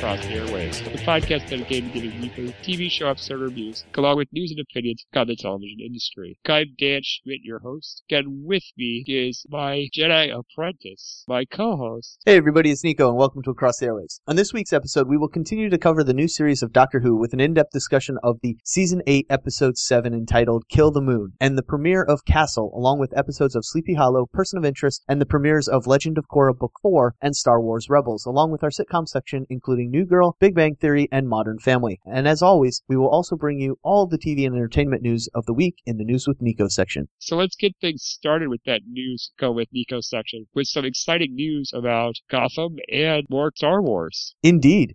Across 0.00 0.28
the 0.28 0.32
Airwaves, 0.32 0.82
the 0.82 0.98
podcast 1.00 1.50
dedicated 1.50 1.92
to 1.92 2.00
giving 2.00 2.22
weekly 2.22 2.54
TV 2.62 2.90
show 2.90 3.08
episode 3.08 3.38
reviews, 3.38 3.84
along 3.96 4.16
with 4.16 4.32
news 4.32 4.50
and 4.50 4.58
opinions 4.58 5.04
on 5.14 5.26
the 5.26 5.36
television 5.36 5.76
industry. 5.78 6.38
I'm 6.48 6.68
Dan 6.78 7.02
Schmidt, 7.04 7.40
your 7.42 7.58
host. 7.58 8.02
and 8.08 8.42
with 8.46 8.62
me 8.78 9.04
is 9.06 9.44
my 9.50 9.88
Jedi 9.94 10.34
apprentice, 10.34 11.26
my 11.28 11.44
co-host. 11.44 12.22
Hey 12.24 12.38
everybody, 12.38 12.70
it's 12.70 12.82
Nico 12.82 13.10
and 13.10 13.18
welcome 13.18 13.42
to 13.42 13.50
Across 13.50 13.80
the 13.80 13.86
Airways. 13.88 14.22
On 14.26 14.36
this 14.36 14.54
week's 14.54 14.72
episode, 14.72 15.06
we 15.06 15.18
will 15.18 15.28
continue 15.28 15.68
to 15.68 15.76
cover 15.76 16.02
the 16.02 16.14
new 16.14 16.28
series 16.28 16.62
of 16.62 16.72
Doctor 16.72 17.00
Who 17.00 17.18
with 17.18 17.34
an 17.34 17.40
in-depth 17.40 17.70
discussion 17.70 18.16
of 18.22 18.38
the 18.42 18.56
Season 18.64 19.02
8, 19.06 19.26
Episode 19.28 19.76
7 19.76 20.14
entitled 20.14 20.64
Kill 20.70 20.90
the 20.90 21.02
Moon, 21.02 21.34
and 21.38 21.58
the 21.58 21.62
premiere 21.62 22.04
of 22.04 22.24
Castle, 22.24 22.72
along 22.74 23.00
with 23.00 23.14
episodes 23.14 23.54
of 23.54 23.66
Sleepy 23.66 23.96
Hollow, 23.96 24.24
Person 24.32 24.56
of 24.56 24.64
Interest, 24.64 25.04
and 25.06 25.20
the 25.20 25.26
premieres 25.26 25.68
of 25.68 25.86
Legend 25.86 26.16
of 26.16 26.24
Korra 26.32 26.56
Book 26.56 26.72
4 26.80 27.16
and 27.20 27.36
Star 27.36 27.60
Wars 27.60 27.90
Rebels, 27.90 28.24
along 28.24 28.50
with 28.50 28.64
our 28.64 28.70
sitcom 28.70 29.06
section 29.06 29.44
including 29.50 29.89
New 29.90 30.06
Girl, 30.06 30.36
Big 30.40 30.54
Bang 30.54 30.76
Theory, 30.76 31.08
and 31.10 31.28
Modern 31.28 31.58
Family. 31.58 32.00
And 32.04 32.26
as 32.26 32.42
always, 32.42 32.82
we 32.88 32.96
will 32.96 33.08
also 33.08 33.36
bring 33.36 33.58
you 33.58 33.78
all 33.82 34.06
the 34.06 34.18
TV 34.18 34.46
and 34.46 34.54
entertainment 34.54 35.02
news 35.02 35.28
of 35.34 35.46
the 35.46 35.52
week 35.52 35.76
in 35.84 35.98
the 35.98 36.04
News 36.04 36.26
with 36.26 36.40
Nico 36.40 36.68
section. 36.68 37.08
So 37.18 37.36
let's 37.36 37.56
get 37.56 37.74
things 37.80 38.02
started 38.02 38.48
with 38.48 38.62
that 38.66 38.82
news 38.86 39.32
go 39.38 39.52
with 39.52 39.68
Nico 39.72 40.00
section 40.00 40.46
with 40.54 40.66
some 40.66 40.84
exciting 40.84 41.34
news 41.34 41.72
about 41.74 42.14
Gotham 42.30 42.76
and 42.90 43.26
more 43.28 43.52
Star 43.54 43.82
Wars. 43.82 44.34
Indeed. 44.42 44.94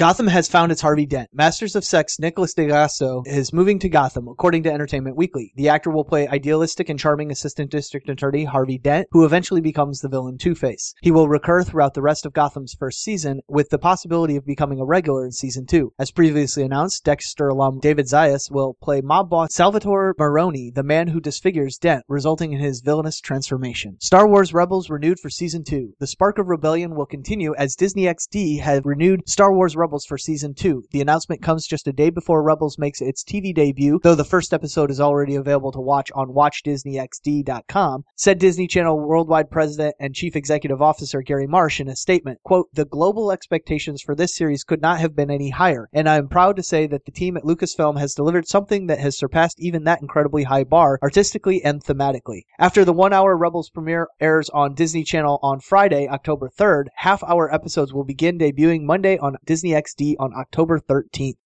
Gotham 0.00 0.28
has 0.28 0.48
found 0.48 0.72
its 0.72 0.80
Harvey 0.80 1.04
Dent. 1.04 1.28
Masters 1.30 1.76
of 1.76 1.84
Sex 1.84 2.18
Nicholas 2.18 2.54
D'Agosto 2.54 3.22
is 3.26 3.52
moving 3.52 3.78
to 3.80 3.88
Gotham, 3.90 4.28
according 4.28 4.62
to 4.62 4.72
Entertainment 4.72 5.14
Weekly. 5.14 5.52
The 5.56 5.68
actor 5.68 5.90
will 5.90 6.06
play 6.06 6.26
idealistic 6.26 6.88
and 6.88 6.98
charming 6.98 7.30
Assistant 7.30 7.70
District 7.70 8.08
Attorney 8.08 8.44
Harvey 8.44 8.78
Dent, 8.78 9.08
who 9.10 9.26
eventually 9.26 9.60
becomes 9.60 10.00
the 10.00 10.08
villain 10.08 10.38
Two-Face. 10.38 10.94
He 11.02 11.10
will 11.10 11.28
recur 11.28 11.62
throughout 11.62 11.92
the 11.92 12.00
rest 12.00 12.24
of 12.24 12.32
Gotham's 12.32 12.72
first 12.72 13.02
season, 13.02 13.42
with 13.46 13.68
the 13.68 13.78
possibility 13.78 14.36
of 14.36 14.46
becoming 14.46 14.80
a 14.80 14.86
regular 14.86 15.22
in 15.26 15.32
season 15.32 15.66
two. 15.66 15.92
As 15.98 16.10
previously 16.10 16.62
announced, 16.62 17.04
Dexter 17.04 17.48
alum 17.48 17.78
David 17.78 18.06
Zayas 18.06 18.50
will 18.50 18.78
play 18.82 19.02
mob 19.02 19.28
boss 19.28 19.52
Salvatore 19.52 20.14
Maroni, 20.18 20.70
the 20.74 20.82
man 20.82 21.08
who 21.08 21.20
disfigures 21.20 21.76
Dent, 21.76 22.06
resulting 22.08 22.54
in 22.54 22.60
his 22.60 22.80
villainous 22.80 23.20
transformation. 23.20 23.98
Star 24.00 24.26
Wars 24.26 24.54
Rebels 24.54 24.88
renewed 24.88 25.20
for 25.20 25.28
season 25.28 25.62
two. 25.62 25.92
The 25.98 26.06
spark 26.06 26.38
of 26.38 26.48
rebellion 26.48 26.94
will 26.94 27.04
continue 27.04 27.54
as 27.56 27.76
Disney 27.76 28.04
XD 28.04 28.60
has 28.60 28.80
renewed 28.82 29.28
Star 29.28 29.52
Wars 29.52 29.76
Rebels 29.76 29.89
for 30.06 30.18
season 30.18 30.54
two. 30.54 30.84
The 30.90 31.00
announcement 31.00 31.42
comes 31.42 31.66
just 31.66 31.88
a 31.88 31.92
day 31.92 32.10
before 32.10 32.42
Rebels 32.42 32.78
makes 32.78 33.00
its 33.00 33.24
TV 33.24 33.54
debut, 33.54 34.00
though 34.02 34.14
the 34.14 34.24
first 34.24 34.52
episode 34.52 34.90
is 34.90 35.00
already 35.00 35.36
available 35.36 35.72
to 35.72 35.80
watch 35.80 36.10
on 36.14 36.28
WatchDisneyXD.com, 36.28 38.04
said 38.16 38.38
Disney 38.38 38.66
Channel 38.66 38.98
Worldwide 38.98 39.50
President 39.50 39.94
and 39.98 40.14
Chief 40.14 40.36
Executive 40.36 40.80
Officer 40.80 41.22
Gary 41.22 41.46
Marsh 41.46 41.80
in 41.80 41.88
a 41.88 41.96
statement. 41.96 42.38
Quote, 42.44 42.68
The 42.72 42.84
global 42.84 43.32
expectations 43.32 44.02
for 44.02 44.14
this 44.14 44.36
series 44.36 44.64
could 44.64 44.80
not 44.80 45.00
have 45.00 45.16
been 45.16 45.30
any 45.30 45.50
higher, 45.50 45.88
and 45.92 46.08
I 46.08 46.16
am 46.16 46.28
proud 46.28 46.56
to 46.56 46.62
say 46.62 46.86
that 46.86 47.04
the 47.04 47.12
team 47.12 47.36
at 47.36 47.44
Lucasfilm 47.44 47.98
has 47.98 48.14
delivered 48.14 48.48
something 48.48 48.86
that 48.86 49.00
has 49.00 49.18
surpassed 49.18 49.60
even 49.60 49.84
that 49.84 50.00
incredibly 50.00 50.44
high 50.44 50.64
bar, 50.64 50.98
artistically 51.02 51.62
and 51.64 51.82
thematically. 51.82 52.42
After 52.58 52.84
the 52.84 52.92
one 52.92 53.12
hour 53.12 53.36
Rebels 53.36 53.70
premiere 53.70 54.08
airs 54.20 54.50
on 54.50 54.74
Disney 54.74 55.04
Channel 55.04 55.38
on 55.42 55.60
Friday, 55.60 56.08
October 56.08 56.48
3rd, 56.48 56.86
half 56.96 57.22
hour 57.24 57.52
episodes 57.52 57.92
will 57.92 58.04
begin 58.04 58.38
debuting 58.38 58.82
Monday 58.82 59.18
on 59.18 59.36
Disney 59.44 59.74
On 60.18 60.34
October 60.34 60.78
13th. 60.78 61.38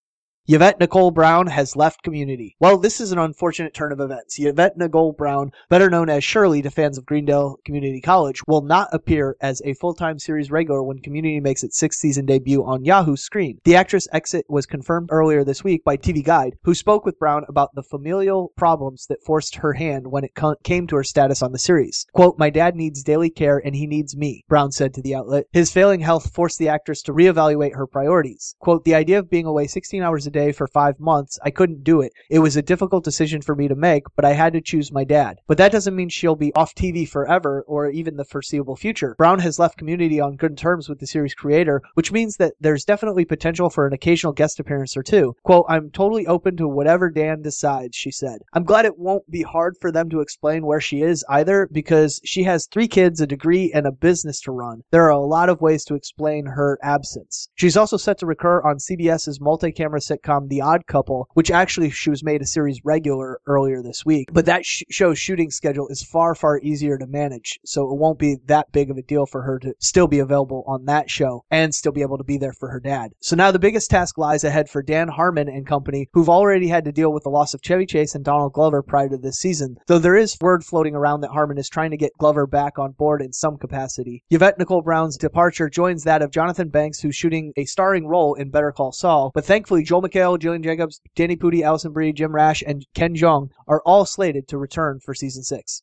Yvette 0.46 0.78
Nicole 0.78 1.10
Brown 1.10 1.46
has 1.46 1.74
left 1.74 2.02
community. 2.02 2.54
Well, 2.60 2.76
this 2.76 3.00
is 3.00 3.12
an 3.12 3.18
unfortunate 3.18 3.72
turn 3.72 3.92
of 3.92 4.00
events. 4.00 4.38
Yvette 4.38 4.76
Nicole 4.76 5.12
Brown, 5.12 5.52
better 5.70 5.88
known 5.88 6.10
as 6.10 6.22
Shirley 6.22 6.60
to 6.60 6.70
fans 6.70 6.98
of 6.98 7.06
Greendale 7.06 7.56
Community 7.64 8.02
College, 8.02 8.42
will 8.46 8.60
not 8.60 8.90
appear 8.92 9.38
as 9.40 9.62
a 9.64 9.72
full-time 9.72 10.18
series 10.18 10.50
regular 10.50 10.82
when 10.82 10.98
Community 10.98 11.40
makes 11.40 11.64
its 11.64 11.78
sixth 11.78 11.98
season 11.98 12.26
debut 12.26 12.62
on 12.62 12.84
Yahoo 12.84 13.16
screen. 13.16 13.58
The 13.64 13.76
actress' 13.76 14.06
exit 14.12 14.44
was 14.46 14.66
confirmed 14.66 15.08
earlier 15.10 15.44
this 15.44 15.64
week 15.64 15.82
by 15.82 15.96
TV 15.96 16.22
Guide, 16.22 16.56
who 16.64 16.74
spoke 16.74 17.06
with 17.06 17.18
Brown 17.18 17.46
about 17.48 17.74
the 17.74 17.82
familial 17.82 18.52
problems 18.54 19.06
that 19.06 19.24
forced 19.24 19.54
her 19.54 19.72
hand 19.72 20.08
when 20.08 20.24
it 20.24 20.36
came 20.62 20.86
to 20.88 20.96
her 20.96 21.04
status 21.04 21.40
on 21.40 21.52
the 21.52 21.58
series. 21.58 22.04
Quote, 22.12 22.38
My 22.38 22.50
dad 22.50 22.76
needs 22.76 23.02
daily 23.02 23.30
care 23.30 23.62
and 23.64 23.74
he 23.74 23.86
needs 23.86 24.14
me, 24.14 24.44
Brown 24.46 24.72
said 24.72 24.92
to 24.92 25.00
the 25.00 25.14
outlet. 25.14 25.46
His 25.54 25.72
failing 25.72 26.00
health 26.00 26.34
forced 26.34 26.58
the 26.58 26.68
actress 26.68 27.00
to 27.04 27.14
reevaluate 27.14 27.76
her 27.76 27.86
priorities. 27.86 28.56
Quote, 28.58 28.84
The 28.84 28.94
idea 28.94 29.18
of 29.18 29.30
being 29.30 29.46
away 29.46 29.66
16 29.66 30.02
hours 30.02 30.26
a 30.26 30.33
day 30.34 30.52
for 30.52 30.66
five 30.66 31.00
months, 31.00 31.38
I 31.42 31.50
couldn't 31.50 31.84
do 31.84 32.02
it. 32.02 32.12
It 32.28 32.40
was 32.40 32.56
a 32.56 32.62
difficult 32.62 33.04
decision 33.04 33.40
for 33.40 33.54
me 33.54 33.68
to 33.68 33.74
make, 33.74 34.04
but 34.16 34.26
I 34.26 34.32
had 34.32 34.52
to 34.52 34.60
choose 34.60 34.92
my 34.92 35.04
dad. 35.04 35.38
But 35.46 35.56
that 35.58 35.72
doesn't 35.72 35.96
mean 35.96 36.10
she'll 36.10 36.34
be 36.34 36.52
off 36.54 36.74
TV 36.74 37.08
forever 37.08 37.64
or 37.66 37.88
even 37.88 38.16
the 38.16 38.24
foreseeable 38.24 38.76
future. 38.76 39.14
Brown 39.16 39.38
has 39.38 39.58
left 39.58 39.78
Community 39.78 40.20
on 40.20 40.36
good 40.36 40.58
terms 40.58 40.88
with 40.88 40.98
the 40.98 41.06
series 41.06 41.34
creator, 41.34 41.80
which 41.94 42.12
means 42.12 42.36
that 42.36 42.54
there's 42.60 42.84
definitely 42.84 43.24
potential 43.24 43.70
for 43.70 43.86
an 43.86 43.92
occasional 43.92 44.32
guest 44.32 44.58
appearance 44.58 44.96
or 44.96 45.02
two. 45.02 45.34
Quote, 45.44 45.66
I'm 45.68 45.90
totally 45.90 46.26
open 46.26 46.56
to 46.56 46.66
whatever 46.66 47.08
Dan 47.10 47.40
decides, 47.40 47.96
she 47.96 48.10
said. 48.10 48.40
I'm 48.52 48.64
glad 48.64 48.84
it 48.84 48.98
won't 48.98 49.30
be 49.30 49.42
hard 49.42 49.76
for 49.80 49.92
them 49.92 50.10
to 50.10 50.20
explain 50.20 50.66
where 50.66 50.80
she 50.80 51.02
is 51.02 51.24
either 51.28 51.68
because 51.70 52.20
she 52.24 52.42
has 52.42 52.66
three 52.66 52.88
kids, 52.88 53.20
a 53.20 53.26
degree, 53.26 53.70
and 53.72 53.86
a 53.86 53.92
business 53.92 54.40
to 54.40 54.52
run. 54.52 54.82
There 54.90 55.04
are 55.04 55.10
a 55.10 55.18
lot 55.18 55.48
of 55.48 55.60
ways 55.60 55.84
to 55.84 55.94
explain 55.94 56.46
her 56.46 56.78
absence. 56.82 57.48
She's 57.54 57.76
also 57.76 57.96
set 57.96 58.18
to 58.18 58.26
recur 58.26 58.62
on 58.62 58.78
CBS's 58.78 59.40
multi-camera 59.40 60.00
sitcom 60.00 60.23
The 60.24 60.60
Odd 60.60 60.86
Couple, 60.86 61.28
which 61.34 61.50
actually 61.50 61.90
she 61.90 62.10
was 62.10 62.24
made 62.24 62.42
a 62.42 62.46
series 62.46 62.80
regular 62.84 63.40
earlier 63.46 63.82
this 63.82 64.04
week. 64.04 64.28
But 64.32 64.46
that 64.46 64.64
sh- 64.64 64.82
show's 64.90 65.18
shooting 65.18 65.50
schedule 65.50 65.88
is 65.88 66.02
far, 66.02 66.34
far 66.34 66.58
easier 66.60 66.98
to 66.98 67.06
manage, 67.06 67.60
so 67.64 67.82
it 67.90 67.98
won't 67.98 68.18
be 68.18 68.36
that 68.46 68.72
big 68.72 68.90
of 68.90 68.96
a 68.96 69.02
deal 69.02 69.26
for 69.26 69.42
her 69.42 69.58
to 69.60 69.74
still 69.80 70.06
be 70.06 70.18
available 70.18 70.64
on 70.66 70.86
that 70.86 71.10
show 71.10 71.44
and 71.50 71.74
still 71.74 71.92
be 71.92 72.02
able 72.02 72.18
to 72.18 72.24
be 72.24 72.38
there 72.38 72.52
for 72.52 72.70
her 72.70 72.80
dad. 72.80 73.12
So 73.20 73.36
now 73.36 73.50
the 73.50 73.58
biggest 73.58 73.90
task 73.90 74.18
lies 74.18 74.44
ahead 74.44 74.68
for 74.68 74.82
Dan 74.82 75.08
Harmon 75.08 75.48
and 75.48 75.66
company, 75.66 76.08
who've 76.12 76.28
already 76.28 76.68
had 76.68 76.84
to 76.86 76.92
deal 76.92 77.12
with 77.12 77.24
the 77.24 77.30
loss 77.30 77.54
of 77.54 77.62
Chevy 77.62 77.86
Chase 77.86 78.14
and 78.14 78.24
Donald 78.24 78.52
Glover 78.52 78.82
prior 78.82 79.08
to 79.08 79.18
this 79.18 79.36
season, 79.36 79.76
though 79.86 79.98
there 79.98 80.16
is 80.16 80.36
word 80.40 80.64
floating 80.64 80.94
around 80.94 81.20
that 81.20 81.30
Harmon 81.30 81.58
is 81.58 81.68
trying 81.68 81.90
to 81.90 81.96
get 81.96 82.12
Glover 82.18 82.46
back 82.46 82.78
on 82.78 82.92
board 82.92 83.20
in 83.20 83.32
some 83.32 83.58
capacity. 83.58 84.22
Yvette 84.30 84.58
Nicole 84.58 84.82
Brown's 84.82 85.16
departure 85.16 85.68
joins 85.68 86.04
that 86.04 86.22
of 86.22 86.30
Jonathan 86.30 86.68
Banks, 86.68 87.00
who's 87.00 87.16
shooting 87.16 87.52
a 87.56 87.64
starring 87.64 88.06
role 88.06 88.34
in 88.34 88.50
Better 88.50 88.72
Call 88.72 88.92
Saul, 88.92 89.30
but 89.34 89.44
thankfully 89.44 89.82
Joel 89.82 90.02
McHale, 90.02 90.13
Gillian 90.14 90.62
Jacobs, 90.62 91.00
Danny 91.16 91.34
Pudi, 91.34 91.62
Alison 91.62 91.92
Brie, 91.92 92.12
Jim 92.12 92.32
Rash, 92.32 92.62
and 92.64 92.86
Ken 92.94 93.16
Jeong 93.16 93.50
are 93.66 93.82
all 93.84 94.04
slated 94.04 94.46
to 94.46 94.58
return 94.58 95.00
for 95.00 95.12
season 95.12 95.42
6. 95.42 95.82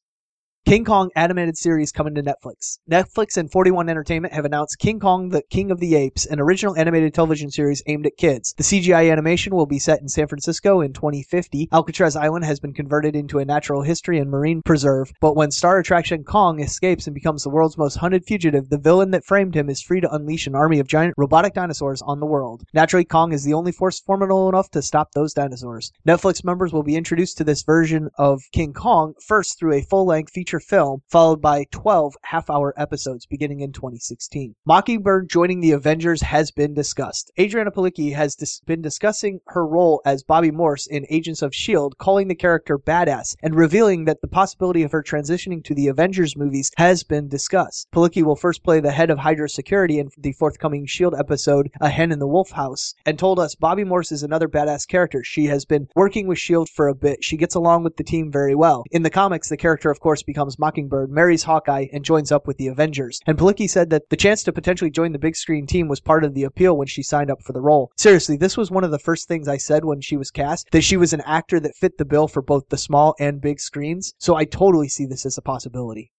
King 0.63 0.85
Kong 0.85 1.09
animated 1.15 1.57
series 1.57 1.91
coming 1.91 2.13
to 2.13 2.21
Netflix. 2.21 2.77
Netflix 2.89 3.35
and 3.35 3.51
41 3.51 3.89
Entertainment 3.89 4.33
have 4.33 4.45
announced 4.45 4.77
King 4.77 4.99
Kong 4.99 5.29
the 5.29 5.41
King 5.49 5.71
of 5.71 5.79
the 5.79 5.95
Apes, 5.95 6.27
an 6.27 6.39
original 6.39 6.77
animated 6.77 7.13
television 7.15 7.49
series 7.49 7.81
aimed 7.87 8.05
at 8.05 8.15
kids. 8.15 8.53
The 8.53 8.63
CGI 8.63 9.11
animation 9.11 9.55
will 9.55 9.65
be 9.65 9.79
set 9.79 10.01
in 10.01 10.07
San 10.07 10.27
Francisco 10.27 10.79
in 10.79 10.93
2050. 10.93 11.67
Alcatraz 11.73 12.15
Island 12.15 12.45
has 12.45 12.59
been 12.59 12.73
converted 12.73 13.15
into 13.15 13.39
a 13.39 13.45
natural 13.45 13.81
history 13.81 14.19
and 14.19 14.29
marine 14.29 14.61
preserve, 14.61 15.11
but 15.19 15.35
when 15.35 15.49
star 15.49 15.79
attraction 15.79 16.23
Kong 16.23 16.61
escapes 16.61 17.07
and 17.07 17.15
becomes 17.15 17.43
the 17.43 17.49
world's 17.49 17.77
most 17.77 17.95
hunted 17.95 18.23
fugitive, 18.23 18.69
the 18.69 18.77
villain 18.77 19.11
that 19.11 19.25
framed 19.25 19.55
him 19.55 19.67
is 19.67 19.81
free 19.81 19.99
to 19.99 20.13
unleash 20.13 20.45
an 20.45 20.55
army 20.55 20.79
of 20.79 20.87
giant 20.87 21.15
robotic 21.17 21.55
dinosaurs 21.55 22.03
on 22.03 22.19
the 22.19 22.25
world. 22.25 22.63
Naturally, 22.71 23.03
Kong 23.03 23.33
is 23.33 23.43
the 23.43 23.55
only 23.55 23.71
force 23.71 23.99
formidable 23.99 24.47
enough 24.47 24.69
to 24.69 24.83
stop 24.83 25.11
those 25.11 25.33
dinosaurs. 25.33 25.91
Netflix 26.07 26.45
members 26.45 26.71
will 26.71 26.83
be 26.83 26.95
introduced 26.95 27.37
to 27.39 27.43
this 27.43 27.63
version 27.63 28.09
of 28.19 28.43
King 28.53 28.73
Kong 28.73 29.15
first 29.19 29.57
through 29.57 29.73
a 29.73 29.81
full-length 29.81 30.31
feature 30.31 30.50
feature 30.51 30.59
film, 30.59 31.01
followed 31.07 31.41
by 31.41 31.65
12 31.71 32.15
half 32.23 32.49
hour 32.49 32.73
episodes 32.75 33.25
beginning 33.25 33.61
in 33.61 33.71
2016. 33.71 34.53
Mockingbird 34.65 35.29
joining 35.29 35.61
the 35.61 35.71
Avengers 35.71 36.21
has 36.21 36.51
been 36.51 36.73
discussed. 36.73 37.31
Adriana 37.39 37.71
Palicki 37.71 38.13
has 38.13 38.35
dis- 38.35 38.59
been 38.65 38.81
discussing 38.81 39.39
her 39.47 39.65
role 39.65 40.01
as 40.05 40.23
Bobbi 40.23 40.51
Morse 40.51 40.87
in 40.87 41.05
Agents 41.09 41.41
of 41.41 41.51
S.H.I.E.L.D., 41.53 41.95
calling 41.99 42.27
the 42.27 42.35
character 42.35 42.77
badass 42.77 43.35
and 43.41 43.55
revealing 43.55 44.03
that 44.05 44.19
the 44.21 44.27
possibility 44.27 44.83
of 44.83 44.91
her 44.91 45.01
transitioning 45.01 45.63
to 45.63 45.73
the 45.73 45.87
Avengers 45.87 46.35
movies 46.35 46.69
has 46.75 47.03
been 47.03 47.29
discussed. 47.29 47.87
Palicki 47.93 48.21
will 48.21 48.35
first 48.35 48.61
play 48.61 48.81
the 48.81 48.91
head 48.91 49.09
of 49.09 49.19
Hydra 49.19 49.47
security 49.47 49.99
in 49.99 50.09
the 50.17 50.33
forthcoming 50.33 50.83
S.H.I.E.L.D. 50.83 51.15
episode, 51.17 51.71
A 51.79 51.89
Hen 51.89 52.11
in 52.11 52.19
the 52.19 52.27
Wolf 52.27 52.51
House, 52.51 52.93
and 53.05 53.17
told 53.17 53.39
us 53.39 53.55
Bobbi 53.55 53.87
Morse 53.87 54.11
is 54.11 54.23
another 54.23 54.49
badass 54.49 54.85
character. 54.85 55.23
She 55.23 55.45
has 55.45 55.63
been 55.63 55.87
working 55.95 56.27
with 56.27 56.39
S.H.I.E.L.D. 56.39 56.71
for 56.75 56.89
a 56.89 56.95
bit. 56.95 57.23
She 57.23 57.37
gets 57.37 57.55
along 57.55 57.83
with 57.85 57.95
the 57.95 58.03
team 58.03 58.29
very 58.29 58.55
well. 58.55 58.83
In 58.91 59.03
the 59.03 59.09
comics, 59.09 59.47
the 59.47 59.55
character, 59.55 59.89
of 59.89 60.01
course, 60.01 60.23
becomes 60.23 60.40
Mockingbird, 60.59 61.11
marries 61.11 61.43
Hawkeye, 61.43 61.87
and 61.93 62.03
joins 62.03 62.31
up 62.31 62.47
with 62.47 62.57
the 62.57 62.67
Avengers. 62.67 63.19
And 63.27 63.37
Palicki 63.37 63.69
said 63.69 63.89
that 63.89 64.09
the 64.09 64.17
chance 64.17 64.43
to 64.43 64.53
potentially 64.53 64.91
join 64.91 65.11
the 65.11 65.19
big 65.19 65.35
screen 65.35 65.65
team 65.65 65.87
was 65.87 65.99
part 65.99 66.23
of 66.23 66.33
the 66.33 66.43
appeal 66.43 66.77
when 66.77 66.87
she 66.87 67.03
signed 67.03 67.29
up 67.29 67.41
for 67.41 67.53
the 67.53 67.61
role. 67.61 67.91
Seriously, 67.97 68.37
this 68.37 68.57
was 68.57 68.71
one 68.71 68.83
of 68.83 68.91
the 68.91 68.99
first 68.99 69.27
things 69.27 69.47
I 69.47 69.57
said 69.57 69.85
when 69.85 70.01
she 70.01 70.17
was 70.17 70.31
cast, 70.31 70.69
that 70.71 70.83
she 70.83 70.97
was 70.97 71.13
an 71.13 71.21
actor 71.21 71.59
that 71.59 71.75
fit 71.75 71.97
the 71.97 72.05
bill 72.05 72.27
for 72.27 72.41
both 72.41 72.69
the 72.69 72.77
small 72.77 73.15
and 73.19 73.41
big 73.41 73.59
screens. 73.59 74.13
So 74.17 74.35
I 74.35 74.45
totally 74.45 74.89
see 74.89 75.05
this 75.05 75.25
as 75.25 75.37
a 75.37 75.41
possibility. 75.41 76.11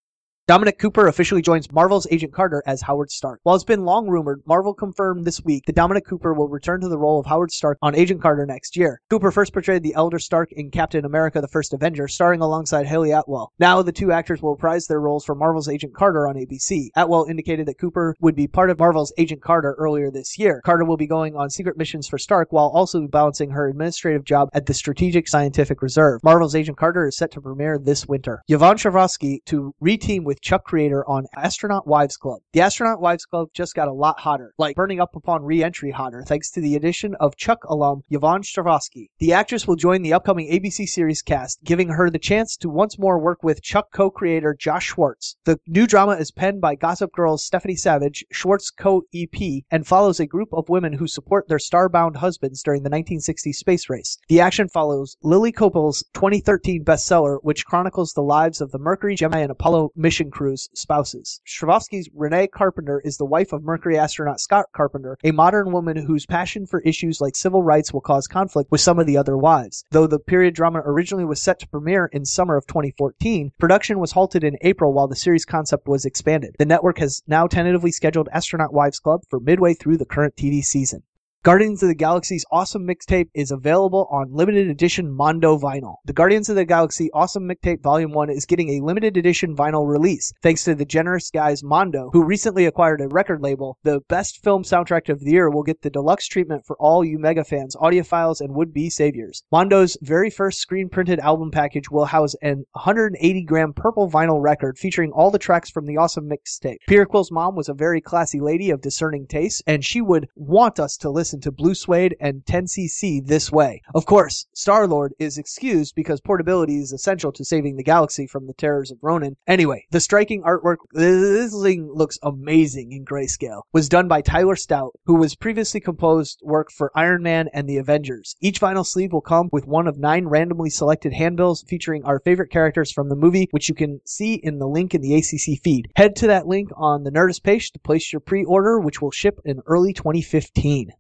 Dominic 0.49 0.81
Cooper 0.81 1.06
officially 1.06 1.41
joins 1.41 1.71
Marvel's 1.71 2.09
Agent 2.11 2.33
Carter 2.33 2.65
as 2.67 2.83
Howard 2.83 3.12
Stark. 3.12 3.39
While 3.44 3.55
it's 3.55 3.62
been 3.62 3.85
long 3.85 4.09
rumored, 4.09 4.43
Marvel 4.44 4.75
confirmed 4.75 5.25
this 5.25 5.41
week 5.44 5.67
that 5.67 5.77
Dominic 5.77 6.05
Cooper 6.05 6.35
will 6.35 6.49
return 6.49 6.81
to 6.81 6.89
the 6.89 6.99
role 6.99 7.21
of 7.21 7.27
Howard 7.27 7.53
Stark 7.53 7.79
on 7.81 7.94
Agent 7.94 8.21
Carter 8.21 8.44
next 8.44 8.77
year. 8.77 9.00
Cooper 9.09 9.31
first 9.31 9.53
portrayed 9.53 9.85
the 9.85 9.94
elder 9.94 10.19
Stark 10.19 10.50
in 10.50 10.73
Captain 10.73 11.05
America 11.05 11.41
the 11.41 11.47
First 11.47 11.73
Avenger, 11.73 12.09
starring 12.09 12.41
alongside 12.41 12.87
Hayley 12.87 13.12
Atwell. 13.12 13.53
Now 13.61 13.83
the 13.83 13.93
two 13.93 14.11
actors 14.11 14.43
will 14.43 14.50
reprise 14.50 14.89
their 14.89 15.00
roles 15.00 15.25
for 15.25 15.37
Marvel's 15.37 15.69
Agent 15.69 15.94
Carter 15.94 16.27
on 16.27 16.35
ABC. 16.35 16.89
Atwell 16.97 17.27
indicated 17.31 17.67
that 17.69 17.79
Cooper 17.79 18.17
would 18.21 18.35
be 18.35 18.49
part 18.49 18.71
of 18.71 18.81
Marvel's 18.81 19.12
Agent 19.19 19.43
Carter 19.43 19.77
earlier 19.79 20.11
this 20.11 20.37
year. 20.41 20.61
Carter 20.65 20.85
will 20.85 20.97
be 20.97 21.06
going 21.06 21.37
on 21.37 21.50
secret 21.50 21.79
missions 21.79 22.09
for 22.09 22.19
Stark 22.19 22.50
while 22.50 22.73
also 22.75 23.06
balancing 23.06 23.50
her 23.50 23.69
administrative 23.69 24.25
job 24.25 24.49
at 24.55 24.67
the 24.67 24.75
Strategic 24.75 25.29
Scientific 25.29 25.83
Reserve. 25.83 26.21
Marvel's 26.25 26.56
Agent 26.56 26.79
Carter 26.79 27.06
is 27.06 27.17
set 27.17 27.31
to 27.31 27.41
premiere 27.41 27.79
this 27.79 28.09
winter. 28.09 28.43
Yvonne 28.49 28.77
Strahovski 28.77 29.39
to 29.44 29.73
reteam 29.81 30.25
with 30.25 30.31
Chuck 30.40 30.64
Creator 30.64 31.08
on 31.08 31.26
Astronaut 31.37 31.87
Wives 31.87 32.17
Club. 32.17 32.40
The 32.52 32.61
Astronaut 32.61 33.00
Wives 33.00 33.26
Club 33.26 33.49
just 33.55 33.75
got 33.75 33.88
a 33.88 33.93
lot 33.93 34.20
hotter, 34.20 34.55
like 34.58 34.76
burning 34.76 35.00
up 35.00 35.14
upon 35.17 35.44
re-entry 35.44 35.90
hotter, 35.90 36.25
thanks 36.26 36.50
to 36.52 36.61
the 36.61 36.76
addition 36.76 37.14
of 37.17 37.37
Chuck 37.37 37.64
alum 37.64 38.02
Yvonne 38.11 38.43
Strahovski. 38.43 39.08
The 39.19 39.32
actress 39.32 39.67
will 39.67 39.76
join 39.76 40.02
the 40.02 40.12
upcoming 40.12 40.50
ABC 40.50 40.87
series 40.87 41.23
cast, 41.23 41.62
giving 41.64 41.88
her 41.88 42.11
the 42.11 42.19
chance 42.19 42.56
to 42.58 42.69
once 42.69 42.99
more 42.99 43.19
work 43.19 43.43
with 43.43 43.62
Chuck 43.62 43.88
co-creator 43.93 44.55
Josh 44.58 44.87
Schwartz. 44.87 45.37
The 45.44 45.58
new 45.67 45.87
drama 45.87 46.12
is 46.12 46.31
penned 46.31 46.61
by 46.61 46.75
Gossip 46.75 47.12
Girl's 47.12 47.44
Stephanie 47.44 47.76
Savage, 47.76 48.25
Schwartz 48.31 48.70
co-EP, 48.70 49.62
and 49.70 49.87
follows 49.87 50.20
a 50.20 50.26
group 50.26 50.49
of 50.52 50.69
women 50.69 50.93
who 50.93 51.06
support 51.06 51.49
their 51.49 51.58
starbound 51.58 52.17
husbands 52.17 52.62
during 52.62 52.82
the 52.82 52.90
1960s 52.90 53.55
space 53.55 53.88
race. 53.88 54.19
The 54.29 54.40
action 54.40 54.69
follows 54.69 55.17
Lily 55.23 55.52
Koppel's 55.52 56.05
2013 56.14 56.84
bestseller, 56.84 57.38
which 57.43 57.67
chronicles 57.67 58.12
the 58.12 58.23
lives 58.23 58.61
of 58.61 58.70
the 58.70 58.79
Mercury, 58.79 59.14
Gemini, 59.14 59.40
and 59.40 59.50
Apollo 59.50 59.90
mission 59.96 60.22
crews 60.31 60.69
spouses. 60.75 61.41
Strahovski's 61.47 62.09
Renee 62.15 62.47
Carpenter 62.47 63.01
is 63.05 63.17
the 63.17 63.25
wife 63.25 63.53
of 63.53 63.65
Mercury 63.65 63.99
astronaut 63.99 64.41
Scott 64.41 64.67
Carpenter, 64.73 65.19
a 65.25 65.33
modern 65.33 65.73
woman 65.73 65.97
whose 65.97 66.27
passion 66.27 66.67
for 66.67 66.81
issues 66.83 67.21
like 67.21 67.35
civil 67.35 67.63
rights 67.63 67.93
will 67.93 68.01
cause 68.01 68.27
conflict 68.27 68.71
with 68.71 68.81
some 68.81 68.99
of 68.99 69.07
the 69.07 69.17
other 69.17 69.37
wives. 69.37 69.85
Though 69.91 70.07
the 70.07 70.19
period 70.19 70.55
drama 70.55 70.83
originally 70.85 71.25
was 71.25 71.43
set 71.43 71.59
to 71.61 71.69
premiere 71.69 72.07
in 72.13 72.25
summer 72.25 72.57
of 72.57 72.67
2014, 72.67 73.53
production 73.59 73.99
was 73.99 74.13
halted 74.13 74.45
in 74.45 74.59
April 74.61 74.93
while 74.93 75.09
the 75.09 75.17
series 75.17 75.45
concept 75.45 75.89
was 75.89 76.05
expanded. 76.05 76.55
The 76.59 76.67
network 76.67 76.99
has 76.99 77.23
now 77.27 77.47
tentatively 77.47 77.93
scheduled 77.93 78.29
Astronaut 78.33 78.73
Wives 78.73 79.01
Club 79.01 79.23
for 79.29 79.41
midway 79.41 79.75
through 79.75 79.97
the 79.97 80.07
current 80.07 80.37
TV 80.37 80.63
season. 80.63 81.03
Guardians 81.44 81.83
of 81.83 81.89
the 81.89 81.97
Galaxy's 81.97 82.44
Awesome 82.53 82.87
Mixtape 82.87 83.29
is 83.35 83.50
available 83.50 84.06
on 84.12 84.33
limited 84.33 84.69
edition 84.69 85.11
Mondo 85.11 85.59
vinyl. 85.59 85.97
The 86.05 86.12
Guardians 86.12 86.49
of 86.49 86.55
the 86.55 86.65
Galaxy 86.65 87.11
Awesome 87.12 87.49
Mixtape 87.49 87.83
Volume 87.83 88.12
1 88.12 88.31
is 88.31 88.47
getting 88.47 88.69
a 88.69 88.85
limited 88.85 89.17
edition 89.17 89.56
vinyl 89.56 89.85
release 89.85 90.33
thanks 90.41 90.62
to 90.62 90.77
the 90.77 90.85
generous 90.85 91.33
guys 91.33 91.65
Mondo, 91.65 92.11
who 92.12 92.23
recently 92.23 92.65
acquired 92.65 93.00
a 93.00 93.09
record 93.09 93.43
label. 93.43 93.77
The 93.83 93.99
best 94.09 94.44
film 94.44 94.62
soundtrack 94.62 95.09
of 95.09 95.19
the 95.19 95.33
year 95.33 95.50
will 95.50 95.65
get 95.65 95.83
the 95.83 95.91
deluxe 95.91 96.29
treatment 96.29 96.65
for 96.65 96.77
all 96.79 97.05
you 97.05 97.19
mega 97.19 97.43
fans, 97.43 97.75
audiophiles, 97.75 98.41
and 98.41 98.55
would-be 98.55 98.89
saviors. 98.89 99.43
Mondo's 99.50 99.99
very 100.00 100.31
first 100.31 100.61
screen 100.61 100.89
printed 100.89 101.19
album 101.19 101.50
package 101.50 101.91
will 101.91 102.05
house 102.05 102.37
an 102.43 102.67
180 102.75 103.43
gram 103.47 103.73
purple 103.73 104.09
vinyl 104.09 104.41
record 104.41 104.79
featuring 104.79 105.11
all 105.11 105.33
the 105.33 105.41
tracks 105.41 105.73
from 105.73 105.87
the 105.87 105.97
Awesome 105.97 106.31
Mixtape. 106.31 106.77
Peter 106.87 107.05
Quill's 107.05 107.33
mom 107.33 107.56
was 107.56 107.69
a 107.69 107.75
very 107.75 108.00
classy 108.00 108.39
lady 108.39 108.71
of 108.71 108.81
discerning 108.81 109.27
taste, 109.27 109.61
and 109.67 109.85
she 109.85 110.00
would 110.00 110.29
want 110.37 110.79
us 110.79 110.97
to 110.97 111.11
listen 111.11 111.31
to 111.40 111.50
Blue 111.50 111.75
Swede 111.75 112.17
and 112.20 112.44
10cc 112.44 113.26
this 113.26 113.50
way. 113.50 113.82
Of 113.94 114.06
course, 114.06 114.46
Star 114.55 114.87
Lord 114.87 115.14
is 115.19 115.38
excused 115.38 115.94
because 115.94 116.20
portability 116.20 116.79
is 116.79 116.93
essential 116.93 117.32
to 117.32 117.44
saving 117.44 117.76
the 117.76 117.82
galaxy 117.82 118.26
from 118.26 118.46
the 118.46 118.55
terrors 118.55 118.90
of 118.90 118.99
Ronan. 119.02 119.37
Anyway, 119.46 119.87
the 119.90 120.00
striking 120.00 120.43
artwork, 120.43 120.76
this 120.93 121.52
thing 121.62 121.90
looks 121.93 122.19
amazing 122.23 122.93
in 122.93 123.05
grayscale, 123.05 123.62
was 123.73 123.88
done 123.88 124.08
by 124.08 124.20
Tyler 124.20 124.56
Stout, 124.56 124.93
who 125.06 125.14
was 125.14 125.34
previously 125.34 125.81
composed 125.81 126.40
work 126.43 126.70
for 126.70 126.90
Iron 126.94 127.23
Man 127.23 127.49
and 127.52 127.69
the 127.69 127.79
Avengers. 127.79 128.37
Each 128.40 128.61
vinyl 128.61 128.87
sleeve 128.87 129.12
will 129.12 129.20
come 129.20 129.49
with 129.52 129.67
one 129.67 129.87
of 129.87 129.99
nine 129.99 130.26
randomly 130.26 130.70
selected 130.70 131.12
handbills 131.12 131.64
featuring 131.69 132.05
our 132.05 132.20
favorite 132.20 132.50
characters 132.50 132.93
from 132.93 133.08
the 133.08 133.17
movie, 133.17 133.49
which 133.50 133.69
you 133.69 133.75
can 133.75 134.00
see 134.05 134.34
in 134.34 134.58
the 134.58 134.69
link 134.69 134.94
in 134.94 135.00
the 135.00 135.14
ACC 135.14 135.61
feed. 135.62 135.90
Head 135.96 136.17
to 136.17 136.26
that 136.29 136.46
link 136.46 136.70
on 136.76 137.05
the 137.05 137.11
Nerdist 137.11 137.43
page 137.43 137.73
to 137.73 137.79
place 137.79 138.12
your 138.12 138.20
pre-order, 138.20 138.79
which 138.79 139.00
will 139.00 139.11
ship 139.11 139.40
in 139.44 139.61
early 139.67 139.93
2015. 139.93 140.90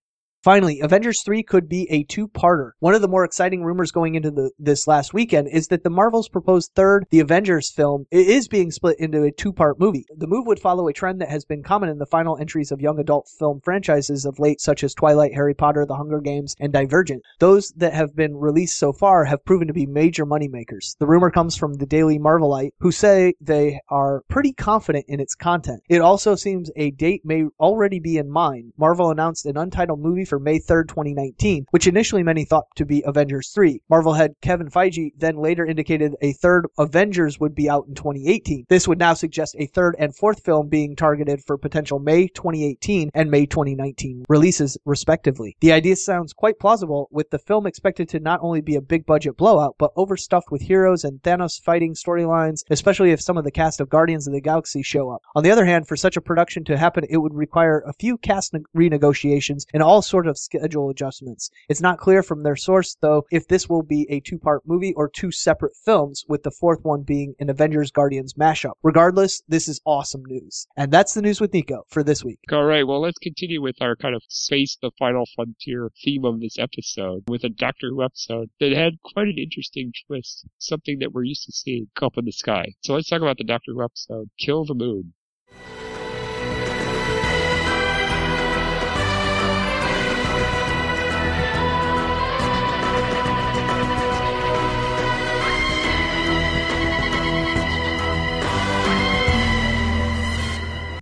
Finally, 0.42 0.80
Avengers 0.80 1.22
3 1.22 1.44
could 1.44 1.68
be 1.68 1.86
a 1.88 2.02
two-parter. 2.02 2.72
One 2.80 2.96
of 2.96 3.00
the 3.00 3.06
more 3.06 3.24
exciting 3.24 3.62
rumors 3.62 3.92
going 3.92 4.16
into 4.16 4.32
the, 4.32 4.50
this 4.58 4.88
last 4.88 5.14
weekend 5.14 5.46
is 5.52 5.68
that 5.68 5.84
the 5.84 5.90
Marvel's 5.90 6.28
proposed 6.28 6.72
third, 6.74 7.06
the 7.10 7.20
Avengers 7.20 7.70
film, 7.70 8.06
is 8.10 8.48
being 8.48 8.72
split 8.72 8.98
into 8.98 9.22
a 9.22 9.30
two-part 9.30 9.78
movie. 9.78 10.04
The 10.16 10.26
move 10.26 10.48
would 10.48 10.58
follow 10.58 10.88
a 10.88 10.92
trend 10.92 11.20
that 11.20 11.30
has 11.30 11.44
been 11.44 11.62
common 11.62 11.90
in 11.90 11.98
the 11.98 12.06
final 12.06 12.36
entries 12.38 12.72
of 12.72 12.80
young 12.80 12.98
adult 12.98 13.28
film 13.38 13.60
franchises 13.62 14.24
of 14.24 14.40
late, 14.40 14.60
such 14.60 14.82
as 14.82 14.94
Twilight, 14.94 15.32
Harry 15.32 15.54
Potter, 15.54 15.86
The 15.86 15.94
Hunger 15.94 16.20
Games, 16.20 16.56
and 16.58 16.72
Divergent. 16.72 17.22
Those 17.38 17.72
that 17.76 17.94
have 17.94 18.16
been 18.16 18.34
released 18.34 18.76
so 18.80 18.92
far 18.92 19.24
have 19.26 19.44
proven 19.44 19.68
to 19.68 19.72
be 19.72 19.86
major 19.86 20.26
moneymakers. 20.26 20.96
The 20.98 21.06
rumor 21.06 21.30
comes 21.30 21.56
from 21.56 21.74
the 21.74 21.86
Daily 21.86 22.18
Marvelite, 22.18 22.72
who 22.80 22.90
say 22.90 23.34
they 23.40 23.78
are 23.90 24.24
pretty 24.28 24.52
confident 24.52 25.04
in 25.06 25.20
its 25.20 25.36
content. 25.36 25.84
It 25.88 26.00
also 26.00 26.34
seems 26.34 26.68
a 26.74 26.90
date 26.90 27.20
may 27.24 27.44
already 27.60 28.00
be 28.00 28.18
in 28.18 28.28
mind. 28.28 28.72
Marvel 28.76 29.12
announced 29.12 29.46
an 29.46 29.56
untitled 29.56 30.00
movie 30.00 30.24
for 30.32 30.38
May 30.38 30.58
3rd, 30.58 30.88
2019, 30.88 31.66
which 31.72 31.86
initially 31.86 32.22
many 32.22 32.46
thought 32.46 32.64
to 32.76 32.86
be 32.86 33.02
Avengers 33.04 33.50
3. 33.50 33.82
Marvel 33.90 34.14
head 34.14 34.32
Kevin 34.40 34.70
Feige 34.70 35.10
then 35.14 35.36
later 35.36 35.66
indicated 35.66 36.14
a 36.22 36.32
third 36.32 36.64
Avengers 36.78 37.38
would 37.38 37.54
be 37.54 37.68
out 37.68 37.84
in 37.86 37.94
2018. 37.94 38.64
This 38.70 38.88
would 38.88 38.98
now 38.98 39.12
suggest 39.12 39.54
a 39.58 39.66
third 39.66 39.94
and 39.98 40.16
fourth 40.16 40.42
film 40.42 40.70
being 40.70 40.96
targeted 40.96 41.42
for 41.46 41.58
potential 41.58 41.98
May 41.98 42.28
2018 42.28 43.10
and 43.12 43.30
May 43.30 43.44
2019 43.44 44.24
releases, 44.30 44.78
respectively. 44.86 45.54
The 45.60 45.72
idea 45.72 45.96
sounds 45.96 46.32
quite 46.32 46.58
plausible, 46.58 47.08
with 47.10 47.28
the 47.28 47.38
film 47.38 47.66
expected 47.66 48.08
to 48.08 48.18
not 48.18 48.40
only 48.40 48.62
be 48.62 48.76
a 48.76 48.80
big 48.80 49.04
budget 49.04 49.36
blowout, 49.36 49.74
but 49.78 49.92
overstuffed 49.96 50.50
with 50.50 50.62
heroes 50.62 51.04
and 51.04 51.20
Thanos 51.20 51.60
fighting 51.60 51.92
storylines, 51.92 52.64
especially 52.70 53.10
if 53.10 53.20
some 53.20 53.36
of 53.36 53.44
the 53.44 53.50
cast 53.50 53.82
of 53.82 53.90
Guardians 53.90 54.26
of 54.26 54.32
the 54.32 54.40
Galaxy 54.40 54.82
show 54.82 55.10
up. 55.10 55.20
On 55.34 55.44
the 55.44 55.50
other 55.50 55.66
hand, 55.66 55.86
for 55.86 55.96
such 55.96 56.16
a 56.16 56.22
production 56.22 56.64
to 56.64 56.78
happen, 56.78 57.04
it 57.10 57.18
would 57.18 57.34
require 57.34 57.84
a 57.86 57.92
few 57.92 58.16
cast 58.16 58.54
ne- 58.54 58.60
renegotiations 58.74 59.66
and 59.74 59.82
all 59.82 60.00
sort 60.22 60.30
of 60.30 60.38
schedule 60.38 60.88
adjustments. 60.88 61.50
It's 61.68 61.80
not 61.80 61.98
clear 61.98 62.22
from 62.22 62.44
their 62.44 62.54
source, 62.54 62.96
though, 63.00 63.24
if 63.32 63.48
this 63.48 63.68
will 63.68 63.82
be 63.82 64.06
a 64.08 64.20
two 64.20 64.38
part 64.38 64.62
movie 64.64 64.94
or 64.94 65.08
two 65.08 65.32
separate 65.32 65.72
films, 65.84 66.24
with 66.28 66.44
the 66.44 66.52
fourth 66.52 66.78
one 66.84 67.02
being 67.02 67.34
an 67.40 67.50
Avengers 67.50 67.90
Guardians 67.90 68.34
mashup. 68.34 68.74
Regardless, 68.84 69.42
this 69.48 69.66
is 69.66 69.80
awesome 69.84 70.22
news. 70.26 70.68
And 70.76 70.92
that's 70.92 71.14
the 71.14 71.22
news 71.22 71.40
with 71.40 71.52
Nico 71.52 71.82
for 71.88 72.04
this 72.04 72.22
week. 72.22 72.38
All 72.52 72.62
right, 72.62 72.86
well, 72.86 73.00
let's 73.00 73.18
continue 73.18 73.60
with 73.60 73.82
our 73.82 73.96
kind 73.96 74.14
of 74.14 74.22
space 74.28 74.78
the 74.80 74.92
final 74.96 75.24
frontier 75.34 75.90
theme 76.04 76.24
of 76.24 76.38
this 76.38 76.56
episode 76.56 77.24
with 77.26 77.42
a 77.42 77.48
Doctor 77.48 77.88
Who 77.90 78.04
episode 78.04 78.48
that 78.60 78.70
had 78.70 79.02
quite 79.02 79.26
an 79.26 79.38
interesting 79.38 79.92
twist, 80.06 80.46
something 80.58 81.00
that 81.00 81.12
we're 81.12 81.24
used 81.24 81.46
to 81.46 81.52
seeing 81.52 81.88
up 82.00 82.16
in 82.16 82.26
the 82.26 82.32
sky. 82.32 82.74
So 82.84 82.94
let's 82.94 83.08
talk 83.08 83.22
about 83.22 83.38
the 83.38 83.44
Doctor 83.44 83.72
Who 83.72 83.82
episode, 83.82 84.30
Kill 84.38 84.64
the 84.64 84.74
Moon. 84.74 85.14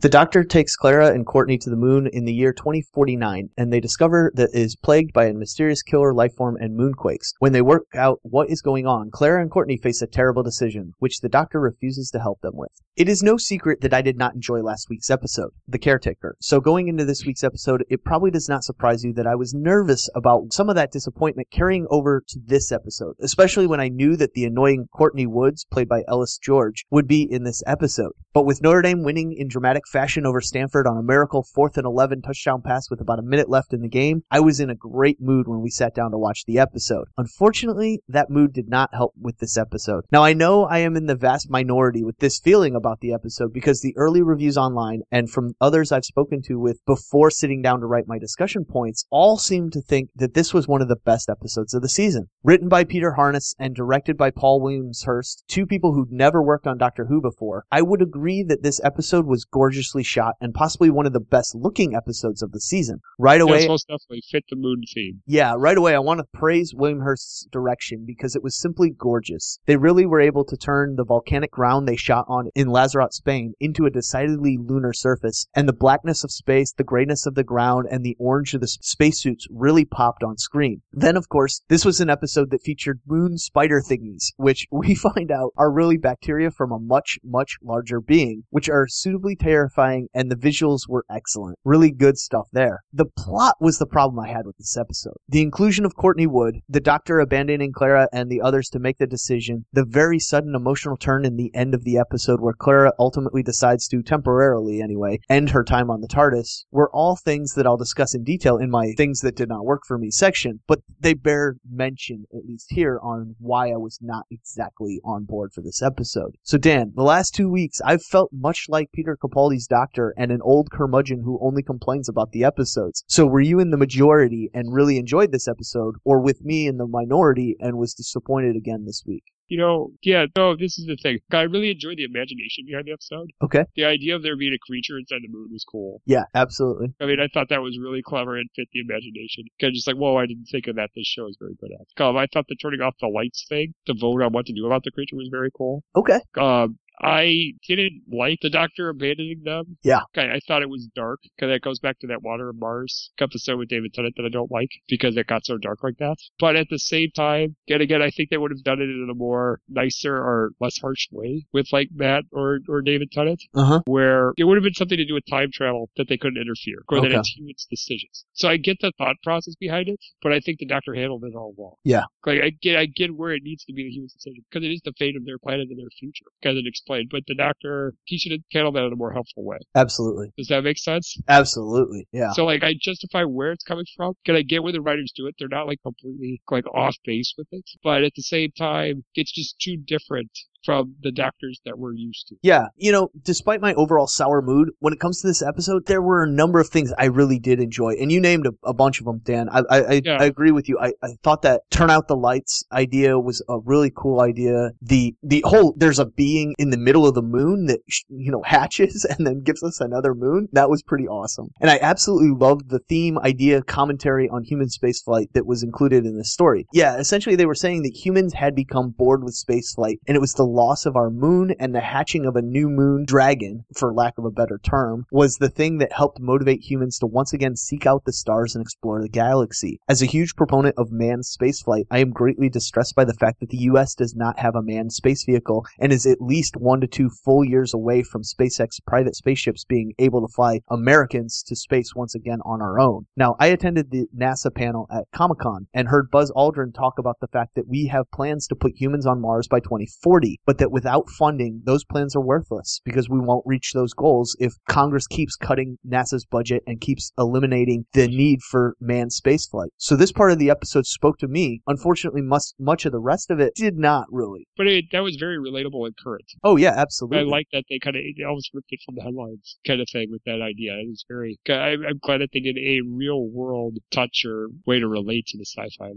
The 0.01 0.09
doctor 0.09 0.45
takes 0.45 0.77
Clara 0.77 1.13
and 1.13 1.27
Courtney 1.27 1.59
to 1.59 1.69
the 1.69 1.77
moon 1.77 2.09
in 2.11 2.25
the 2.25 2.33
year 2.33 2.55
2049, 2.55 3.51
and 3.59 3.71
they 3.71 3.81
discover 3.81 4.33
that 4.35 4.49
it 4.55 4.59
is 4.59 4.75
plagued 4.75 5.13
by 5.13 5.27
a 5.27 5.35
mysterious 5.35 5.83
killer 5.83 6.15
life 6.15 6.33
form 6.39 6.57
and 6.57 6.75
moonquakes. 6.75 7.35
When 7.39 7.53
they 7.53 7.61
work 7.61 7.85
out 7.95 8.19
what 8.23 8.49
is 8.49 8.63
going 8.63 8.87
on, 8.87 9.11
Clara 9.11 9.43
and 9.43 9.51
Courtney 9.51 9.77
face 9.77 10.01
a 10.01 10.07
terrible 10.07 10.43
decision, 10.43 10.95
which 11.01 11.21
the 11.21 11.29
doctor 11.29 11.61
refuses 11.61 12.09
to 12.13 12.19
help 12.19 12.41
them 12.41 12.55
with. 12.55 12.71
It 12.97 13.11
is 13.11 13.23
no 13.23 13.37
secret 13.37 13.83
that 13.83 13.93
I 13.93 14.01
did 14.01 14.17
not 14.17 14.35
enjoy 14.35 14.63
last 14.63 14.89
week's 14.89 15.11
episode, 15.11 15.51
The 15.69 15.79
Caretaker. 15.79 16.37
So 16.41 16.61
going 16.61 16.89
into 16.89 17.05
this 17.05 17.25
week's 17.27 17.45
episode, 17.45 17.85
it 17.91 18.03
probably 18.03 18.31
does 18.31 18.49
not 18.49 18.65
surprise 18.65 19.05
you 19.05 19.13
that 19.15 19.27
I 19.27 19.35
was 19.35 19.55
nervous 19.55 20.09
about 20.15 20.53
some 20.53 20.71
of 20.71 20.77
that 20.77 20.93
disappointment 20.93 21.49
carrying 21.51 21.87
over 21.91 22.23
to 22.27 22.41
this 22.45 22.73
episode, 22.73 23.17
especially 23.21 23.67
when 23.67 23.81
I 23.81 23.89
knew 23.89 24.17
that 24.17 24.33
the 24.33 24.45
annoying 24.45 24.87
Courtney 24.93 25.27
Woods, 25.27 25.67
played 25.71 25.89
by 25.89 26.05
Ellis 26.09 26.39
George, 26.39 26.85
would 26.91 27.07
be 27.07 27.23
in 27.23 27.45
this 27.45 27.63
episode. 27.67 28.13
But 28.33 28.45
with 28.47 28.63
Notre 28.63 28.83
Dame 28.83 29.03
winning 29.03 29.35
in 29.37 29.49
dramatic 29.49 29.87
fashion 29.91 30.25
over 30.25 30.41
Stanford 30.41 30.87
on 30.87 30.97
a 30.97 31.03
miracle 31.03 31.45
4th 31.57 31.77
and 31.77 31.87
11 31.87 32.23
touchdown 32.23 32.63
pass 32.63 32.89
with 32.89 33.01
about 33.01 33.19
a 33.19 33.23
minute 33.23 33.49
left 33.49 33.73
in 33.73 33.81
the 33.81 33.89
game, 33.89 34.23
I 34.31 34.41
was 34.41 34.61
in 34.61 34.71
a 34.71 34.75
great 34.75 35.21
mood 35.21 35.49
when 35.49 35.61
we 35.61 35.71
sat 35.71 35.95
down 35.95 36.13
to 36.13 36.19
watch 36.19 36.45
the 36.47 36.59
episode. 36.59 37.09
Unfortunately, 37.19 38.01
that 38.09 38.31
mood 38.31 38.53
did 38.53 38.69
not 38.69 38.95
help 38.95 39.13
with 39.21 39.39
this 39.39 39.59
episode. 39.59 40.05
Now, 40.13 40.23
I 40.23 40.33
know 40.33 40.65
I 40.65 40.79
am 40.79 40.97
in 40.97 41.07
the 41.07 41.17
vast 41.17 41.51
minority 41.51 42.05
with 42.05 42.19
this 42.19 42.39
feeling 42.39 42.75
about 42.77 43.01
the 43.01 43.13
episode 43.13 43.53
because 43.53 43.81
the 43.81 43.97
early 43.97 44.23
reviews 44.23 44.57
online 44.57 45.03
and 45.11 45.29
from 45.29 45.55
others 45.61 45.91
I've 45.91 46.05
spoken 46.05 46.41
to 46.43 46.59
with 46.59 46.85
before 46.87 47.31
sitting 47.31 47.63
down 47.63 47.81
to 47.81 47.87
write 47.87 48.07
my 48.07 48.19
discussion 48.19 48.65
points 48.65 49.05
all 49.11 49.37
seem 49.39 49.71
to 49.71 49.81
think 49.81 50.11
that 50.15 50.35
this 50.35 50.55
was 50.55 50.69
one 50.69 50.83
of 50.83 50.89
the 50.89 50.97
best 50.97 51.29
episodes 51.29 51.75
of 51.75 51.83
the 51.83 51.89
season. 51.89 52.29
Written 52.45 52.69
by 52.69 52.85
Peter 52.85 53.13
Harness 53.13 53.55
and 53.59 53.75
directed 53.75 54.17
by 54.17 54.31
Paul 54.31 54.61
Wilmshurst, 54.61 55.45
two 55.49 55.67
people 55.67 55.95
who'd 55.95 56.13
never 56.13 56.43
worked 56.43 56.67
on 56.67 56.79
Doctor 56.79 57.07
Who 57.07 57.21
before, 57.21 57.65
I 57.73 57.83
would 57.83 58.03
agree 58.03 58.45
that 58.45 58.63
this 58.63 58.81
episode 58.85 59.27
was 59.27 59.45
gorgeously 59.81 60.03
shot 60.03 60.35
and 60.43 60.53
possibly 60.53 60.91
one 60.91 61.07
of 61.07 61.13
the 61.15 61.21
best 61.21 61.55
looking 61.55 61.95
episodes 61.95 62.43
of 62.43 62.53
the 62.53 62.61
season. 62.61 63.01
Right 63.19 63.41
away, 63.41 63.61
Yes, 63.61 63.69
most 63.69 63.89
definitely 63.89 64.23
fit 64.31 64.45
the 64.51 64.57
moon 64.57 64.83
theme. 64.95 65.23
yeah, 65.27 65.55
right 65.57 65.77
away, 65.79 65.95
I 65.95 65.99
want 66.01 66.19
to 66.19 66.39
praise 66.39 66.75
Wilmshurst's 66.75 67.47
direction 67.51 68.05
because 68.07 68.37
it 68.37 68.43
was 68.43 68.61
simply 68.61 68.91
gorgeous. 68.91 69.59
They 69.67 69.77
really 69.77 70.05
were 70.05 70.21
able 70.21 70.45
to 70.45 70.57
turn 70.57 70.97
the 70.97 71.05
volcanic 71.05 71.51
ground 71.51 71.89
they 71.89 71.97
shot 71.97 72.27
on 72.29 72.49
in 72.55 72.69
Lanzarote, 72.69 73.15
Spain, 73.15 73.55
into 73.59 73.87
a 73.87 73.91
decidedly 73.91 74.59
lunar 74.61 74.93
surface, 74.93 75.47
and 75.55 75.67
the 75.67 75.73
blackness 75.73 76.25
of 76.25 76.31
space, 76.31 76.73
the 76.73 76.85
grayness 76.85 77.25
of 77.25 77.35
the 77.35 77.45
ground, 77.45 77.87
and 77.91 78.05
the 78.05 78.17
orange 78.19 78.53
of 78.53 78.61
the 78.61 78.69
spacesuits 78.69 79.47
really 79.51 79.87
popped 79.87 80.23
on 80.23 80.37
screen. 80.37 80.83
Then, 80.93 81.17
of 81.17 81.29
course, 81.31 81.63
this 81.69 81.87
was 81.87 82.01
an 82.01 82.11
episode 82.11 82.51
that 82.51 82.63
featured 82.63 83.01
moon 83.07 83.39
spider 83.39 83.81
thingies, 83.81 84.33
which 84.37 84.67
we 84.71 84.95
find 84.95 85.31
out 85.31 85.53
are 85.57 85.73
really 85.73 85.97
bacteria 85.97 86.51
from 86.51 86.71
a 86.71 86.79
much, 86.79 87.19
much 87.25 87.57
larger 87.63 88.01
being, 88.01 88.45
which 88.51 88.69
are 88.69 88.87
suitably 88.87 89.37
terrifying, 89.37 89.70
and 89.77 90.31
the 90.31 90.37
visuals 90.37 90.89
were 90.89 91.05
excellent. 91.11 91.59
Really 91.65 91.91
good 91.91 92.19
stuff 92.19 92.49
there. 92.53 92.81
The 92.93 93.07
plot 93.07 93.57
was 93.61 93.79
the 93.79 93.87
problem 93.87 94.19
I 94.19 94.29
had 94.29 94.47
with 94.47 94.57
this 94.59 94.77
episode. 94.77 95.17
The 95.29 95.43
inclusion 95.43 95.85
of 95.85 95.97
Courtney 95.97 96.27
Wood, 96.27 96.61
the 96.69 96.81
doctor 96.81 97.21
abandoning 97.21 97.73
Clara 97.73 98.09
and 98.13 98.31
the 98.31 98.41
others 98.41 98.69
to 98.71 98.79
make 98.79 98.99
the 98.99 99.07
decision, 99.07 99.65
the 99.73 99.85
very 99.85 100.19
sudden 100.19 100.55
emotional 100.55 100.97
turn 100.97 101.25
in 101.25 101.37
the 101.37 101.51
end 101.55 101.75
of 101.75 101.85
the 101.85 101.99
episode 101.99 102.41
where 102.41 102.53
Clara 102.53 102.93
ultimately 102.99 103.43
decides 103.43 103.89
to, 103.89 104.03
temporarily 104.03 104.81
anyway, 104.83 105.19
end 105.29 105.51
her 105.51 105.65
time 105.65 105.91
on 105.91 106.01
the 106.01 106.09
TARDIS, 106.09 106.65
were 106.71 106.91
all 106.93 107.17
things 107.17 107.55
that 107.55 107.67
I'll 107.67 107.77
discuss 107.77 108.15
in 108.15 108.25
detail 108.25 108.57
in 108.57 108.71
my 108.71 108.93
things 108.97 109.21
that 109.21 109.37
did 109.37 109.49
not 109.49 109.65
work 109.65 109.83
for 109.87 109.99
me 109.99 110.11
section, 110.11 110.61
but 110.67 110.81
they 110.99 111.15
bear 111.15 111.57
mention, 111.71 112.25
at 112.35 112.45
least 112.45 112.67
here, 112.71 112.99
on 113.03 113.35
why 113.39 113.71
I 113.71 113.77
was 113.77 113.99
not 114.01 114.27
exactly 114.31 115.01
on 115.05 115.25
board 115.25 115.53
for 115.53 115.63
this 115.63 115.83
episode. 115.83 116.37
So 116.43 116.59
Dan, 116.59 116.93
the 116.95 117.03
last 117.03 117.35
two 117.35 117.49
weeks, 117.49 117.81
I've 117.85 118.03
felt 118.03 118.31
much 118.33 118.67
like 118.69 118.93
Peter 118.93 119.17
Capaldi's 119.23 119.60
doctor 119.67 120.15
and 120.17 120.31
an 120.31 120.41
old 120.43 120.71
curmudgeon 120.71 121.23
who 121.25 121.39
only 121.43 121.63
complains 121.63 122.09
about 122.09 122.33
the 122.33 122.45
episodes. 122.45 123.05
So 123.09 123.27
were 123.27 123.41
you 123.41 123.61
in 123.61 123.71
the 123.71 123.77
majority 123.77 124.51
and 124.55 124.73
really 124.73 124.99
enjoyed 124.99 125.33
this 125.33 125.49
episode, 125.49 125.97
or 126.05 126.21
with 126.21 126.43
me 126.43 126.67
in 126.67 126.77
the 126.77 126.87
minority 126.87 127.57
and 127.61 127.79
was 127.79 127.95
disappointed 127.95 128.57
again 128.57 128.85
this 128.87 129.03
week? 129.07 129.25
You 129.49 129.59
know, 129.59 129.91
yeah, 130.03 130.27
no, 130.37 130.55
this 130.55 130.79
is 130.79 130.87
the 130.87 130.97
thing. 130.97 131.19
I 131.33 131.43
really 131.43 131.73
enjoyed 131.73 131.97
the 131.97 132.05
imagination 132.05 132.67
behind 132.67 132.87
the 132.87 132.93
episode. 132.93 133.33
Okay. 133.43 133.65
The 133.75 133.85
idea 133.85 134.15
of 134.15 134.23
there 134.23 134.37
being 134.37 134.55
a 134.55 134.65
creature 134.65 134.97
inside 134.97 135.23
the 135.23 135.29
moon 135.29 135.49
was 135.51 135.65
cool. 135.65 136.01
Yeah, 136.07 136.23
absolutely. 136.37 136.95
I 137.01 137.07
mean, 137.07 137.19
I 137.19 137.27
thought 137.35 137.49
that 137.49 137.61
was 137.61 137.77
really 137.77 138.01
clever 138.01 138.37
and 138.37 138.49
fit 138.55 138.69
the 138.73 138.79
imagination. 138.79 139.47
Kind 139.61 139.73
of 139.73 139.75
just 139.75 139.89
like, 139.89 139.97
whoa, 139.97 140.17
I 140.19 140.27
didn't 140.27 140.47
think 140.53 140.69
of 140.69 140.77
that. 140.77 140.91
This 140.95 141.09
show 141.09 141.27
is 141.27 141.37
very 141.41 141.57
good 141.61 141.71
at. 141.73 142.01
Um, 142.01 142.17
I 142.17 142.29
thought 142.33 142.47
the 142.49 142.55
turning 142.55 142.81
off 142.81 142.95
the 143.01 143.09
lights 143.09 143.45
thing 143.49 143.75
to 143.87 143.95
vote 143.99 144.23
on 144.23 144.33
what 144.33 144.47
to 144.47 144.53
do 144.53 144.67
about 144.67 144.85
the 144.85 144.93
creature 144.93 145.17
was 145.17 145.29
very 145.33 145.51
cool. 145.51 145.83
Okay. 145.97 146.21
Um, 146.39 146.79
I 147.01 147.53
didn't 147.67 148.03
like 148.11 148.39
the 148.43 148.51
doctor 148.51 148.89
abandoning 148.89 149.43
them. 149.45 149.77
Yeah. 149.83 150.01
I, 150.17 150.21
I 150.21 150.41
thought 150.47 150.63
it 150.63 150.69
was 150.69 150.89
dark 150.95 151.21
because 151.23 151.51
that 151.53 151.63
goes 151.63 151.79
back 151.79 151.99
to 152.01 152.07
that 152.09 152.23
Water 152.23 152.49
of 152.51 152.57
Mars 152.59 153.11
episode 153.19 153.59
with 153.59 153.69
David 153.69 153.95
Tennant 153.95 154.15
that 154.17 154.25
I 154.27 154.29
don't 154.29 154.51
like 154.51 154.71
because 154.89 155.17
it 155.17 155.27
got 155.27 155.45
so 155.45 155.57
dark 155.59 155.83
like 155.83 155.97
that. 155.99 156.17
But 156.39 156.57
at 156.57 156.69
the 156.71 156.79
same 156.79 157.11
time, 157.15 157.57
and 157.69 157.81
again, 157.83 158.03
I 158.03 158.11
think 158.11 158.31
they 158.31 158.37
would 158.37 158.51
have 158.51 158.63
done 158.63 158.81
it 158.81 158.85
in 158.91 159.09
a 159.11 159.15
more 159.15 159.61
nicer 159.69 160.15
or 160.15 160.51
less 160.61 160.79
harsh 160.79 161.09
way 161.11 161.47
with 161.53 161.69
like 161.73 161.89
Matt 161.95 162.25
or, 162.33 162.59
or 162.69 162.83
David 162.83 163.11
Tennant, 163.13 163.43
Uh 163.55 163.65
huh. 163.65 163.81
where 163.87 164.33
it 164.37 164.45
would 164.45 164.57
have 164.57 164.65
been 164.65 164.75
something 164.75 164.99
to 164.99 165.05
do 165.07 165.15
with 165.15 165.25
time 165.29 165.51
travel 165.53 165.91
that 165.97 166.09
they 166.09 166.17
couldn't 166.17 166.41
interfere 166.41 166.83
or 166.89 167.01
that 167.01 167.09
Okay. 167.09 167.19
it's 167.19 167.31
humans' 167.37 167.67
decisions. 167.71 168.25
So 168.33 168.49
I 168.49 168.57
get 168.57 168.79
the 168.81 168.93
thought 168.99 169.17
process 169.23 169.55
behind 169.57 169.89
it, 169.89 170.01
but 170.23 170.33
I 170.33 170.41
think 170.41 170.59
the 170.59 170.67
doctor 170.67 170.95
handled 170.95 171.25
it 171.25 171.35
all 171.35 171.55
wrong. 171.59 171.75
Yeah. 171.85 172.05
Like 172.27 172.41
I 172.43 172.51
get, 172.51 172.77
I 172.77 172.87
get 172.87 173.15
where 173.17 173.33
it 173.33 173.43
needs 173.43 173.65
to 173.65 173.73
be 173.73 173.85
the 173.85 173.91
human's 173.91 174.13
decision 174.13 174.45
because 174.51 174.65
it 174.65 174.71
is 174.73 174.81
the 174.85 174.93
fate 174.99 175.17
of 175.17 175.25
their 175.25 175.39
planet 175.39 175.69
and 175.71 175.79
their 175.79 175.91
future, 175.99 176.27
as 176.45 176.57
it 176.57 176.67
explained. 176.91 177.09
But 177.11 177.23
the 177.27 177.35
doctor, 177.35 177.95
he 178.05 178.19
should 178.19 178.33
have 178.33 178.41
handled 178.53 178.77
that 178.77 178.85
in 178.85 178.93
a 178.93 178.97
more 178.97 179.13
helpful 179.13 179.45
way. 179.45 179.59
Absolutely. 179.75 180.33
Does 180.37 180.49
that 180.49 180.65
make 180.65 180.79
sense? 180.79 181.17
Absolutely. 181.29 182.07
Yeah. 182.13 182.33
So 182.33 182.45
like, 182.45 182.63
I 182.63 182.75
justify 182.81 183.25
where 183.25 183.53
it's 183.53 183.65
coming 183.65 183.87
from. 183.97 184.15
Can 184.25 184.37
I 184.37 184.43
get 184.43 184.63
where 184.63 184.73
the 184.73 184.81
writers 184.81 185.13
do 185.15 185.27
it? 185.27 185.35
They're 185.39 185.49
not 185.49 185.67
like 185.67 185.81
completely 185.83 186.41
like 186.51 186.67
off 186.75 186.97
base 187.05 187.35
with 187.37 187.49
it, 187.53 187.65
but 187.83 188.03
at 188.03 188.13
the 188.17 188.23
same 188.23 188.51
time, 188.57 189.05
it's 189.15 189.33
just 189.33 189.59
too 189.61 189.77
different 189.77 190.31
from 190.65 190.95
the 191.03 191.13
doctors 191.13 191.61
that 191.65 191.79
we're 191.79 191.95
used 191.95 192.29
to. 192.29 192.37
Yeah, 192.43 192.67
you 192.77 192.93
know, 192.93 193.11
despite 193.23 193.61
my 193.61 193.75
overall 193.75 194.07
sour 194.07 194.43
mood, 194.43 194.71
when 194.79 194.93
it 194.93 195.01
comes 195.01 195.21
to 195.21 195.27
this 195.27 195.43
episode, 195.43 195.87
there 195.87 196.03
were 196.03 196.23
a 196.23 196.31
number 196.31 196.61
of 196.61 196.69
things 196.69 196.93
I 196.99 197.07
really 197.07 197.39
did 197.39 197.61
enjoy, 197.61 197.95
and 198.01 198.13
you 198.13 198.21
named 198.21 198.47
a, 198.47 198.53
a 198.65 198.75
bunch 198.75 199.01
of 199.01 199.07
them, 199.07 199.21
Dan. 199.25 199.49
I 199.49 199.61
I, 199.71 199.79
I, 199.79 200.01
Yeah. 200.05 200.19
I 200.21 200.25
agree 200.25 200.51
with 200.51 200.69
you. 200.69 200.79
I, 200.81 200.93
I 201.03 201.11
thought 201.23 201.43
that 201.43 201.63
turn 201.71 201.91
out 201.91 202.09
the 202.09 202.17
lights 202.17 202.65
idea 202.73 203.19
was 203.19 203.43
a 203.49 203.59
really 203.59 203.93
cool 203.95 204.21
idea. 204.21 204.71
The 204.83 205.15
the 205.23 205.43
whole 205.47 205.75
there's 205.77 205.99
a 205.99 206.07
being 206.07 206.55
in 206.59 206.71
the 206.71 206.79
middle 206.79 207.07
of 207.07 207.15
the 207.15 207.23
moon 207.23 207.67
that 207.67 207.81
you 208.09 208.31
know 208.31 208.43
hatches 208.45 209.05
and 209.05 209.27
then 209.27 209.43
gives 209.43 209.63
us 209.63 209.81
another 209.81 210.15
moon. 210.15 210.49
That 210.53 210.71
was 210.71 210.83
pretty 210.83 211.09
awesome, 211.09 211.49
and 211.61 211.71
I 211.71 211.79
absolutely 211.81 212.37
loved 212.37 212.69
the 212.69 212.81
theme, 212.81 213.19
idea, 213.19 213.63
commentary 213.63 214.29
on 214.29 214.45
human 214.45 214.69
spaceflight 214.69 215.33
that 215.33 215.47
was 215.47 215.63
included 215.63 216.05
in 216.05 216.17
this 216.17 216.33
story. 216.33 216.67
Yeah, 216.73 216.99
essentially 216.99 217.37
they 217.37 217.47
were 217.47 217.55
saying 217.55 217.83
that 217.83 217.95
humans 217.95 218.35
had 218.35 218.55
become 218.55 218.91
bored 218.91 219.23
with 219.25 219.35
spaceflight, 219.35 219.99
and 220.07 220.17
it 220.17 220.21
was 220.21 220.35
the 220.35 220.50
loss 220.51 220.87
of 220.87 220.97
our 220.97 221.11
moon 221.11 221.55
and 221.59 221.75
the 221.75 221.81
hatching 221.81 222.27
of 222.27 222.37
a 222.37 222.43
new 222.43 222.69
moon 222.69 223.05
dragon, 223.05 223.65
for 223.77 223.95
lack 223.95 224.19
of 224.19 224.25
a 224.25 224.31
better 224.31 224.59
term, 224.63 225.07
was 225.11 225.37
the 225.37 225.49
thing 225.49 225.79
that 225.79 225.93
helped 225.93 226.21
motivate 226.21 226.61
humans 226.63 226.99
to 226.99 227.07
once 227.07 227.33
again 227.33 227.57
seek 227.57 227.87
out 227.87 228.05
the 228.05 228.13
stars 228.13 228.55
and 228.55 228.63
explore 228.63 229.01
the 229.01 229.09
galaxy. 229.09 229.81
As 229.89 230.03
a 230.03 230.07
huge 230.07 230.35
proponent 230.37 230.75
of 230.77 230.93
manned 230.93 231.25
spaceflight, 231.25 231.85
I 231.91 231.99
am 231.99 232.11
greatly 232.11 232.49
distressed 232.49 232.95
by 232.95 233.05
the 233.05 233.15
fact 233.15 233.41
that 233.41 233.51
the 233.51 233.65
US 233.71 233.95
does 233.95 234.15
not 234.15 234.39
have 234.39 234.55
a 234.55 234.63
manned 234.63 234.93
space 234.93 235.25
vehicle 235.25 235.65
and 235.79 235.93
is 235.93 236.07
at 236.07 236.21
least 236.21 236.57
one 236.57 236.81
to 236.81 236.87
two 236.87 237.11
full 237.25 237.45
years 237.45 237.73
away 237.75 238.03
from 238.03 238.23
SpaceX 238.23 238.81
private 238.87 239.17
spaceships 239.17 239.65
being 239.65 239.93
able 239.99 240.27
to 240.27 240.33
fly 240.33 240.61
Americans 240.71 241.43
to 241.47 241.57
space 241.57 241.95
once 241.95 242.15
again 242.15 242.41
on 242.45 242.61
our 242.61 242.81
own. 242.81 243.07
Now, 243.17 243.37
I 243.39 243.49
attended 243.49 243.91
the 243.91 244.07
NASA 244.17 244.55
panel 244.55 244.87
at 244.91 245.05
Comic 245.13 245.39
Con 245.39 245.67
and 245.75 245.89
heard 245.89 246.11
Buzz 246.11 246.33
Aldrin 246.33 246.75
talk 246.75 246.99
about 246.99 247.19
the 247.21 247.29
fact 247.29 247.55
that 247.55 247.69
we 247.69 247.87
have 247.87 248.11
plans 248.13 248.47
to 248.49 248.57
put 248.57 248.73
humans 248.77 249.07
on 249.07 249.21
Mars 249.21 249.49
by 249.49 249.61
2040, 249.61 250.40
but 250.47 250.59
that 250.59 250.71
without 250.73 251.09
funding, 251.11 251.63
those 251.65 251.85
plans 251.85 252.17
are 252.17 252.21
worthless 252.21 252.81
because 252.85 253.09
we 253.09 253.21
won't 253.21 253.47
reach 253.47 253.73
those 253.73 253.93
goals 253.93 254.37
if 254.41 254.55
Congress 254.69 255.07
keeps 255.07 255.37
cutting 255.37 255.79
NASA's 255.87 256.25
budget 256.25 256.63
and 256.67 256.81
keeps 256.81 257.13
eliminating 257.19 257.87
the 257.93 258.09
need 258.09 258.41
for 258.51 258.75
manned 258.81 259.11
spaceflight. 259.11 259.69
So 259.77 259.97
this 259.97 260.13
part 260.13 260.33
of 260.33 260.39
the 260.39 260.51
episode 260.51 260.87
spoke 260.87 261.19
to 261.19 261.29
me. 261.29 261.61
Unfortunately, 261.67 262.23
much, 262.23 262.45
much 262.59 262.87
of 262.87 262.93
the 262.93 263.01
rest 263.01 263.31
of 263.31 263.41
it 263.41 263.55
did 263.55 263.77
not 263.77 264.07
really. 264.11 264.47
But 264.57 264.67
it, 264.67 264.87
that 264.93 265.03
was 265.03 265.17
very 265.17 265.39
relatable 265.39 265.87
and 265.87 265.95
current. 266.03 266.25
Oh 266.43 266.57
yeah, 266.57 266.75
absolutely. 266.77 267.21
I 267.21 267.23
like 267.23 267.47
that 267.53 267.65
they 267.69 267.79
kind 267.79 267.97
of 267.97 268.03
they 268.17 268.25
almost 268.25 268.51
ripped 268.55 268.71
it 268.71 268.81
from 268.85 268.95
the 268.95 269.03
headlines 269.03 269.59
kind 269.67 269.81
of 269.81 269.89
thing 269.93 270.09
with 270.11 270.23
that 270.25 270.41
idea. 270.41 270.73
It 270.75 270.89
was 270.89 271.05
very. 271.09 271.39
I, 271.49 271.77
I'm 271.89 271.99
glad 272.03 272.21
that 272.21 272.31
they 272.33 272.41
did 272.41 272.57
a 272.57 272.81
real 272.87 273.27
world 273.29 273.79
touch 273.91 274.25
or 274.27 274.49
way 274.67 274.79
to 274.81 274.89
relate 274.89 275.27
to 275.29 275.39
the 275.39 275.45
sci-fi. 275.45 275.91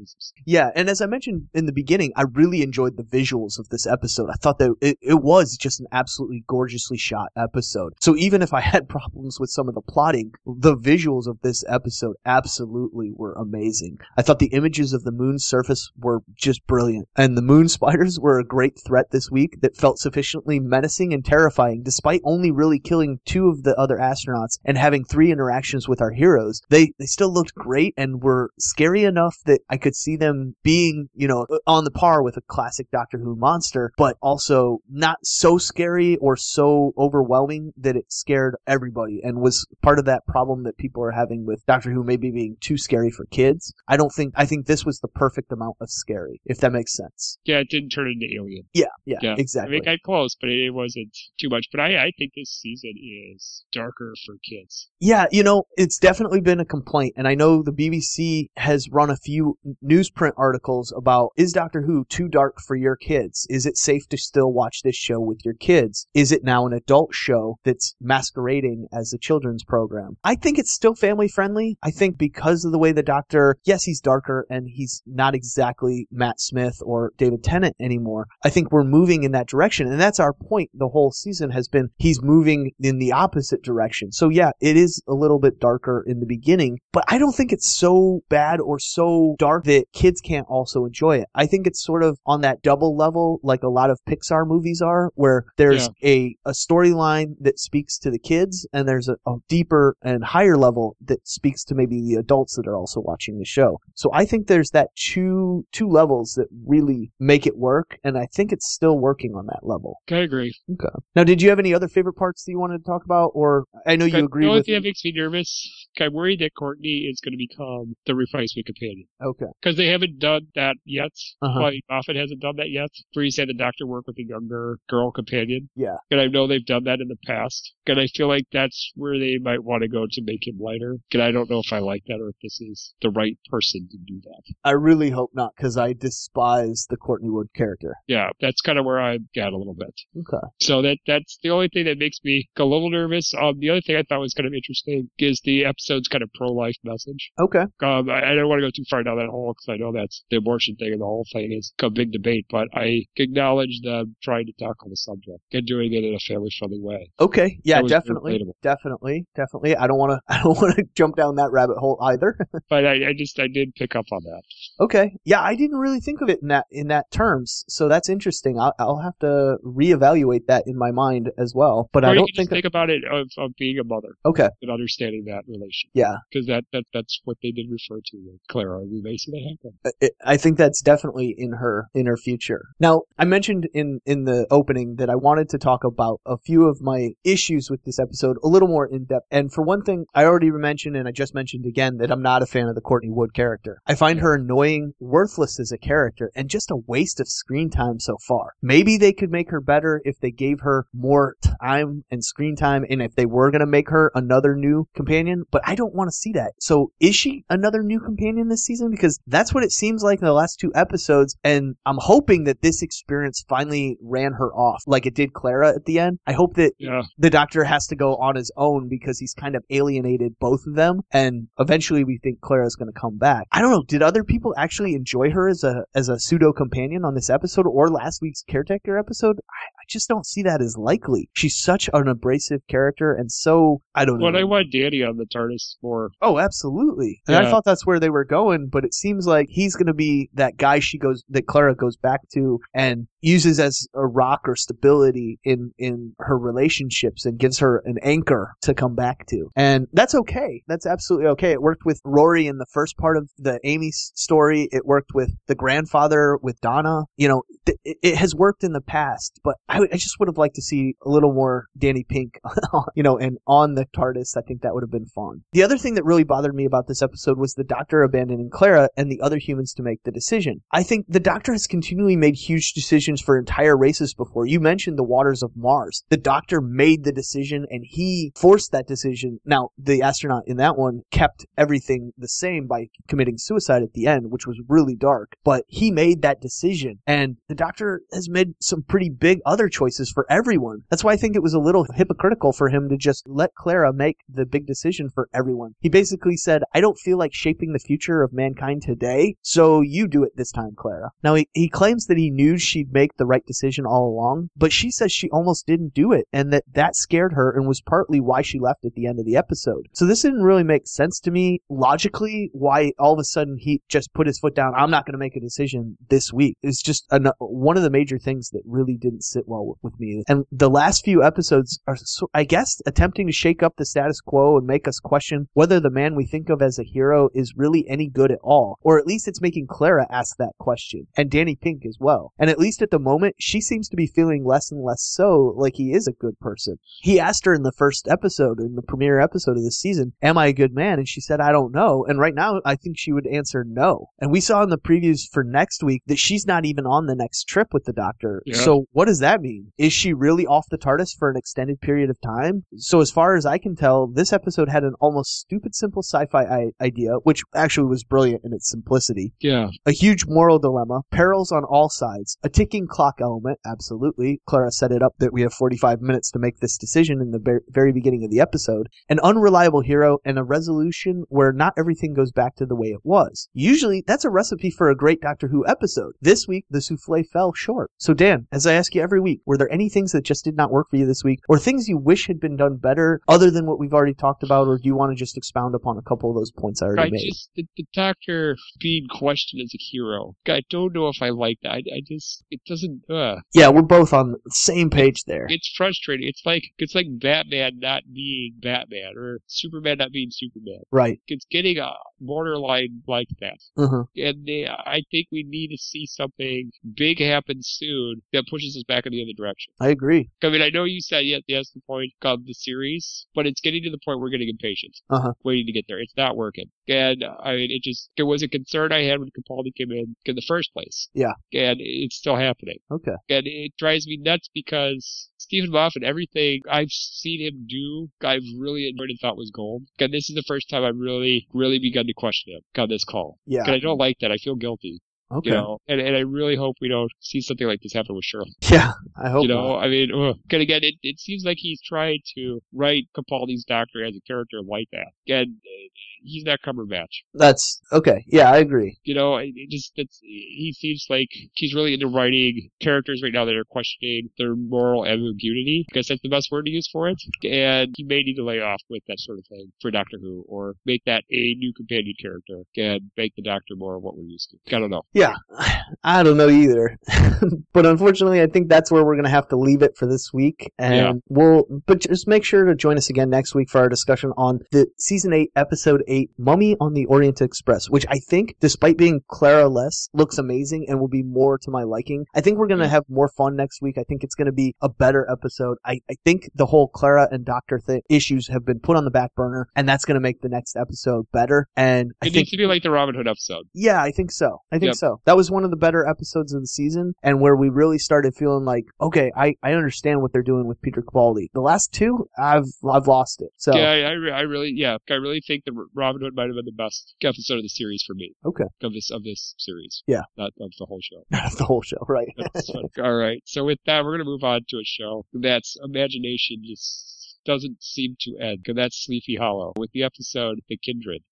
Yeah, 0.45 0.71
and 0.75 0.89
as 0.89 1.01
I 1.01 1.05
mentioned 1.05 1.47
in 1.53 1.65
the 1.65 1.71
beginning, 1.71 2.11
I 2.15 2.23
really 2.33 2.61
enjoyed 2.61 2.97
the 2.97 3.03
visuals 3.03 3.59
of 3.59 3.69
this 3.69 3.85
episode. 3.85 4.29
I 4.33 4.35
thought 4.37 4.57
that 4.57 4.73
it, 4.81 4.97
it 4.99 5.21
was 5.21 5.55
just 5.57 5.79
an 5.79 5.85
absolutely 5.91 6.43
gorgeously 6.47 6.97
shot 6.97 7.29
episode. 7.37 7.93
So 8.01 8.17
even 8.17 8.41
if 8.41 8.51
I 8.51 8.61
had 8.61 8.89
problems 8.93 9.39
with 9.39 9.51
some 9.51 9.69
of 9.69 9.75
the 9.75 9.81
plotting, 9.81 10.31
the 10.45 10.75
visuals 10.75 11.27
of 11.27 11.39
this 11.41 11.63
episode 11.69 12.15
absolutely 12.25 13.11
were 13.13 13.33
amazing. 13.33 13.99
I 14.17 14.23
thought 14.23 14.39
the 14.39 14.47
images 14.47 14.91
of 14.91 15.03
the 15.03 15.11
moon's 15.11 15.45
surface 15.45 15.91
were 15.95 16.21
just 16.33 16.65
brilliant. 16.65 17.07
And 17.15 17.37
the 17.37 17.43
moon 17.43 17.67
spiders 17.69 18.19
were 18.19 18.39
a 18.39 18.45
great 18.45 18.79
threat 18.85 19.11
this 19.11 19.29
week 19.29 19.61
that 19.61 19.77
felt 19.77 19.99
sufficiently 19.99 20.59
menacing 20.59 21.13
and 21.13 21.23
terrifying 21.23 21.83
despite 21.83 22.21
only 22.23 22.49
really 22.49 22.79
killing 22.79 23.19
two 23.25 23.49
of 23.49 23.61
the 23.61 23.75
other 23.75 23.97
astronauts 23.97 24.57
and 24.65 24.79
having 24.79 25.03
three 25.03 25.31
interactions 25.31 25.87
with 25.87 26.01
our 26.01 26.11
heroes. 26.11 26.61
They 26.69 26.93
they 26.97 27.05
still 27.05 27.31
looked 27.31 27.53
great 27.53 27.93
and 27.97 28.23
were 28.23 28.49
scary 28.59 29.03
enough 29.03 29.37
that 29.45 29.61
I 29.69 29.77
could 29.77 29.95
see 29.95 30.15
them 30.15 30.55
being, 30.63 31.09
you 31.13 31.27
know, 31.27 31.45
on 31.67 31.83
the 31.83 31.91
par 31.91 32.23
with 32.23 32.37
a 32.37 32.41
classic 32.41 32.89
Doctor 32.91 33.19
Who 33.19 33.35
monster, 33.35 33.91
but 33.97 34.17
also 34.23 34.79
not 34.89 35.17
so 35.23 35.57
scary 35.57 36.17
or 36.17 36.35
so 36.35 36.93
overwhelming 36.97 37.73
that 37.77 37.95
it 37.95 38.05
scared 38.11 38.55
everybody 38.65 39.19
and 39.23 39.39
was 39.41 39.67
part 39.81 39.99
of 39.99 40.05
that 40.05 40.25
problem 40.25 40.63
that 40.63 40.77
people 40.77 41.03
are 41.03 41.11
having 41.11 41.45
with 41.45 41.63
Doctor 41.67 41.91
Who 41.91 42.03
maybe 42.03 42.31
being 42.31 42.55
too 42.61 42.77
scary 42.77 43.11
for 43.11 43.25
kids. 43.25 43.73
I 43.87 43.97
don't 43.97 44.11
think 44.11 44.33
I 44.35 44.45
think 44.45 44.65
this 44.65 44.85
was 44.85 44.99
the 44.99 45.07
perfect 45.09 45.51
amount 45.51 45.75
of 45.81 45.89
scary, 45.89 46.41
if 46.45 46.57
that 46.59 46.71
makes 46.71 46.95
sense. 46.95 47.37
Yeah, 47.45 47.57
it 47.59 47.69
didn't 47.69 47.89
turn 47.89 48.07
into 48.07 48.25
Alien. 48.35 48.63
Yeah, 48.73 48.85
yeah, 49.05 49.17
Yeah. 49.21 49.35
exactly. 49.37 49.69
I 49.69 49.79
mean, 49.79 49.81
it 49.83 49.85
got 49.85 50.01
close, 50.03 50.35
but 50.39 50.49
it 50.49 50.73
wasn't 50.73 51.15
too 51.39 51.49
much. 51.49 51.67
But 51.71 51.81
I, 51.81 52.05
I 52.05 52.11
think 52.17 52.31
this 52.35 52.49
season 52.49 52.93
is 52.97 53.65
darker 53.71 54.13
for 54.25 54.35
kids. 54.49 54.89
Yeah, 54.99 55.25
you 55.31 55.43
know, 55.43 55.63
it's 55.75 55.97
definitely 55.97 56.41
been 56.41 56.59
a 56.61 56.65
complaint, 56.65 57.13
and 57.17 57.27
I 57.27 57.35
know 57.35 57.61
the 57.61 57.71
BBC 57.73 58.47
has 58.55 58.87
run 58.89 59.09
a 59.09 59.17
few 59.17 59.57
newsprint 59.83 60.33
articles 60.37 60.93
about 60.95 61.31
is 61.35 61.51
Doctor 61.51 61.81
Who 61.81 62.05
too 62.05 62.27
dark 62.29 62.59
for 62.65 62.75
your 62.75 62.95
kids? 62.95 63.45
Is 63.49 63.65
it 63.65 63.77
safe 63.77 64.07
to 64.13 64.17
still 64.17 64.53
watch 64.53 64.81
this 64.83 64.95
show 64.95 65.19
with 65.19 65.39
your 65.43 65.55
kids? 65.55 66.07
Is 66.13 66.31
it 66.31 66.43
now 66.43 66.67
an 66.67 66.73
adult 66.73 67.13
show 67.13 67.57
that's 67.63 67.95
masquerading 67.99 68.87
as 68.93 69.11
a 69.11 69.17
children's 69.17 69.63
program? 69.63 70.17
I 70.23 70.35
think 70.35 70.59
it's 70.59 70.73
still 70.73 70.93
family 70.93 71.27
friendly. 71.27 71.77
I 71.81 71.89
think 71.89 72.19
because 72.19 72.63
of 72.63 72.71
the 72.71 72.77
way 72.77 72.91
the 72.91 73.01
Doctor, 73.01 73.57
yes, 73.65 73.83
he's 73.83 73.99
darker 73.99 74.45
and 74.51 74.67
he's 74.71 75.01
not 75.07 75.33
exactly 75.33 76.07
Matt 76.11 76.39
Smith 76.39 76.77
or 76.83 77.11
David 77.17 77.43
Tennant 77.43 77.75
anymore. 77.79 78.27
I 78.45 78.49
think 78.49 78.71
we're 78.71 78.83
moving 78.83 79.23
in 79.23 79.31
that 79.31 79.47
direction, 79.47 79.87
and 79.87 79.99
that's 79.99 80.19
our 80.19 80.33
point. 80.33 80.69
The 80.73 80.89
whole 80.89 81.11
season 81.11 81.49
has 81.49 81.67
been 81.67 81.89
he's 81.97 82.21
moving 82.21 82.71
in 82.79 82.99
the 82.99 83.13
opposite 83.13 83.63
direction. 83.63 84.11
So 84.11 84.29
yeah, 84.29 84.51
it 84.61 84.77
is 84.77 85.01
a 85.07 85.13
little 85.13 85.39
bit 85.39 85.59
darker 85.59 86.03
in 86.05 86.19
the 86.19 86.27
beginning, 86.27 86.79
but 86.91 87.03
I 87.07 87.17
don't 87.17 87.35
think 87.35 87.51
it's 87.51 87.75
so 87.75 88.21
bad 88.29 88.59
or 88.59 88.77
so 88.77 89.35
dark 89.39 89.65
that 89.65 89.85
kids 89.93 90.21
can't 90.21 90.47
also 90.47 90.85
enjoy 90.85 91.17
it. 91.17 91.27
I 91.33 91.47
think 91.47 91.65
it's 91.65 91.83
sort 91.83 92.03
of 92.03 92.19
on 92.25 92.41
that 92.41 92.61
double 92.61 92.95
level, 92.95 93.39
like 93.43 93.63
a 93.63 93.69
lot 93.69 93.89
of 93.89 93.99
Pixar 94.07 94.47
movies 94.47 94.81
are, 94.81 95.11
where 95.15 95.45
there's 95.57 95.89
a, 96.03 96.35
a 96.45 96.51
storyline 96.51 97.35
that 97.39 97.59
speaks 97.59 97.97
to 97.99 98.11
the 98.11 98.19
kids, 98.19 98.67
and 98.73 98.87
there's 98.87 99.07
a, 99.07 99.15
a 99.25 99.35
deeper 99.47 99.95
and 100.03 100.23
higher 100.23 100.57
level 100.57 100.95
that 101.01 101.27
speaks 101.27 101.63
to 101.65 101.75
maybe 101.75 102.01
the 102.01 102.15
adults 102.15 102.55
that 102.55 102.67
are 102.67 102.75
also 102.75 102.99
watching 102.99 103.39
the 103.39 103.45
show. 103.45 103.79
So 103.95 104.09
I 104.13 104.25
think 104.25 104.47
there's 104.47 104.71
that 104.71 104.89
two 104.95 105.65
two 105.71 105.87
levels 105.87 106.33
that 106.33 106.47
really 106.65 107.11
make 107.19 107.45
it 107.47 107.57
work, 107.57 107.97
and 108.03 108.17
I 108.17 108.27
think 108.33 108.51
it's 108.51 108.71
still 108.71 108.97
working 108.99 109.33
on 109.35 109.45
that 109.47 109.61
level. 109.63 109.97
I 110.09 110.17
agree. 110.17 110.53
Okay. 110.71 110.95
Now, 111.15 111.23
did 111.23 111.41
you 111.41 111.49
have 111.49 111.59
any 111.59 111.73
other 111.73 111.87
favorite 111.87 112.13
parts 112.13 112.43
that 112.43 112.51
you 112.51 112.59
wanted 112.59 112.79
to 112.79 112.83
talk 112.83 113.05
about, 113.05 113.31
or 113.33 113.65
I 113.85 113.95
know 113.95 114.05
you 114.05 114.13
Okay, 114.15 114.25
agree 114.25 114.45
the 114.45 114.49
only 114.49 114.59
with? 114.59 114.65
thing 114.65 114.75
that 114.75 114.83
makes 114.83 115.03
me 115.03 115.13
nervous, 115.15 115.87
I'm 115.99 116.13
worried 116.13 116.39
that 116.39 116.53
Courtney 116.57 117.07
is 117.09 117.19
going 117.21 117.33
to 117.33 117.37
become 117.37 117.95
the 118.05 118.15
replacement 118.15 118.65
companion. 118.65 119.05
Okay. 119.23 119.45
Because 119.61 119.77
they 119.77 119.87
haven't 119.87 120.19
done 120.19 120.47
that 120.55 120.75
yet. 120.85 121.11
Uh-huh. 121.41 121.59
Well, 121.61 121.71
Moffat 121.89 122.15
hasn't 122.15 122.41
done 122.41 122.55
that 122.57 122.69
yet. 122.69 122.89
Where 123.13 123.23
he's 123.25 123.37
had 123.37 123.49
the 123.49 123.53
doctor 123.53 123.85
work 123.93 124.07
with 124.07 124.17
a 124.19 124.27
younger 124.27 124.77
girl 124.89 125.11
companion. 125.11 125.69
Yeah. 125.75 125.97
And 126.11 126.19
I 126.19 126.27
know 126.27 126.47
they've 126.47 126.65
done 126.65 126.83
that 126.85 126.99
in 126.99 127.07
the 127.07 127.17
past. 127.25 127.73
And 127.87 127.99
I 127.99 128.07
feel 128.07 128.27
like 128.27 128.45
that's 128.51 128.91
where 128.95 129.19
they 129.19 129.37
might 129.41 129.63
want 129.63 129.83
to 129.83 129.87
go 129.87 130.05
to 130.09 130.21
make 130.23 130.47
him 130.47 130.57
lighter. 130.59 130.97
And 131.13 131.21
I 131.21 131.31
don't 131.31 131.49
know 131.49 131.61
if 131.63 131.71
I 131.71 131.79
like 131.79 132.03
that 132.07 132.19
or 132.19 132.29
if 132.29 132.35
this 132.41 132.59
is 132.61 132.93
the 133.01 133.09
right 133.09 133.37
person 133.49 133.87
to 133.91 133.97
do 133.97 134.19
that. 134.23 134.41
I 134.63 134.71
really 134.71 135.09
hope 135.09 135.31
not, 135.33 135.53
because 135.55 135.77
I 135.77 135.93
despise 135.93 136.85
the 136.89 136.97
Courtney 136.97 137.29
Wood 137.29 137.47
character. 137.55 137.95
Yeah, 138.07 138.29
that's 138.41 138.61
kind 138.61 138.79
of 138.79 138.85
where 138.85 138.99
I'm 138.99 139.29
at 139.37 139.53
a 139.53 139.57
little 139.57 139.75
bit. 139.75 139.93
Okay. 140.17 140.45
So 140.61 140.81
that 140.81 140.97
that's 141.07 141.37
the 141.43 141.49
only 141.49 141.69
thing 141.69 141.85
that 141.85 141.97
makes 141.97 142.19
me 142.23 142.49
a 142.57 142.63
little 142.63 142.89
nervous. 142.89 143.33
Um, 143.33 143.59
the 143.59 143.69
other 143.69 143.81
thing 143.81 143.95
I 143.95 144.03
thought 144.07 144.19
was 144.19 144.33
kind 144.33 144.47
of 144.47 144.53
interesting 144.53 145.09
is 145.17 145.41
the 145.43 145.65
episode's 145.65 146.07
kind 146.07 146.23
of 146.23 146.29
pro-life 146.33 146.77
message. 146.83 147.31
Okay. 147.39 147.65
Um, 147.81 148.09
I, 148.09 148.31
I 148.31 148.35
don't 148.35 148.49
want 148.49 148.59
to 148.59 148.67
go 148.67 148.71
too 148.73 148.85
far 148.89 149.03
down 149.03 149.17
that 149.17 149.29
hole 149.29 149.53
because 149.53 149.73
I 149.73 149.77
know 149.77 149.91
that's 149.91 150.23
the 150.29 150.37
abortion 150.37 150.75
thing 150.75 150.91
and 150.91 151.01
the 151.01 151.05
whole 151.05 151.25
thing 151.31 151.51
is 151.51 151.73
a 151.81 151.89
big 151.89 152.11
debate, 152.11 152.45
but 152.49 152.67
I 152.73 153.05
acknowledge 153.17 153.81
trying 154.21 154.45
to 154.45 154.53
tackle 154.53 154.89
the 154.89 154.95
subject 154.97 155.39
and 155.51 155.65
doing 155.65 155.93
it 155.93 156.03
in 156.03 156.13
a 156.13 156.19
family-friendly 156.19 156.79
way. 156.81 157.09
Okay. 157.19 157.59
Yeah, 157.63 157.75
That 157.75 157.83
was 157.83 157.91
very 157.91 158.01
definitely. 158.01 158.33
relatable. 158.39 158.53
Definitely. 158.61 159.25
Definitely. 159.35 159.75
I 159.75 159.87
don't 159.87 159.97
want 159.97 160.11
to. 160.11 160.19
I 160.33 160.43
don't 160.43 160.57
want 160.57 160.75
to 160.75 160.83
jump 160.95 161.15
down 161.15 161.35
that 161.35 161.51
rabbit 161.51 161.77
hole 161.77 161.97
either. 162.01 162.37
But 162.69 162.85
I, 162.85 163.09
I 163.09 163.13
just 163.15 163.39
I 163.39 163.47
did 163.47 163.75
pick 163.75 163.95
up 163.95 164.05
on 164.11 164.23
that. 164.23 164.41
okay. 164.79 165.15
Yeah, 165.25 165.41
I 165.41 165.55
didn't 165.55 165.77
really 165.77 165.99
think 165.99 166.21
of 166.21 166.29
it 166.29 166.39
in 166.41 166.47
that 166.47 166.65
in 166.71 166.87
that 166.87 167.11
terms. 167.11 167.65
So 167.67 167.87
that's 167.87 168.09
interesting. 168.09 168.59
I'll, 168.59 168.73
I'll 168.79 169.01
have 169.01 169.17
to 169.19 169.57
reevaluate 169.63 170.45
that 170.47 170.63
in 170.65 170.77
my 170.77 170.91
mind 170.91 171.29
as 171.37 171.53
well. 171.55 171.89
But 171.93 172.03
or 172.03 172.07
I 172.07 172.13
don't 172.15 172.25
can 172.27 172.27
just 172.27 172.37
think. 172.37 172.49
think 172.49 172.65
about 172.65 172.89
it 172.89 173.03
of, 173.09 173.27
of 173.37 173.51
being 173.57 173.77
a 173.79 173.83
mother 173.83 174.15
okay. 174.25 174.49
and 174.61 174.71
understanding 174.71 175.25
that 175.25 175.43
relation 175.47 175.89
Yeah. 175.93 176.15
because 176.31 176.47
that, 176.47 176.63
that 176.73 176.83
that's 176.93 177.19
what 177.25 177.37
they 177.43 177.51
did 177.51 177.67
refer 177.69 177.99
to 178.03 178.17
with 178.25 178.39
Clara. 178.49 178.79
We 178.83 179.01
may 179.01 179.17
see 179.17 179.31
that 179.31 179.57
happen. 179.57 179.77
I- 180.01 180.33
I 180.33 180.37
think 180.37 180.57
that's 180.57 180.81
definitely 180.81 181.35
in 181.37 181.51
her 181.53 181.87
in 181.93 182.05
her 182.05 182.17
future. 182.17 182.61
Now, 182.79 183.01
I 183.17 183.25
mentioned 183.25 183.62
in 183.73 183.99
in 184.05 184.25
the 184.25 184.47
opening 184.49 184.95
that 184.97 185.09
I 185.09 185.15
wanted 185.15 185.49
to 185.49 185.57
talk 185.57 185.83
about 185.83 186.21
a 186.25 186.37
few 186.37 186.67
of 186.67 186.81
my 186.81 187.11
issues 187.23 187.69
with 187.69 187.83
this 187.83 187.99
episode 187.99 188.37
a 188.43 188.47
little 188.47 188.67
more 188.67 188.87
in 188.87 189.05
depth. 189.05 189.27
And 189.31 189.51
for 189.51 189.63
one 189.63 189.83
thing, 189.83 190.05
I 190.13 190.25
already 190.25 190.51
mentioned 190.51 190.95
and 190.95 191.07
I 191.07 191.11
just 191.11 191.33
mentioned 191.33 191.65
again 191.65 191.97
that 191.97 192.11
I'm 192.11 192.21
not 192.21 192.41
a 192.41 192.45
fan 192.45 192.67
of 192.67 192.75
the 192.75 192.81
Courtney 192.81 193.09
Wood 193.09 193.33
character. 193.33 193.79
I 193.85 193.95
find 193.95 194.19
her 194.19 194.35
annoying, 194.35 194.93
worthless 194.99 195.59
as 195.59 195.71
a 195.71 195.77
character, 195.77 196.31
and 196.35 196.49
just 196.49 196.71
a 196.71 196.77
waste 196.87 197.19
of 197.19 197.27
screen 197.27 197.69
time 197.69 197.99
so 197.99 198.17
far. 198.27 198.53
Maybe 198.61 198.97
they 198.97 199.13
could 199.13 199.31
make 199.31 199.49
her 199.49 199.61
better 199.61 200.01
if 200.03 200.19
they 200.19 200.31
gave 200.31 200.61
her 200.61 200.85
more 200.93 201.35
time 201.61 202.03
and 202.11 202.23
screen 202.23 202.55
time 202.55 202.85
and 202.89 203.01
if 203.01 203.15
they 203.15 203.25
were 203.25 203.51
going 203.51 203.61
to 203.61 203.65
make 203.65 203.89
her 203.89 204.11
another 204.15 204.55
new 204.55 204.87
companion, 204.95 205.43
but 205.51 205.61
I 205.65 205.75
don't 205.75 205.95
want 205.95 206.09
to 206.09 206.15
see 206.15 206.33
that. 206.33 206.53
So 206.59 206.91
is 206.99 207.15
she 207.15 207.45
another 207.49 207.83
new 207.83 207.99
companion 207.99 208.49
this 208.49 208.65
season? 208.65 208.91
Because 208.91 209.19
that's 209.27 209.53
what 209.53 209.63
it 209.63 209.71
seems 209.71 210.03
like 210.03 210.19
in 210.19 210.25
the 210.25 210.33
last 210.33 210.59
two 210.59 210.71
episodes, 210.75 211.35
and 211.43 211.75
I'm 211.85 211.97
hoping 211.99 212.43
that 212.45 212.61
this 212.61 212.81
experience 212.81 213.43
finally 213.53 213.97
ran 214.01 214.33
her 214.33 214.51
off 214.53 214.81
like 214.87 215.05
it 215.05 215.13
did 215.13 215.33
Clara 215.33 215.69
at 215.75 215.85
the 215.85 215.99
end. 215.99 216.17
I 216.25 216.33
hope 216.33 216.55
that 216.55 216.73
Yeah. 216.79 217.03
the 217.17 217.29
doctor 217.29 217.63
has 217.63 217.85
to 217.87 217.95
go 217.95 218.15
on 218.15 218.35
his 218.35 218.51
own 218.57 218.87
because 218.89 219.19
he's 219.19 219.33
kind 219.33 219.55
of 219.55 219.63
alienated 219.69 220.33
both 220.39 220.61
of 220.65 220.75
them 220.75 221.01
and 221.11 221.47
eventually 221.59 222.03
we 222.03 222.17
think 222.23 222.41
Clara's 222.41 222.75
going 222.75 222.91
to 222.91 222.99
come 222.99 223.17
back. 223.17 223.45
I 223.51 223.61
don't 223.61 223.71
know, 223.71 223.83
did 223.87 224.01
other 224.01 224.23
people 224.23 224.53
actually 224.57 224.95
enjoy 224.95 225.29
her 225.31 225.47
as 225.49 225.63
a 225.63 225.83
as 225.93 226.09
a 226.09 226.19
pseudo 226.19 226.51
companion 226.53 227.03
on 227.05 227.13
this 227.13 227.29
episode 227.29 227.67
or 227.67 227.89
last 227.89 228.21
week's 228.21 228.41
caretaker 228.43 228.97
episode? 228.97 229.37
I, 229.49 229.63
I 229.83 229.85
just 229.89 230.07
don't 230.07 230.25
see 230.25 230.43
that 230.43 230.61
as 230.61 230.77
likely. 230.77 231.29
She's 231.33 231.57
such 231.57 231.89
an 231.93 232.07
abrasive 232.07 232.61
character 232.67 233.13
and 233.13 233.31
so 233.31 233.81
I 233.95 234.05
don't 234.05 234.19
know. 234.19 234.25
Well, 234.25 234.37
I 234.37 234.43
want 234.43 234.71
Danny 234.71 235.03
on 235.03 235.17
the 235.17 235.25
TARDIS 235.25 235.75
more. 235.83 236.11
Oh, 236.21 236.39
absolutely. 236.39 237.21
And 237.27 237.35
I 237.35 237.49
thought 237.49 237.65
that's 237.65 237.85
where 237.85 237.99
they 237.99 238.09
were 238.09 238.25
going, 238.25 238.69
but 238.69 238.85
it 238.85 238.93
seems 238.93 239.27
like 239.27 239.47
he's 239.49 239.75
going 239.75 239.87
to 239.87 239.93
be 239.93 240.29
that 240.33 240.57
guy 240.57 240.79
she 240.79 240.97
goes 240.97 241.23
that 241.29 241.47
Clara 241.47 241.75
goes 241.75 241.97
back 241.97 242.21
to 242.33 242.59
and 242.73 243.07
uses 243.21 243.59
as 243.59 243.87
a 243.93 244.05
rock 244.05 244.41
or 244.45 244.55
stability 244.55 245.39
in 245.43 245.71
in 245.77 246.13
her 246.19 246.37
relationships 246.37 247.25
and 247.25 247.39
gives 247.39 247.59
her 247.59 247.81
an 247.85 247.97
anchor 248.03 248.53
to 248.61 248.73
come 248.73 248.95
back 248.95 249.25
to. 249.27 249.49
And 249.55 249.87
that's 249.93 250.15
okay. 250.15 250.63
That's 250.67 250.85
absolutely 250.85 251.27
okay. 251.29 251.51
It 251.51 251.61
worked 251.61 251.85
with 251.85 252.01
Rory 252.03 252.47
in 252.47 252.57
the 252.57 252.65
first 252.73 252.97
part 252.97 253.17
of 253.17 253.29
the 253.37 253.59
Amy 253.63 253.91
story. 253.91 254.67
It 254.71 254.85
worked 254.85 255.11
with 255.13 255.31
the 255.47 255.55
grandfather 255.55 256.37
with 256.41 256.59
Donna. 256.61 257.03
You 257.17 257.27
know, 257.27 257.43
th- 257.65 257.77
it, 257.83 257.97
it 258.01 258.15
has 258.15 258.35
worked 258.35 258.63
in 258.63 258.73
the 258.73 258.81
past, 258.81 259.39
but 259.43 259.55
I, 259.73 259.97
just 259.97 260.19
would 260.19 260.27
have 260.27 260.37
liked 260.37 260.55
to 260.55 260.61
see 260.61 260.95
a 261.05 261.09
little 261.09 261.33
more 261.33 261.65
Danny 261.77 262.03
Pink, 262.03 262.39
you 262.95 263.03
know, 263.03 263.17
and 263.17 263.37
on 263.47 263.75
the 263.75 263.85
TARDIS. 263.95 264.37
I 264.37 264.41
think 264.41 264.61
that 264.61 264.73
would 264.73 264.83
have 264.83 264.91
been 264.91 265.05
fun. 265.05 265.43
The 265.51 265.63
other 265.63 265.77
thing 265.77 265.95
that 265.95 266.05
really 266.05 266.23
bothered 266.23 266.55
me 266.55 266.65
about 266.65 266.87
this 266.87 267.01
episode 267.01 267.37
was 267.37 267.53
the 267.53 267.63
Doctor 267.63 268.03
abandoning 268.03 268.49
Clara 268.49 268.89
and 268.97 269.11
the 269.11 269.21
other 269.21 269.37
humans 269.37 269.73
to 269.73 269.83
make 269.83 270.03
the 270.03 270.11
decision. 270.11 270.61
I 270.71 270.83
think 270.83 271.05
the 271.07 271.19
Doctor 271.19 271.51
has 271.51 271.67
continually 271.67 272.15
made 272.15 272.35
huge 272.35 272.73
decisions 272.73 273.21
for 273.21 273.37
entire 273.37 273.77
races 273.77 274.13
before. 274.13 274.45
You 274.45 274.59
mentioned 274.59 274.97
the 274.97 275.03
waters 275.03 275.43
of 275.43 275.51
Mars. 275.55 276.03
The 276.09 276.17
Doctor 276.17 276.61
made 276.61 277.03
the 277.03 277.11
decision 277.11 277.65
and 277.69 277.83
he 277.87 278.31
forced 278.35 278.71
that 278.71 278.87
decision. 278.87 279.39
Now, 279.45 279.69
the 279.77 280.01
astronaut 280.01 280.43
in 280.47 280.57
that 280.57 280.77
one 280.77 281.01
kept 281.11 281.45
everything 281.57 282.11
the 282.17 282.27
same 282.27 282.67
by 282.67 282.87
committing 283.07 283.37
suicide 283.37 283.83
at 283.83 283.93
the 283.93 284.07
end, 284.07 284.31
which 284.31 284.47
was 284.47 284.61
really 284.67 284.95
dark, 284.95 285.33
but 285.43 285.63
he 285.67 285.91
made 285.91 286.21
that 286.21 286.41
decision. 286.41 286.99
And 287.07 287.37
the 287.47 287.55
Doctor 287.55 288.01
has 288.11 288.29
made 288.29 288.53
some 288.59 288.83
pretty 288.83 289.09
big 289.09 289.39
other 289.45 289.62
other 289.63 289.69
choices 289.69 290.11
for 290.11 290.25
everyone. 290.29 290.83
That's 290.89 291.05
why 291.05 291.13
I 291.13 291.15
think 291.15 291.37
it 291.37 291.41
was 291.41 291.53
a 291.53 291.59
little 291.59 291.85
hypocritical 291.95 292.51
for 292.51 292.67
him 292.67 292.89
to 292.89 292.97
just 292.97 293.23
let 293.29 293.55
Clara 293.55 293.93
make 293.93 294.17
the 294.27 294.45
big 294.45 294.67
decision 294.67 295.09
for 295.09 295.29
everyone. 295.33 295.71
He 295.79 295.87
basically 295.87 296.35
said, 296.35 296.63
I 296.73 296.81
don't 296.81 296.97
feel 296.97 297.17
like 297.17 297.33
shaping 297.33 297.71
the 297.71 297.79
future 297.79 298.23
of 298.23 298.33
mankind 298.33 298.81
today, 298.81 299.35
so 299.41 299.79
you 299.79 300.09
do 300.09 300.23
it 300.25 300.35
this 300.35 300.51
time, 300.51 300.71
Clara. 300.75 301.11
Now, 301.23 301.35
he, 301.35 301.47
he 301.53 301.69
claims 301.69 302.07
that 302.07 302.17
he 302.17 302.29
knew 302.29 302.57
she'd 302.57 302.91
make 302.91 303.15
the 303.15 303.25
right 303.25 303.45
decision 303.45 303.85
all 303.85 304.05
along, 304.05 304.49
but 304.57 304.73
she 304.73 304.91
says 304.91 305.13
she 305.13 305.29
almost 305.29 305.65
didn't 305.65 305.93
do 305.93 306.11
it, 306.11 306.27
and 306.33 306.51
that 306.51 306.65
that 306.73 306.97
scared 306.97 307.31
her 307.33 307.49
and 307.51 307.65
was 307.65 307.79
partly 307.79 308.19
why 308.19 308.41
she 308.41 308.59
left 308.59 308.83
at 308.83 308.95
the 308.95 309.07
end 309.07 309.17
of 309.17 309.25
the 309.25 309.37
episode. 309.37 309.87
So 309.93 310.05
this 310.05 310.23
didn't 310.23 310.43
really 310.43 310.65
make 310.65 310.87
sense 310.87 311.21
to 311.21 311.31
me 311.31 311.61
logically 311.69 312.49
why 312.51 312.91
all 312.99 313.13
of 313.13 313.19
a 313.19 313.23
sudden 313.23 313.55
he 313.57 313.81
just 313.87 314.13
put 314.13 314.27
his 314.27 314.39
foot 314.39 314.55
down. 314.55 314.73
I'm 314.75 314.91
not 314.91 315.05
going 315.05 315.13
to 315.13 315.17
make 315.17 315.37
a 315.37 315.39
decision 315.39 315.97
this 316.09 316.33
week. 316.33 316.57
It's 316.61 316.81
just 316.81 317.05
an, 317.11 317.29
one 317.39 317.77
of 317.77 317.83
the 317.83 317.89
major 317.89 318.19
things 318.19 318.49
that 318.49 318.61
really 318.65 318.97
didn't 318.97 319.23
sit 319.23 319.47
well 319.47 319.52
with, 319.61 319.77
with 319.81 319.99
me. 319.99 320.23
And 320.27 320.45
the 320.51 320.69
last 320.69 321.03
few 321.03 321.23
episodes 321.23 321.79
are, 321.87 321.95
so, 321.95 322.29
I 322.33 322.43
guess, 322.43 322.81
attempting 322.85 323.27
to 323.27 323.33
shake 323.33 323.63
up 323.63 323.75
the 323.77 323.85
status 323.85 324.21
quo 324.21 324.57
and 324.57 324.67
make 324.67 324.87
us 324.87 324.99
question 324.99 325.47
whether 325.53 325.79
the 325.79 325.89
man 325.89 326.15
we 326.15 326.25
think 326.25 326.49
of 326.49 326.61
as 326.61 326.79
a 326.79 326.83
hero 326.83 327.29
is 327.33 327.53
really 327.55 327.87
any 327.87 328.09
good 328.09 328.31
at 328.31 328.39
all. 328.43 328.77
Or 328.81 328.99
at 328.99 329.07
least 329.07 329.27
it's 329.27 329.41
making 329.41 329.67
Clara 329.67 330.07
ask 330.09 330.37
that 330.37 330.53
question. 330.59 331.07
And 331.17 331.29
Danny 331.29 331.55
Pink 331.55 331.85
as 331.85 331.97
well. 331.99 332.33
And 332.37 332.49
at 332.49 332.59
least 332.59 332.81
at 332.81 332.91
the 332.91 332.99
moment, 332.99 333.35
she 333.39 333.61
seems 333.61 333.89
to 333.89 333.95
be 333.95 334.07
feeling 334.07 334.45
less 334.45 334.71
and 334.71 334.83
less 334.83 335.03
so 335.03 335.53
like 335.55 335.75
he 335.75 335.93
is 335.93 336.07
a 336.07 336.13
good 336.13 336.39
person. 336.39 336.77
He 337.01 337.19
asked 337.19 337.45
her 337.45 337.53
in 337.53 337.63
the 337.63 337.71
first 337.71 338.07
episode, 338.07 338.59
in 338.59 338.75
the 338.75 338.81
premiere 338.81 339.19
episode 339.19 339.57
of 339.57 339.63
this 339.63 339.79
season, 339.79 340.13
Am 340.21 340.37
I 340.37 340.47
a 340.47 340.53
good 340.53 340.73
man? 340.73 340.99
And 340.99 341.07
she 341.07 341.21
said, 341.21 341.41
I 341.41 341.51
don't 341.51 341.73
know. 341.73 342.05
And 342.07 342.19
right 342.19 342.33
now, 342.33 342.61
I 342.65 342.75
think 342.75 342.97
she 342.97 343.11
would 343.11 343.27
answer 343.27 343.65
no. 343.67 344.09
And 344.19 344.31
we 344.31 344.39
saw 344.39 344.63
in 344.63 344.69
the 344.69 344.77
previews 344.77 345.21
for 345.31 345.43
next 345.43 345.83
week 345.83 346.01
that 346.07 346.17
she's 346.17 346.45
not 346.45 346.65
even 346.65 346.85
on 346.85 347.07
the 347.07 347.15
next 347.15 347.43
trip 347.45 347.73
with 347.73 347.83
the 347.85 347.93
doctor. 347.93 348.41
Yeah. 348.45 348.55
So 348.55 348.85
what 348.91 349.05
does 349.05 349.19
that 349.19 349.41
mean? 349.43 349.71
Is 349.77 349.93
she 349.93 350.13
really 350.13 350.47
off 350.47 350.65
the 350.71 350.77
TARDIS 350.77 351.15
for 351.17 351.29
an 351.29 351.37
extended 351.37 351.81
period 351.81 352.09
of 352.09 352.19
time? 352.21 352.65
So 352.77 353.01
as 353.01 353.11
far 353.11 353.35
as 353.35 353.45
I 353.45 353.57
can 353.57 353.75
tell, 353.75 354.07
this 354.07 354.33
episode 354.33 354.69
had 354.69 354.83
an 354.83 354.93
almost 354.99 355.39
stupid 355.39 355.75
simple 355.75 356.01
sci-fi 356.01 356.43
I- 356.43 356.71
idea, 356.81 357.15
which 357.23 357.43
actually 357.53 357.87
was 357.87 358.03
brilliant 358.03 358.41
in 358.43 358.53
its 358.53 358.69
simplicity. 358.69 359.33
Yeah. 359.41 359.67
A 359.85 359.91
huge 359.91 360.25
moral 360.27 360.59
dilemma, 360.59 361.01
perils 361.11 361.51
on 361.51 361.63
all 361.65 361.89
sides, 361.89 362.37
a 362.43 362.49
ticking 362.49 362.87
clock 362.87 363.15
element, 363.21 363.59
absolutely. 363.65 364.41
Clara 364.47 364.71
set 364.71 364.91
it 364.91 365.03
up 365.03 365.13
that 365.19 365.33
we 365.33 365.41
have 365.41 365.53
45 365.53 366.01
minutes 366.01 366.31
to 366.31 366.39
make 366.39 366.59
this 366.59 366.77
decision 366.77 367.21
in 367.21 367.31
the 367.31 367.39
ver- 367.39 367.63
very 367.69 367.91
beginning 367.91 368.23
of 368.23 368.31
the 368.31 368.39
episode, 368.39 368.87
an 369.09 369.19
unreliable 369.19 369.81
hero, 369.81 370.17
and 370.25 370.39
a 370.39 370.43
resolution 370.43 371.23
where 371.27 371.51
not 371.51 371.73
everything 371.77 372.13
goes 372.13 372.31
back 372.31 372.55
to 372.55 372.65
the 372.65 372.75
way 372.75 372.87
it 372.87 373.01
was. 373.03 373.49
Usually, 373.53 374.03
that's 374.07 374.25
a 374.25 374.29
recipe 374.29 374.71
for 374.71 374.89
a 374.89 374.95
great 374.95 375.21
Doctor 375.21 375.49
Who 375.49 375.67
episode. 375.67 376.13
This 376.21 376.47
week, 376.47 376.65
the 376.69 376.79
souffle 376.79 377.23
fell 377.31 377.53
short. 377.53 377.91
So, 377.97 378.13
Dan, 378.13 378.47
as 378.51 378.65
I 378.65 378.73
ask 378.73 378.95
you 378.95 379.01
every 379.01 379.19
week, 379.19 379.32
were 379.45 379.57
there 379.57 379.71
any 379.71 379.89
things 379.89 380.11
that 380.11 380.23
just 380.23 380.43
did 380.43 380.55
not 380.55 380.71
work 380.71 380.89
for 380.89 380.97
you 380.97 381.05
this 381.05 381.23
week, 381.23 381.39
or 381.49 381.57
things 381.59 381.87
you 381.87 381.97
wish 381.97 382.27
had 382.27 382.39
been 382.39 382.55
done 382.55 382.77
better, 382.77 383.21
other 383.27 383.49
than 383.51 383.65
what 383.65 383.79
we've 383.79 383.93
already 383.93 384.13
talked 384.13 384.43
about, 384.43 384.67
or 384.67 384.77
do 384.77 384.83
you 384.85 384.95
want 384.95 385.11
to 385.11 385.15
just 385.15 385.37
expound 385.37 385.75
upon 385.75 385.97
a 385.97 386.01
couple 386.01 386.29
of 386.29 386.35
those 386.35 386.51
points 386.51 386.81
I 386.81 386.87
already 386.87 387.01
I 387.01 387.11
made? 387.11 387.29
just 387.29 387.49
the, 387.55 387.65
the 387.77 387.85
doctor 387.93 388.55
being 388.79 389.07
questioned 389.09 389.61
as 389.61 389.73
a 389.73 389.77
hero. 389.79 390.35
I 390.47 390.61
don't 390.69 390.93
know 390.93 391.07
if 391.09 391.21
I 391.21 391.29
like 391.29 391.57
that. 391.63 391.71
I, 391.71 391.77
I 391.77 392.01
just 392.07 392.43
it 392.51 392.61
doesn't. 392.67 393.01
Uh, 393.09 393.37
Yeah, 393.53 393.69
we're 393.69 393.81
both 393.81 394.13
on 394.13 394.31
the 394.31 394.39
same 394.51 394.89
page 394.89 395.23
there. 395.25 395.45
it's 395.49 395.71
frustrating. 395.75 396.27
It's 396.27 396.41
like 396.45 396.63
it's 396.77 396.95
like 396.95 397.07
Batman 397.09 397.79
not 397.79 398.03
being 398.13 398.53
Batman 398.61 399.13
or 399.17 399.39
Superman 399.47 399.97
not 399.97 400.11
being 400.11 400.29
Superman. 400.31 400.81
Right. 400.91 401.19
It's 401.27 401.45
getting 401.49 401.77
a 401.77 401.91
borderline 402.19 403.01
like 403.07 403.27
that. 403.39 403.57
Uh-huh. 403.77 404.03
And 404.15 404.45
they, 404.45 404.67
I 404.67 405.01
think 405.11 405.27
we 405.31 405.43
need 405.47 405.69
to 405.69 405.77
see 405.77 406.05
something 406.05 406.71
big 406.95 407.19
happen 407.19 407.59
soon 407.61 408.21
that 408.31 408.45
pushes 408.49 408.75
us 408.77 408.83
back 408.87 409.05
in 409.05 409.11
the 409.11 409.21
other 409.23 409.33
direction. 409.35 409.73
I 409.79 409.89
agree. 409.89 410.29
I 410.41 410.49
mean, 410.49 410.61
I 410.61 410.69
know 410.69 410.83
you 410.83 411.01
said 411.01 411.21
yes, 411.25 411.41
that's 411.47 411.71
the 411.71 411.81
point 411.87 412.11
of 412.21 412.45
the 412.45 412.53
series, 412.53 413.25
but 413.35 413.45
it's 413.45 413.61
getting 413.61 413.83
to 413.83 413.89
the 413.89 413.97
point 414.05 414.19
where 414.19 414.25
we're 414.25 414.29
getting 414.29 414.49
impatient, 414.49 414.95
Uh-huh. 415.09 415.33
waiting 415.43 415.65
to 415.67 415.71
get 415.71 415.85
there. 415.87 415.99
It's 415.99 416.15
not 416.17 416.35
working. 416.35 416.65
And 416.87 417.23
I 417.43 417.55
mean, 417.55 417.71
it 417.71 417.81
just, 417.83 418.09
there 418.17 418.25
was 418.25 418.43
a 418.43 418.47
concern 418.47 418.91
I 418.91 419.03
had 419.03 419.19
when 419.19 419.29
Capaldi 419.29 419.73
came 419.75 419.91
in 419.91 420.15
in 420.25 420.35
the 420.35 420.43
first 420.47 420.73
place. 420.73 421.09
Yeah. 421.13 421.33
And 421.53 421.77
it's 421.79 422.15
still 422.15 422.35
happening. 422.35 422.77
Okay. 422.91 423.15
And 423.29 423.47
it 423.47 423.73
drives 423.77 424.07
me 424.07 424.17
nuts 424.17 424.49
because 424.53 425.29
Steven 425.37 425.71
Moffat, 425.71 426.03
everything 426.03 426.61
I've 426.69 426.91
seen 426.91 427.41
him 427.45 427.65
do, 427.67 428.09
I've 428.25 428.43
really 428.57 428.87
enjoyed 428.89 429.09
and 429.09 429.19
thought 429.19 429.37
was 429.37 429.51
gold. 429.51 429.83
And 429.99 430.13
this 430.13 430.29
is 430.29 430.35
the 430.35 430.43
first 430.47 430.69
time 430.69 430.83
I've 430.83 430.97
really, 430.97 431.47
really 431.53 431.79
begun 431.79 432.05
to 432.07 432.13
question 432.13 432.53
him 432.55 432.61
on 432.81 432.89
this 432.89 433.03
call. 433.03 433.37
Yeah. 433.45 433.63
And 433.65 433.71
I 433.75 433.79
don't 433.79 433.97
like 433.97 434.17
that. 434.21 434.31
I 434.31 434.37
feel 434.37 434.55
guilty. 434.55 434.99
Okay. 435.37 435.49
You 435.49 435.55
know, 435.55 435.77
and, 435.87 435.99
and 435.99 436.15
I 436.15 436.21
really 436.21 436.55
hope 436.55 436.77
we 436.81 436.89
don't 436.89 437.11
see 437.19 437.41
something 437.41 437.67
like 437.67 437.81
this 437.81 437.93
happen 437.93 438.15
with 438.15 438.25
Shirley. 438.25 438.53
Yeah, 438.73 438.93
I 439.15 439.29
hope 439.29 439.43
You 439.43 439.49
know, 439.49 439.73
not. 439.73 439.83
I 439.83 439.87
mean, 439.87 440.09
and 440.11 440.61
again, 440.61 440.83
it, 440.83 440.95
it 441.03 441.19
seems 441.19 441.43
like 441.45 441.57
he's 441.59 441.79
trying 441.81 442.19
to 442.35 442.59
write 442.73 443.07
Capaldi's 443.15 443.65
Doctor 443.65 444.03
as 444.03 444.15
a 444.15 444.21
character 444.21 444.61
like 444.67 444.87
that. 444.91 445.11
And 445.27 445.57
uh, 445.57 445.89
he's 446.23 446.43
not 446.43 446.59
Cumberbatch. 446.65 447.21
That's 447.33 447.81
okay. 447.91 448.23
Yeah, 448.27 448.51
I 448.51 448.57
agree. 448.57 448.97
You 449.03 449.13
know, 449.13 449.37
it, 449.37 449.51
it 449.55 449.69
just, 449.69 449.91
it's, 449.95 450.19
he 450.21 450.73
seems 450.75 451.05
like 451.09 451.29
he's 451.53 451.75
really 451.75 451.93
into 451.93 452.07
writing 452.07 452.69
characters 452.81 453.21
right 453.23 453.33
now 453.33 453.45
that 453.45 453.55
are 453.55 453.63
questioning 453.63 454.29
their 454.37 454.55
moral 454.55 455.05
ambiguity. 455.05 455.85
I 455.91 455.93
guess 455.93 456.07
that's 456.09 456.21
the 456.21 456.29
best 456.29 456.49
word 456.51 456.65
to 456.65 456.71
use 456.71 456.89
for 456.91 457.09
it. 457.09 457.21
And 457.43 457.93
he 457.95 458.03
may 458.03 458.23
need 458.23 458.35
to 458.35 458.43
lay 458.43 458.59
off 458.59 458.81
with 458.89 459.03
that 459.07 459.19
sort 459.19 459.39
of 459.39 459.45
thing 459.47 459.71
for 459.81 459.91
Doctor 459.91 460.17
Who, 460.19 460.43
or 460.47 460.75
make 460.85 461.03
that 461.05 461.23
a 461.31 461.55
new 461.55 461.73
companion 461.75 462.15
character 462.19 462.63
and 462.75 463.11
make 463.17 463.35
the 463.35 463.43
Doctor 463.43 463.75
more 463.75 463.95
of 463.95 464.03
what 464.03 464.17
we're 464.17 464.23
used 464.23 464.51
to. 464.51 464.75
I 464.75 464.79
don't 464.79 464.89
know. 464.89 465.03
Yeah, 465.13 465.22
I 466.03 466.23
don't 466.23 466.37
know 466.37 466.49
either. 466.49 466.97
but 467.73 467.85
unfortunately, 467.85 468.41
I 468.41 468.47
think 468.47 468.69
that's 468.69 468.91
where 468.91 469.03
we're 469.05 469.15
going 469.15 469.23
to 469.25 469.29
have 469.29 469.47
to 469.49 469.55
leave 469.57 469.81
it 469.81 469.95
for 469.97 470.05
this 470.05 470.31
week. 470.33 470.71
And 470.77 470.95
Yeah. 470.95 471.13
we'll, 471.29 471.63
but 471.85 471.99
just 471.99 472.27
make 472.27 472.43
sure 472.43 472.65
to 472.65 472.75
join 472.75 472.97
us 472.97 473.09
again 473.09 473.29
next 473.29 473.55
week 473.55 473.69
for 473.69 473.79
our 473.79 473.89
discussion 473.89 474.31
on 474.37 474.59
the 474.71 474.87
season 474.97 475.33
8, 475.33 475.51
episode 475.55 476.03
8, 476.07 476.31
Mummy 476.37 476.75
on 476.79 476.93
the 476.93 477.05
Orient 477.05 477.41
Express, 477.41 477.89
which 477.89 478.05
I 478.09 478.19
think, 478.19 478.55
despite 478.59 478.97
being 478.97 479.21
Clara 479.29 479.67
less, 479.69 480.09
looks 480.13 480.37
amazing 480.37 480.85
and 480.89 480.99
will 480.99 481.07
be 481.07 481.23
more 481.23 481.57
to 481.59 481.71
my 481.71 481.83
liking. 481.83 482.25
I 482.35 482.41
think 482.41 482.57
we're 482.57 482.67
going 482.67 482.79
to 482.81 482.87
have 482.87 483.03
more 483.09 483.29
fun 483.37 483.55
next 483.55 483.81
week. 483.81 483.97
I 483.97 484.03
think 484.03 484.23
it's 484.23 484.35
going 484.35 484.47
to 484.47 484.51
be 484.51 484.75
a 484.81 484.89
better 484.89 485.27
episode. 485.31 485.77
I, 485.85 485.99
I 486.09 486.15
think 486.25 486.49
the 486.55 486.65
whole 486.65 486.87
Clara 486.87 487.27
and 487.31 487.45
Doctor 487.45 487.79
th- 487.85 488.03
issues 488.09 488.47
have 488.49 488.65
been 488.65 488.79
put 488.79 488.97
on 488.97 489.05
the 489.05 489.11
back 489.11 489.33
burner, 489.35 489.67
and 489.75 489.87
that's 489.87 490.05
going 490.05 490.15
to 490.15 490.21
make 490.21 490.41
the 490.41 490.49
next 490.49 490.75
episode 490.75 491.25
better. 491.31 491.67
And 491.75 492.11
I 492.21 492.27
It 492.27 492.29
think 492.31 492.35
needs 492.35 492.51
to 492.51 492.57
be 492.57 492.65
like 492.65 492.83
the 492.83 492.91
Robin 492.91 493.15
Hood 493.15 493.27
episode. 493.27 493.65
yeah, 493.73 494.01
I 494.01 494.11
think 494.11 494.31
so. 494.31 494.59
I 494.71 494.79
think 494.79 494.89
Yep. 494.89 494.95
so. 494.95 495.12
That 495.25 495.37
was 495.37 495.51
one 495.51 495.63
of 495.63 495.71
the 495.71 495.77
better 495.77 496.07
episodes 496.07 496.53
of 496.53 496.61
the 496.61 496.67
season, 496.67 497.13
and 497.23 497.39
where 497.41 497.55
we 497.55 497.69
really 497.69 497.97
started 497.97 498.33
feeling 498.35 498.65
like, 498.65 498.85
okay, 499.01 499.31
I, 499.35 499.55
I 499.63 499.73
understand 499.73 500.21
what 500.21 500.33
they're 500.33 500.41
doing 500.43 500.67
with 500.67 500.81
Peter 500.81 501.01
Capaldi. 501.01 501.47
The 501.53 501.61
last 501.61 501.91
two, 501.93 502.27
I've 502.37 502.65
I've 502.89 503.07
lost 503.07 503.41
it. 503.41 503.49
So 503.57 503.75
Yeah, 503.75 503.89
I, 503.91 503.99
I, 503.99 504.11
re- 504.11 504.31
I 504.31 504.41
really, 504.41 504.73
yeah, 504.75 504.97
I 505.09 505.13
really 505.15 505.41
think 505.45 505.65
that 505.65 505.73
Robin 505.93 506.21
Hood 506.21 506.35
might 506.35 506.47
have 506.47 506.55
been 506.55 506.65
the 506.65 506.71
best 506.71 507.15
episode 507.23 507.55
of 507.57 507.63
the 507.63 507.69
series 507.69 508.03
for 508.05 508.13
me. 508.13 508.33
Okay. 508.45 508.65
Of 508.81 508.93
this 508.93 509.11
of 509.11 509.23
this 509.23 509.55
series. 509.57 510.03
Yeah. 510.07 510.21
Not 510.37 510.51
of 510.59 510.71
the 510.79 510.85
whole 510.85 510.99
show. 511.01 511.23
Not 511.31 511.45
of 511.51 511.57
the 511.57 511.65
whole 511.65 511.81
show, 511.81 512.03
right? 512.07 512.27
All 513.03 513.15
right. 513.15 513.41
So 513.45 513.63
with 513.65 513.79
that, 513.85 514.03
we're 514.03 514.13
gonna 514.17 514.25
move 514.29 514.43
on 514.43 514.61
to 514.69 514.77
a 514.77 514.83
show 514.85 515.25
that's 515.33 515.75
imagination 515.83 516.61
just 516.65 517.39
doesn't 517.45 517.83
seem 517.83 518.15
to 518.21 518.37
end. 518.39 518.59
'cause 518.65 518.75
that's 518.75 519.03
Sleepy 519.05 519.35
Hollow 519.35 519.73
with 519.77 519.91
the 519.91 520.03
episode 520.03 520.59
The 520.69 520.77
Kindred. 520.77 521.23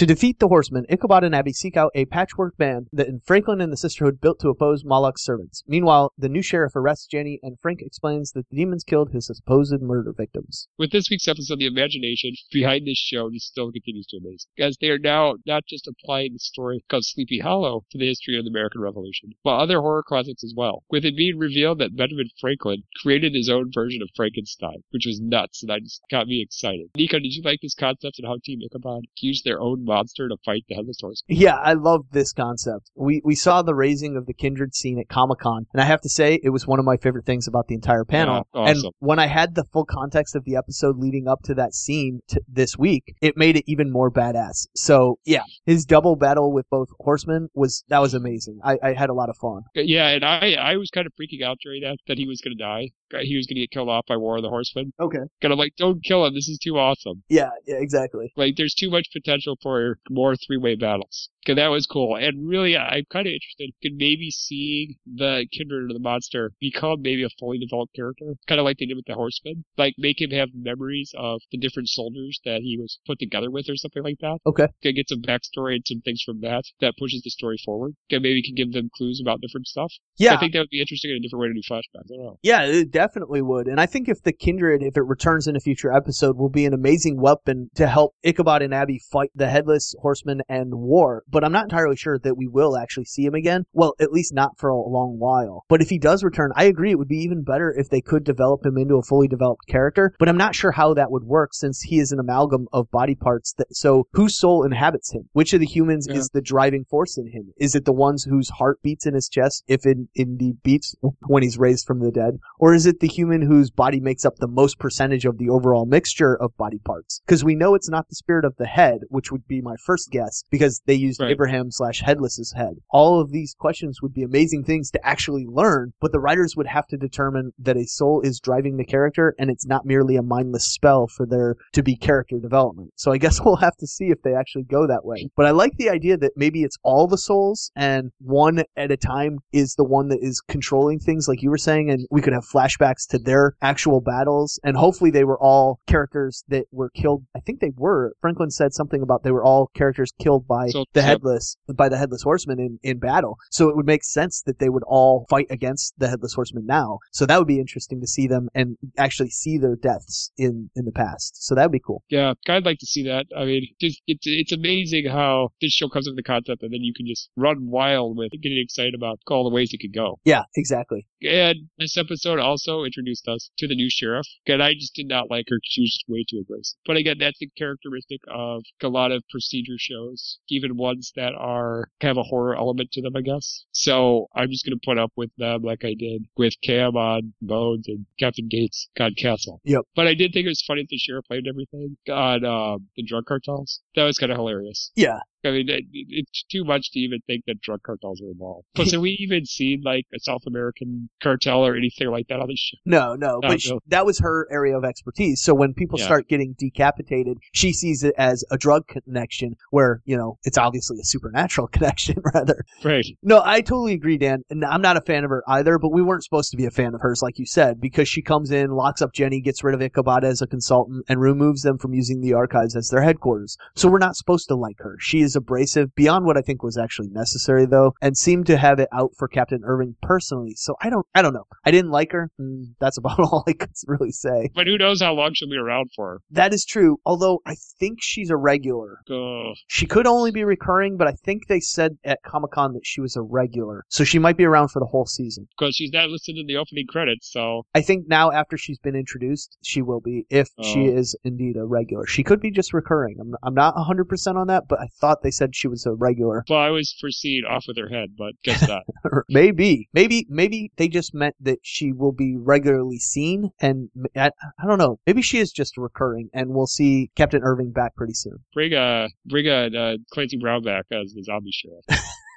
To 0.00 0.06
defeat 0.06 0.38
the 0.38 0.48
Horsemen, 0.48 0.86
Ichabod 0.88 1.24
and 1.24 1.34
Abby 1.34 1.52
seek 1.52 1.76
out 1.76 1.92
a 1.94 2.06
patchwork 2.06 2.56
band 2.56 2.88
that 2.90 3.08
Franklin 3.22 3.60
and 3.60 3.70
the 3.70 3.76
Sisterhood 3.76 4.18
built 4.18 4.40
to 4.40 4.48
oppose 4.48 4.82
Moloch's 4.82 5.22
servants. 5.22 5.62
Meanwhile, 5.68 6.14
the 6.16 6.30
new 6.30 6.40
sheriff 6.40 6.74
arrests 6.74 7.06
Jenny, 7.06 7.38
and 7.42 7.60
Frank 7.60 7.82
explains 7.82 8.32
that 8.32 8.48
the 8.48 8.56
demons 8.56 8.82
killed 8.82 9.10
his 9.10 9.26
supposed 9.26 9.82
murder 9.82 10.14
victims. 10.16 10.68
With 10.78 10.90
this 10.90 11.10
week's 11.10 11.28
episode, 11.28 11.58
the 11.58 11.66
imagination 11.66 12.32
behind 12.50 12.86
this 12.86 12.96
show 12.96 13.28
just 13.28 13.48
still 13.48 13.70
continues 13.70 14.06
to 14.06 14.16
amaze. 14.16 14.46
As 14.58 14.78
they 14.80 14.88
are 14.88 14.98
now 14.98 15.34
not 15.44 15.64
just 15.68 15.86
applying 15.86 16.32
the 16.32 16.38
story 16.38 16.82
of 16.90 17.04
Sleepy 17.04 17.40
Hollow 17.40 17.84
to 17.90 17.98
the 17.98 18.08
history 18.08 18.38
of 18.38 18.46
the 18.46 18.50
American 18.50 18.80
Revolution, 18.80 19.32
but 19.44 19.58
other 19.58 19.82
horror 19.82 20.02
classics 20.02 20.42
as 20.42 20.54
well. 20.56 20.82
With 20.88 21.04
it 21.04 21.14
being 21.14 21.36
revealed 21.36 21.78
that 21.80 21.94
Benjamin 21.94 22.30
Franklin 22.40 22.84
created 23.02 23.34
his 23.34 23.50
own 23.50 23.70
version 23.70 24.00
of 24.00 24.08
Frankenstein, 24.16 24.82
which 24.92 25.04
was 25.04 25.20
nuts, 25.20 25.62
and 25.62 25.70
I 25.70 25.80
just 25.80 26.00
got 26.10 26.26
me 26.26 26.40
excited. 26.40 26.88
Nico, 26.96 27.18
did 27.18 27.34
you 27.34 27.42
like 27.42 27.58
this 27.60 27.74
concept 27.74 28.18
and 28.18 28.26
how 28.26 28.38
Team 28.42 28.60
Ichabod 28.62 29.04
used 29.20 29.44
their 29.44 29.60
own 29.60 29.84
monster 29.90 30.28
to 30.28 30.36
fight 30.44 30.64
the 30.68 30.76
Headless 30.76 30.98
Horseman? 31.00 31.36
Yeah, 31.36 31.56
I 31.56 31.74
love 31.74 32.06
this 32.12 32.32
concept. 32.32 32.90
We 32.94 33.20
we 33.24 33.34
saw 33.34 33.62
the 33.62 33.74
raising 33.74 34.16
of 34.16 34.26
the 34.26 34.32
kindred 34.34 34.74
scene 34.74 34.98
at 34.98 35.08
Comic 35.08 35.40
Con, 35.40 35.66
and 35.72 35.80
I 35.82 35.84
have 35.84 36.00
to 36.02 36.08
say 36.08 36.38
it 36.42 36.50
was 36.50 36.66
one 36.66 36.78
of 36.78 36.84
my 36.84 36.96
favorite 36.96 37.26
things 37.26 37.46
about 37.48 37.66
the 37.66 37.74
entire 37.74 38.04
panel. 38.04 38.46
Yeah, 38.54 38.60
awesome. 38.60 38.84
And 38.84 38.94
when 39.00 39.18
I 39.18 39.26
had 39.26 39.54
the 39.54 39.64
full 39.72 39.84
context 39.84 40.36
of 40.36 40.44
the 40.44 40.56
episode 40.56 40.96
leading 40.98 41.26
up 41.28 41.42
to 41.44 41.54
that 41.54 41.74
scene 41.74 42.20
t- 42.28 42.38
this 42.48 42.76
week, 42.78 43.14
it 43.20 43.36
made 43.36 43.56
it 43.56 43.64
even 43.66 43.90
more 43.90 44.10
badass. 44.10 44.66
So 44.76 45.18
yeah, 45.24 45.42
his 45.66 45.84
double 45.84 46.16
battle 46.16 46.52
with 46.52 46.68
both 46.70 46.88
horsemen 47.00 47.48
was 47.54 47.84
that 47.88 48.00
was 48.00 48.14
amazing. 48.14 48.60
I, 48.64 48.78
I 48.82 48.92
had 48.92 49.10
a 49.10 49.14
lot 49.14 49.28
of 49.28 49.36
fun. 49.36 49.62
Yeah, 49.74 50.08
and 50.08 50.24
I 50.24 50.54
I 50.54 50.76
was 50.76 50.90
kind 50.90 51.06
of 51.06 51.12
freaking 51.20 51.42
out 51.44 51.58
during 51.62 51.82
that 51.82 51.98
that 52.06 52.18
he 52.18 52.26
was 52.26 52.40
going 52.40 52.56
to 52.56 52.62
die 52.62 52.80
uh, 52.80 52.99
he 53.20 53.36
was 53.36 53.46
going 53.46 53.56
to 53.56 53.60
get 53.60 53.70
killed 53.70 53.88
off 53.88 54.06
by 54.06 54.16
War 54.16 54.36
of 54.36 54.42
the 54.42 54.48
Horsemen. 54.48 54.92
Okay. 55.00 55.18
And 55.42 55.52
I'm 55.52 55.58
like, 55.58 55.74
don't 55.76 56.02
kill 56.04 56.24
him. 56.26 56.34
This 56.34 56.48
is 56.48 56.58
too 56.58 56.78
awesome. 56.78 57.22
Yeah, 57.28 57.50
yeah, 57.66 57.76
exactly. 57.78 58.32
Like, 58.36 58.54
there's 58.56 58.74
too 58.74 58.90
much 58.90 59.08
potential 59.12 59.56
for 59.62 59.98
more 60.08 60.36
three-way 60.36 60.76
battles. 60.76 61.28
Cause 61.46 61.56
that 61.56 61.68
was 61.68 61.86
cool. 61.86 62.16
And 62.16 62.46
really, 62.46 62.76
I'm 62.76 63.04
kind 63.10 63.26
of 63.26 63.32
interested 63.32 63.70
in 63.82 63.96
maybe 63.96 64.30
seeing 64.30 64.96
the 65.06 65.46
Kindred 65.50 65.90
or 65.90 65.94
the 65.94 65.98
monster 65.98 66.52
become 66.60 67.00
maybe 67.00 67.24
a 67.24 67.30
fully 67.38 67.58
developed 67.58 67.94
character. 67.94 68.34
Kind 68.46 68.60
of 68.60 68.64
like 68.64 68.78
they 68.78 68.86
did 68.86 68.96
with 68.96 69.06
the 69.06 69.14
Horseman. 69.14 69.64
Like, 69.78 69.94
make 69.96 70.20
him 70.20 70.30
have 70.30 70.48
memories 70.54 71.12
of 71.16 71.40
the 71.50 71.58
different 71.58 71.88
soldiers 71.88 72.40
that 72.44 72.60
he 72.60 72.76
was 72.78 72.98
put 73.06 73.18
together 73.18 73.50
with 73.50 73.70
or 73.70 73.76
something 73.76 74.02
like 74.02 74.18
that. 74.20 74.38
Okay. 74.46 74.66
Could 74.82 74.96
get 74.96 75.08
some 75.08 75.22
backstory 75.22 75.76
and 75.76 75.84
some 75.86 76.02
things 76.02 76.22
from 76.22 76.40
that 76.42 76.64
that 76.80 76.94
pushes 76.98 77.22
the 77.22 77.30
story 77.30 77.56
forward. 77.64 77.94
Could 78.10 78.22
maybe 78.22 78.42
can 78.42 78.54
give 78.54 78.72
them 78.72 78.90
clues 78.94 79.20
about 79.22 79.40
different 79.40 79.66
stuff. 79.66 79.92
Yeah. 80.18 80.34
I 80.34 80.40
think 80.40 80.52
that 80.52 80.60
would 80.60 80.70
be 80.70 80.80
interesting 80.80 81.10
in 81.10 81.16
a 81.16 81.20
different 81.20 81.40
way 81.40 81.48
to 81.48 81.54
do 81.54 81.62
flashbacks. 81.68 82.12
I 82.12 82.16
don't 82.16 82.24
know. 82.24 82.38
Yeah, 82.42 82.64
it 82.64 82.90
definitely 82.90 83.40
would. 83.40 83.66
And 83.66 83.80
I 83.80 83.86
think 83.86 84.08
if 84.08 84.22
the 84.22 84.32
Kindred, 84.32 84.82
if 84.82 84.96
it 84.96 85.02
returns 85.02 85.46
in 85.46 85.56
a 85.56 85.60
future 85.60 85.92
episode, 85.92 86.36
will 86.36 86.50
be 86.50 86.66
an 86.66 86.74
amazing 86.74 87.20
weapon 87.20 87.70
to 87.76 87.86
help 87.86 88.14
Ichabod 88.22 88.62
and 88.62 88.74
Abby 88.74 89.00
fight 89.10 89.30
the 89.34 89.48
Headless 89.48 89.94
Horseman 90.00 90.42
and 90.48 90.74
War. 90.74 91.22
But 91.30 91.44
I'm 91.44 91.52
not 91.52 91.64
entirely 91.64 91.96
sure 91.96 92.18
that 92.18 92.36
we 92.36 92.48
will 92.48 92.76
actually 92.76 93.04
see 93.04 93.24
him 93.24 93.34
again. 93.34 93.64
Well, 93.72 93.94
at 94.00 94.12
least 94.12 94.34
not 94.34 94.58
for 94.58 94.68
a 94.68 94.76
long 94.76 95.18
while. 95.18 95.64
But 95.68 95.80
if 95.80 95.88
he 95.90 95.98
does 95.98 96.24
return, 96.24 96.52
I 96.56 96.64
agree 96.64 96.90
it 96.90 96.98
would 96.98 97.08
be 97.08 97.22
even 97.22 97.42
better 97.42 97.72
if 97.76 97.88
they 97.88 98.00
could 98.00 98.24
develop 98.24 98.64
him 98.64 98.76
into 98.76 98.96
a 98.96 99.02
fully 99.02 99.28
developed 99.28 99.66
character. 99.68 100.14
But 100.18 100.28
I'm 100.28 100.36
not 100.36 100.54
sure 100.54 100.72
how 100.72 100.94
that 100.94 101.10
would 101.10 101.24
work 101.24 101.54
since 101.54 101.80
he 101.80 101.98
is 101.98 102.12
an 102.12 102.18
amalgam 102.18 102.66
of 102.72 102.90
body 102.90 103.14
parts 103.14 103.54
that 103.58 103.74
so 103.74 104.06
whose 104.12 104.38
soul 104.38 104.64
inhabits 104.64 105.12
him? 105.12 105.28
Which 105.32 105.52
of 105.52 105.60
the 105.60 105.66
humans 105.66 106.06
Yeah. 106.08 106.16
is 106.16 106.28
the 106.32 106.40
driving 106.42 106.84
force 106.84 107.16
in 107.16 107.26
him? 107.28 107.52
Is 107.58 107.74
it 107.74 107.84
the 107.84 107.92
ones 107.92 108.24
whose 108.24 108.48
heart 108.50 108.80
beats 108.82 109.06
in 109.06 109.14
his 109.14 109.28
chest 109.28 109.64
if 109.68 109.86
it 109.86 109.98
indeed 110.14 110.56
beats 110.62 110.94
when 111.26 111.42
he's 111.42 111.58
raised 111.58 111.86
from 111.86 112.00
the 112.00 112.10
dead? 112.10 112.38
Or 112.58 112.74
is 112.74 112.86
it 112.86 113.00
the 113.00 113.08
human 113.08 113.42
whose 113.42 113.70
body 113.70 114.00
makes 114.00 114.24
up 114.24 114.36
the 114.36 114.48
most 114.48 114.78
percentage 114.78 115.24
of 115.24 115.38
the 115.38 115.48
overall 115.48 115.86
mixture 115.86 116.34
of 116.40 116.56
body 116.56 116.78
parts? 116.84 117.20
Because 117.26 117.44
we 117.44 117.54
know 117.54 117.74
it's 117.74 117.88
not 117.88 118.08
the 118.08 118.14
spirit 118.14 118.44
of 118.44 118.56
the 118.56 118.66
head, 118.66 119.00
which 119.08 119.30
would 119.30 119.46
be 119.46 119.60
my 119.60 119.76
first 119.84 120.10
guess, 120.10 120.44
because 120.50 120.80
they 120.86 120.94
used 120.94 121.19
Right. 121.20 121.30
Abraham 121.30 121.70
slash 121.70 122.00
Headless's 122.00 122.52
head. 122.56 122.74
All 122.90 123.20
of 123.20 123.30
these 123.30 123.54
questions 123.58 124.00
would 124.02 124.14
be 124.14 124.22
amazing 124.22 124.64
things 124.64 124.90
to 124.92 125.06
actually 125.06 125.46
learn, 125.46 125.92
but 126.00 126.12
the 126.12 126.20
writers 126.20 126.56
would 126.56 126.66
have 126.66 126.86
to 126.88 126.96
determine 126.96 127.52
that 127.58 127.76
a 127.76 127.86
soul 127.86 128.20
is 128.22 128.40
driving 128.40 128.76
the 128.76 128.84
character 128.84 129.34
and 129.38 129.50
it's 129.50 129.66
not 129.66 129.84
merely 129.84 130.16
a 130.16 130.22
mindless 130.22 130.66
spell 130.66 131.06
for 131.06 131.26
there 131.26 131.56
to 131.72 131.82
be 131.82 131.96
character 131.96 132.38
development. 132.38 132.92
So 132.96 133.12
I 133.12 133.18
guess 133.18 133.40
we'll 133.44 133.56
have 133.56 133.76
to 133.76 133.86
see 133.86 134.06
if 134.06 134.22
they 134.22 134.34
actually 134.34 134.64
go 134.64 134.86
that 134.86 135.04
way. 135.04 135.28
But 135.36 135.46
I 135.46 135.50
like 135.50 135.76
the 135.76 135.90
idea 135.90 136.16
that 136.16 136.32
maybe 136.36 136.62
it's 136.62 136.76
all 136.82 137.06
the 137.06 137.18
souls 137.18 137.70
and 137.76 138.10
one 138.20 138.62
at 138.76 138.90
a 138.90 138.96
time 138.96 139.38
is 139.52 139.74
the 139.74 139.84
one 139.84 140.08
that 140.08 140.18
is 140.22 140.40
controlling 140.40 140.98
things 140.98 141.28
like 141.28 141.42
you 141.42 141.50
were 141.50 141.58
saying 141.58 141.90
and 141.90 142.06
we 142.10 142.22
could 142.22 142.32
have 142.32 142.44
flashbacks 142.44 143.06
to 143.10 143.18
their 143.18 143.54
actual 143.62 144.00
battles 144.00 144.58
and 144.64 144.76
hopefully 144.76 145.10
they 145.10 145.24
were 145.24 145.38
all 145.38 145.80
characters 145.86 146.44
that 146.48 146.64
were 146.72 146.90
killed. 146.90 147.24
I 147.36 147.40
think 147.40 147.60
they 147.60 147.72
were. 147.76 148.12
Franklin 148.20 148.50
said 148.50 148.72
something 148.72 149.02
about 149.02 149.22
they 149.22 149.30
were 149.30 149.44
all 149.44 149.70
characters 149.74 150.12
killed 150.18 150.46
by 150.46 150.68
So- 150.68 150.84
the 150.92 151.00
yep. 151.00 151.09
Headless 151.10 151.56
by 151.74 151.88
the 151.88 151.96
headless 151.96 152.22
horseman 152.22 152.58
in, 152.58 152.78
in 152.82 152.98
battle. 152.98 153.36
So 153.50 153.68
it 153.68 153.76
would 153.76 153.86
make 153.86 154.04
sense 154.04 154.42
that 154.42 154.58
they 154.58 154.68
would 154.68 154.82
all 154.86 155.26
fight 155.28 155.46
against 155.50 155.94
the 155.98 156.08
headless 156.08 156.34
horseman 156.34 156.66
now. 156.66 156.98
So 157.12 157.26
that 157.26 157.38
would 157.38 157.48
be 157.48 157.58
interesting 157.58 158.00
to 158.00 158.06
see 158.06 158.26
them 158.26 158.48
and 158.54 158.76
actually 158.96 159.30
see 159.30 159.58
their 159.58 159.76
deaths 159.76 160.32
in 160.36 160.70
in 160.74 160.84
the 160.84 160.92
past. 160.92 161.44
So 161.44 161.54
that 161.54 161.62
would 161.62 161.72
be 161.72 161.80
cool. 161.84 162.02
Yeah, 162.08 162.34
I'd 162.48 162.64
like 162.64 162.78
to 162.78 162.86
see 162.86 163.04
that. 163.04 163.26
I 163.36 163.44
mean, 163.44 163.66
just 163.80 164.00
it's 164.06 164.26
it's 164.26 164.52
amazing 164.52 165.06
how 165.06 165.50
this 165.60 165.72
show 165.72 165.88
comes 165.88 166.06
up 166.06 166.12
with 166.12 166.24
the 166.24 166.28
concept, 166.28 166.62
and 166.62 166.72
then 166.72 166.82
you 166.82 166.94
can 166.94 167.06
just 167.06 167.30
run 167.36 167.70
wild 167.70 168.16
with 168.16 168.30
it, 168.32 168.40
getting 168.42 168.58
excited 168.58 168.94
about 168.94 169.20
all 169.28 169.44
the 169.44 169.54
ways 169.54 169.72
it 169.72 169.80
could 169.80 169.94
go. 169.94 170.18
Yeah, 170.24 170.44
exactly. 170.56 171.06
And 171.22 171.68
this 171.78 171.96
episode 171.96 172.38
also 172.38 172.84
introduced 172.84 173.28
us 173.28 173.50
to 173.58 173.68
the 173.68 173.74
new 173.74 173.88
sheriff. 173.90 174.26
And 174.46 174.62
I 174.62 174.74
just 174.74 174.94
did 174.94 175.06
not 175.06 175.30
like 175.30 175.46
her. 175.48 175.58
She 175.64 175.82
was 175.82 175.92
just 175.92 176.04
way 176.08 176.24
too 176.28 176.40
aggressive. 176.40 176.78
But 176.86 176.96
again, 176.96 177.18
that's 177.18 177.42
a 177.42 177.46
characteristic 177.58 178.20
of 178.28 178.62
a 178.82 178.88
lot 178.88 179.12
of 179.12 179.22
procedure 179.30 179.78
shows, 179.78 180.38
even 180.48 180.76
ones 181.00 181.12
that 181.16 181.34
are 181.36 181.88
have 182.00 182.16
a 182.16 182.22
horror 182.22 182.54
element 182.54 182.92
to 182.92 183.02
them, 183.02 183.16
I 183.16 183.22
guess. 183.22 183.64
So 183.72 184.28
I'm 184.34 184.50
just 184.50 184.64
going 184.64 184.78
to 184.78 184.84
put 184.84 184.98
up 184.98 185.12
with 185.16 185.30
them 185.38 185.62
like 185.62 185.84
I 185.84 185.94
did 185.94 186.26
with 186.36 186.54
Cam 186.62 186.96
on 186.96 187.32
Bones 187.42 187.86
and 187.88 188.06
Captain 188.18 188.48
Gates 188.48 188.88
on 188.98 189.14
Castle. 189.14 189.60
Yep. 189.64 189.82
But 189.96 190.06
I 190.06 190.14
did 190.14 190.32
think 190.32 190.46
it 190.46 190.50
was 190.50 190.62
funny 190.66 190.82
that 190.82 190.88
the 190.88 190.98
sheriff 190.98 191.24
blamed 191.28 191.48
everything 191.48 191.96
on 192.10 192.44
um, 192.44 192.86
the 192.96 193.02
drug 193.02 193.26
cartels. 193.26 193.80
That 193.96 194.04
was 194.04 194.18
kind 194.18 194.32
of 194.32 194.38
hilarious. 194.38 194.92
Yeah. 194.94 195.20
I 195.44 195.50
mean, 195.50 195.68
it, 195.68 195.84
it's 195.92 196.44
too 196.50 196.64
much 196.64 196.90
to 196.92 196.98
even 196.98 197.20
think 197.26 197.44
that 197.46 197.60
drug 197.60 197.82
cartels 197.82 198.20
are 198.20 198.30
involved. 198.30 198.66
Plus, 198.74 198.92
have 198.92 199.00
we 199.00 199.12
even 199.20 199.44
seen 199.46 199.82
like 199.84 200.06
a 200.14 200.18
South 200.20 200.42
American 200.46 201.08
cartel 201.22 201.64
or 201.66 201.76
anything 201.76 202.08
like 202.08 202.26
that 202.28 202.40
on 202.40 202.48
the 202.48 202.56
show? 202.56 202.76
No, 202.84 203.14
no, 203.14 203.38
No, 203.38 203.48
but 203.48 203.60
sh 203.60 203.70
no. 203.70 203.80
that 203.88 204.04
was 204.06 204.18
her 204.20 204.46
area 204.50 204.76
of 204.76 204.84
expertise. 204.84 205.40
So 205.42 205.54
when 205.54 205.74
people 205.74 205.98
Yeah. 205.98 206.04
start 206.06 206.28
getting 206.28 206.54
decapitated, 206.58 207.38
she 207.52 207.72
sees 207.72 208.02
it 208.04 208.14
as 208.18 208.44
a 208.50 208.56
drug 208.58 208.86
connection 208.88 209.54
where, 209.70 210.00
you 210.04 210.16
know, 210.16 210.38
it's 210.44 210.58
obviously 210.58 210.98
a 211.00 211.04
supernatural 211.04 211.66
connection 211.72 212.16
rather. 212.34 212.64
Right. 212.84 213.06
No, 213.22 213.42
I 213.44 213.60
totally 213.60 213.92
agree, 213.94 214.18
Dan. 214.18 214.42
And 214.50 214.64
I'm 214.64 214.82
not 214.82 214.96
a 214.96 215.00
fan 215.00 215.24
of 215.24 215.30
her 215.30 215.42
either, 215.48 215.78
but 215.78 215.92
we 215.92 216.02
weren't 216.02 216.24
supposed 216.24 216.50
to 216.50 216.56
be 216.56 216.66
a 216.66 216.70
fan 216.70 216.94
of 216.94 217.00
hers, 217.00 217.22
like 217.22 217.38
you 217.38 217.46
said, 217.46 217.80
because 217.80 218.08
she 218.08 218.22
comes 218.22 218.50
in, 218.50 218.70
locks 218.70 219.02
up 219.02 219.12
Jenny, 219.12 219.40
gets 219.40 219.64
rid 219.64 219.74
of 219.74 219.80
Ichabod 219.82 220.24
as 220.24 220.42
a 220.42 220.46
consultant, 220.46 221.04
and 221.08 221.20
removes 221.20 221.62
them 221.62 221.78
from 221.78 221.94
using 221.94 222.20
the 222.20 222.34
archives 222.34 222.76
as 222.76 222.88
their 222.88 223.02
headquarters. 223.02 223.56
So 223.76 223.88
we're 223.88 223.98
not 223.98 224.16
supposed 224.16 224.48
to 224.48 224.54
like 224.56 224.76
her. 224.78 224.96
She 224.98 225.20
is 225.20 225.29
abrasive, 225.36 225.94
beyond 225.94 226.24
what 226.26 226.36
I 226.36 226.40
think 226.42 226.62
was 226.62 226.76
actually 226.78 227.08
necessary, 227.10 227.66
though, 227.66 227.92
and 228.00 228.16
seemed 228.16 228.46
to 228.46 228.56
have 228.56 228.78
it 228.78 228.88
out 228.92 229.10
for 229.18 229.28
Captain 229.28 229.60
Irving 229.64 229.96
personally. 230.02 230.54
So 230.56 230.74
I 230.82 230.90
don't, 230.90 231.06
I 231.14 231.22
don't 231.22 231.34
know. 231.34 231.44
I 231.64 231.70
didn't 231.70 231.90
like 231.90 232.12
her. 232.12 232.30
and 232.38 232.74
That's 232.80 232.98
about 232.98 233.18
all 233.18 233.44
I 233.46 233.52
could 233.52 233.70
really 233.86 234.10
say. 234.12 234.50
But 234.54 234.66
who 234.66 234.78
knows 234.78 235.00
how 235.00 235.14
long 235.14 235.32
she'll 235.34 235.48
be 235.50 235.56
around 235.56 235.90
for? 235.94 236.20
That 236.30 236.52
is 236.54 236.64
true, 236.64 236.98
although 237.04 237.40
I 237.46 237.54
think 237.78 237.98
she's 238.00 238.30
a 238.30 238.36
regular. 238.36 238.98
Oh, 239.10 239.52
She 239.68 239.86
could 239.86 240.06
only 240.06 240.30
be 240.30 240.44
recurring, 240.44 240.96
but 240.96 241.06
I 241.06 241.12
think 241.24 241.46
they 241.48 241.60
said 241.60 241.92
at 242.04 242.18
Comic 242.26 242.52
Con 242.52 242.72
that 242.74 242.84
she 242.84 243.00
was 243.00 243.16
a 243.16 243.22
regular. 243.22 243.84
So 243.88 244.04
she 244.04 244.18
might 244.18 244.36
be 244.36 244.44
around 244.44 244.68
for 244.68 244.80
the 244.80 244.86
whole 244.86 245.06
season. 245.06 245.46
because 245.58 245.74
she's 245.76 245.92
not 245.92 246.08
listed 246.08 246.36
in 246.36 246.46
the 246.46 246.56
opening 246.56 246.86
credits, 246.88 247.30
so 247.30 247.62
I 247.74 247.80
think 247.82 248.06
now 248.08 248.30
after 248.30 248.56
she's 248.56 248.78
been 248.78 248.94
introduced, 248.96 249.56
she 249.62 249.82
will 249.82 250.00
be, 250.00 250.26
if 250.30 250.48
she 250.62 250.88
Oh. 250.90 250.96
is 250.98 251.16
indeed 251.24 251.56
a 251.56 251.64
regular. 251.64 252.06
She 252.06 252.22
could 252.22 252.40
be 252.40 252.50
just 252.50 252.72
recurring. 252.72 253.16
I'm, 253.20 253.34
I'm 253.42 253.54
not 253.54 253.74
100% 253.74 254.36
on 254.36 254.46
that, 254.48 254.64
but 254.68 254.80
I 254.80 254.86
thought 255.00 255.19
they 255.22 255.30
said 255.30 255.54
she 255.54 255.68
was 255.68 255.86
a 255.86 255.92
regular. 255.92 256.44
well, 256.48 256.58
I 256.58 256.70
was 256.70 256.94
foreseeing 257.00 257.44
off 257.44 257.64
with 257.66 257.76
her 257.78 257.88
head, 257.88 258.10
but 258.16 258.32
guess 258.42 258.66
not. 258.66 258.82
maybe. 259.28 259.88
Maybe, 259.92 260.26
maybe 260.28 260.72
they 260.76 260.88
just 260.88 261.14
meant 261.14 261.34
that 261.40 261.58
she 261.62 261.92
will 261.92 262.12
be 262.12 262.36
regularly 262.36 262.98
seen, 262.98 263.50
and 263.60 263.90
I 264.16 264.30
don't 264.66 264.78
know. 264.78 264.98
Maybe 265.06 265.22
she 265.22 265.38
is 265.38 265.52
just 265.52 265.76
recurring, 265.76 266.30
and 266.32 266.50
we'll 266.50 266.66
see 266.66 267.10
Captain 267.16 267.42
Irving 267.42 267.72
back 267.72 267.94
pretty 267.96 268.14
soon. 268.14 268.38
bring 268.54 268.74
uh 268.74 269.08
bring 269.26 269.48
uh, 269.48 269.68
uh 269.76 269.96
Clancy 270.12 270.36
Brown 270.38 270.62
back 270.62 270.86
as 270.92 271.12
the 271.12 271.22
zombie 271.22 271.52
sheriff. 271.52 271.84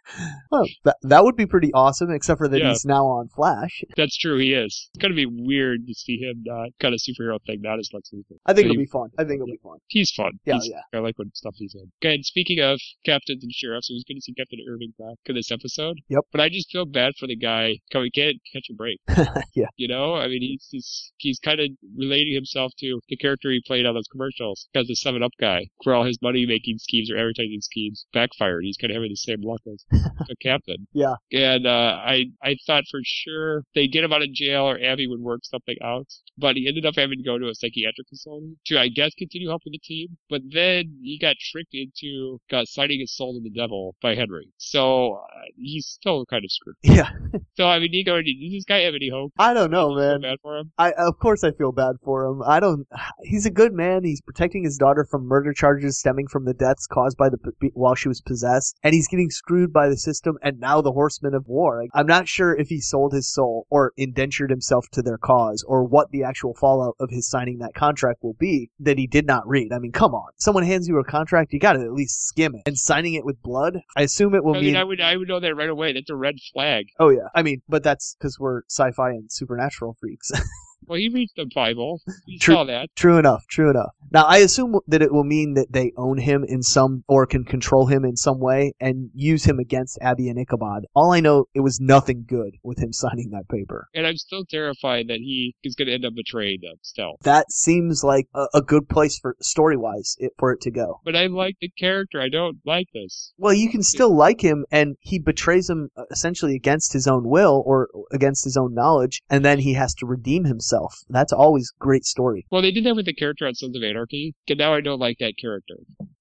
Well, 0.52 0.66
that, 0.86 0.98
that 1.04 1.24
would 1.24 1.36
be 1.36 1.46
pretty 1.46 1.72
awesome, 1.74 2.12
except 2.12 2.38
for 2.38 2.48
that 2.48 2.60
Yeah. 2.60 2.70
he's 2.70 2.86
now 2.86 3.06
on 3.06 3.30
Flash. 3.30 3.84
That's 3.98 4.18
true, 4.18 4.38
he 4.38 4.54
is. 4.54 4.90
It's 4.94 5.02
gonna 5.02 5.16
be 5.16 5.26
weird 5.26 5.88
to 5.88 5.94
see 5.94 6.18
him 6.18 6.44
not 6.46 6.70
kind 6.80 6.94
of 6.94 7.00
superhero 7.00 7.40
thing, 7.46 7.62
not 7.62 7.80
as 7.80 7.90
Lex 7.94 8.10
Luthor. 8.14 8.38
I 8.46 8.54
think 8.54 8.66
So 8.66 8.72
it'll 8.72 8.74
you- 8.76 8.86
be 8.88 8.92
fun. 8.92 9.10
I 9.18 9.24
think 9.24 9.36
it'll 9.36 9.48
be 9.48 9.60
fun. 9.64 9.78
He's 9.88 10.12
fun. 10.12 10.32
Yeah, 10.46 10.56
He's- 10.56 10.70
yeah. 10.70 10.98
I 11.00 11.02
like 11.02 11.18
what 11.18 11.28
stuff 11.36 11.56
he's 11.58 11.76
in. 11.76 11.92
Okay, 12.04 12.16
and 12.16 12.26
speaking 12.26 12.60
of 12.60 12.80
captains 13.06 13.44
and 13.44 13.52
sheriffs, 13.52 13.90
it 13.90 13.94
was 13.94 14.04
good 14.08 14.16
to 14.16 14.22
see 14.22 14.34
Captain 14.34 14.60
Irving 14.70 14.94
back 15.00 15.18
in 15.26 15.36
this 15.36 15.52
episode. 15.52 15.98
Yep. 16.10 16.24
But 16.32 16.42
I 16.42 16.50
just 16.50 16.72
feel 16.72 16.86
bad 16.86 17.14
for 17.20 17.28
the 17.28 17.36
guy. 17.36 17.80
He 17.92 18.12
can't 18.12 18.38
catch 18.52 18.68
a 18.70 18.74
break. 18.74 19.00
yeah. 19.56 19.68
You 19.78 19.88
know, 19.88 20.16
I 20.16 20.28
mean, 20.28 20.42
he's 20.42 20.68
he's, 20.72 21.12
he's 21.18 21.40
kind 21.40 21.60
of 21.60 21.70
relating 21.98 22.34
himself 22.34 22.72
to 22.80 23.00
the 23.10 23.18
character 23.18 23.50
he 23.52 23.62
played 23.66 23.86
on 23.86 23.94
those 23.96 24.08
commercials 24.12 24.68
as 24.76 24.88
the 24.88 24.96
Seven 24.96 25.24
Up 25.24 25.32
guy, 25.40 25.68
where 25.84 25.96
all 25.96 26.04
his 26.06 26.22
money 26.22 26.46
making 26.46 26.78
schemes 26.80 27.10
or 27.12 27.18
advertising 27.18 27.62
schemes 27.62 28.06
backfired. 28.14 28.64
He's 28.64 28.78
kind 28.78 28.92
of 28.92 28.96
having 28.96 29.10
the 29.10 29.16
same 29.16 29.42
luck 29.42 29.62
as 29.72 29.84
a 30.30 30.36
captain. 30.42 30.88
Yeah. 30.94 31.16
And 31.32 31.66
uh, 31.68 31.70
I 32.06 32.26
I 32.44 32.56
thought 32.66 32.84
for 32.90 33.00
sure 33.04 33.64
they'd 33.76 33.92
get 33.92 34.04
him 34.04 34.14
out 34.14 34.22
of 34.22 34.32
jail 34.34 34.64
or 34.64 34.80
Abby 34.82 35.08
would 35.08 35.20
work 35.20 35.42
something 35.44 35.76
out, 35.84 36.08
but 36.38 36.56
he 36.56 36.68
ended 36.68 36.86
up 36.86 36.96
having 36.96 37.18
to 37.20 37.24
go 37.24 37.38
to 37.38 37.48
a 37.48 37.56
psychiatric 37.56 38.08
consultant 38.08 38.58
to, 38.68 38.80
I 38.80 38.90
guess, 38.90 39.12
continue 39.18 39.50
helping 39.50 39.72
the 39.72 39.80
team. 39.80 40.18
But 40.30 40.42
then 40.52 40.98
he 41.02 41.18
got 41.20 41.36
tricked 41.52 41.74
into 41.74 42.40
got 42.50 42.68
signing 42.68 43.00
his 43.00 43.16
soul 43.16 43.34
to 43.34 43.42
the 43.42 43.50
devil 43.50 43.96
by 44.02 44.16
Henry. 44.16 44.50
So 44.58 45.14
uh, 45.16 45.42
he's 45.58 45.88
still 45.88 46.26
kind 46.26 46.44
of 46.44 46.52
screwed. 46.52 46.76
Yeah. 46.84 47.10
So 47.56 47.68
I 47.68 47.80
mean, 47.80 47.92
Nico, 47.92 48.22
does 48.22 48.34
this 48.52 48.66
guy 48.66 48.80
have 48.82 48.94
any 48.96 49.10
hope? 49.10 49.34
I 49.40 49.54
don't 49.54 49.72
know, 49.72 49.90
Do 49.90 49.96
you 49.96 50.02
feel 50.02 50.12
man. 50.12 50.22
bad 50.22 50.38
for 50.42 50.58
him? 50.58 50.72
I 50.78 50.92
of 50.94 51.18
course 51.20 51.44
I 51.44 51.52
feel 51.52 51.72
bad 51.72 51.96
for 52.04 52.26
him. 52.26 52.42
I 52.46 52.60
don't. 52.60 52.88
He's 53.24 53.46
a 53.46 53.52
good 53.52 53.74
man. 53.74 54.04
He's 54.04 54.22
protecting 54.22 54.64
his 54.64 54.78
daughter 54.78 55.06
from 55.10 55.26
murder 55.26 55.54
charges 55.54 56.00
stemming 56.00 56.28
from 56.28 56.46
the 56.46 56.54
deaths 56.54 56.88
caused 56.88 57.18
by 57.18 57.30
the 57.30 57.38
while 57.74 57.96
she 57.96 58.08
was 58.08 58.22
possessed, 58.22 58.78
and 58.84 58.94
he's 58.94 59.08
getting 59.08 59.30
screwed 59.30 59.74
by 59.74 59.83
by 59.84 59.90
the 59.90 59.98
system 59.98 60.38
and 60.42 60.60
now 60.60 60.82
the 60.82 60.92
horsemen 60.92 61.34
of 61.34 61.48
war. 61.48 61.86
I'm 61.94 62.08
not 62.08 62.28
sure 62.28 62.56
if 62.56 62.70
he 62.70 62.80
sold 62.80 63.14
his 63.14 63.32
soul 63.32 63.68
or 63.70 63.92
indentured 63.98 64.50
himself 64.50 64.88
to 64.94 65.02
their 65.02 65.18
cause 65.18 65.64
or 65.68 65.84
what 65.84 66.10
the 66.12 66.24
actual 66.24 66.54
fallout 66.54 66.96
of 67.00 67.10
his 67.10 67.30
signing 67.30 67.58
that 67.60 67.74
contract 67.74 68.24
will 68.24 68.36
be 68.40 68.70
that 68.80 68.98
he 68.98 69.08
did 69.08 69.26
not 69.26 69.48
read. 69.48 69.74
I 69.74 69.80
mean, 69.80 69.92
come 69.92 70.14
on. 70.14 70.32
Someone 70.38 70.64
hands 70.64 70.88
you 70.88 70.98
a 71.00 71.04
contract, 71.04 71.54
you 71.54 71.60
got 71.60 71.74
to 71.74 71.82
at 71.82 71.92
least 71.92 72.28
skim 72.28 72.56
it. 72.56 72.62
And 72.66 72.78
signing 72.78 73.14
it 73.14 73.26
with 73.26 73.42
blood, 73.42 73.80
I 73.96 74.04
assume 74.04 74.36
it 74.36 74.44
will 74.44 74.56
I 74.56 74.62
mean 74.62 74.74
mean, 74.74 74.76
I 74.78 74.84
would 74.84 75.02
I 75.02 75.18
would 75.18 75.28
know 75.28 75.40
that 75.40 75.56
right 75.56 75.70
away. 75.70 75.94
That's 75.94 76.10
a 76.10 76.16
red 76.16 76.36
flag. 76.54 76.88
Oh 77.00 77.10
yeah. 77.10 77.28
I 77.36 77.44
mean, 77.44 77.62
but 77.68 77.84
that's 77.84 78.16
cuz 78.22 78.40
we're 78.40 78.62
sci-fi 78.70 79.12
and 79.12 79.32
supernatural 79.32 79.98
freaks. 80.00 80.32
Well, 80.88 81.00
he 81.00 81.10
reads 81.10 81.34
the 81.36 81.50
Bible. 81.54 82.02
We 82.28 82.38
True. 82.38 82.56
saw 82.56 82.64
that. 82.66 82.90
True 82.96 83.18
enough, 83.18 83.44
true 83.50 83.70
enough. 83.70 83.92
Now, 84.12 84.26
I 84.26 84.38
assume 84.38 84.80
that 84.88 85.02
it 85.02 85.12
will 85.12 85.24
mean 85.24 85.56
that 85.56 85.72
they 85.72 85.92
own 85.98 86.20
him 86.20 86.46
in 86.48 86.62
some, 86.62 87.04
or 87.08 87.26
can 87.26 87.44
control 87.44 87.88
him 87.88 88.06
in 88.06 88.16
some 88.16 88.40
way, 88.40 88.74
and 88.80 89.10
use 89.16 89.44
him 89.44 89.58
against 89.60 89.98
Abby 90.02 90.30
and 90.30 90.40
Ichabod. 90.40 90.86
All 90.94 91.12
I 91.12 91.20
know, 91.20 91.46
it 91.56 91.62
was 91.62 91.80
nothing 91.80 92.26
good 92.28 92.52
with 92.64 92.80
him 92.80 92.94
signing 92.94 93.32
that 93.32 93.50
paper. 93.50 93.88
And 93.96 94.06
I'm 94.06 94.18
still 94.18 94.46
terrified 94.46 95.08
that 95.08 95.18
he 95.18 95.56
is 95.64 95.76
going 95.76 95.88
to 95.88 95.94
end 95.94 96.06
up 96.06 96.14
betraying 96.16 96.60
them 96.62 96.76
still. 96.82 97.18
That 97.24 97.52
seems 97.52 98.04
like 98.04 98.28
a, 98.36 98.46
a 98.54 98.62
good 98.62 98.88
place 98.88 99.18
for 99.18 99.36
story-wise 99.42 100.16
it, 100.20 100.34
for 100.38 100.52
it 100.52 100.62
to 100.62 100.72
go. 100.72 101.02
But 101.04 101.16
I 101.16 101.28
like 101.28 101.56
the 101.60 101.70
character. 101.70 102.22
I 102.22 102.30
don't 102.30 102.58
like 102.66 102.88
this. 102.94 103.34
Well, 103.38 103.54
you 103.54 103.70
can 103.70 103.84
still 103.84 104.16
like 104.16 104.42
him, 104.42 104.66
and 104.72 104.96
he 105.00 105.18
betrays 105.20 105.70
him 105.70 105.90
uh, 105.98 106.04
essentially 106.12 106.56
against 106.56 106.94
his 106.94 107.08
own 107.08 107.28
will 107.28 107.64
or 107.66 107.90
against 108.12 108.44
his 108.44 108.58
own 108.58 108.74
knowledge, 108.74 109.22
and 109.30 109.44
then 109.44 109.60
he 109.60 109.74
has 109.74 109.94
to 109.96 110.06
redeem 110.06 110.44
himself. 110.44 110.73
That's 111.10 111.34
always 111.34 111.72
great 111.80 112.06
story. 112.06 112.46
Well, 112.52 112.62
they 112.62 112.72
did 112.72 112.86
that 112.86 112.96
with 112.96 113.06
the 113.06 113.14
character 113.14 113.48
on 113.48 113.56
Sons 113.56 113.76
of 113.76 113.84
Anarchy. 113.84 114.36
And 114.48 114.58
now 114.60 114.74
I 114.74 114.82
don't 114.82 115.00
like 115.00 115.18
that 115.20 115.36
character. 115.40 115.76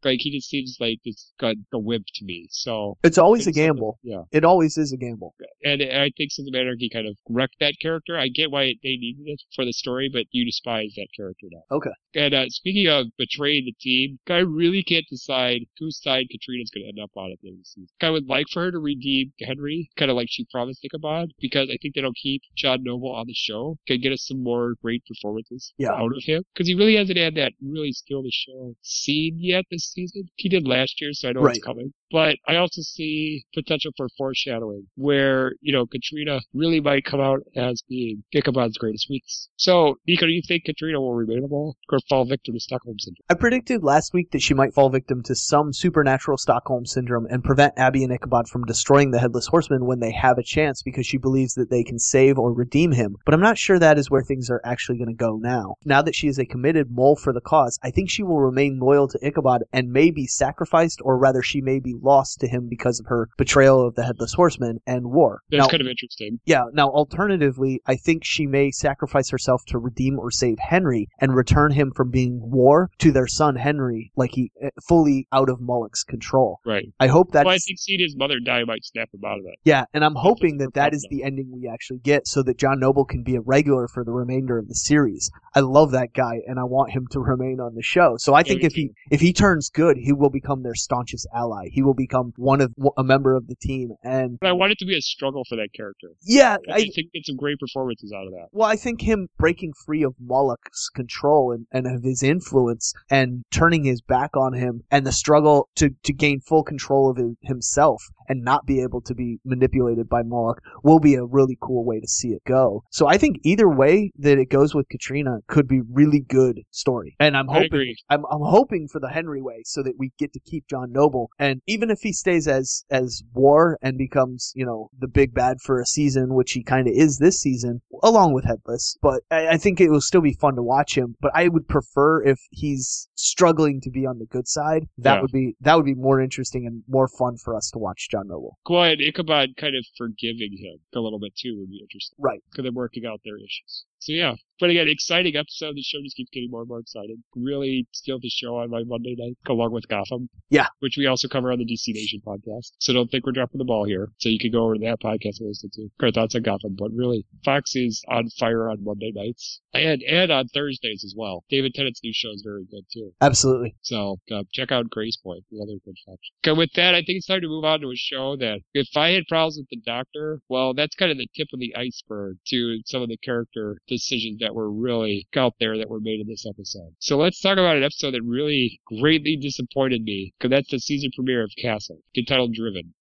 Like 0.04 0.20
he 0.20 0.30
just 0.36 0.48
seems 0.48 0.76
like 0.80 0.98
this 1.04 1.32
got 1.38 1.56
the 1.70 1.78
wimp 1.78 2.06
to 2.14 2.24
me. 2.24 2.48
So 2.50 2.98
It's 3.02 3.18
always 3.18 3.46
a 3.46 3.52
gamble. 3.52 3.98
Yeah. 4.02 4.22
It 4.32 4.44
always 4.44 4.76
is 4.76 4.92
a 4.92 4.96
gamble. 4.96 5.34
And 5.64 5.82
I 5.82 6.10
think 6.16 6.32
Sons 6.32 6.48
of 6.48 6.54
Anarchy 6.54 6.88
kind 6.92 7.06
of 7.06 7.16
wrecked 7.28 7.56
that 7.60 7.74
character. 7.80 8.18
I 8.18 8.28
get 8.28 8.50
why 8.50 8.74
they 8.82 8.96
needed 8.96 9.26
it 9.26 9.42
for 9.54 9.64
the 9.64 9.72
story, 9.72 10.10
but 10.12 10.26
you 10.32 10.44
despise 10.44 10.92
that 10.96 11.08
character 11.16 11.46
now. 11.50 11.76
Okay. 11.76 11.90
And 12.14 12.34
uh, 12.34 12.48
speaking 12.48 12.88
of 12.88 13.06
betraying 13.16 13.64
the 13.64 13.74
team, 13.80 14.18
I 14.28 14.38
really 14.38 14.82
can't 14.82 15.06
decide 15.08 15.62
whose 15.78 16.02
side 16.02 16.26
Katrina's 16.30 16.70
going 16.70 16.84
to 16.84 16.88
end 16.88 16.98
up 17.02 17.10
on 17.16 17.30
at 17.32 17.38
the 17.40 17.48
end 17.48 17.58
of 17.58 17.62
the 17.62 17.64
season. 17.64 17.88
I 18.00 18.10
would 18.10 18.26
like 18.28 18.46
for 18.52 18.64
her 18.64 18.70
to 18.72 18.78
redeem 18.78 19.32
Henry, 19.40 19.90
kind 19.96 20.10
of 20.10 20.16
like 20.16 20.28
she 20.30 20.46
promised 20.50 20.84
Ichabod, 20.84 21.32
because 21.40 21.68
I 21.70 21.78
think 21.80 21.94
that'll 21.94 22.12
keep 22.12 22.42
John 22.56 22.82
Noble 22.82 23.12
on 23.14 23.26
the 23.26 23.34
show, 23.34 23.78
can 23.86 24.00
get 24.00 24.12
us 24.12 24.26
some 24.26 24.41
more 24.42 24.74
great 24.83 25.02
performances 25.07 25.72
Yeah. 25.78 25.92
out 25.92 26.16
of 26.16 26.22
him. 26.24 26.42
Because 26.55 26.66
he 26.68 26.74
really 26.74 26.96
hasn't 26.96 27.18
had 27.18 27.35
that 27.37 27.52
really 27.62 27.92
steal 27.92 28.22
the 28.22 28.31
show 28.31 28.74
scene 28.83 29.37
yet 29.38 29.64
this 29.70 29.92
season. 29.92 30.24
He 30.37 30.48
did 30.48 30.66
last 30.66 31.00
year, 31.00 31.12
so 31.12 31.28
I 31.28 31.33
know 31.33 31.40
Right. 31.40 31.57
it's 31.57 31.64
coming. 31.64 31.92
But 32.12 32.37
I 32.46 32.57
also 32.57 32.83
see 32.83 33.44
potential 33.55 33.90
for 33.96 34.09
foreshadowing 34.18 34.87
where, 34.96 35.53
you 35.62 35.72
know, 35.72 35.87
Katrina 35.87 36.40
really 36.53 36.81
might 36.81 37.05
come 37.05 37.20
out 37.20 37.40
as 37.57 37.83
being 37.88 38.22
Ichabod's 38.35 38.77
greatest 38.77 39.07
weakness. 39.09 39.48
So, 39.57 39.96
Nico, 40.07 40.27
do 40.27 40.33
you 40.33 40.42
think 40.46 40.64
Katrina 40.64 41.01
will 41.01 41.14
remain 41.14 41.42
a 41.42 41.48
mole 41.48 41.77
or 41.90 41.98
fall 42.09 42.27
victim 42.27 42.55
to 42.55 42.61
Stockholm 42.61 42.98
Syndrome? 42.98 43.25
I 43.31 43.35
predicted 43.35 43.83
last 43.83 44.12
week 44.12 44.31
that 44.33 44.42
she 44.42 44.53
might 44.53 44.75
fall 44.75 44.90
victim 44.90 45.22
to 45.25 45.35
some 45.35 45.72
supernatural 45.72 46.37
Stockholm 46.37 46.85
syndrome 46.85 47.27
and 47.31 47.42
prevent 47.42 47.79
Abby 47.79 48.05
and 48.05 48.12
Ichabod 48.12 48.46
from 48.48 48.64
destroying 48.64 49.11
the 49.11 49.18
Headless 49.18 49.46
Horseman 49.46 49.87
when 49.87 50.01
they 50.01 50.12
have 50.12 50.37
a 50.37 50.42
chance 50.42 50.83
because 50.83 51.07
she 51.07 51.16
believes 51.16 51.55
that 51.55 51.70
they 51.70 51.83
can 51.83 51.98
save 51.98 52.38
or 52.38 52.53
redeem 52.53 52.92
him. 52.92 53.16
But 53.25 53.35
I'm 53.35 53.40
not 53.40 53.57
sure 53.57 53.79
that 53.79 53.98
is 53.98 54.11
where 54.11 54.22
things 54.22 54.51
are 54.51 54.61
actually 54.64 54.98
going 54.98 55.09
to 55.09 55.14
go 55.14 55.37
now. 55.37 55.77
Now 55.85 56.03
that 56.03 56.14
she 56.14 56.29
is 56.29 56.38
a 56.38 56.44
committed 56.44 56.88
mole 56.90 57.16
for 57.16 57.33
the 57.33 57.40
cause, 57.40 57.79
I 57.83 57.90
think 57.90 58.11
she 58.11 58.22
will 58.22 58.40
remain 58.40 58.79
loyal 58.79 59.09
to 59.09 59.27
Ichabod 59.27 59.62
and 59.72 59.92
may 59.92 60.11
be 60.11 60.27
sacrificed, 60.27 61.01
or 61.03 61.16
rather, 61.16 61.40
she 61.40 61.61
may 61.62 61.81
be 61.81 61.94
lost 62.02 62.40
to 62.40 62.48
him 62.48 62.68
because 62.68 63.00
of 63.00 63.06
her 63.06 63.28
betrayal 63.38 63.86
of 63.86 63.94
the 63.94 64.04
Headless 64.04 64.32
Horseman 64.34 64.80
and 64.86 65.06
war. 65.12 65.42
That's 65.50 65.62
Now- 65.62 65.68
kind 65.68 65.80
of 65.80 65.86
interesting. 65.88 66.40
yeah, 66.44 66.64
now 66.72 66.88
alternatively, 66.88 67.80
I 67.86 67.96
think 67.96 68.24
she 68.24 68.46
may 68.46 68.70
sacrifice 68.70 69.30
herself 69.30 69.62
to 69.68 69.78
redeem 69.78 70.18
or 70.18 70.30
save 70.30 70.58
Henry 70.58 71.08
and 71.20 71.34
return 71.34 71.72
him 71.72 71.92
from 71.94 72.10
being 72.10 72.40
war 72.50 72.90
to 72.98 73.12
their 73.12 73.26
son 73.26 73.56
Henry, 73.56 74.10
like 74.16 74.30
he 74.32 74.50
eh, 74.60 74.70
fully 74.86 75.26
out 75.32 75.48
of 75.48 75.60
Moloch's 75.60 76.04
control. 76.04 76.58
Right. 76.66 76.88
I 76.98 77.06
hope 77.06 77.32
that. 77.32 77.46
well, 77.46 77.54
I 77.54 77.58
think 77.58 77.78
seeing 77.78 78.00
his 78.00 78.16
mother 78.16 78.38
die 78.44 78.64
might 78.64 78.84
snap 78.84 79.08
him 79.12 79.20
out 79.24 79.38
of 79.38 79.44
that. 79.44 79.56
yeah, 79.64 79.84
and 79.94 80.04
I'm 80.04 80.14
hoping 80.14 80.58
that 80.58 80.74
that 80.74 80.94
is 80.94 81.06
the 81.10 81.22
ending 81.22 81.50
we 81.52 81.68
actually 81.68 81.98
get, 82.00 82.26
so 82.26 82.42
that 82.44 82.58
John 82.58 82.80
Noble 82.80 83.04
can 83.04 83.22
be 83.22 83.36
a 83.36 83.40
regular 83.40 83.88
for 83.88 84.04
the 84.04 84.12
remainder 84.12 84.58
of 84.58 84.68
the 84.68 84.74
series. 84.74 85.30
I 85.54 85.60
love 85.60 85.92
that 85.92 86.12
guy, 86.14 86.40
and 86.46 86.58
I 86.58 86.64
want 86.64 86.90
him 86.92 87.06
to 87.12 87.20
remain 87.20 87.60
on 87.60 87.74
the 87.74 87.82
show. 87.82 88.16
So 88.18 88.34
I 88.34 88.42
think 88.42 88.62
if 88.64 88.72
he 88.74 88.90
if 89.10 89.20
he 89.20 89.32
turns 89.32 89.70
good, 89.70 89.96
he 89.96 90.12
will 90.12 90.30
become 90.30 90.62
their 90.62 90.74
staunchest 90.74 91.26
ally. 91.34 91.68
He 91.70 91.82
will 91.82 91.91
become 91.94 92.33
one 92.37 92.61
of 92.61 92.72
a 92.96 93.05
member 93.05 93.35
of 93.35 93.46
the 93.46 93.57
team, 93.57 93.90
and 94.02 94.38
But 94.40 94.48
I 94.48 94.52
want 94.52 94.72
it 94.72 94.78
to 94.78 94.87
be 94.87 94.96
a 94.96 95.00
struggle 95.00 95.44
for 95.48 95.57
that 95.57 95.68
character. 95.74 96.09
yeah, 96.22 96.57
I, 96.68 96.72
I, 96.72 96.78
think 96.78 97.12
get 97.12 97.26
some 97.26 97.37
great 97.37 97.59
performances 97.59 98.12
out 98.12 98.26
of 98.26 98.33
that. 98.33 98.48
Well, 98.52 98.68
I 98.68 98.76
think 98.76 99.02
him 99.02 99.28
breaking 99.38 99.72
free 99.85 100.02
of 100.02 100.14
Moloch's 100.20 100.90
control 100.94 101.52
and, 101.52 101.66
and 101.72 101.87
of 101.87 102.02
his 102.02 102.22
influence 102.22 102.92
and 103.11 103.44
turning 103.50 103.85
his 103.85 104.00
back 104.00 104.37
on 104.37 104.52
him 104.52 104.83
and 104.90 105.07
the 105.07 105.12
struggle 105.12 105.68
to, 105.76 105.90
to 106.05 106.12
gain 106.12 106.40
full 106.40 106.62
control 106.62 107.11
of 107.11 107.16
him, 107.16 107.37
himself 107.42 108.02
and 108.28 108.42
not 108.42 108.66
be 108.66 108.81
able 108.81 109.00
to 109.02 109.14
be 109.14 109.38
manipulated 109.44 110.09
by 110.09 110.22
Moloch 110.22 110.62
will 110.83 111.00
be 111.00 111.14
a 111.14 111.24
really 111.24 111.59
cool 111.61 111.85
way 111.85 112.00
to 112.00 112.09
see 112.09 112.28
it 112.28 112.42
go. 112.46 112.83
So 112.90 113.07
I 113.07 113.18
think 113.18 113.38
either 113.42 113.68
way 113.68 114.11
that 114.18 114.38
it 114.38 114.48
goes 114.48 114.74
with 114.74 114.88
Katrina 114.88 115.38
could 115.48 115.68
be 115.68 115.81
really 115.92 116.20
good 116.20 116.61
story. 116.70 117.16
And 117.20 117.37
I'm 117.37 117.48
hoping. 117.48 117.94
I'm, 118.09 118.24
I'm 118.31 118.42
hoping 118.42 118.88
for 118.88 119.00
the 119.00 119.09
Henry 119.09 119.42
way 119.42 119.62
so 119.64 119.83
that 119.83 119.94
we 119.98 120.12
get 120.18 120.33
to 120.33 120.40
keep 120.40 120.66
John 120.68 120.92
Noble. 120.92 121.31
And 121.38 121.61
even 121.66 121.81
if 121.90 122.00
he 122.00 122.12
stays 122.12 122.48
as 122.48 122.84
as 122.90 123.22
War 123.32 123.78
and 123.82 123.96
becomes, 123.98 124.52
you 124.54 124.64
know, 124.66 124.90
the 124.98 125.08
big 125.08 125.34
bad 125.34 125.58
for 125.60 125.80
a 125.80 125.86
season, 125.86 126.34
which 126.34 126.52
he 126.52 126.62
kind 126.62 126.88
of 126.88 126.94
is 126.94 127.18
this 127.18 127.40
season, 127.40 127.82
along 128.02 128.32
with 128.34 128.44
Headless, 128.44 128.96
but 129.02 129.22
I, 129.30 129.48
I 129.48 129.56
think 129.56 129.80
it 129.80 129.90
will 129.90 130.00
still 130.00 130.20
be 130.20 130.34
fun 130.34 130.56
to 130.56 130.62
watch 130.62 130.96
him. 130.96 131.16
But 131.20 131.32
I 131.34 131.48
would 131.48 131.68
prefer 131.68 132.22
if 132.22 132.40
he's 132.50 133.08
struggling 133.22 133.80
to 133.82 133.90
be 133.90 134.04
on 134.06 134.18
the 134.18 134.26
good 134.26 134.48
side. 134.48 134.88
That 134.98 135.14
Yeah. 135.16 135.20
would 135.22 135.32
be 135.32 135.54
that 135.61 135.76
would 135.76 135.85
be 135.87 135.94
more 135.94 136.20
interesting 136.20 136.66
and 136.66 136.82
more 136.88 137.08
fun 137.08 137.37
for 137.37 137.54
us 137.54 137.70
to 137.72 137.78
watch 137.78 138.08
John 138.11 138.28
Noble. 138.28 138.58
And 138.68 139.00
Ichabod 139.00 139.56
kind 139.56 139.76
of 139.76 139.85
forgiving 139.96 140.56
him 140.58 140.78
a 140.94 141.00
little 141.00 141.18
bit 141.20 141.35
too 141.37 141.56
would 141.58 141.70
be 141.70 141.80
interesting. 141.80 142.16
Right. 142.18 142.40
Because 142.50 142.64
they're 142.64 142.72
working 142.72 143.06
out 143.06 143.20
their 143.24 143.37
issues. 143.38 143.85
So 144.00 144.12
yeah. 144.12 144.35
But 144.58 144.70
again, 144.70 144.88
exciting 144.88 145.35
episode. 145.37 145.74
The 145.76 145.82
show 145.82 145.98
just 146.02 146.16
keeps 146.16 146.30
getting 146.30 146.50
more 146.50 146.61
and 146.61 146.68
more 146.68 146.78
exciting. 146.80 147.22
Really 147.35 147.87
steal 147.92 148.18
the 148.20 148.28
show 148.28 148.56
on 148.58 148.70
my 148.70 148.82
Monday 148.85 149.16
night, 149.18 149.37
along 149.48 149.72
with 149.72 149.88
Gotham. 149.88 150.28
Yeah. 150.50 150.66
Which 150.80 150.96
we 150.96 151.06
also 151.06 151.26
cover 151.28 151.50
on 151.52 151.58
the 151.58 151.64
DC 151.64 151.92
Nation 151.92 152.20
podcast. 152.24 152.72
So 152.78 152.92
don't 152.92 153.11
think 153.11 153.26
we're 153.26 153.32
dropping 153.32 153.58
the 153.58 153.64
ball 153.64 153.85
here. 153.85 154.08
So 154.18 154.28
you 154.28 154.38
can 154.38 154.52
go 154.52 154.64
over 154.64 154.74
to 154.74 154.80
that 154.80 155.00
podcast 155.00 155.40
and 155.40 155.48
listen 155.48 155.70
to 155.74 155.88
our 156.00 156.11
thoughts 156.12 156.35
on 156.35 156.42
Gotham. 156.42 156.76
But 156.78 156.90
really, 156.92 157.24
Fox 157.44 157.74
is 157.76 158.02
on 158.08 158.28
fire 158.38 158.70
on 158.70 158.85
Monday 158.85 159.12
nights. 159.14 159.61
And, 159.74 160.02
and 160.02 160.30
on 160.30 160.48
Thursdays 160.48 161.02
as 161.04 161.14
well. 161.16 161.44
David 161.48 161.74
Tennant's 161.74 162.00
new 162.04 162.12
show 162.14 162.30
is 162.30 162.42
very 162.44 162.64
good 162.70 162.85
too. 162.92 163.12
Absolutely. 163.20 163.75
So 163.83 164.16
uh, 164.33 164.42
check 164.53 164.72
out 164.72 164.87
Gracepoint, 164.90 165.42
the 165.51 165.61
other 165.62 165.79
good 165.85 165.96
faction. 166.07 166.35
Okay, 166.44 166.57
with 166.57 166.72
that, 166.75 166.94
I 166.94 166.98
think 166.98 167.18
it's 167.18 167.27
time 167.27 167.40
to 167.40 167.48
move 167.48 167.64
on 167.64 167.81
to 167.81 167.90
a 167.90 167.96
show 167.96 168.37
that 168.37 168.61
if 168.75 168.88
I 168.96 169.11
had 169.11 169.25
problems 169.29 169.59
with 169.59 169.68
the 169.70 169.81
Doctor, 169.85 170.40
well, 170.48 170.75
that's 170.75 170.94
kind 170.96 171.11
of 171.11 171.18
the 171.18 171.29
tip 171.37 171.48
of 171.53 171.61
the 171.61 171.75
iceberg 171.77 172.37
to 172.48 172.81
some 172.87 173.03
of 173.03 173.09
the 173.09 173.18
character 173.18 173.79
decisions 173.87 174.38
that 174.40 174.55
were 174.55 174.70
really 174.70 175.27
out 175.37 175.55
there 175.61 175.77
that 175.79 175.90
were 175.90 176.01
made 176.01 176.20
in 176.20 176.29
this 176.29 176.46
episode. 176.46 176.94
So 176.98 177.16
let's 177.16 177.40
talk 177.40 177.59
about 177.59 177.77
an 177.77 177.85
episode 177.85 178.12
that 178.12 178.22
really 178.25 178.81
greatly 178.87 179.37
disappointed 179.37 180.03
me, 180.03 180.33
because 180.38 180.51
that's 180.51 180.70
the 180.70 180.79
season 180.79 181.11
premiere 181.14 181.42
of 181.42 181.51
Castle, 181.59 181.98
entitled 182.16 182.55
Driven. 182.55 182.94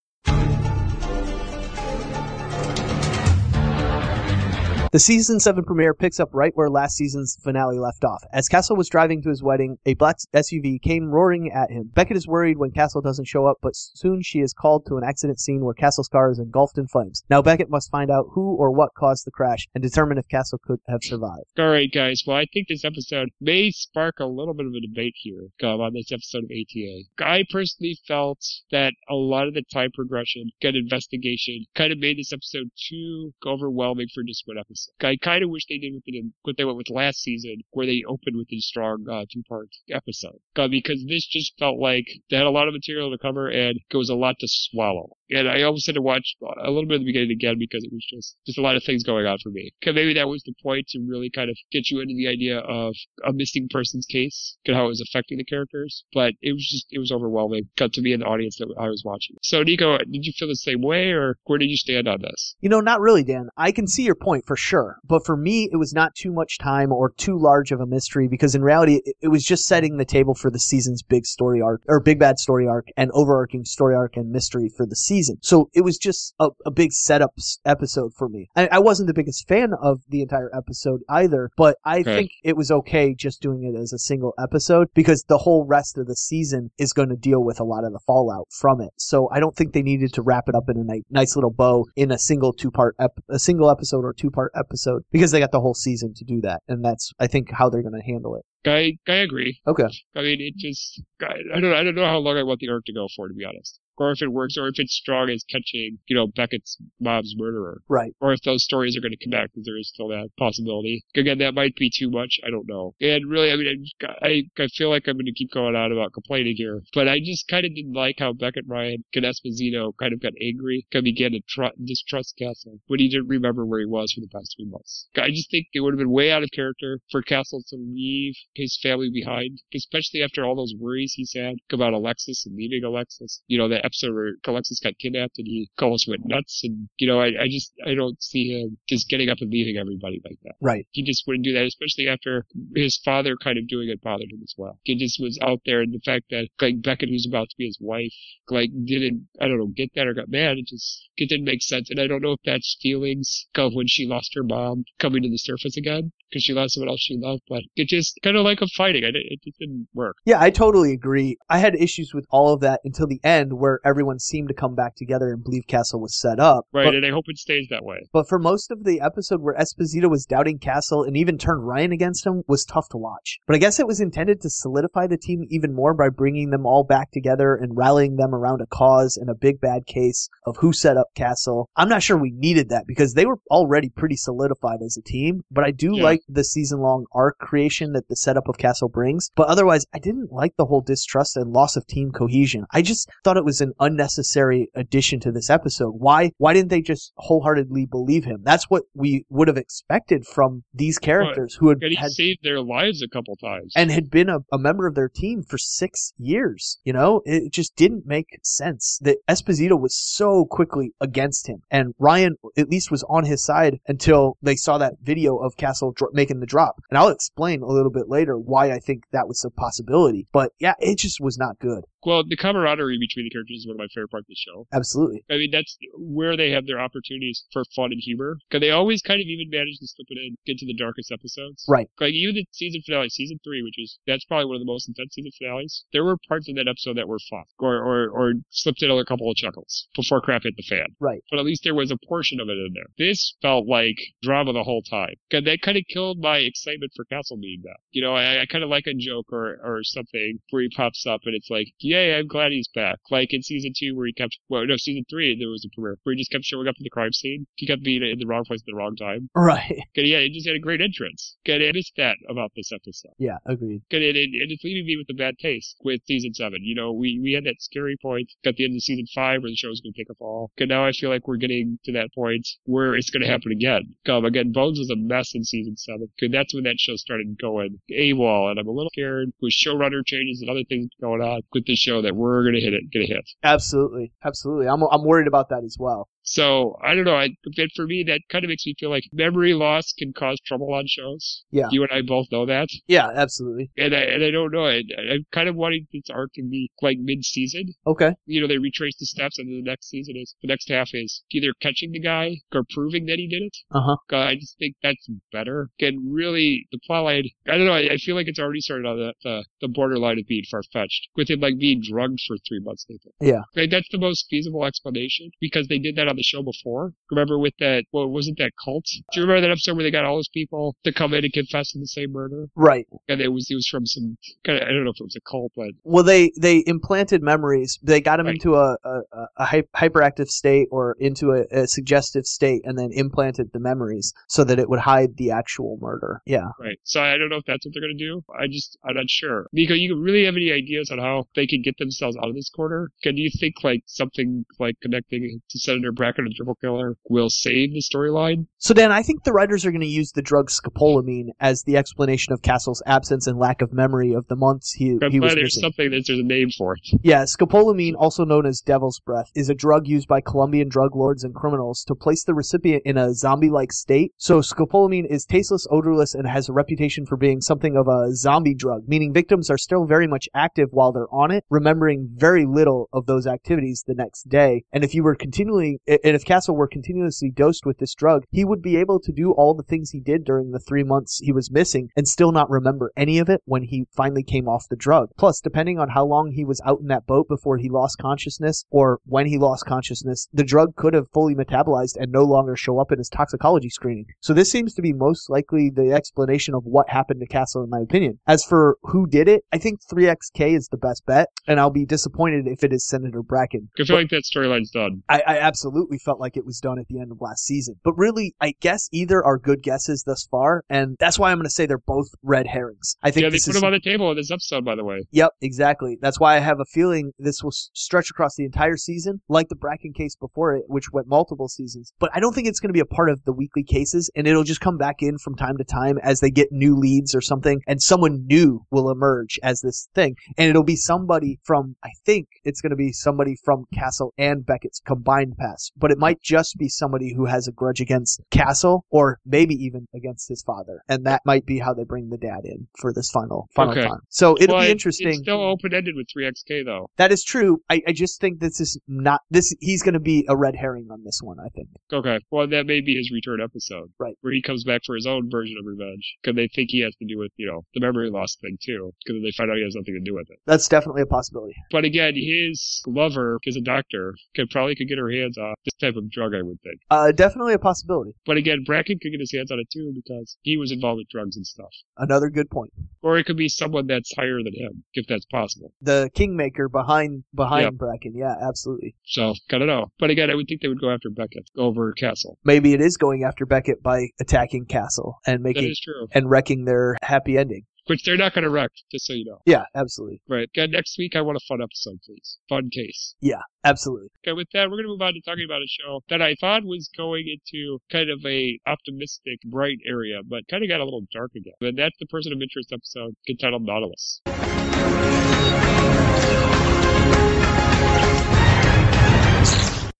The 4.91 4.99
season 4.99 5.39
7 5.39 5.63
premiere 5.63 5.93
picks 5.93 6.19
up 6.19 6.27
right 6.34 6.51
where 6.54 6.69
last 6.69 6.97
season's 6.97 7.38
finale 7.41 7.80
left 7.80 8.04
off. 8.04 8.21
As 8.34 8.49
Castle 8.49 8.75
was 8.75 8.89
driving 8.89 9.21
to 9.21 9.30
his 9.30 9.41
wedding, 9.41 9.77
a 9.86 9.93
black 9.93 10.17
SUV 10.36 10.82
came 10.82 11.06
roaring 11.06 11.49
at 11.49 11.71
him. 11.71 11.89
Beckett 11.93 12.17
is 12.17 12.27
worried 12.27 12.58
when 12.58 12.71
Castle 12.71 12.99
doesn't 12.99 13.30
show 13.30 13.45
up, 13.45 13.56
but 13.62 13.73
soon 13.73 14.21
she 14.21 14.39
is 14.39 14.51
called 14.51 14.86
to 14.88 14.97
an 14.97 15.06
accident 15.06 15.39
scene 15.39 15.63
where 15.63 15.73
Castle's 15.73 16.10
car 16.10 16.30
is 16.30 16.39
engulfed 16.39 16.77
in 16.77 16.88
flames. 16.88 17.23
Now 17.30 17.41
Beckett 17.41 17.69
must 17.69 17.89
find 17.89 18.12
out 18.12 18.32
who 18.34 18.58
or 18.58 18.69
what 18.69 18.93
caused 18.93 19.25
the 19.25 19.32
crash 19.32 19.65
and 19.73 19.82
determine 19.82 20.17
if 20.17 20.27
Castle 20.27 20.60
could 20.62 20.82
have 20.89 20.99
survived. 21.04 21.45
All 21.58 21.69
right, 21.69 21.89
guys. 21.89 22.23
Well, 22.27 22.36
I 22.36 22.45
think 22.54 22.67
this 22.67 22.84
episode 22.84 23.30
may 23.39 23.71
spark 23.71 24.15
a 24.19 24.25
little 24.25 24.54
bit 24.54 24.65
of 24.65 24.73
a 24.73 24.82
debate 24.82 25.15
here 25.15 25.47
on 25.63 25.93
this 25.93 26.12
episode 26.12 26.43
of 26.43 26.51
ATA. 26.51 27.04
I 27.25 27.45
personally 27.49 27.97
felt 28.06 28.39
that 28.71 28.91
a 29.10 29.15
lot 29.15 29.47
of 29.47 29.54
the 29.54 29.63
time 29.73 29.91
progression, 29.93 30.51
good 30.62 30.75
investigation, 30.75 31.63
kind 31.75 31.93
of 31.93 31.99
made 31.99 32.17
this 32.17 32.34
episode 32.34 32.69
too 32.89 33.32
overwhelming 33.47 34.08
for 34.13 34.23
just 34.23 34.43
one 34.45 34.58
episode. 34.58 34.80
I 35.01 35.17
kind 35.17 35.43
of 35.43 35.49
wish 35.49 35.65
they 35.67 35.77
did 35.77 35.93
what 35.93 36.03
they 36.05 36.11
did, 36.13 36.31
what 36.43 36.57
they 36.57 36.65
went 36.65 36.77
with 36.77 36.89
last 36.89 37.21
season, 37.21 37.61
where 37.71 37.85
they 37.85 38.03
opened 38.07 38.37
with 38.37 38.51
a 38.51 38.59
strong 38.59 39.05
uh, 39.09 39.25
two-part 39.31 39.69
episode. 39.89 40.39
Uh, 40.55 40.67
because 40.67 41.03
this 41.07 41.25
just 41.25 41.57
felt 41.57 41.79
like 41.79 42.05
they 42.29 42.37
had 42.37 42.45
a 42.45 42.51
lot 42.51 42.67
of 42.67 42.73
material 42.73 43.11
to 43.11 43.17
cover 43.17 43.49
and 43.49 43.79
it 43.89 43.97
was 43.97 44.09
a 44.09 44.15
lot 44.15 44.35
to 44.39 44.47
swallow. 44.47 45.17
And 45.29 45.47
I 45.47 45.61
almost 45.63 45.85
had 45.85 45.95
to 45.95 46.01
watch 46.01 46.35
a 46.61 46.69
little 46.69 46.87
bit 46.87 46.95
of 46.95 47.01
the 47.01 47.05
beginning 47.05 47.31
again 47.31 47.55
because 47.57 47.83
it 47.83 47.91
was 47.91 48.05
just, 48.09 48.35
just 48.45 48.57
a 48.57 48.61
lot 48.61 48.75
of 48.75 48.83
things 48.83 49.03
going 49.03 49.25
on 49.25 49.37
for 49.41 49.49
me. 49.49 49.71
Cause 49.83 49.95
maybe 49.95 50.13
that 50.15 50.27
was 50.27 50.43
the 50.43 50.53
point 50.61 50.87
to 50.89 50.99
really 51.07 51.29
kind 51.29 51.49
of 51.49 51.55
get 51.71 51.89
you 51.89 52.01
into 52.01 52.15
the 52.15 52.27
idea 52.27 52.59
of 52.59 52.95
a 53.25 53.31
missing 53.31 53.67
person's 53.71 54.05
case 54.05 54.57
and 54.65 54.75
how 54.75 54.85
it 54.85 54.89
was 54.89 55.01
affecting 55.01 55.37
the 55.37 55.45
characters. 55.45 56.03
But 56.13 56.33
it 56.41 56.51
was 56.53 56.67
just, 56.69 56.87
it 56.91 56.99
was 56.99 57.11
overwhelming. 57.11 57.69
Got 57.77 57.93
to 57.93 58.01
me 58.01 58.13
in 58.13 58.19
the 58.19 58.25
audience 58.25 58.57
that 58.57 58.73
I 58.77 58.89
was 58.89 59.03
watching. 59.05 59.37
So 59.41 59.63
Nico, 59.63 59.97
did 59.99 60.25
you 60.25 60.33
feel 60.37 60.47
the 60.47 60.55
same 60.55 60.81
way 60.81 61.11
or 61.11 61.37
where 61.45 61.59
did 61.59 61.69
you 61.69 61.77
stand 61.77 62.07
on 62.07 62.21
this? 62.21 62.55
You 62.59 62.69
know, 62.69 62.81
not 62.81 62.99
really, 62.99 63.23
Dan. 63.23 63.49
I 63.55 63.71
can 63.71 63.87
see 63.87 64.03
your 64.03 64.15
point 64.15 64.45
for 64.45 64.55
sure. 64.55 64.70
But 65.03 65.25
for 65.25 65.36
me, 65.36 65.69
it 65.71 65.77
was 65.77 65.93
not 65.93 66.15
too 66.15 66.31
much 66.31 66.57
time 66.57 66.91
or 66.91 67.12
too 67.12 67.38
large 67.38 67.71
of 67.71 67.79
a 67.81 67.86
mystery 67.86 68.27
because 68.27 68.55
in 68.55 68.62
reality, 68.62 69.01
it, 69.05 69.15
it 69.21 69.27
was 69.27 69.43
just 69.43 69.65
setting 69.65 69.97
the 69.97 70.05
table 70.05 70.34
for 70.34 70.49
the 70.49 70.60
season's 70.60 71.03
big 71.03 71.25
story 71.25 71.62
arc 71.62 71.81
or 71.88 71.99
big 71.99 72.19
bad 72.19 72.39
story 72.39 72.67
arc 72.67 72.88
and 72.95 73.12
overarching 73.13 73.65
story 73.65 73.95
arc 73.95 74.15
and 74.17 74.31
mystery 74.31 74.69
for 74.75 74.86
the 74.86 74.95
season. 74.95 75.38
So 75.41 75.69
it 75.73 75.81
was 75.81 75.97
just 75.97 76.34
a, 76.39 76.49
a 76.65 76.71
big 76.71 76.91
setup 76.93 77.34
episode 77.65 78.13
for 78.13 78.29
me. 78.29 78.49
I, 78.55 78.67
I 78.73 78.79
wasn't 78.79 79.07
the 79.07 79.13
biggest 79.13 79.47
fan 79.47 79.73
of 79.81 80.01
the 80.10 80.21
entire 80.21 80.49
episode 80.55 81.01
either, 81.10 81.49
but 81.57 81.77
I 81.86 81.99
Okay. 82.01 82.15
think 82.15 82.31
it 82.43 82.57
was 82.57 82.71
okay 82.71 83.13
just 83.13 83.41
doing 83.41 83.63
it 83.63 83.77
as 83.77 83.93
a 83.93 83.99
single 83.99 84.34
episode 84.39 84.88
because 84.93 85.23
the 85.27 85.38
whole 85.39 85.65
rest 85.65 85.97
of 85.97 86.07
the 86.07 86.15
season 86.15 86.71
is 86.77 86.93
going 86.93 87.10
to 87.10 87.15
deal 87.15 87.43
with 87.43 87.60
a 87.60 87.63
lot 87.63 87.84
of 87.84 87.91
the 87.91 87.99
fallout 88.07 88.47
from 88.51 88.81
it. 88.81 88.91
So 88.97 89.29
I 89.31 89.39
don't 89.39 89.55
think 89.55 89.73
they 89.73 89.84
needed 89.84 90.13
to 90.13 90.21
wrap 90.21 90.47
it 90.47 90.55
up 90.55 90.69
in 90.69 90.77
a 90.77 90.84
ni- 90.84 91.03
nice 91.10 91.36
little 91.36 91.51
bow 91.51 91.86
in 91.95 92.12
a 92.12 92.17
single 92.17 92.53
two 92.53 92.71
part 92.71 92.95
ep- 92.99 93.19
a 93.29 93.38
single 93.39 93.69
episode 93.69 94.03
or 94.03 94.13
two 94.13 94.31
part 94.31 94.51
episode 94.55 94.61
because 94.69 95.32
they 95.32 95.39
got 95.39 95.52
the 95.52 95.60
whole 95.62 95.74
season 95.74 96.13
to 96.15 96.26
do 96.26 96.41
that, 96.41 96.62
and 96.67 96.84
that's 96.84 97.12
I 97.19 97.28
think 97.28 97.51
how 97.51 97.70
they're 97.70 97.82
going 97.82 97.99
to 97.99 98.05
handle 98.05 98.36
it. 98.36 98.45
I, 98.64 98.97
I 99.07 99.16
agree. 99.16 99.59
Okay. 99.66 99.88
I 100.16 100.22
mean, 100.22 100.39
it 100.39 100.55
just, 100.55 101.01
I, 101.22 101.34
I 101.55 101.59
don't, 101.59 101.74
I 101.74 101.84
don't 101.84 101.95
know 101.95 102.05
how 102.05 102.20
long 102.20 102.38
I 102.38 102.43
want 102.43 102.59
the 102.59 102.70
arc 102.70 102.86
to 102.86 102.93
go 102.93 103.07
for, 103.16 103.28
to 103.28 103.34
be 103.34 103.43
honest. 103.43 103.80
Or 104.02 104.12
if 104.12 104.22
it 104.24 104.32
works, 104.32 104.58
or 104.58 104.68
if 104.68 104.80
it's 104.80 104.95
strong 104.95 105.30
as 105.30 105.43
catching, 105.43 105.99
you 106.08 106.16
know, 106.16 106.26
Beckett's 106.26 106.76
mom's 106.99 107.36
murderer. 107.38 107.82
Right. 107.88 108.16
Or 108.20 108.34
if 108.34 108.41
those 108.41 108.64
stories 108.64 108.97
are 108.97 109.02
going 109.02 109.12
to 109.12 109.24
connect, 109.24 109.54
because 109.54 109.66
there 109.66 109.78
is 109.78 109.89
still 109.89 110.08
that 110.08 110.30
possibility. 110.39 111.04
Again, 111.16 111.38
that 111.38 111.54
might 111.54 111.76
be 111.76 111.91
too 111.95 112.10
much. 112.10 112.39
I 112.43 112.49
don't 112.49 112.68
know. 112.68 112.95
And 112.99 113.30
really, 113.30 113.52
I 113.52 113.56
mean, 113.58 113.86
I, 114.24 114.43
I, 114.58 114.68
feel 114.74 114.89
like 114.89 115.08
I'm 115.08 115.18
going 115.18 115.26
to 115.26 115.34
keep 115.34 115.52
going 115.52 115.76
on 115.76 115.91
about 115.91 116.14
complaining 116.14 116.56
here, 116.58 116.82
but 116.95 117.08
I 117.08 117.20
just 117.20 117.47
kind 117.47 117.64
of 117.64 117.76
didn't 117.76 117.93
like 117.93 118.16
how 118.18 118.34
Beckett 118.34 118.66
Ryan 118.68 119.04
and 119.14 119.26
Esposito 119.26 119.93
kind 119.99 120.14
of 120.14 120.22
got 120.22 120.34
angry, 120.41 120.88
of 120.93 121.04
began 121.04 121.34
to 121.34 121.41
tr- 121.47 121.78
distrust 121.84 122.38
Castle 122.38 122.80
when 122.88 122.99
he 122.99 123.08
didn't 123.08 123.28
remember 123.28 123.66
where 123.66 123.82
he 123.82 123.86
was 123.86 124.14
for 124.14 124.22
the 124.22 124.28
past 124.28 124.56
three 124.58 124.66
months. 124.66 125.08
I 125.16 125.30
just 125.30 125.52
think 125.52 125.68
it 125.74 125.82
would 125.82 125.93
have 125.93 125.99
been 125.99 126.10
way 126.10 126.32
out 126.32 126.43
of 126.43 126.49
character 126.52 126.99
for 127.12 127.22
Castle 127.22 127.62
to 127.68 127.76
leave 127.76 128.34
his 128.56 128.80
family 128.82 129.12
behind, 129.12 129.62
especially 129.76 130.24
after 130.24 130.43
all 130.43 130.56
those 130.56 130.74
worries 130.80 131.14
he's 131.14 131.34
had 131.36 131.56
about 131.72 131.93
Alexis 131.93 132.45
and 132.45 132.56
leaving 132.56 132.84
Alexis. 132.84 133.43
You 133.47 133.58
know, 133.58 133.68
that 133.68 133.86
episode 133.91 134.15
where 134.15 134.33
Alexis 134.47 134.79
got 134.79 134.97
kidnapped 134.99 135.37
and 135.37 135.47
he 135.47 135.69
almost 135.81 136.07
went 136.07 136.21
nuts. 136.25 136.61
And, 136.63 136.87
you 136.97 137.07
know, 137.07 137.19
I, 137.19 137.27
I 137.43 137.47
just, 137.49 137.73
I 137.85 137.93
don't 137.93 138.21
see 138.23 138.61
him 138.61 138.77
just 138.87 139.09
getting 139.09 139.29
up 139.29 139.37
and 139.41 139.51
leaving 139.51 139.77
everybody 139.77 140.21
like 140.23 140.39
that. 140.43 140.55
Right. 140.61 140.87
He 140.91 141.03
just 141.03 141.23
wouldn't 141.27 141.45
do 141.45 141.53
that, 141.53 141.65
especially 141.65 142.07
after 142.07 142.45
his 142.75 142.99
father 143.03 143.35
kind 143.35 143.57
of 143.57 143.67
doing 143.67 143.89
it 143.89 144.01
bothered 144.01 144.31
him 144.31 144.41
as 144.43 144.53
well. 144.57 144.79
He 144.83 144.95
just 144.95 145.19
was 145.19 145.37
out 145.41 145.59
there 145.65 145.81
and 145.81 145.93
the 145.93 146.01
fact 146.05 146.25
that, 146.29 146.47
like, 146.61 146.81
Beckett, 146.81 147.09
who's 147.09 147.27
about 147.27 147.49
to 147.49 147.55
be 147.57 147.65
his 147.67 147.77
wife, 147.81 148.13
like, 148.49 148.69
didn't, 148.85 149.27
I 149.39 149.47
don't 149.47 149.59
know, 149.59 149.71
get 149.75 149.91
that 149.95 150.07
or 150.07 150.13
got 150.13 150.29
mad. 150.29 150.57
It 150.57 150.67
just, 150.67 151.09
it 151.17 151.29
didn't 151.29 151.45
make 151.45 151.61
sense. 151.61 151.89
And 151.89 151.99
I 151.99 152.07
don't 152.07 152.21
know 152.21 152.33
if 152.33 152.39
that's 152.45 152.77
feelings 152.81 153.47
of 153.55 153.73
when 153.73 153.87
she 153.87 154.07
lost 154.07 154.33
her 154.35 154.43
mom 154.43 154.85
coming 154.99 155.23
to 155.23 155.29
the 155.29 155.37
surface 155.37 155.77
again 155.77 156.11
because 156.29 156.43
she 156.43 156.53
lost 156.53 156.75
someone 156.75 156.89
else 156.89 157.01
she 157.01 157.17
loved, 157.17 157.41
but 157.49 157.63
it 157.75 157.87
just 157.87 158.17
kind 158.23 158.37
of 158.37 158.43
like 158.43 158.61
a 158.61 158.67
fighting. 158.67 159.03
I, 159.03 159.09
it 159.13 159.41
just 159.43 159.59
didn't 159.59 159.87
work. 159.93 160.15
Yeah, 160.25 160.39
I 160.39 160.49
totally 160.49 160.93
agree. 160.93 161.37
I 161.49 161.59
had 161.59 161.75
issues 161.75 162.13
with 162.13 162.25
all 162.29 162.53
of 162.53 162.61
that 162.61 162.81
until 162.85 163.07
the 163.07 163.19
end 163.23 163.53
where 163.53 163.70
everyone 163.86 164.19
seemed 164.19 164.47
to 164.49 164.53
come 164.53 164.76
back 164.76 164.95
together 164.95 165.30
and 165.32 165.43
believe 165.43 165.67
Castle 165.67 166.01
was 166.01 166.19
set 166.19 166.39
up. 166.39 166.65
Right. 166.74 166.86
But, 166.86 166.95
and 166.95 167.05
I 167.05 167.09
hope 167.11 167.26
it 167.28 167.38
stays 167.38 167.67
that 167.69 167.84
way. 167.86 167.99
but 168.11 168.28
for 168.28 168.39
most 168.39 168.72
of 168.72 168.84
the 168.84 168.99
episode 169.01 169.41
where 169.41 169.55
Esposito 169.55 170.09
was 170.09 170.26
doubting 170.26 170.59
Castle 170.59 171.03
and 171.03 171.15
even 171.15 171.38
turned 171.38 171.65
Ryan 171.67 171.91
against 171.91 172.26
him 172.26 172.43
was 172.47 172.65
tough 172.65 172.89
to 172.89 172.97
watch. 172.97 173.39
But 173.47 173.55
I 173.55 173.59
guess 173.59 173.80
it 173.80 173.88
was 173.88 173.99
intended 174.01 174.41
to 174.41 174.49
solidify 174.49 175.07
the 175.07 175.17
team 175.17 175.45
even 175.49 175.74
more 175.74 175.93
by 175.93 176.09
bringing 176.09 176.49
them 176.49 176.65
all 176.65 176.84
back 176.84 177.11
together 177.11 177.55
and 177.55 177.76
rallying 177.78 178.15
them 178.17 178.34
around 178.36 178.61
a 178.61 178.65
cause 178.65 179.17
and 179.17 179.30
a 179.30 179.36
big 179.36 179.59
bad 179.61 179.86
case 179.86 180.30
of 180.45 180.57
who 180.57 180.74
set 180.74 180.97
up 180.97 181.07
Castle. 181.15 181.69
I'm 181.76 181.89
not 181.89 182.03
sure 182.03 182.17
we 182.17 182.32
needed 182.36 182.69
that 182.69 182.86
because 182.88 183.13
they 183.13 183.26
were 183.26 183.39
already 183.49 183.89
pretty 183.89 184.15
solidified 184.15 184.80
as 184.86 184.97
a 184.97 185.01
team, 185.01 185.41
but 185.51 185.63
I 185.63 185.72
do 185.72 185.95
Yeah. 185.95 186.03
like 186.03 186.22
the 186.28 186.43
season 186.43 186.80
long 186.80 187.05
arc 187.13 187.38
creation 187.39 187.93
that 187.93 188.07
the 188.07 188.15
setup 188.15 188.47
of 188.47 188.57
Castle 188.57 188.89
brings. 188.89 189.30
But 189.36 189.47
otherwise, 189.47 189.86
I 189.93 189.99
didn't 189.99 190.32
like 190.32 190.55
the 190.57 190.65
whole 190.65 190.82
distrust 190.82 191.38
and 191.38 191.51
loss 191.51 191.76
of 191.76 191.86
team 191.88 192.11
cohesion. 192.11 192.65
I 192.72 192.82
just 192.82 193.09
thought 193.24 193.38
it 193.38 193.45
was 193.45 193.61
an 193.62 193.74
unnecessary 193.80 194.70
addition 194.76 195.20
to 195.22 195.32
this 195.32 195.49
episode. 195.49 195.91
Why 195.97 196.32
why 196.38 196.53
didn't 196.53 196.70
they 196.70 196.82
just 196.82 197.14
wholeheartedly 197.18 197.86
believe 197.86 198.26
him? 198.26 198.41
That's 198.43 198.66
what 198.70 198.84
we 198.93 199.26
would 199.30 199.47
have 199.47 199.57
expected 199.57 200.26
from 200.26 200.64
these 200.74 200.97
characters 200.99 201.55
who 201.59 201.70
had, 201.70 201.80
had 201.97 202.12
saved 202.12 202.39
their 202.43 202.62
lives 202.62 203.01
a 203.01 203.07
couple 203.07 203.36
times. 203.36 203.74
and 203.76 203.91
had 203.91 204.09
been 204.09 204.30
a, 204.30 204.39
a 204.51 204.57
member 204.57 204.88
of 204.88 204.95
their 204.95 205.09
team 205.09 205.43
for 205.43 205.57
six 205.57 206.14
years. 206.18 206.80
You 206.84 206.93
know, 206.93 207.22
it 207.26 207.53
just 207.53 207.76
didn't 207.76 208.05
make 208.05 208.39
sense 208.43 208.99
that 209.01 209.18
Esposito 209.28 209.80
was 209.80 209.95
so 209.95 210.45
quickly 210.45 210.91
against 210.99 211.47
him, 211.47 211.62
and 211.70 211.93
Ryan 211.99 212.36
at 212.57 212.70
least 212.70 212.91
was 212.91 213.03
on 213.03 213.26
his 213.26 213.43
side 213.43 213.80
until 213.88 214.38
they 214.41 214.55
saw 214.55 214.78
that 214.78 214.95
video 215.01 215.38
of 215.38 215.57
Castle 215.57 215.91
dro- 215.91 216.09
making 216.14 216.39
the 216.39 216.45
drop. 216.45 216.76
And 216.89 216.97
I'll 216.97 217.09
explain 217.09 217.62
a 217.62 217.68
little 217.68 217.91
bit 217.91 218.09
later 218.09 218.38
why 218.38 218.72
I 218.72 218.80
think 218.80 219.03
that 219.12 219.28
was 219.28 219.43
a 219.45 219.49
possibility. 219.49 220.28
But 220.32 220.51
yeah, 220.59 220.74
it 220.80 220.97
just 220.97 221.20
was 221.22 221.38
not 221.38 221.59
good. 221.59 221.84
Well, 222.06 222.24
the 222.28 222.36
camaraderie 222.38 222.97
between 222.99 223.26
the 223.26 223.30
characters 223.30 223.58
is 223.60 223.68
one 223.68 223.76
of 223.76 223.80
my 223.80 223.88
favorite 223.93 224.12
parts 224.12 224.26
of 224.26 224.30
the 224.30 224.36
show. 224.36 224.68
Absolutely. 224.74 225.24
I 225.30 225.38
mean, 225.38 225.52
that's 225.52 225.78
where 225.97 226.36
they 226.38 226.52
have 226.52 226.66
their 226.68 226.80
opportunities 226.80 227.45
for 227.54 227.64
fun 227.76 227.91
and 227.91 228.02
humor. 228.02 228.38
Because 228.49 228.62
they 228.62 228.72
always 228.72 229.02
kind 229.02 229.22
of 229.22 229.28
even 229.28 229.49
manage 229.49 229.78
to 229.80 229.88
slip 229.88 230.08
it 230.10 230.18
in 230.18 230.36
get 230.45 230.58
to 230.60 230.66
the 230.66 230.74
darkest 230.74 231.12
episodes. 231.12 231.66
Right. 231.68 231.89
Like 231.99 232.14
even 232.14 232.36
the 232.36 232.45
season 232.52 232.82
finale, 232.86 233.10
season 233.10 233.39
three, 233.43 233.62
which 233.62 233.76
is 233.78 233.99
that's 234.08 234.26
probably 234.26 234.45
one 234.45 234.56
of 234.56 234.62
the 234.62 234.66
most 234.72 234.88
intense 234.88 235.14
season 235.14 235.32
finales. 235.38 235.86
There 235.93 236.04
were 236.04 236.18
parts 236.28 236.49
of 236.49 236.56
that 236.56 236.68
episode 236.68 236.97
that 236.97 237.08
were 237.08 237.20
fun, 237.30 237.43
or 237.60 237.76
or, 237.76 238.10
or 238.10 238.34
slipped 238.49 238.84
in 238.84 238.91
a 238.91 239.06
couple 239.06 239.30
of 239.30 239.36
chuckles 239.36 239.88
before 239.95 240.22
crap 240.22 240.43
hit 240.43 240.56
the 240.58 240.64
fan. 240.64 240.88
Right. 240.99 241.24
But 241.30 241.39
at 241.39 241.45
least 241.45 241.64
there 241.64 241.76
was 241.76 241.91
a 241.91 241.97
portion 242.08 242.39
of 242.39 242.49
it 242.49 242.58
in 242.58 242.74
there. 242.74 242.88
This 242.97 243.36
felt 243.41 243.68
like 243.68 243.97
drama 244.22 244.54
the 244.54 244.64
whole 244.64 244.82
time. 244.82 245.14
'Cause 245.32 245.43
that 245.45 245.62
kind 245.62 245.78
of 245.78 245.84
killed 245.91 246.20
my 246.20 246.38
excitement 246.39 246.91
for 246.95 247.06
Castle 247.06 247.38
being 247.38 247.62
back. 247.62 247.78
You 247.91 248.02
know, 248.02 248.14
I, 248.16 248.41
I 248.41 248.45
kind 248.45 248.64
of 248.64 248.70
like 248.70 248.88
a 248.88 248.93
joke 248.93 249.32
or 249.32 249.60
or 249.64 249.84
something 249.84 250.39
where 250.49 250.62
he 250.64 250.70
pops 250.70 251.06
up 251.06 251.22
and 251.26 251.36
it's 251.36 251.49
like, 251.49 251.68
yay, 251.91 252.17
I'm 252.17 252.27
glad 252.27 252.51
he's 252.51 252.69
back. 252.73 252.99
Like 253.09 253.33
in 253.33 253.43
season 253.43 253.73
two 253.77 253.95
where 253.95 254.07
he 254.07 254.13
kept, 254.13 254.37
well, 254.49 254.65
no, 254.65 254.77
season 254.77 255.03
three 255.09 255.37
there 255.37 255.49
was 255.49 255.65
a 255.65 255.69
premiere 255.73 255.97
where 256.03 256.15
he 256.15 256.21
just 256.21 256.31
kept 256.31 256.45
showing 256.45 256.67
up 256.67 256.75
at 256.77 256.83
the 256.83 256.89
crime 256.89 257.11
scene. 257.11 257.45
He 257.55 257.67
kept 257.67 257.83
being 257.83 258.01
in 258.03 258.19
the 258.19 258.25
wrong 258.25 258.43
place 258.45 258.61
at 258.61 258.65
the 258.65 258.75
wrong 258.75 258.95
time. 258.95 259.29
Right. 259.35 259.79
And 259.93 260.07
yeah, 260.07 260.21
he 260.21 260.29
just 260.29 260.47
had 260.47 260.55
a 260.55 260.59
great 260.59 260.81
entrance. 260.81 261.35
And 261.45 261.61
I 261.61 261.71
missed 261.73 261.93
that 261.97 262.15
about 262.29 262.51
this 262.55 262.71
episode. 262.71 263.11
Yeah. 263.19 263.37
Agreed. 263.45 263.81
And 263.91 264.01
it, 264.01 264.15
and 264.15 264.49
it's 264.49 264.63
leaving 264.63 264.85
me 264.85 264.95
with 264.95 265.13
a 265.13 265.17
bad 265.17 265.37
taste 265.37 265.75
with 265.83 266.01
season 266.05 266.33
seven. 266.33 266.59
You 266.63 266.75
know, 266.75 266.93
we, 266.93 267.19
we 267.21 267.33
had 267.33 267.43
that 267.43 267.59
scary 267.59 267.97
point 268.01 268.31
at 268.45 268.55
the 268.55 268.63
end 268.63 268.75
of 268.75 268.81
season 268.81 269.05
five 269.13 269.41
where 269.41 269.51
the 269.51 269.55
show's 269.55 269.81
going 269.81 269.93
to 269.93 269.99
take 269.99 270.09
a 270.09 270.15
fall. 270.15 270.51
And 270.57 270.69
now 270.69 270.85
I 270.85 270.91
feel 270.93 271.09
like 271.09 271.27
we're 271.27 271.37
getting 271.37 271.77
to 271.85 271.91
that 271.91 272.09
point 272.15 272.47
where 272.63 272.95
it's 272.95 273.09
going 273.09 273.21
to 273.21 273.27
happen 273.27 273.51
again. 273.51 273.93
Um, 274.07 274.23
again, 274.23 274.53
Bones 274.53 274.79
was 274.79 274.89
a 274.89 274.95
mess 274.95 275.31
in 275.35 275.43
season 275.43 275.75
seven. 275.75 276.07
And 276.21 276.33
that's 276.33 276.53
when 276.55 276.63
that 276.63 276.79
show 276.79 276.95
started 276.95 277.37
going 277.39 277.79
AWOL. 277.91 278.49
And 278.49 278.59
I'm 278.59 278.67
a 278.67 278.71
little 278.71 278.91
scared 278.93 279.31
with 279.41 279.51
showrunner 279.51 280.05
changes 280.05 280.41
and 280.41 280.49
other 280.49 280.63
things 280.67 280.89
going 281.01 281.21
on 281.21 281.41
with 281.53 281.65
this 281.67 281.80
show 281.82 282.01
that 282.01 282.15
we're 282.15 282.43
going 282.43 282.55
to 282.55 282.61
hit 282.61 282.73
it, 282.73 282.84
going 282.93 283.05
to 283.07 283.13
hit. 283.13 283.29
Absolutely. 283.43 284.13
Absolutely. 284.23 284.67
I'm 284.67 284.84
I'm 284.84 285.03
worried 285.03 285.27
about 285.27 285.49
that 285.49 285.63
as 285.63 285.77
well. 285.79 286.07
So 286.32 286.77
I 286.82 286.95
don't 286.95 287.03
know. 287.03 287.15
I, 287.15 287.29
but 287.57 287.69
for 287.75 287.86
me, 287.86 288.03
that 288.07 288.21
kind 288.29 288.45
of 288.45 288.49
makes 288.49 288.65
me 288.65 288.73
feel 288.79 288.89
like 288.89 289.03
memory 289.11 289.53
loss 289.53 289.91
can 289.97 290.13
cause 290.13 290.39
trouble 290.45 290.73
on 290.73 290.86
shows. 290.88 291.43
Yeah. 291.51 291.67
You 291.71 291.84
and 291.84 291.91
I 291.91 292.01
both 292.01 292.27
know 292.32 292.45
that. 292.45 292.69
Yeah. 292.88 293.09
Absolutely. 293.13 293.69
And 293.77 293.93
I, 293.93 293.99
and 293.99 294.23
I 294.23 294.32
don't 294.32 294.51
know. 294.51 294.65
I, 294.65 294.82
I'm 295.11 295.25
kind 295.34 295.49
of 295.49 295.55
wanting 295.55 295.88
this 295.91 296.09
arc 296.09 296.32
to 296.36 296.43
be 296.43 296.71
like 296.82 296.97
mid-season. 296.99 297.73
Okay. 297.86 298.13
You 298.25 298.39
know, 298.39 298.47
they 298.47 298.57
retrace 298.57 298.97
the 298.97 299.05
steps, 299.05 299.38
and 299.39 299.49
then 299.49 299.63
the 299.63 299.69
next 299.69 299.89
season 299.89 300.15
is 300.15 300.36
the 300.41 300.47
next 300.47 300.69
half 300.69 300.89
is 300.93 301.23
either 301.32 301.51
catching 301.61 301.91
the 301.91 301.99
guy 301.99 302.38
or 302.53 302.63
proving 302.73 303.05
that 303.07 303.17
he 303.17 303.27
did 303.27 303.41
it. 303.41 303.57
Uh 303.73 303.82
huh. 303.82 303.95
Uh, 304.11 304.17
I 304.17 304.36
just 304.36 304.57
think 304.57 304.75
that's 304.82 305.09
better. 305.34 305.69
And 305.79 306.13
really, 306.13 306.67
the 306.71 306.79
plotline, 306.89 307.25
I 307.47 307.57
don't 307.57 307.65
know. 307.65 307.73
I, 307.73 307.93
I 307.93 307.97
feel 307.97 308.15
like 308.15 308.27
it's 308.27 308.39
already 308.39 308.61
started 308.61 308.86
on 308.86 308.97
the 308.97 309.13
the, 309.23 309.43
the 309.59 309.67
borderline 309.67 310.19
of 310.19 310.27
being 310.27 310.43
far 310.49 310.63
fetched 310.71 311.09
with 311.15 311.29
him 311.29 311.41
like 311.41 311.57
being 311.57 311.82
drugged 311.84 312.19
for 312.27 312.38
three 312.47 312.61
months. 312.61 312.86
Nathan. 312.89 313.11
Yeah. 313.19 313.41
Like, 313.55 313.71
that's 313.71 313.89
the 313.91 313.97
most 313.97 314.27
feasible 314.29 314.65
explanation 314.65 315.32
because 315.39 315.67
they 315.67 315.79
did 315.79 315.95
that 315.95 316.07
on 316.07 316.15
the 316.15 316.20
the 316.22 316.38
show 316.38 316.43
before. 316.43 316.93
Remember 317.09 317.38
with 317.39 317.53
that, 317.59 317.86
well, 317.91 318.07
wasn't 318.07 318.38
that 318.38 318.51
cult? 318.63 318.86
Do 319.11 319.19
you 319.19 319.22
remember 319.26 319.41
that 319.41 319.51
episode 319.51 319.76
where 319.76 319.84
they 319.84 319.91
got 319.91 320.05
all 320.05 320.17
those 320.17 320.30
people 320.30 320.76
to 320.84 320.93
come 320.93 321.13
in 321.13 321.24
and 321.24 321.34
confess 321.34 321.72
to 321.72 321.80
the 321.80 321.88
same 321.88 322.11
murder? 322.11 322.47
Right. 322.55 322.86
And 323.07 323.22
it 323.22 323.30
was, 323.30 323.47
it 323.49 323.55
was 323.55 323.67
from 323.67 323.86
some 323.86 324.17
kind 324.45 324.61
of, 324.61 324.67
I 324.67 324.72
don't 324.72 324.84
know 324.84 324.91
if 324.91 324.99
it 324.99 325.03
was 325.03 325.15
a 325.15 325.30
cult, 325.30 325.51
but 325.55 325.69
Well, 325.84 326.03
they 326.03 326.32
they 326.39 326.63
implanted 326.65 327.22
memories. 327.22 327.80
They 327.84 328.01
got 328.01 328.19
him 328.19 328.28
Right. 328.28 328.36
into 328.36 328.55
a 328.55 328.78
a, 328.84 329.01
a, 329.11 329.28
a 329.38 329.45
hyperactive 329.76 330.28
state 330.28 330.67
or 330.72 330.95
into 330.99 331.32
a, 331.32 331.61
a 331.63 331.67
suggestive 331.67 332.26
state, 332.26 332.61
and 332.65 332.78
then 332.78 332.89
implanted 332.93 333.49
the 333.53 333.59
memories 333.59 334.13
so 334.28 334.43
that 334.43 334.59
it 334.59 334.69
would 334.69 334.80
hide 334.80 335.17
the 335.17 335.32
actual 335.32 335.78
murder. 335.82 336.22
Yeah. 336.26 336.49
Right. 336.59 336.80
So 336.84 337.01
I 337.01 337.17
don't 337.17 337.30
know 337.30 337.38
if 337.38 337.45
that's 337.45 337.65
what 337.65 337.74
they're 337.74 337.82
going 337.82 337.97
to 337.97 338.03
do. 338.03 338.24
I 338.39 338.47
just, 338.47 338.78
I'm 338.86 338.95
not 338.95 339.09
sure. 339.09 339.47
Nico, 339.53 339.74
you 339.74 339.99
really 339.99 340.26
have 340.26 340.36
any 340.36 340.51
ideas 340.51 340.91
on 340.91 340.99
how 340.99 341.26
they 341.36 341.47
can 341.47 341.61
get 341.61 341.78
themselves 341.78 342.15
out 342.17 342.30
of 342.30 342.36
this 342.36 342.49
corner? 342.49 342.89
Can 343.03 343.17
you 343.17 343.30
think 343.39 343.55
like 343.63 343.84
something 343.86 344.45
like 344.59 344.76
connecting 344.82 345.41
to 345.49 345.59
Senator 345.59 345.91
Bracken 346.02 346.26
and 346.26 346.34
Triple 346.34 346.56
Killer 346.56 346.97
will 347.10 347.30
save 347.30 347.74
the 347.74 347.80
storyline? 347.82 348.47
So 348.58 348.74
Dan, 348.74 348.91
I 348.91 349.04
think 349.04 349.24
the 349.24 349.34
writers 349.34 349.68
are 349.68 349.72
going 349.72 349.82
to 349.82 349.88
use 349.88 350.12
the 350.12 350.24
drug 350.24 350.49
scopolamine 350.49 351.28
as 351.39 351.62
the 351.62 351.78
explanation 351.78 352.34
of 352.34 352.41
Castle's 352.41 352.82
absence 352.88 353.28
and 353.28 353.38
lack 353.38 353.62
of 353.62 353.72
memory 353.72 354.14
of 354.14 354.26
the 354.28 354.36
months 354.36 354.72
he 354.72 354.97
I'm 354.99 355.12
he 355.12 355.20
was 355.20 355.36
there's 355.36 355.58
missing. 355.58 355.62
something 355.62 355.91
that 355.91 356.06
there's 356.08 356.18
a 356.18 356.24
name 356.24 356.49
for 356.58 356.74
it. 356.74 356.82
Yeah, 357.04 357.26
scopolamine, 357.26 357.93
also 357.95 358.26
known 358.26 358.47
as 358.47 358.62
devil's 358.62 358.99
breath, 358.99 359.30
is 359.36 359.49
a 359.49 359.54
drug 359.54 359.88
used 359.88 360.08
by 360.08 360.22
Colombian 360.22 360.70
drug 360.70 360.95
lords 360.95 361.24
and 361.24 361.36
criminals 361.36 361.84
to 361.84 361.93
place 361.93 362.24
the 362.24 362.34
recipient 362.34 362.82
in 362.84 362.97
a 362.97 363.14
zombie-like 363.14 363.72
state. 363.72 364.12
So 364.18 364.39
scopolamine 364.39 365.06
is 365.08 365.24
tasteless, 365.26 365.68
odorless, 365.70 366.16
and 366.16 366.28
has 366.28 366.49
a 366.49 366.54
reputation 366.54 367.06
for 367.06 367.16
being 367.16 367.41
something 367.41 367.78
of 367.78 367.88
a 367.88 368.16
zombie 368.16 368.56
drug, 368.56 368.88
meaning 368.88 369.14
victims 369.14 369.52
are 369.52 369.58
still 369.60 369.86
very 369.86 370.08
much 370.08 370.28
active 370.34 370.70
while 370.72 370.91
they're 370.91 371.14
on 371.14 371.30
it, 371.30 371.43
remembering 371.52 372.10
very 372.16 372.47
little 372.47 372.89
of 372.91 373.06
those 373.06 373.28
activities 373.28 373.84
the 373.86 373.93
next 373.93 374.30
day. 374.30 374.64
And 374.74 374.84
if 374.84 374.95
you 374.95 375.04
were 375.04 375.16
continually, 375.16 375.80
and 376.03 376.15
if 376.15 376.23
Castle 376.25 376.55
were 376.55 376.67
continuously 376.67 377.29
dosed 377.29 377.65
with 377.65 377.77
this 377.79 377.93
drug, 377.93 378.23
he 378.29 378.45
would 378.45 378.61
be 378.61 378.77
able 378.77 378.99
to 379.01 379.11
do 379.11 379.31
all 379.31 379.53
the 379.53 379.63
things 379.63 379.89
he 379.89 379.99
did 379.99 380.23
during 380.23 380.51
the 380.51 380.59
three 380.59 380.83
months 380.83 381.19
he 381.19 381.31
was 381.33 381.51
missing 381.51 381.89
and 381.95 382.07
still 382.07 382.31
not 382.31 382.49
remember 382.49 382.91
any 382.95 383.19
of 383.19 383.29
it 383.29 383.41
when 383.45 383.63
he 383.63 383.85
finally 383.91 384.23
came 384.23 384.47
off 384.47 384.69
the 384.69 384.75
drug. 384.75 385.09
Plus, 385.17 385.41
depending 385.41 385.79
on 385.79 385.89
how 385.89 386.05
long 386.05 386.31
he 386.31 386.45
was 386.45 386.61
out 386.65 386.79
in 386.79 386.87
that 386.87 387.05
boat 387.05 387.27
before 387.27 387.57
he 387.57 387.69
lost 387.69 387.97
consciousness 387.97 388.63
or 388.69 388.99
when 389.05 389.25
he 389.25 389.37
lost 389.37 389.65
consciousness, 389.65 390.27
the 390.31 390.43
drug 390.43 390.75
could 390.75 390.93
have 390.93 391.09
fully 391.13 391.35
metabolized 391.35 391.97
and 391.99 392.11
no 392.11 392.23
longer 392.23 392.55
show 392.55 392.79
up 392.79 392.91
in 392.91 392.97
his 392.97 393.09
toxicology 393.09 393.69
screening. 393.69 394.05
So 394.21 394.33
this 394.33 394.51
seems 394.51 394.73
to 394.75 394.81
be 394.81 394.93
most 394.93 395.29
likely 395.29 395.69
the 395.69 395.91
explanation 395.91 396.53
of 396.53 396.63
what 396.63 396.89
happened 396.89 397.19
to 397.19 397.27
Castle 397.27 397.63
in 397.63 397.69
my 397.69 397.79
opinion. 397.79 398.19
As 398.27 398.45
for 398.45 398.77
who 398.83 399.07
did 399.07 399.27
it, 399.27 399.43
I 399.51 399.57
think 399.57 399.81
3XK 399.91 400.55
is 400.55 400.69
the 400.69 400.77
best 400.77 401.05
bet 401.05 401.27
and 401.47 401.59
I'll 401.59 401.69
be 401.69 401.85
disappointed 401.85 402.47
if 402.47 402.63
it 402.63 402.71
is 402.71 402.87
Senator 402.87 403.21
Bracken. 403.21 403.69
I 403.77 403.83
feel 403.83 403.95
like 403.97 404.09
that 404.09 404.23
storyline's 404.23 404.71
done. 404.71 405.03
I, 405.09 405.21
I 405.27 405.37
absolutely 405.39 405.80
felt 406.03 406.19
like 406.19 406.38
it 406.38 406.45
was 406.45 406.59
done 406.59 406.79
at 406.79 406.88
the 406.88 406.99
end 406.99 407.11
of 407.11 407.21
last 407.21 407.45
season. 407.45 407.75
But 407.84 407.93
really, 407.97 408.34
I 408.41 408.53
guess 408.59 408.88
either 408.91 409.23
are 409.23 409.38
good 409.38 409.61
guesses 409.61 410.03
thus 410.05 410.27
far, 410.29 410.63
and 410.69 410.95
that's 410.99 411.19
why 411.19 411.32
I'm 411.32 411.38
going 411.38 411.45
to 411.45 411.49
say 411.51 411.65
they're 411.65 411.77
both 411.77 412.07
red 412.23 412.47
herrings. 412.47 412.95
I 413.03 413.11
think 413.11 413.23
Yeah, 413.23 413.29
they 413.29 413.36
this 413.36 413.45
put 413.45 413.55
is. 413.55 413.61
him 413.61 413.65
on 413.67 413.73
the 413.73 413.79
table 413.79 414.09
in 414.11 414.17
this 414.17 414.32
episode, 414.32 414.65
by 414.65 414.75
the 414.75 414.84
way. 414.84 415.01
Yep, 415.11 415.32
exactly. 415.41 415.97
That's 416.01 416.19
why 416.19 416.36
I 416.36 416.39
have 416.39 416.59
a 416.59 416.65
feeling 416.65 417.11
this 417.19 417.43
will 417.43 417.51
stretch 417.51 418.09
across 418.09 418.36
the 418.36 418.45
entire 418.45 418.77
season, 418.77 419.21
like 419.29 419.49
the 419.49 419.55
Bracken 419.55 419.93
case 419.93 420.15
before 420.15 420.55
it, 420.55 420.63
which 420.67 420.91
went 420.91 421.07
multiple 421.07 421.47
seasons. 421.47 421.93
But 421.99 422.11
I 422.13 422.19
don't 422.19 422.34
think 422.34 422.47
it's 422.47 422.59
going 422.59 422.69
to 422.69 422.73
be 422.73 422.79
a 422.79 422.86
part 422.86 423.09
of 423.09 423.23
the 423.25 423.34
weekly 423.34 423.63
cases, 423.63 424.09
and 424.15 424.27
it'll 424.27 424.43
just 424.43 424.61
come 424.61 424.77
back 424.77 425.01
in 425.01 425.17
from 425.17 425.36
time 425.36 425.57
to 425.57 425.63
time 425.63 425.97
as 426.01 426.19
they 426.19 426.32
get 426.32 426.47
new 426.51 426.75
leads 426.75 427.15
or 427.15 427.21
something, 427.21 427.61
and 427.67 427.82
someone 427.82 428.25
new 428.25 428.61
will 428.71 428.89
emerge 428.89 429.39
as 429.43 429.61
this 429.61 429.88
thing. 429.93 430.15
And 430.38 430.49
it'll 430.49 430.63
be 430.63 430.75
somebody 430.75 431.39
from, 431.43 431.75
I 431.84 431.89
think 432.05 432.27
it's 432.43 432.61
going 432.61 432.71
to 432.71 432.75
be 432.75 432.91
somebody 432.91 433.36
from 433.43 433.65
Castle 433.73 434.13
and 434.17 434.45
Beckett's 434.45 434.82
combined 434.86 435.36
past. 435.38 435.70
But 435.78 435.91
it 435.91 435.97
might 435.97 436.22
just 436.22 436.57
be 436.57 436.67
somebody 436.67 437.13
who 437.13 437.26
has 437.26 437.47
a 437.47 437.51
grudge 437.51 437.82
against 437.82 438.22
Castle, 438.32 438.86
or 438.89 439.19
maybe 439.26 439.55
even 439.55 439.88
against 439.95 440.28
his 440.28 440.43
father. 440.43 440.82
And 440.89 441.05
that 441.05 441.22
might 441.26 441.45
be 441.45 441.59
how 441.59 441.74
they 441.74 441.84
bring 441.84 442.09
the 442.09 442.17
dad 442.17 442.41
in 442.43 442.67
for 442.80 442.93
this 442.93 443.09
final, 443.11 443.47
final 443.55 443.72
Okay. 443.72 443.88
time. 443.88 443.99
So 444.09 444.36
it'll 444.39 444.55
Well, 444.55 444.65
be 444.65 444.72
interesting. 444.72 445.09
It's 445.09 445.19
still 445.19 445.41
open 445.41 445.74
ended 445.74 445.95
with 445.95 446.07
3XK, 446.15 446.63
though. 446.65 446.88
That 446.97 447.11
is 447.11 447.24
true. 447.24 447.59
I, 447.69 447.82
I 447.88 447.93
just 447.93 448.19
think 448.19 448.39
this 448.39 448.59
is 448.59 448.80
not 448.88 449.22
this. 449.30 449.55
He's 449.59 449.82
going 449.82 449.93
to 449.93 449.99
be 449.99 450.26
a 450.28 450.36
red 450.36 450.55
herring 450.55 450.88
on 450.91 451.03
this 451.03 451.19
one. 451.24 451.38
I 451.39 451.47
think. 451.55 451.67
Okay. 451.91 452.19
Well, 452.32 452.47
that 452.47 452.65
may 452.65 452.82
be 452.82 452.95
his 452.95 453.11
return 453.11 453.39
episode. 453.41 453.89
Right. 453.99 454.15
Where 454.22 454.34
he 454.34 454.41
comes 454.41 454.63
back 454.63 454.82
for 454.86 454.95
his 454.95 455.05
own 455.07 455.30
version 455.30 455.55
of 455.59 455.65
revenge. 455.65 456.15
Because 456.22 456.36
they 456.36 456.47
think 456.53 456.69
he 456.72 456.82
has 456.82 456.95
to 456.97 457.05
do 457.05 457.17
with, 457.17 457.32
you 457.38 457.47
know, 457.47 457.61
the 457.74 457.80
memory 457.80 458.09
loss 458.09 458.36
thing, 458.41 458.57
too. 458.63 458.91
Because 459.05 459.22
they 459.24 459.32
find 459.32 459.49
out 459.49 459.57
he 459.57 459.63
has 459.63 459.76
nothing 459.76 459.93
to 459.95 460.01
do 460.01 460.15
with 460.15 460.30
it. 460.30 460.38
That's 460.45 460.67
definitely 460.67 461.01
a 461.03 461.05
possibility. 461.07 461.55
But 461.72 461.86
again, 461.86 462.13
his 462.15 462.82
lover, 462.88 463.39
is 463.45 463.55
a 463.55 463.61
doctor, 463.61 464.13
could 464.36 464.49
probably 464.49 464.76
could 464.76 464.88
get 464.88 464.97
her 464.97 465.09
hands 465.11 465.38
off 465.38 465.55
this 465.66 465.74
type 465.80 465.95
of 465.95 466.09
drug, 466.12 466.34
I 466.34 466.41
would 466.41 466.59
think. 466.62 466.80
Uh, 466.89 467.12
definitely 467.12 467.53
a 467.53 467.59
possibility. 467.59 468.12
But 468.26 468.38
again, 468.38 468.64
Bracken 468.66 468.99
could 469.01 469.12
get 469.12 469.20
his 469.20 469.32
hands 469.32 469.51
on 469.51 469.59
it 469.59 469.68
too 469.72 469.91
because 469.93 470.38
he 470.41 470.57
was 470.57 470.72
involved 470.72 470.97
with 470.97 471.09
drugs 471.09 471.36
and 471.36 471.45
stuff. 471.45 471.70
Another 471.97 472.30
good 472.30 472.49
point. 472.49 472.72
Or 473.01 473.18
it 473.18 473.26
could 473.26 473.38
be 473.38 473.49
someone 473.49 473.88
that's 473.88 474.12
higher 474.16 474.38
than 474.43 474.53
him, 474.53 474.84
if 474.93 475.05
that's 475.07 475.26
possible. 475.26 475.72
The 475.82 476.09
kingmaker 476.14 476.70
behind 476.70 477.24
behind 477.34 477.64
Yep. 477.64 477.74
Bracken. 477.74 478.14
Yeah, 478.16 478.36
absolutely. 478.41 478.95
So, 479.05 479.34
I 479.51 479.57
don't 479.57 479.68
know. 479.68 479.88
But 479.99 480.09
again, 480.09 480.30
I 480.30 480.36
would 480.36 480.47
think 480.47 480.62
they 480.62 480.68
would 480.68 480.82
go 480.82 480.89
after 480.91 481.09
Beckett 481.09 481.49
over 481.57 481.93
Castle. 481.93 482.38
Maybe 482.43 482.74
it 482.74 482.82
is 482.82 482.97
going 482.97 483.24
after 483.24 483.45
Beckett 483.45 483.82
by 483.84 484.07
attacking 484.20 484.66
Castle 484.66 485.18
and 485.26 485.41
making 485.41 485.74
and 486.14 486.30
wrecking 486.30 486.66
their 486.66 486.97
happy 487.01 487.38
ending. 487.38 487.64
Which 487.91 488.05
they're 488.05 488.15
not 488.15 488.33
going 488.33 488.45
to 488.45 488.49
wreck, 488.49 488.71
just 488.89 489.05
so 489.05 489.11
you 489.11 489.25
know. 489.25 489.39
Yeah, 489.45 489.63
absolutely. 489.75 490.21
Right. 490.29 490.49
Next 490.55 490.97
week 490.97 491.13
I 491.13 491.19
want 491.19 491.35
a 491.35 491.41
fun 491.45 491.61
episode, 491.61 491.99
please. 492.05 492.37
Fun 492.47 492.69
case. 492.71 493.15
Yeah, 493.19 493.41
absolutely. 493.65 494.07
Okay, 494.25 494.31
with 494.31 494.47
that, 494.53 494.69
we're 494.69 494.77
going 494.77 494.85
to 494.85 494.91
move 494.91 495.01
on 495.01 495.13
to 495.13 495.19
talking 495.19 495.43
about 495.43 495.61
a 495.61 495.67
show 495.67 495.99
that 496.09 496.21
I 496.21 496.35
thought 496.39 496.63
was 496.63 496.89
going 496.95 497.25
into 497.27 497.79
kind 497.91 498.09
of 498.09 498.25
a 498.25 498.57
optimistic, 498.65 499.41
bright 499.43 499.79
area, 499.85 500.21
but 500.25 500.47
kind 500.49 500.63
of 500.63 500.69
got 500.69 500.79
a 500.79 500.85
little 500.85 501.03
dark 501.11 501.31
again. 501.35 501.51
And 501.59 501.77
that's 501.77 501.97
the 501.99 502.05
Person 502.05 502.31
of 502.31 502.41
Interest 502.41 502.71
episode 502.71 503.13
entitled 503.27 503.63
Nautilus. 503.63 504.21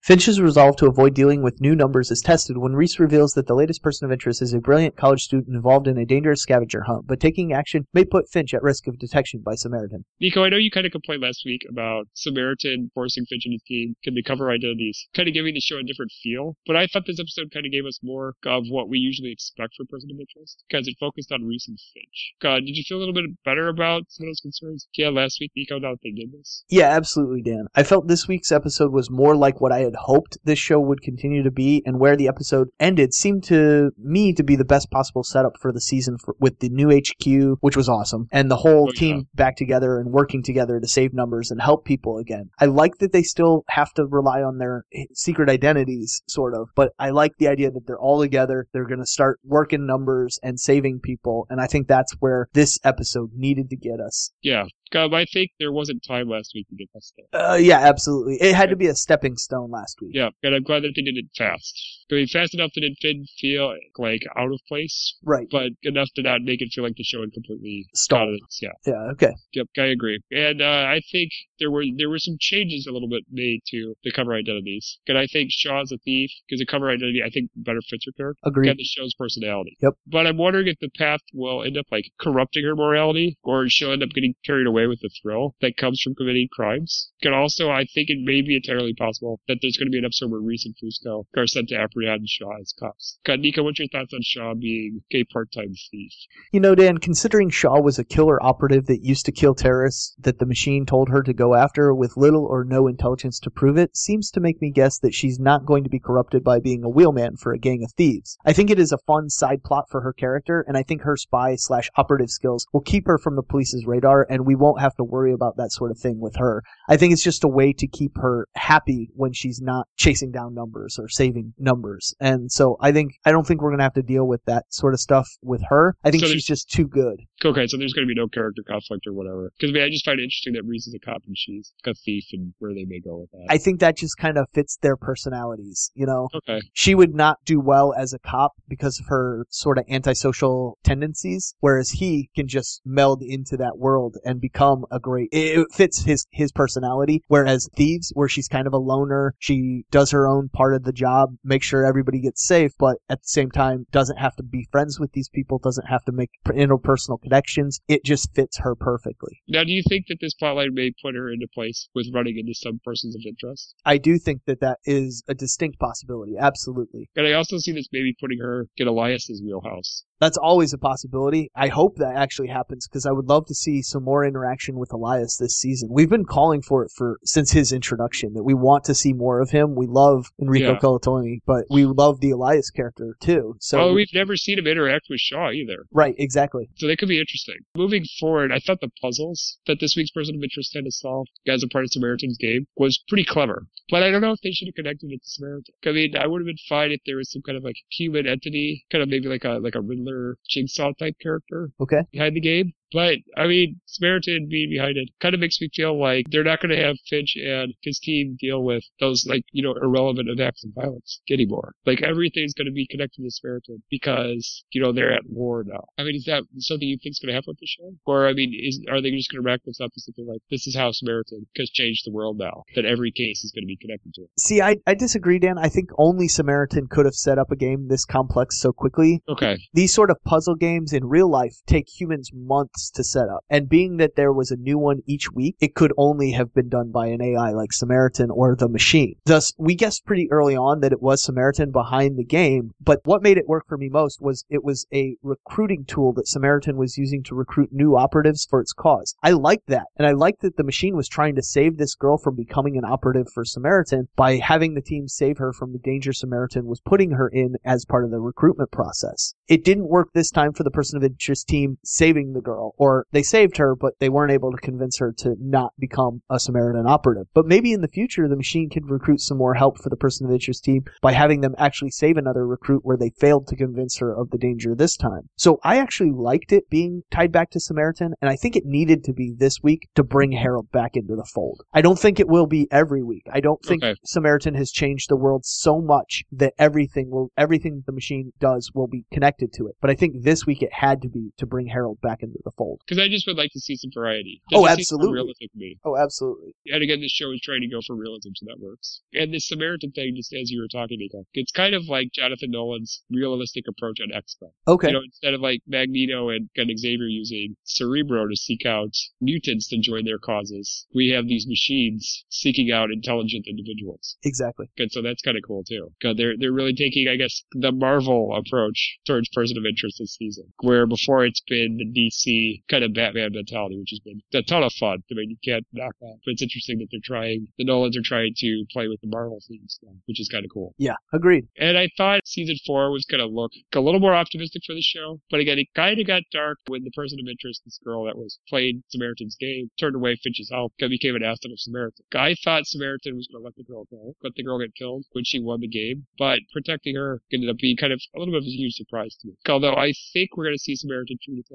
Finch's 0.02 0.42
resolve 0.42 0.76
to 0.78 0.88
avoid 0.88 1.14
dealing 1.14 1.44
with 1.44 1.62
new 1.62 1.76
numbers 1.76 2.10
is 2.10 2.22
tested 2.22 2.58
when 2.58 2.74
Reese 2.74 3.00
reveals 3.00 3.34
that 3.34 3.46
the 3.46 3.54
latest 3.54 3.84
person 3.84 4.04
of 4.04 4.12
interest 4.12 4.42
is 4.42 4.52
a 4.52 4.58
brilliant 4.60 4.98
college 4.98 5.22
student 5.22 5.56
involved 5.56 5.88
in 5.88 5.96
a 5.96 6.06
dangerous 6.08 6.42
scavenger 6.42 6.82
hunt, 6.82 7.06
but 7.06 7.20
taking 7.20 7.54
action 7.54 7.86
may 7.94 8.04
put 8.04 8.28
Finch 8.28 8.56
at 8.56 8.64
risk 8.64 8.88
of 8.88 8.98
detection 8.98 9.44
by 9.46 9.54
Samaritan. 9.54 10.04
Nico, 10.20 10.44
I 10.44 10.50
know 10.50 10.58
you 10.58 10.72
kind 10.72 10.88
of 10.88 10.92
complained 10.92 11.22
last 11.22 11.44
week 11.46 11.62
about 11.70 12.08
Samaritan 12.16 12.90
forcing 12.96 13.26
Finch 13.26 13.46
and 13.46 13.54
his 13.54 13.62
team 13.62 13.96
to 14.04 14.24
cover 14.24 14.50
identities, 14.50 15.08
kind 15.16 15.28
of 15.28 15.36
giving 15.36 15.54
the 15.54 15.62
show 15.62 15.78
a 15.78 15.84
different 15.84 16.12
feel. 16.24 16.58
But 16.66 16.78
I 16.78 16.88
thought 16.88 17.06
this 17.06 17.20
episode 17.20 17.52
kind 17.54 17.68
of 17.68 17.72
gave 17.72 17.86
us 17.86 18.00
more 18.02 18.34
of 18.48 18.64
what 18.70 18.90
we 18.90 18.98
usually 18.98 19.32
expect 19.32 19.76
for 19.78 19.86
Person 19.86 20.10
of 20.10 20.20
Interest, 20.20 20.64
because 20.68 20.88
it 20.88 20.96
focused 21.00 21.32
on 21.32 21.46
Reese 21.46 21.68
and 21.68 21.78
Finch. 21.94 22.34
God, 22.42 22.66
did 22.66 22.76
you 22.76 22.84
feel 22.88 22.98
a 22.98 23.02
little 23.06 23.14
bit 23.14 23.26
better 23.46 23.68
about 23.68 24.06
some 24.10 24.26
of 24.26 24.30
those 24.30 24.40
concerns? 24.42 24.88
Yeah, 24.98 25.10
last 25.10 25.38
week, 25.40 25.52
Nico, 25.56 25.78
now 25.78 25.92
that 25.92 26.00
they 26.02 26.10
did 26.10 26.32
this. 26.32 26.64
Yeah, 26.70 26.90
absolutely, 26.90 27.44
Dan. 27.44 27.68
I 27.76 27.84
felt 27.84 28.08
this 28.08 28.28
week's 28.28 28.52
episode 28.52 28.92
was 28.92 29.12
more 29.12 29.36
like 29.36 29.62
what 29.62 29.72
I 29.72 29.82
had 29.82 29.91
hoped 29.96 30.38
this 30.44 30.60
show 30.60 30.80
would 30.80 31.02
continue 31.02 31.44
to 31.44 31.52
be, 31.52 31.82
and 31.86 32.00
where 32.00 32.16
the 32.16 32.28
episode 32.28 32.70
ended 32.80 33.14
seemed 33.14 33.44
to 33.46 33.92
me 33.98 34.34
to 34.34 34.44
be 34.44 34.56
the 34.56 34.66
best 34.66 34.90
possible 34.92 35.24
setup 35.24 35.54
for 35.62 35.72
the 35.72 35.82
season 35.82 36.18
for, 36.18 36.36
with 36.40 36.60
the 36.60 36.70
new 36.70 36.90
HQ, 36.90 37.58
which 37.62 37.78
was 37.78 37.90
awesome, 37.90 38.28
and 38.32 38.50
the 38.50 38.56
whole 38.58 38.72
Oh, 38.90 38.92
yeah. 38.94 39.00
team 39.00 39.28
back 39.36 39.56
together 39.58 40.00
and 40.00 40.12
working 40.12 40.42
together 40.44 40.80
to 40.80 40.88
save 40.88 41.14
numbers 41.14 41.52
and 41.52 41.62
help 41.62 41.86
people 41.86 42.18
again. 42.18 42.50
I 42.60 42.66
like 42.66 42.98
that 43.00 43.12
they 43.12 43.24
still 43.24 43.64
have 43.70 43.94
to 43.94 44.06
rely 44.06 44.42
on 44.42 44.58
their 44.58 44.86
secret 45.14 45.50
identities, 45.50 46.22
sort 46.28 46.56
of, 46.56 46.70
but 46.76 46.94
I 47.00 47.10
like 47.10 47.34
the 47.38 47.48
idea 47.48 47.72
that 47.72 47.86
they're 47.86 48.00
all 48.00 48.22
together. 48.22 48.68
They're 48.74 48.88
going 48.88 49.00
to 49.00 49.06
start 49.06 49.40
working 49.44 49.86
numbers 49.86 50.40
and 50.44 50.60
saving 50.60 51.00
people, 51.02 51.46
and 51.50 51.60
I 51.62 51.68
think 51.68 51.88
that's 51.88 52.14
where 52.20 52.48
this 52.54 52.80
episode 52.84 53.32
needed 53.36 53.70
to 53.70 53.76
get 53.76 54.00
us. 54.00 54.32
Yeah. 54.42 54.66
I 54.96 55.26
think 55.32 55.52
there 55.60 55.72
wasn't 55.72 56.04
time 56.08 56.30
last 56.30 56.52
week 56.56 56.68
to 56.70 56.76
get 56.76 56.88
that 56.94 57.04
stuff. 57.04 57.26
Uh, 57.34 57.56
yeah, 57.56 57.80
absolutely. 57.80 58.36
It 58.42 58.56
had 58.56 58.70
to 58.70 58.76
be 58.76 58.88
a 58.88 58.96
stepping 58.96 59.38
stone 59.38 59.72
last 59.72 59.98
week. 60.02 60.12
Yeah, 60.14 60.30
and 60.44 60.56
I'm 60.56 60.64
glad 60.64 60.84
that 60.84 60.94
they 60.96 61.02
did 61.02 61.18
it 61.18 61.26
fast. 61.38 62.06
I 62.12 62.16
mean, 62.16 62.28
fast 62.28 62.54
enough 62.54 62.72
that 62.76 62.84
it 62.84 62.98
didn't 63.02 63.30
feel 63.40 63.76
like 63.98 64.22
out 64.38 64.52
of 64.52 64.60
place, 64.68 65.16
Right. 65.24 65.48
but 65.50 65.72
enough 65.84 66.10
to 66.16 66.22
not 66.22 66.42
make 66.42 66.62
it 66.62 66.70
feel 66.74 66.84
like 66.84 66.96
the 66.98 67.04
show 67.04 67.22
had 67.22 67.32
completely 67.34 67.86
Stalled. 67.96 68.22
out 68.24 68.28
of 68.30 68.36
its- 68.36 68.62
Yeah. 68.62 68.72
Yeah, 68.86 69.12
okay. 69.14 69.32
Yep, 69.54 69.68
I 69.78 69.86
agree. 69.86 70.20
And 70.32 70.62
uh, 70.62 70.66
I 70.88 71.02
think 71.12 71.32
there 71.60 71.72
were 71.72 71.86
there 71.96 72.10
were 72.10 72.20
some 72.20 72.36
changes 72.40 72.86
a 72.88 72.92
little 72.92 73.08
bit 73.08 73.24
made 73.32 73.62
to 73.70 73.94
the 74.04 74.12
cover 74.12 74.34
identities. 74.34 74.98
And 75.08 75.18
I 75.18 75.26
think 75.28 75.52
Shaw's 75.52 75.92
a 75.92 75.98
thief 76.00 76.30
because 76.48 76.60
the 76.60 76.66
cover 76.66 76.90
identity 76.90 77.22
I 77.26 77.30
think 77.30 77.50
better 77.56 77.82
fits 77.90 78.06
her 78.06 78.12
character 78.18 78.40
Agreed. 78.44 78.70
and 78.70 78.80
the 78.80 78.84
show's 78.84 79.14
personality. 79.14 79.78
Yep. 79.82 79.94
But 80.08 80.28
I'm 80.28 80.38
wondering 80.38 80.68
if 80.68 80.78
the 80.82 80.90
path 80.98 81.22
will 81.34 81.64
end 81.64 81.78
up 81.78 81.86
like 81.92 82.06
corrupting 82.20 82.66
her 82.66 82.76
morality, 82.76 83.38
or 83.44 83.70
she'll 83.70 83.92
end 83.94 84.04
up 84.04 84.10
getting 84.10 84.36
carried 84.46 84.68
away 84.68 84.81
away 84.82 84.88
with 84.88 85.00
the 85.02 85.10
thrill 85.22 85.56
that 85.62 85.78
comes 85.78 86.02
from 86.02 86.16
committing 86.16 86.48
crimes. 86.52 87.12
And 87.22 87.34
also, 87.34 87.70
I 87.70 87.86
think 87.94 88.10
it 88.10 88.18
may 88.22 88.42
be 88.42 88.56
entirely 88.56 88.94
possible 88.94 89.40
that 89.48 89.58
there's 89.62 89.78
going 89.78 89.88
to 89.88 89.92
be 89.92 90.00
an 90.00 90.06
episode 90.06 90.32
where 90.32 90.42
Reese 90.42 90.66
and 90.66 90.76
Fusco 90.76 91.26
are 91.38 91.48
sent 91.48 91.70
to 91.70 91.76
apprehend 91.76 92.28
Shaw 92.28 92.60
as 92.60 92.74
cops. 92.78 93.20
God, 93.26 93.40
Nico, 93.40 93.64
what's 93.64 93.80
your 93.80 93.88
thoughts 93.92 94.14
on 94.14 94.22
Shaw 94.24 94.54
being 94.54 95.02
a 95.14 95.24
part-time 95.26 95.74
thief? 95.92 96.12
You 96.52 96.60
know, 96.60 96.76
Dan, 96.76 96.98
considering 96.98 97.50
Shaw 97.50 97.82
was 97.82 98.00
a 98.00 98.04
killer 98.04 98.42
operative 98.44 98.88
that 98.88 99.04
used 99.04 99.26
to 99.26 99.32
kill 99.32 99.56
terrorists 99.56 100.16
that 100.20 100.40
the 100.40 100.46
machine 100.46 100.86
told 100.86 101.10
her 101.10 101.22
to 101.24 101.34
go 101.34 101.56
after 101.56 101.94
with 101.94 102.18
little 102.18 102.46
or 102.46 102.64
no 102.64 102.88
intelligence 102.88 103.40
to 103.40 103.52
prove 103.52 103.78
it, 103.78 103.96
seems 103.96 104.32
to 104.32 104.40
make 104.40 104.62
me 104.62 104.72
guess 104.72 105.00
that 105.00 105.14
she's 105.14 105.40
not 105.40 105.66
going 105.66 105.84
to 105.84 105.90
be 105.90 106.00
corrupted 106.00 106.44
by 106.44 106.60
being 106.60 106.84
a 106.84 106.90
wheelman 106.90 107.38
for 107.38 107.54
a 107.54 107.60
gang 107.60 107.84
of 107.84 107.92
thieves. 107.94 108.38
I 108.46 108.54
think 108.54 108.70
it 108.70 108.80
is 108.80 108.92
a 108.92 108.98
fun 108.98 109.30
side 109.30 109.64
plot 109.64 109.86
for 109.90 110.02
her 110.02 110.14
character, 110.14 110.66
and 110.68 110.78
I 110.78 110.84
think 110.84 111.02
her 111.02 111.18
spy 111.18 111.56
slash 111.56 111.90
operative 111.96 112.30
skills 112.30 112.66
will 112.74 112.82
keep 112.82 113.08
her 113.08 113.18
from 113.18 113.36
the 113.36 113.44
police's 113.44 113.86
radar, 113.86 114.26
and 114.30 114.46
we 114.46 114.56
won't 114.56 114.71
have 114.80 114.96
to 114.96 115.04
worry 115.04 115.34
about 115.34 115.58
that 115.58 115.72
sort 115.72 115.92
of 115.92 116.00
thing 116.00 116.20
with 116.20 116.36
her. 116.38 116.64
I 116.90 116.98
think 116.98 117.14
it's 117.14 117.24
just 117.24 117.44
a 117.44 117.48
way 117.48 117.74
to 117.74 117.88
keep 117.88 118.18
her 118.18 118.48
happy 118.56 119.10
when 119.16 119.34
she's 119.34 119.62
not 119.62 119.88
chasing 119.98 120.32
down 120.32 120.54
numbers 120.54 120.98
or 121.00 121.10
saving 121.10 121.54
numbers. 121.58 122.14
And 122.20 122.52
so 122.52 122.78
I 122.80 122.92
think 122.92 123.14
I 123.26 123.32
don't 123.32 123.46
think 123.46 123.62
we're 123.62 123.72
gonna 123.72 123.84
have 123.84 123.94
to 123.94 124.04
deal 124.04 124.28
with 124.28 124.44
that 124.46 124.66
sort 124.70 124.94
of 124.94 125.00
stuff 125.00 125.28
with 125.42 125.62
her. 125.70 125.96
I 126.04 126.12
think 126.12 126.24
So 126.24 126.30
she's 126.30 126.46
just 126.46 126.70
too 126.70 126.88
good. 126.88 127.22
Okay, 127.44 127.66
so 127.68 127.78
there's 127.78 127.94
going 127.94 128.08
to 128.08 128.14
be 128.14 128.20
no 128.20 128.28
character 128.28 128.62
conflict 128.68 129.08
or 129.08 129.14
whatever. 129.14 129.52
Because 129.58 129.72
I, 129.72 129.74
mean, 129.74 129.84
I 129.84 129.90
just 129.90 130.06
find 130.06 130.20
it 130.20 130.24
interesting 130.24 130.54
that 130.54 130.64
Reese 130.64 130.88
is 130.88 130.94
a 130.94 131.00
cop 131.00 131.24
and 131.26 131.36
she's 131.36 131.74
a 131.86 131.94
thief 131.94 132.26
and 132.34 132.54
where 132.60 132.74
they 132.74 132.86
may 132.86 133.00
go 133.00 133.18
with 133.18 133.32
that. 133.32 133.48
I 133.50 133.58
think 133.58 133.80
that 133.80 133.98
just 133.98 134.18
kind 134.18 134.38
of 134.38 134.46
fits 134.54 134.78
their 134.82 134.96
personalities, 134.96 135.92
you 135.96 136.06
know. 136.06 136.30
okay. 136.36 136.62
She 136.74 136.94
would 136.94 137.16
not 137.16 137.38
do 137.46 137.60
well 137.60 137.94
as 137.98 138.14
a 138.14 138.20
cop 138.20 138.52
because 138.68 139.00
of 139.00 139.08
her 139.08 139.46
sort 139.50 139.80
of 139.80 139.86
antisocial 139.90 140.78
tendencies, 140.84 141.56
whereas 141.60 141.92
he 141.92 142.30
can 142.36 142.48
just 142.48 142.82
meld 142.86 143.24
into 143.24 143.58
that 143.58 143.78
world 143.78 144.18
and 144.24 144.40
become 144.40 144.61
a 144.62 145.00
great. 145.00 145.30
It 145.32 145.60
it 145.60 145.68
fits 145.74 146.04
his 146.04 146.26
his 146.32 146.52
personality. 146.52 147.24
Whereas 147.28 147.70
thieves, 147.76 148.12
where 148.14 148.28
she's 148.28 148.48
kind 148.48 148.68
of 148.68 148.74
a 148.74 148.78
loner, 148.78 149.34
she 149.40 149.84
does 149.92 150.12
her 150.12 150.28
own 150.28 150.50
part 150.50 150.76
of 150.76 150.84
the 150.84 150.94
job, 150.94 151.36
makes 151.44 151.66
sure 151.66 151.86
everybody 151.86 152.22
gets 152.22 152.46
safe, 152.46 152.72
but 152.78 152.98
at 153.10 153.22
the 153.22 153.28
same 153.28 153.52
time 153.52 153.86
doesn't 153.92 154.18
have 154.18 154.36
to 154.36 154.44
be 154.44 154.68
friends 154.72 155.00
with 155.00 155.12
these 155.14 155.30
people, 155.30 155.60
doesn't 155.60 155.88
have 155.88 156.04
to 156.06 156.12
make 156.12 156.30
interpersonal 156.48 157.22
connections. 157.22 157.80
It 157.88 158.04
just 158.06 158.34
fits 158.36 158.60
her 158.60 158.76
perfectly. 158.76 159.42
Now, 159.48 159.64
do 159.64 159.72
you 159.72 159.84
think 159.88 160.06
that 160.08 160.18
this 160.22 160.36
plotline 160.42 160.74
may 160.74 160.92
put 161.02 161.16
her 161.16 161.32
into 161.32 161.48
place 161.54 161.90
with 161.96 162.08
running 162.14 162.38
into 162.38 162.54
some 162.54 162.80
persons 162.84 163.16
of 163.16 163.22
interest? 163.28 163.76
I 163.86 163.98
do 163.98 164.18
think 164.18 164.42
that 164.46 164.62
that 164.62 164.80
is 164.86 165.24
a 165.28 165.34
distinct 165.34 165.80
possibility. 165.80 166.36
Absolutely. 166.40 167.10
And 167.16 167.28
I 167.28 167.34
also 167.34 167.58
see 167.58 167.72
this 167.72 167.90
maybe 167.92 168.16
putting 168.20 168.40
her 168.40 168.68
in 168.78 168.88
Elias's 168.88 169.42
wheelhouse. 169.44 170.04
That's 170.22 170.38
always 170.38 170.72
a 170.72 170.78
possibility. 170.78 171.50
I 171.56 171.68
hope 171.68 171.98
that 171.98 172.16
actually 172.16 172.48
happens 172.48 172.88
because 172.88 173.06
I 173.06 173.12
would 173.12 173.28
love 173.28 173.48
to 173.48 173.56
see 173.56 173.82
some 173.82 174.04
more 174.04 174.24
interaction 174.24 174.78
with 174.78 174.94
Elias 174.94 175.36
this 175.38 175.58
season. 175.58 175.90
We've 175.92 176.10
been 176.10 176.26
calling 176.26 176.62
for 176.62 176.86
it 176.86 176.92
for 176.96 177.18
since 177.26 177.52
his 177.52 177.74
introduction 177.74 178.34
that 178.36 178.44
we 178.44 178.54
want 178.54 178.84
to 178.86 178.96
see 178.96 179.14
more 179.14 179.42
of 179.42 179.50
him. 179.50 179.76
We 179.76 179.88
love 179.88 180.28
Enrico 180.40 180.74
Yeah. 180.74 180.80
Colantoni, 180.80 181.40
but 181.48 181.66
we 181.72 181.86
love 181.86 182.22
the 182.22 182.30
Elias 182.32 182.70
character 182.70 183.16
too. 183.20 183.56
So 183.60 183.80
well, 183.80 183.94
we've 183.96 184.14
never 184.14 184.38
seen 184.38 184.60
him 184.60 184.68
interact 184.68 185.08
with 185.10 185.20
Shaw 185.20 185.50
either. 185.52 185.86
right, 185.92 186.14
exactly. 186.18 186.70
So 186.78 186.86
they 186.88 186.96
could 186.96 187.10
be 187.10 187.20
interesting. 187.20 187.58
Moving 187.76 188.06
forward, 188.20 188.52
I 188.52 188.60
thought 188.60 188.80
the 188.80 188.92
puzzles 189.02 189.58
that 189.66 189.80
this 189.80 189.96
week's 189.98 190.12
person 190.12 190.36
of 190.36 190.44
interest 190.44 190.76
had 190.76 190.86
to 190.86 190.92
solve 190.92 191.28
as 191.48 191.64
a 191.64 191.68
part 191.68 191.86
of 191.86 191.92
Samaritan's 191.92 192.38
game 192.38 192.68
was 192.78 193.04
pretty 193.10 193.26
clever. 193.26 193.66
But 193.90 194.04
I 194.04 194.12
don't 194.12 194.22
know 194.22 194.32
if 194.32 194.40
they 194.44 194.52
should 194.52 194.68
have 194.68 194.76
connected 194.76 195.12
it 195.12 195.22
to 195.24 195.28
Samaritan. 195.30 195.74
I 195.86 195.92
mean, 195.92 196.16
I 196.16 196.28
would 196.28 196.42
have 196.42 196.46
been 196.46 196.56
fine 196.70 196.92
if 196.92 197.02
there 197.08 197.18
was 197.18 197.32
some 197.32 197.42
kind 197.42 197.58
of 197.58 197.64
like 197.64 197.76
human 197.90 198.28
entity, 198.28 198.86
kind 198.92 199.02
of 199.02 199.10
maybe 199.10 199.28
like 199.28 199.44
a 199.44 199.60
like 199.60 199.76
a 199.76 199.82
Riddler 199.82 200.11
jigsaw 200.50 200.92
type 201.00 201.16
character 201.22 201.70
Okay. 201.80 202.02
behind 202.12 202.36
the 202.36 202.42
game. 202.42 202.74
But 202.92 203.18
I 203.38 203.48
mean, 203.48 203.80
Samaritan 203.86 204.48
being 204.50 204.70
behind 204.70 204.98
it 204.98 205.10
kind 205.20 205.34
of 205.34 205.40
makes 205.40 205.60
me 205.62 205.70
feel 205.74 206.00
like 206.00 206.26
they're 206.30 206.44
not 206.44 206.62
going 206.62 206.76
to 206.76 206.84
have 206.84 206.98
Finch 207.10 207.36
and 207.38 207.74
his 207.82 208.00
team 208.00 208.38
deal 208.40 208.64
with 208.64 208.84
those 209.00 209.26
like 209.28 209.44
you 209.52 209.64
know 209.64 209.74
irrelevant 209.82 210.40
acts 210.40 210.64
of 210.64 210.72
violence 210.76 211.22
anymore. 211.30 211.74
Like 211.86 212.02
everything's 212.02 212.54
going 212.54 212.66
to 212.66 212.72
be 212.72 212.88
connected 212.88 213.24
to 213.24 213.32
Samaritan 213.32 213.84
because 213.90 214.64
you 214.72 214.82
know 214.82 214.92
they're 214.92 215.14
at 215.14 215.24
war 215.28 215.64
now. 215.66 215.86
I 215.98 216.04
mean, 216.04 216.16
is 216.16 216.26
that 216.26 216.44
something 216.60 216.88
you 216.88 216.98
think's 217.02 217.20
going 217.20 217.30
to 217.30 217.36
happen 217.36 217.52
with 217.52 217.60
the 217.60 217.68
show, 217.68 217.94
or 218.06 218.28
I 218.28 218.34
mean, 218.34 218.54
is 218.54 218.84
are 218.90 219.02
they 219.02 219.12
just 219.12 219.32
going 219.32 219.44
to 219.44 219.48
wrap 219.48 219.62
this 219.66 219.80
up 219.80 219.92
as 219.96 220.06
something 220.06 220.28
like 220.28 220.42
this 220.50 220.68
is 220.68 220.76
how 220.76 220.92
Samaritan 220.92 221.46
has 221.58 221.70
changed 221.70 222.06
the 222.06 222.12
world 222.12 222.38
now? 222.38 222.64
That 222.76 222.86
every 222.86 223.12
case 223.12 223.44
is 223.44 223.52
going 223.52 223.64
to 223.64 223.68
be 223.68 223.78
connected 223.78 224.14
to 224.16 224.22
it. 224.24 224.30
See, 224.38 224.62
I, 224.62 224.78
I 224.86 224.96
disagree, 224.96 225.40
Dan. 225.40 225.58
I 225.58 225.70
think 225.70 225.90
only 225.98 226.28
Samaritan 226.28 226.88
could 226.90 227.06
have 227.06 227.16
set 227.16 227.38
up 227.38 227.52
a 227.52 227.56
game 227.56 227.88
this 227.88 228.06
complex 228.06 228.60
so 228.60 228.72
quickly. 228.72 229.22
Okay, 229.30 229.58
These 229.74 229.94
sort 229.94 230.12
of 230.12 230.18
puzzle 230.26 230.56
games 230.56 230.94
in 230.94 231.06
real 231.06 231.30
life 231.30 231.54
take 231.68 231.88
humans 231.88 232.32
months 232.34 232.81
to 232.90 233.04
set 233.04 233.30
up. 233.30 233.44
And 233.50 233.70
being 233.70 233.98
that 233.98 234.16
there 234.16 234.34
was 234.34 234.52
a 234.52 234.56
new 234.56 234.78
one 234.78 235.02
each 235.06 235.32
week, 235.32 235.56
it 235.60 235.76
could 235.76 235.94
only 235.98 236.32
have 236.32 236.54
been 236.54 236.70
done 236.70 236.92
by 236.92 237.08
an 237.08 237.22
AI 237.22 237.52
like 237.52 237.74
Samaritan 237.74 238.30
or 238.32 238.56
the 238.56 238.70
machine. 238.70 239.16
Thus, 239.26 239.54
we 239.58 239.76
guessed 239.76 240.06
pretty 240.06 240.32
early 240.32 240.56
on 240.56 240.80
that 240.82 240.92
it 240.92 241.02
was 241.02 241.24
Samaritan 241.24 241.72
behind 241.72 242.18
the 242.18 242.24
game, 242.24 242.72
but 242.80 243.00
what 243.04 243.22
made 243.22 243.38
it 243.38 243.48
work 243.48 243.68
for 243.68 243.78
me 243.78 243.90
most 243.90 244.22
was 244.22 244.46
it 244.50 244.64
was 244.64 244.86
a 244.94 245.16
recruiting 245.22 245.86
tool 245.86 246.14
that 246.14 246.28
Samaritan 246.28 246.78
was 246.78 246.98
using 246.98 247.24
to 247.24 247.36
recruit 247.36 247.70
new 247.72 247.96
operatives 247.96 248.46
for 248.50 248.62
its 248.62 248.74
cause. 248.74 249.16
I 249.22 249.32
liked 249.32 249.68
that. 249.68 249.88
And 249.98 250.08
I 250.08 250.12
liked 250.12 250.42
that 250.42 250.58
the 250.58 250.64
machine 250.64 250.96
was 250.96 251.08
trying 251.08 251.36
to 251.36 251.44
save 251.44 251.78
this 251.78 251.96
girl 251.96 252.18
from 252.18 252.36
becoming 252.36 252.78
an 252.78 252.86
operative 252.86 253.28
for 253.34 253.46
Samaritan 253.46 254.08
by 254.16 254.38
having 254.38 254.74
the 254.74 254.82
team 254.82 255.08
save 255.08 255.38
her 255.38 255.54
from 255.54 255.74
the 255.74 255.80
danger 255.80 256.14
Samaritan 256.14 256.66
was 256.66 256.82
putting 256.82 257.12
her 257.12 257.28
in 257.28 257.56
as 257.66 257.86
part 257.86 258.06
of 258.06 258.12
the 258.12 258.20
recruitment 258.20 258.72
process. 258.72 259.34
It 259.48 259.64
didn't 259.64 259.90
work 259.90 260.10
this 260.14 260.32
time 260.32 260.54
for 260.54 260.64
the 260.64 260.72
person 260.72 260.98
of 260.98 261.04
interest 261.04 261.48
team 261.48 261.78
saving 261.84 262.34
the 262.34 262.42
girl, 262.42 262.71
or 262.78 263.06
they 263.12 263.24
saved 263.24 263.58
her, 263.58 263.76
but 263.76 263.94
they 264.00 264.10
weren't 264.10 264.32
able 264.32 264.52
to 264.52 264.58
convince 264.58 264.98
her 265.00 265.14
to 265.18 265.36
not 265.40 265.74
become 265.80 266.22
a 266.30 266.40
Samaritan 266.40 266.86
operative. 266.88 267.28
But 267.34 267.46
maybe 267.46 267.74
in 267.74 267.82
the 267.82 267.88
future, 267.88 268.28
the 268.28 268.36
machine 268.36 268.70
could 268.70 268.90
recruit 268.90 269.22
some 269.22 269.38
more 269.38 269.54
help 269.54 269.80
for 269.80 269.90
the 269.90 269.96
person 269.96 270.26
of 270.26 270.32
interest 270.34 270.64
team 270.64 270.84
by 271.02 271.12
having 271.14 271.42
them 271.42 271.56
actually 271.58 271.92
save 271.92 272.18
another 272.18 272.46
recruit 272.48 272.82
where 272.84 272.98
they 272.98 273.12
failed 273.20 273.48
to 273.48 273.56
convince 273.56 273.98
her 273.98 274.14
of 274.14 274.30
the 274.30 274.38
danger 274.38 274.76
this 274.76 274.96
time. 274.96 275.30
So 275.36 275.60
I 275.64 275.78
actually 275.78 276.12
liked 276.12 276.52
it 276.52 276.70
being 276.70 277.04
tied 277.12 277.32
back 277.32 277.50
to 277.52 277.60
Samaritan, 277.60 278.14
and 278.22 278.30
I 278.30 278.36
think 278.36 278.56
it 278.56 278.66
needed 278.66 279.04
to 279.06 279.14
be 279.14 279.34
this 279.36 279.62
week 279.62 279.90
to 279.96 280.04
bring 280.04 280.32
Harold 280.32 280.72
back 280.72 280.96
into 280.96 281.16
the 281.16 281.26
fold. 281.34 281.62
I 281.74 281.82
don't 281.82 282.00
think 282.00 282.20
it 282.20 282.28
will 282.28 282.48
be 282.48 282.68
every 282.72 283.04
week. 283.04 283.26
I 283.32 283.40
don't 283.40 283.62
think 283.64 283.84
Okay. 283.84 283.96
Samaritan 284.06 284.54
has 284.56 284.72
changed 284.72 285.10
the 285.10 285.16
world 285.16 285.46
so 285.46 285.82
much 285.82 286.24
that 286.32 286.54
everything 286.60 287.10
will 287.10 287.32
everything 287.38 287.84
the 287.86 287.92
machine 287.92 288.32
does 288.40 288.72
will 288.74 288.88
be 288.88 289.06
connected 289.12 289.52
to 289.54 289.68
it. 289.68 289.76
But 289.82 289.90
I 289.90 289.96
think 289.96 290.22
this 290.22 290.46
week 290.46 290.62
it 290.62 290.74
had 290.74 291.02
to 291.02 291.10
be 291.10 291.32
to 291.38 291.46
bring 291.46 291.68
Harold 291.68 292.00
back 292.02 292.22
into 292.22 292.40
the 292.44 292.52
fold. 292.52 292.61
Because 292.86 293.00
I 293.02 293.08
just 293.08 293.28
would 293.28 293.38
like 293.38 293.52
to 293.54 293.60
see 293.60 293.76
some 293.76 293.92
variety. 293.94 294.42
Oh, 294.54 294.66
Just 294.68 294.90
some 294.90 294.98
absolutely. 294.98 295.14
realistic 295.14 295.50
me. 295.56 295.78
Oh, 295.86 295.98
absolutely. 295.98 296.54
And 296.68 296.84
again, 296.84 297.02
this 297.02 297.12
show 297.12 297.32
is 297.32 297.42
trying 297.42 297.62
to 297.62 297.68
go 297.68 297.80
for 297.86 297.96
realism, 297.96 298.30
so 298.36 298.46
that 298.48 298.60
works. 298.60 299.02
And 299.14 299.34
this 299.34 299.48
Samaritan 299.48 299.92
thing, 299.92 300.14
just 300.16 300.34
as 300.34 300.52
you 300.52 300.62
were 300.62 300.68
talking, 300.68 301.00
Nico, 301.00 301.26
it's 301.34 301.52
kind 301.52 301.74
of 301.74 301.84
like 301.88 302.12
Jonathan 302.14 302.52
Nolan's 302.52 303.04
realistic 303.10 303.66
approach 303.68 304.00
on 304.02 304.12
X-Men. 304.16 304.52
Okay. 304.68 304.88
You 304.88 304.94
know, 304.94 305.02
instead 305.04 305.34
of 305.34 305.42
like 305.42 305.62
Magneto 305.68 306.30
and, 306.30 306.50
and 306.56 306.80
Xavier 306.80 307.08
using 307.08 307.56
Cerebro 307.64 308.28
to 308.28 308.36
seek 308.36 308.66
out 308.66 308.94
mutants 309.20 309.68
to 309.70 309.80
join 309.80 310.06
their 310.06 310.20
causes, 310.20 310.86
we 310.94 311.10
have 311.10 311.28
these 311.28 311.48
machines 311.48 312.26
seeking 312.30 312.72
out 312.72 312.92
intelligent 312.92 313.46
individuals. 313.48 314.18
exactly. 314.24 314.68
And 314.78 314.92
so 314.92 315.02
that's 315.02 315.22
kind 315.22 315.38
of 315.38 315.44
cool 315.46 315.64
too. 315.64 315.92
they're 316.02 316.36
they're 316.38 316.52
really 316.52 316.74
taking, 316.74 317.08
I 317.08 317.16
guess, 317.16 317.44
the 317.54 317.72
Marvel 317.72 318.36
approach 318.36 319.00
towards 319.06 319.30
person 319.30 319.58
of 319.58 319.66
interest 319.66 319.98
this 320.00 320.16
season, 320.16 320.46
where 320.62 320.86
before 320.86 321.26
it's 321.26 321.42
been 321.48 321.78
the 321.78 321.86
DC 321.86 322.41
kind 322.70 322.84
of 322.84 322.94
Batman 322.94 323.32
mentality, 323.34 323.78
which 323.78 323.92
has 323.92 324.00
been 324.00 324.22
a 324.34 324.44
ton 324.44 324.64
of 324.64 324.74
fun. 324.74 325.04
I 325.12 325.14
mean, 325.14 325.30
you 325.30 325.38
can't 325.44 325.66
knock 325.74 325.96
that. 326.02 326.18
But 326.26 326.32
it's 326.34 326.42
interesting 326.42 326.80
that 326.80 326.88
they're 326.92 327.04
trying, 327.04 327.48
the 327.58 327.66
Nolans 327.66 327.98
are 327.98 328.04
trying 328.04 328.34
to 328.38 328.66
play 328.72 328.88
with 328.88 329.02
the 329.02 329.08
Marvel 329.08 329.40
themes 329.48 329.80
which 330.06 330.20
is 330.20 330.30
kind 330.30 330.46
of 330.46 330.52
cool. 330.52 330.74
Yeah, 330.78 330.96
agreed. 331.14 331.48
And 331.58 331.78
I 331.78 331.90
thought 331.98 332.28
season 332.28 332.56
four 332.66 332.92
was 332.92 333.06
going 333.06 333.20
to 333.20 333.28
look 333.28 333.52
a 333.74 333.80
little 333.80 334.00
more 334.00 334.14
optimistic 334.14 334.64
for 334.66 334.74
the 334.74 334.82
show. 334.82 335.20
But 335.30 335.40
again, 335.40 335.60
it 335.60 335.68
kind 335.76 336.00
of 336.00 336.08
got 336.08 336.24
dark 336.32 336.58
when 336.68 336.84
the 336.84 336.92
person 336.92 337.20
of 337.20 337.28
interest, 337.28 337.62
this 337.66 337.80
girl 337.84 338.06
that 338.06 338.18
was 338.18 338.40
playing 338.48 338.84
Samaritan's 338.90 339.38
game, 339.40 339.70
turned 339.80 339.96
away 339.96 340.16
Finch's 340.16 340.50
help 340.52 340.74
and 340.80 340.90
became 340.90 341.16
an 341.16 341.24
asset 341.24 341.52
of 341.52 341.60
Samaritan. 341.60 342.06
I 342.14 342.36
thought 342.44 342.68
Samaritan 342.68 343.16
was 343.16 343.28
going 343.32 343.42
to 343.42 343.46
let 343.46 343.56
the 343.56 343.64
girl 343.64 343.86
go, 343.90 344.16
let 344.24 344.36
the 344.36 344.44
girl 344.44 344.60
get 344.60 344.76
killed 344.76 345.06
when 345.12 345.24
she 345.24 345.40
won 345.40 345.62
the 345.62 345.68
game. 345.68 346.06
But 346.18 346.40
protecting 346.52 346.96
her 346.96 347.22
ended 347.32 347.50
up 347.50 347.58
being 347.58 347.78
kind 347.78 347.94
of 347.94 348.02
a 348.16 348.20
little 348.20 348.34
bit 348.34 348.44
of 348.44 348.48
a 348.48 348.52
huge 348.52 348.74
surprise 348.74 349.16
to 349.22 349.28
me. 349.28 349.34
Although 349.48 349.76
I 349.76 349.94
think 350.14 350.36
we're 350.36 350.46
going 350.46 350.56
to 350.56 350.60
see 350.60 350.76
Samaritan 350.76 351.18
treated 351.24 351.46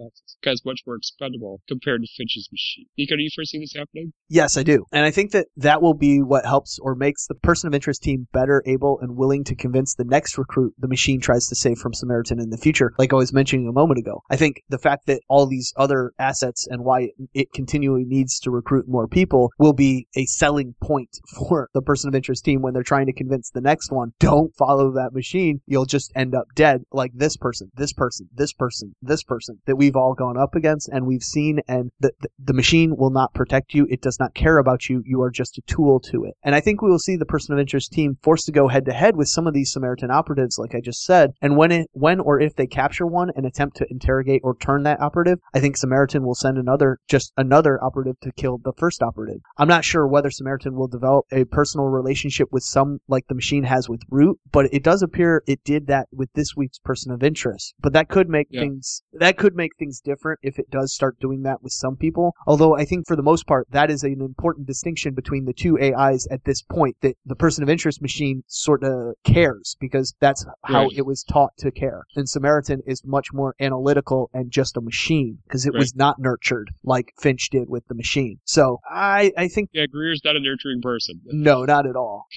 because 0.40 0.62
much 0.76 0.86
more 0.86 0.96
expendable 0.96 1.60
compared 1.68 2.02
to 2.02 2.08
Finch's 2.16 2.48
machine. 2.52 2.86
Nico, 2.98 3.16
do 3.16 3.22
you 3.22 3.30
foresee 3.34 3.58
this 3.58 3.72
happening? 3.76 4.12
Yes, 4.28 4.56
I 4.56 4.62
do. 4.62 4.84
And 4.92 5.04
I 5.04 5.10
think 5.10 5.32
that 5.32 5.46
that 5.56 5.80
will 5.80 5.94
be 5.94 6.20
what 6.20 6.44
helps 6.44 6.78
or 6.80 6.94
makes 6.94 7.26
the 7.26 7.34
person 7.34 7.68
of 7.68 7.74
interest 7.74 8.02
team 8.02 8.26
better 8.32 8.62
able 8.66 8.98
and 9.00 9.16
willing 9.16 9.44
to 9.44 9.54
convince 9.54 9.94
the 9.94 10.04
next 10.04 10.36
recruit 10.38 10.74
the 10.78 10.88
machine 10.88 11.20
tries 11.20 11.46
to 11.48 11.54
save 11.54 11.78
from 11.78 11.94
Samaritan 11.94 12.40
in 12.40 12.50
the 12.50 12.58
future, 12.58 12.92
like 12.98 13.12
I 13.12 13.16
was 13.16 13.32
mentioning 13.32 13.68
a 13.68 13.72
moment 13.72 13.98
ago. 13.98 14.22
I 14.30 14.36
think 14.36 14.62
the 14.68 14.78
fact 14.78 15.06
that 15.06 15.22
all 15.28 15.46
these 15.46 15.72
other 15.76 16.12
assets 16.18 16.66
and 16.68 16.84
why 16.84 17.10
it 17.34 17.52
continually 17.52 18.04
needs 18.04 18.40
to 18.40 18.50
recruit 18.50 18.86
more 18.88 19.08
people 19.08 19.50
will 19.58 19.72
be 19.72 20.08
a 20.16 20.26
selling 20.26 20.74
point 20.80 21.10
for 21.48 21.70
the 21.74 21.82
person 21.82 22.08
of 22.08 22.14
interest 22.14 22.44
team 22.44 22.62
when 22.62 22.74
they're 22.74 22.82
trying 22.82 23.06
to 23.06 23.12
convince 23.12 23.50
the 23.50 23.60
next 23.60 23.90
one, 23.90 24.12
don't 24.18 24.54
follow 24.56 24.92
that 24.92 25.12
machine. 25.12 25.60
You'll 25.66 25.86
just 25.86 26.12
end 26.14 26.34
up 26.34 26.46
dead 26.54 26.82
like 26.92 27.12
this 27.14 27.36
person, 27.36 27.70
this 27.74 27.92
person, 27.92 28.28
this 28.34 28.52
person, 28.52 28.94
this 29.00 29.22
person 29.22 29.58
that 29.66 29.76
we've 29.76 29.96
all 29.96 30.14
gone 30.14 30.36
up 30.36 30.54
against 30.54 30.65
against, 30.66 30.88
and 30.88 31.06
we've 31.06 31.22
seen, 31.22 31.60
and 31.68 31.90
the, 32.00 32.10
the, 32.20 32.28
the 32.44 32.52
machine 32.52 32.96
will 32.96 33.10
not 33.10 33.34
protect 33.34 33.74
you. 33.74 33.86
It 33.88 34.02
does 34.02 34.18
not 34.18 34.34
care 34.34 34.58
about 34.58 34.88
you. 34.88 35.02
You 35.04 35.22
are 35.22 35.30
just 35.30 35.58
a 35.58 35.62
tool 35.62 36.00
to 36.00 36.24
it. 36.24 36.34
And 36.42 36.54
I 36.54 36.60
think 36.60 36.82
we 36.82 36.90
will 36.90 36.98
see 36.98 37.16
the 37.16 37.24
person 37.26 37.52
of 37.52 37.60
interest 37.60 37.92
team 37.92 38.16
forced 38.22 38.46
to 38.46 38.52
go 38.52 38.68
head 38.68 38.84
to 38.86 38.92
head 38.92 39.16
with 39.16 39.28
some 39.28 39.46
of 39.46 39.54
these 39.54 39.72
Samaritan 39.72 40.10
operatives, 40.10 40.58
like 40.58 40.74
I 40.74 40.80
just 40.80 41.04
said. 41.04 41.30
And 41.40 41.56
when 41.56 41.72
it, 41.72 41.88
when 41.92 42.20
or 42.20 42.40
if 42.40 42.54
they 42.56 42.66
capture 42.66 43.06
one 43.06 43.30
and 43.36 43.46
attempt 43.46 43.76
to 43.76 43.86
interrogate 43.90 44.40
or 44.44 44.56
turn 44.56 44.82
that 44.84 45.00
operative, 45.00 45.38
I 45.54 45.60
think 45.60 45.76
Samaritan 45.76 46.24
will 46.24 46.34
send 46.34 46.58
another, 46.58 46.98
just 47.08 47.32
another 47.36 47.82
operative 47.82 48.18
to 48.20 48.32
kill 48.32 48.58
the 48.58 48.72
first 48.76 49.02
operative. 49.02 49.40
I'm 49.58 49.68
not 49.68 49.84
sure 49.84 50.06
whether 50.06 50.30
Samaritan 50.30 50.74
will 50.74 50.88
develop 50.88 51.26
a 51.32 51.44
personal 51.44 51.86
relationship 51.86 52.48
with 52.50 52.62
some, 52.64 52.98
like 53.08 53.26
the 53.28 53.34
machine 53.34 53.64
has 53.64 53.88
with 53.88 54.02
Root, 54.10 54.38
but 54.50 54.72
it 54.72 54.82
does 54.82 55.02
appear 55.02 55.42
it 55.46 55.62
did 55.64 55.86
that 55.86 56.08
with 56.12 56.32
this 56.34 56.56
week's 56.56 56.78
person 56.78 57.12
of 57.12 57.22
interest. 57.22 57.74
But 57.80 57.92
that 57.92 58.08
could 58.08 58.28
make 58.28 58.48
Yeah. 58.50 58.62
things, 58.62 59.02
that 59.14 59.36
could 59.36 59.54
make 59.54 59.72
things 59.78 60.00
different 60.00 60.40
if 60.42 60.55
it 60.58 60.70
does 60.70 60.94
start 60.94 61.18
doing 61.20 61.42
that 61.42 61.62
with 61.62 61.72
some 61.72 61.96
people. 61.96 62.34
Although 62.46 62.76
I 62.76 62.84
think 62.84 63.06
for 63.06 63.16
the 63.16 63.22
most 63.22 63.46
part, 63.46 63.66
that 63.70 63.90
is 63.90 64.02
an 64.02 64.20
important 64.20 64.66
distinction 64.66 65.14
between 65.14 65.44
the 65.44 65.52
two 65.52 65.78
AIs 65.80 66.26
at 66.30 66.44
this 66.44 66.62
point 66.62 66.96
that 67.02 67.16
the 67.24 67.36
person 67.36 67.62
of 67.62 67.68
interest 67.68 68.00
machine 68.02 68.42
sort 68.46 68.82
of 68.84 69.14
cares 69.24 69.76
because 69.80 70.14
that's 70.20 70.44
how 70.64 70.84
Right. 70.84 70.96
it 70.98 71.06
was 71.06 71.22
taught 71.24 71.56
to 71.58 71.70
care. 71.70 72.04
And 72.16 72.28
Samaritan 72.28 72.82
is 72.86 73.02
much 73.04 73.32
more 73.32 73.54
analytical 73.60 74.30
and 74.32 74.50
just 74.50 74.76
a 74.76 74.80
machine 74.80 75.38
because 75.44 75.66
it 75.66 75.72
Right. 75.74 75.80
was 75.80 75.94
not 75.96 76.18
nurtured 76.18 76.70
like 76.84 77.12
Finch 77.20 77.50
did 77.50 77.68
with 77.68 77.86
the 77.88 77.94
machine. 77.94 78.38
So 78.44 78.78
I, 78.88 79.32
I 79.36 79.48
think 79.48 79.70
Yeah, 79.72 79.86
Greer's 79.86 80.20
not 80.24 80.36
a 80.36 80.40
nurturing 80.40 80.80
person. 80.82 81.20
no, 81.26 81.64
not 81.64 81.86
at 81.86 81.96
all. 81.96 82.26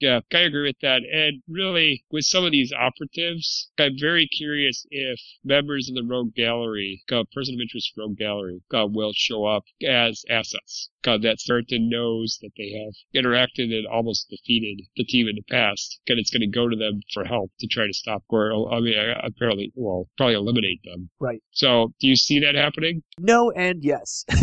Yeah, 0.00 0.20
I 0.32 0.38
agree 0.40 0.68
with 0.68 0.78
that. 0.82 1.02
And 1.10 1.42
really, 1.48 2.04
with 2.10 2.24
some 2.24 2.44
of 2.44 2.52
these 2.52 2.72
operatives, 2.72 3.70
I'm 3.78 3.98
very 3.98 4.26
curious 4.26 4.86
if 4.90 5.18
members 5.44 5.88
of 5.88 5.94
the 5.94 6.04
Rogue 6.04 6.34
Gallery, 6.34 7.02
uh, 7.12 7.24
person 7.46 7.60
of 7.60 7.62
interest 7.62 7.92
Rogue 7.96 8.16
Gallery, 8.16 8.60
uh, 8.74 8.86
will 8.86 9.12
show 9.14 9.44
up 9.44 9.64
as 9.86 10.24
assets. 10.28 10.90
Uh, 11.06 11.18
that 11.18 11.36
Certain 11.38 11.88
knows 11.88 12.38
that 12.42 12.50
they 12.56 12.70
have 12.84 13.24
interacted 13.24 13.72
and 13.72 13.86
almost 13.86 14.28
defeated 14.28 14.84
the 14.96 15.04
team 15.04 15.28
in 15.28 15.36
the 15.36 15.42
past, 15.48 16.00
and 16.08 16.18
it's 16.18 16.30
going 16.30 16.40
to 16.40 16.46
go 16.46 16.68
to 16.68 16.76
them 16.76 17.00
for 17.14 17.24
help 17.24 17.50
to 17.60 17.66
try 17.66 17.86
to 17.86 17.92
stop, 17.92 18.22
or 18.28 18.50
I 18.72 18.80
mean, 18.80 18.98
uh, 18.98 19.20
apparently, 19.22 19.72
well, 19.74 20.08
probably 20.16 20.34
eliminate 20.34 20.80
them. 20.84 21.10
Right. 21.20 21.42
So, 21.52 21.92
do 22.00 22.08
you 22.08 22.16
see 22.16 22.40
that 22.40 22.54
happening? 22.54 23.02
No 23.18 23.50
and 23.50 23.82
yes. 23.82 24.24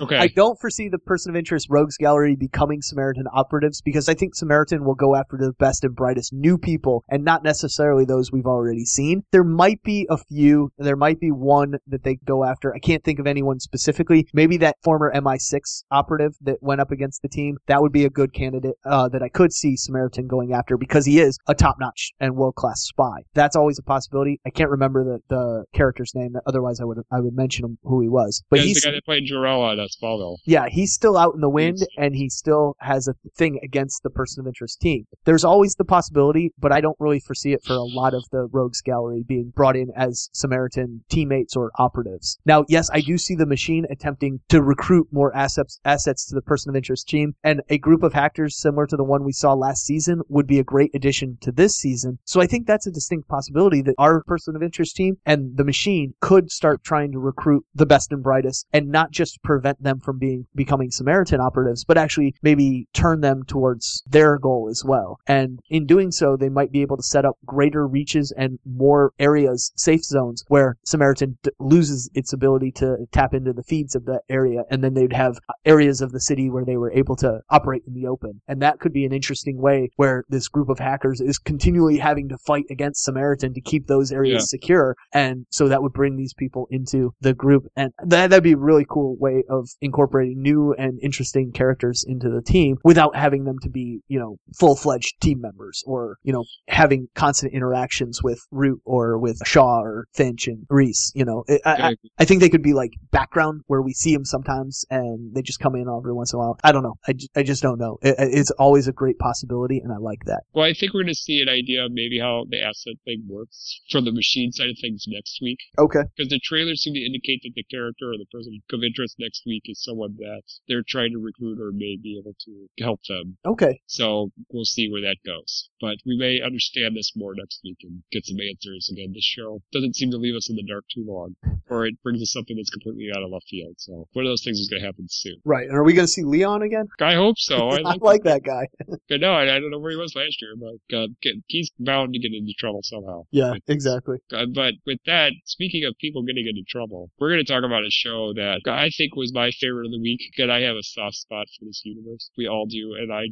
Okay. 0.00 0.16
I 0.16 0.28
don't 0.28 0.58
foresee 0.60 0.88
the 0.88 0.98
person 0.98 1.30
of 1.30 1.36
interest 1.36 1.68
rogues 1.70 1.96
gallery 1.96 2.34
becoming 2.34 2.82
Samaritan 2.82 3.26
operatives 3.32 3.80
because 3.82 4.08
I 4.08 4.14
think 4.14 4.34
Samaritan 4.34 4.84
will 4.84 4.94
go 4.94 5.14
after 5.14 5.36
the 5.36 5.52
best 5.58 5.84
and 5.84 5.94
brightest 5.94 6.32
new 6.32 6.58
people 6.58 7.04
and 7.08 7.24
not 7.24 7.44
necessarily 7.44 8.04
those 8.04 8.32
we've 8.32 8.46
already 8.46 8.84
seen. 8.84 9.22
There 9.32 9.44
might 9.44 9.82
be 9.82 10.06
a 10.10 10.18
few, 10.18 10.70
there 10.78 10.96
might 10.96 11.20
be 11.20 11.30
one 11.30 11.74
that 11.86 12.02
they 12.02 12.16
go 12.24 12.44
after. 12.44 12.74
I 12.74 12.78
can't 12.78 13.04
think 13.04 13.18
of 13.18 13.26
anyone 13.26 13.60
specifically. 13.60 14.26
Maybe 14.32 14.56
that 14.58 14.76
former 14.82 15.12
MI6 15.14 15.84
operative 15.90 16.01
that 16.08 16.58
went 16.62 16.80
up 16.80 16.90
against 16.90 17.22
the 17.22 17.28
team. 17.28 17.58
That 17.66 17.80
would 17.82 17.92
be 17.92 18.04
a 18.04 18.10
good 18.10 18.32
candidate 18.32 18.74
uh, 18.84 19.08
that 19.10 19.22
I 19.22 19.28
could 19.28 19.52
see 19.52 19.76
Samaritan 19.76 20.26
going 20.26 20.52
after 20.52 20.76
because 20.76 21.06
he 21.06 21.20
is 21.20 21.38
a 21.46 21.54
top-notch 21.54 22.12
and 22.20 22.36
world-class 22.36 22.80
spy. 22.82 23.22
That's 23.34 23.56
always 23.56 23.78
a 23.78 23.82
possibility. 23.82 24.40
I 24.46 24.50
can't 24.50 24.70
remember 24.70 25.04
the, 25.04 25.18
the 25.28 25.64
character's 25.74 26.12
name. 26.14 26.34
Otherwise, 26.46 26.80
I 26.80 26.84
would 26.84 26.98
I 27.10 27.20
would 27.20 27.34
mention 27.34 27.64
him 27.64 27.78
who 27.82 28.00
he 28.00 28.08
was. 28.08 28.42
But 28.50 28.56
That's 28.56 28.66
he's 28.68 28.80
the 28.82 28.88
guy 28.88 28.94
that 28.94 29.04
played 29.04 29.24
Jor-El 29.26 29.60
on 29.62 29.80
uh, 29.80 29.86
Smallville. 30.02 30.36
yeah, 30.44 30.66
he's 30.68 30.92
still 30.92 31.16
out 31.16 31.34
in 31.34 31.40
the 31.40 31.48
wind 31.50 31.78
Yes. 31.80 31.88
and 31.96 32.14
he 32.14 32.28
still 32.28 32.76
has 32.80 33.08
a 33.08 33.14
thing 33.36 33.58
against 33.62 34.02
the 34.02 34.10
person 34.10 34.40
of 34.40 34.46
interest 34.46 34.80
team. 34.80 35.04
There's 35.24 35.44
always 35.44 35.74
the 35.74 35.84
possibility, 35.84 36.52
but 36.58 36.72
I 36.72 36.80
don't 36.80 36.96
really 37.00 37.20
foresee 37.20 37.52
it 37.52 37.62
for 37.64 37.74
a 37.74 37.82
lot 37.82 38.14
of 38.14 38.24
the 38.30 38.46
rogues 38.52 38.80
gallery 38.82 39.22
being 39.26 39.52
brought 39.54 39.76
in 39.76 39.88
as 39.96 40.28
Samaritan 40.32 41.02
teammates 41.08 41.56
or 41.56 41.70
operatives. 41.78 42.38
Now, 42.44 42.64
yes, 42.68 42.90
I 42.92 43.00
do 43.00 43.16
see 43.18 43.34
the 43.34 43.46
machine 43.46 43.86
attempting 43.90 44.40
to 44.48 44.62
recruit 44.62 45.08
more 45.12 45.34
assets 45.36 45.80
assets 45.92 46.26
to 46.26 46.34
the 46.34 46.48
person 46.50 46.70
of 46.70 46.76
interest 46.76 47.08
team, 47.08 47.34
and 47.44 47.62
a 47.68 47.78
group 47.78 48.02
of 48.02 48.12
hackers 48.12 48.60
similar 48.60 48.86
to 48.86 48.96
the 48.96 49.10
one 49.12 49.24
we 49.24 49.32
saw 49.32 49.52
last 49.52 49.84
season 49.84 50.22
would 50.28 50.46
be 50.46 50.58
a 50.58 50.64
great 50.64 50.94
addition 50.94 51.38
to 51.42 51.52
this 51.52 51.76
season. 51.76 52.18
So 52.24 52.40
I 52.40 52.46
think 52.46 52.66
that's 52.66 52.86
a 52.86 52.90
distinct 52.98 53.28
possibility 53.28 53.82
that 53.82 53.94
our 53.98 54.22
person 54.24 54.56
of 54.56 54.62
interest 54.62 54.96
team 54.96 55.16
and 55.26 55.56
the 55.56 55.64
machine 55.64 56.14
could 56.20 56.50
start 56.50 56.82
trying 56.82 57.12
to 57.12 57.18
recruit 57.18 57.64
the 57.74 57.86
best 57.86 58.12
and 58.12 58.22
brightest 58.22 58.66
and 58.72 58.88
not 58.88 59.10
just 59.10 59.42
prevent 59.42 59.82
them 59.82 60.00
from 60.00 60.18
being 60.18 60.46
becoming 60.54 60.90
Samaritan 60.90 61.40
operatives, 61.40 61.84
but 61.84 61.98
actually 61.98 62.34
maybe 62.42 62.86
turn 62.92 63.20
them 63.20 63.42
towards 63.46 64.02
their 64.06 64.38
goal 64.38 64.68
as 64.70 64.82
well. 64.84 65.18
And 65.26 65.60
in 65.68 65.86
doing 65.86 66.10
so, 66.10 66.36
they 66.36 66.48
might 66.48 66.72
be 66.72 66.82
able 66.82 66.96
to 66.96 67.02
set 67.02 67.24
up 67.24 67.36
greater 67.44 67.86
reaches 67.86 68.32
and 68.36 68.58
more 68.64 69.12
areas, 69.18 69.72
safe 69.76 70.04
zones 70.04 70.44
where 70.48 70.76
Samaritan 70.84 71.38
d- 71.42 71.50
loses 71.58 72.10
its 72.14 72.32
ability 72.32 72.72
to 72.72 72.96
tap 73.12 73.34
into 73.34 73.52
the 73.52 73.62
feeds 73.62 73.94
of 73.94 74.04
that 74.06 74.22
area, 74.28 74.62
and 74.70 74.82
then 74.82 74.94
they'd 74.94 75.12
have 75.12 75.38
uh, 75.48 75.52
areas 75.72 76.00
of 76.00 76.12
the 76.12 76.20
city 76.20 76.46
where 76.50 76.64
they 76.64 76.76
were 76.76 76.92
able 76.92 77.16
to 77.16 77.30
operate 77.50 77.82
in 77.86 77.94
the 77.94 78.06
open. 78.06 78.40
And 78.48 78.60
that 78.62 78.78
could 78.80 78.92
be 78.92 79.04
an 79.04 79.12
interesting 79.12 79.56
way 79.60 79.78
where 79.96 80.24
this 80.28 80.48
group 80.48 80.68
of 80.68 80.78
hackers 80.78 81.20
is 81.20 81.38
continually 81.38 81.98
having 81.98 82.28
to 82.28 82.36
fight 82.46 82.66
against 82.70 83.04
Samaritan 83.04 83.54
to 83.54 83.60
keep 83.60 83.86
those 83.86 84.12
areas 84.12 84.42
Yeah. 84.42 84.56
secure. 84.58 84.96
And 85.14 85.46
so 85.50 85.68
that 85.68 85.82
would 85.82 85.92
bring 85.92 86.16
these 86.16 86.34
people 86.34 86.66
into 86.70 87.00
the 87.20 87.34
group. 87.34 87.64
And 87.76 87.90
that, 88.04 88.30
that'd 88.30 88.44
be 88.44 88.52
a 88.52 88.56
really 88.70 88.86
cool 88.88 89.16
way 89.18 89.44
of 89.48 89.68
incorporating 89.80 90.40
new 90.42 90.74
and 90.78 90.98
interesting 91.02 91.52
characters 91.52 92.04
into 92.06 92.28
the 92.28 92.42
team 92.42 92.76
without 92.84 93.16
having 93.16 93.44
them 93.44 93.56
to 93.62 93.70
be, 93.70 94.00
you 94.08 94.18
know, 94.18 94.36
full 94.58 94.76
fledged 94.76 95.14
team 95.20 95.40
members 95.40 95.82
or, 95.86 96.16
you 96.22 96.32
know, 96.32 96.44
having 96.68 97.08
constant 97.14 97.52
interactions 97.54 98.22
with 98.22 98.40
Root 98.50 98.80
or 98.84 99.18
with 99.18 99.38
Shaw 99.44 99.80
or 99.80 100.06
Finch 100.14 100.46
and 100.48 100.66
Reese. 100.68 101.12
You 101.14 101.24
know, 101.24 101.44
I, 101.48 101.60
I, 101.64 101.96
I 102.18 102.24
think 102.24 102.40
they 102.40 102.48
could 102.50 102.62
be 102.62 102.74
like 102.74 102.92
background 103.10 103.62
where 103.66 103.82
we 103.82 103.92
see 103.92 104.12
them 104.12 104.24
sometimes 104.24 104.84
and 104.90 105.34
they 105.34 105.42
just 105.42 105.60
come 105.62 105.74
in 105.76 105.86
every 105.88 106.12
once 106.12 106.32
in 106.32 106.36
a 106.36 106.40
while. 106.40 106.58
I 106.64 106.72
don't 106.72 106.82
know. 106.82 106.96
I, 107.06 107.14
I 107.36 107.42
just 107.42 107.62
don't 107.62 107.78
know. 107.78 107.98
It, 108.02 108.16
it's 108.18 108.50
always 108.52 108.88
a 108.88 108.92
great 108.92 109.18
possibility 109.18 109.78
and 109.78 109.92
I 109.92 109.98
like 109.98 110.24
that. 110.26 110.42
Well, 110.52 110.64
I 110.64 110.74
think 110.74 110.92
we're 110.92 111.02
going 111.02 111.14
to 111.14 111.14
see 111.14 111.40
an 111.40 111.48
idea 111.48 111.84
of 111.84 111.92
maybe 111.92 112.18
how 112.18 112.44
the 112.48 112.60
asset 112.60 112.94
thing 113.04 113.24
works 113.28 113.80
from 113.90 114.04
the 114.04 114.12
machine 114.12 114.52
side 114.52 114.70
of 114.70 114.76
things 114.80 115.04
next 115.06 115.38
week. 115.40 115.58
Okay. 115.78 116.02
Because 116.16 116.30
the 116.30 116.40
trailers 116.42 116.82
seem 116.82 116.94
to 116.94 117.04
indicate 117.04 117.40
that 117.44 117.54
the 117.54 117.64
character 117.64 118.10
or 118.10 118.18
the 118.18 118.26
person 118.32 118.60
of 118.72 118.80
interest 118.82 119.16
next 119.18 119.42
week 119.46 119.62
is 119.66 119.82
someone 119.82 120.16
that 120.18 120.42
they're 120.68 120.84
trying 120.86 121.12
to 121.12 121.18
recruit 121.18 121.60
or 121.60 121.72
may 121.72 121.96
be 122.00 122.18
able 122.18 122.34
to 122.44 122.68
help 122.82 123.00
them. 123.08 123.36
Okay. 123.46 123.80
So 123.86 124.32
we'll 124.50 124.64
see 124.64 124.90
where 124.90 125.02
that 125.02 125.18
goes. 125.24 125.68
But 125.80 125.96
we 126.06 126.16
may 126.16 126.40
understand 126.40 126.96
this 126.96 127.12
more 127.16 127.34
next 127.34 127.60
week 127.64 127.78
and 127.82 128.02
get 128.10 128.26
some 128.26 128.38
answers. 128.40 128.88
Again, 128.92 129.12
this 129.14 129.24
show 129.24 129.60
doesn't 129.72 129.96
seem 129.96 130.10
to 130.10 130.18
leave 130.18 130.36
us 130.36 130.50
in 130.50 130.56
the 130.56 130.66
dark 130.66 130.84
too 130.92 131.04
long, 131.06 131.34
or 131.68 131.86
it 131.86 131.94
brings 132.02 132.22
us 132.22 132.32
something 132.32 132.56
that's 132.56 132.70
completely 132.70 133.10
out 133.14 133.22
of 133.22 133.30
left 133.30 133.46
field. 133.48 133.74
So 133.78 134.08
one 134.12 134.24
of 134.26 134.30
those 134.30 134.44
things 134.44 134.58
is 134.58 134.68
going 134.68 134.82
to 134.82 134.86
happen 134.86 135.06
soon. 135.08 135.36
Right. 135.44 135.51
And 135.60 135.76
are 135.76 135.84
we 135.84 135.92
going 135.92 136.06
to 136.06 136.12
see 136.12 136.22
Leon 136.24 136.62
again? 136.62 136.86
I 137.00 137.14
hope 137.14 137.36
so. 137.38 137.68
I 137.70 137.76
I 137.76 137.80
like, 137.80 138.00
like 138.02 138.22
that 138.24 138.42
guy. 138.42 138.66
But 139.08 139.20
no, 139.20 139.32
I, 139.32 139.42
I 139.56 139.60
don't 139.60 139.70
know 139.70 139.78
where 139.78 139.90
he 139.90 139.96
was 139.96 140.14
last 140.16 140.40
year, 140.40 140.54
but 140.58 140.96
uh, 140.96 141.06
he's 141.48 141.70
bound 141.78 142.14
to 142.14 142.18
get 142.18 142.32
into 142.32 142.52
trouble 142.58 142.80
somehow. 142.82 143.22
Yeah, 143.30 143.52
With- 143.52 143.62
exactly. 143.68 144.16
Uh, 144.32 144.46
but 144.54 144.74
with 144.86 144.98
that, 145.06 145.32
speaking 145.44 145.84
of 145.84 145.94
people 146.00 146.22
getting 146.22 146.46
into 146.46 146.62
trouble, 146.68 147.10
we're 147.18 147.30
going 147.30 147.44
to 147.44 147.52
talk 147.52 147.64
about 147.64 147.82
a 147.84 147.90
show 147.90 148.32
that 148.34 148.60
I 148.66 148.90
think 148.96 149.14
was 149.16 149.32
my 149.34 149.50
favorite 149.60 149.86
of 149.86 149.92
the 149.92 150.00
week. 150.00 150.20
because 150.34 150.50
I 150.50 150.60
have 150.60 150.76
a 150.76 150.82
soft 150.82 151.16
spot 151.16 151.46
for 151.58 151.64
this 151.64 151.82
universe. 151.84 152.30
We 152.36 152.46
all 152.48 152.66
do, 152.66 152.94
and 152.98 153.12
I 153.12 153.24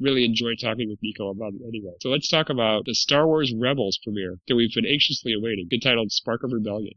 really 0.00 0.24
enjoy 0.24 0.54
talking 0.60 0.88
with 0.88 0.98
Nico 1.02 1.30
about 1.30 1.52
it 1.54 1.62
anyway. 1.66 1.92
So 2.00 2.08
let's 2.10 2.28
talk 2.28 2.48
about 2.50 2.84
the 2.86 2.94
Star 2.94 3.26
Wars 3.26 3.52
Rebels 3.56 3.98
premiere 4.02 4.36
that 4.48 4.54
we've 4.56 4.72
been 4.74 4.86
anxiously 4.86 5.32
awaiting, 5.34 5.68
entitled 5.72 6.10
Spark 6.12 6.42
of 6.44 6.52
Rebellion. 6.52 6.92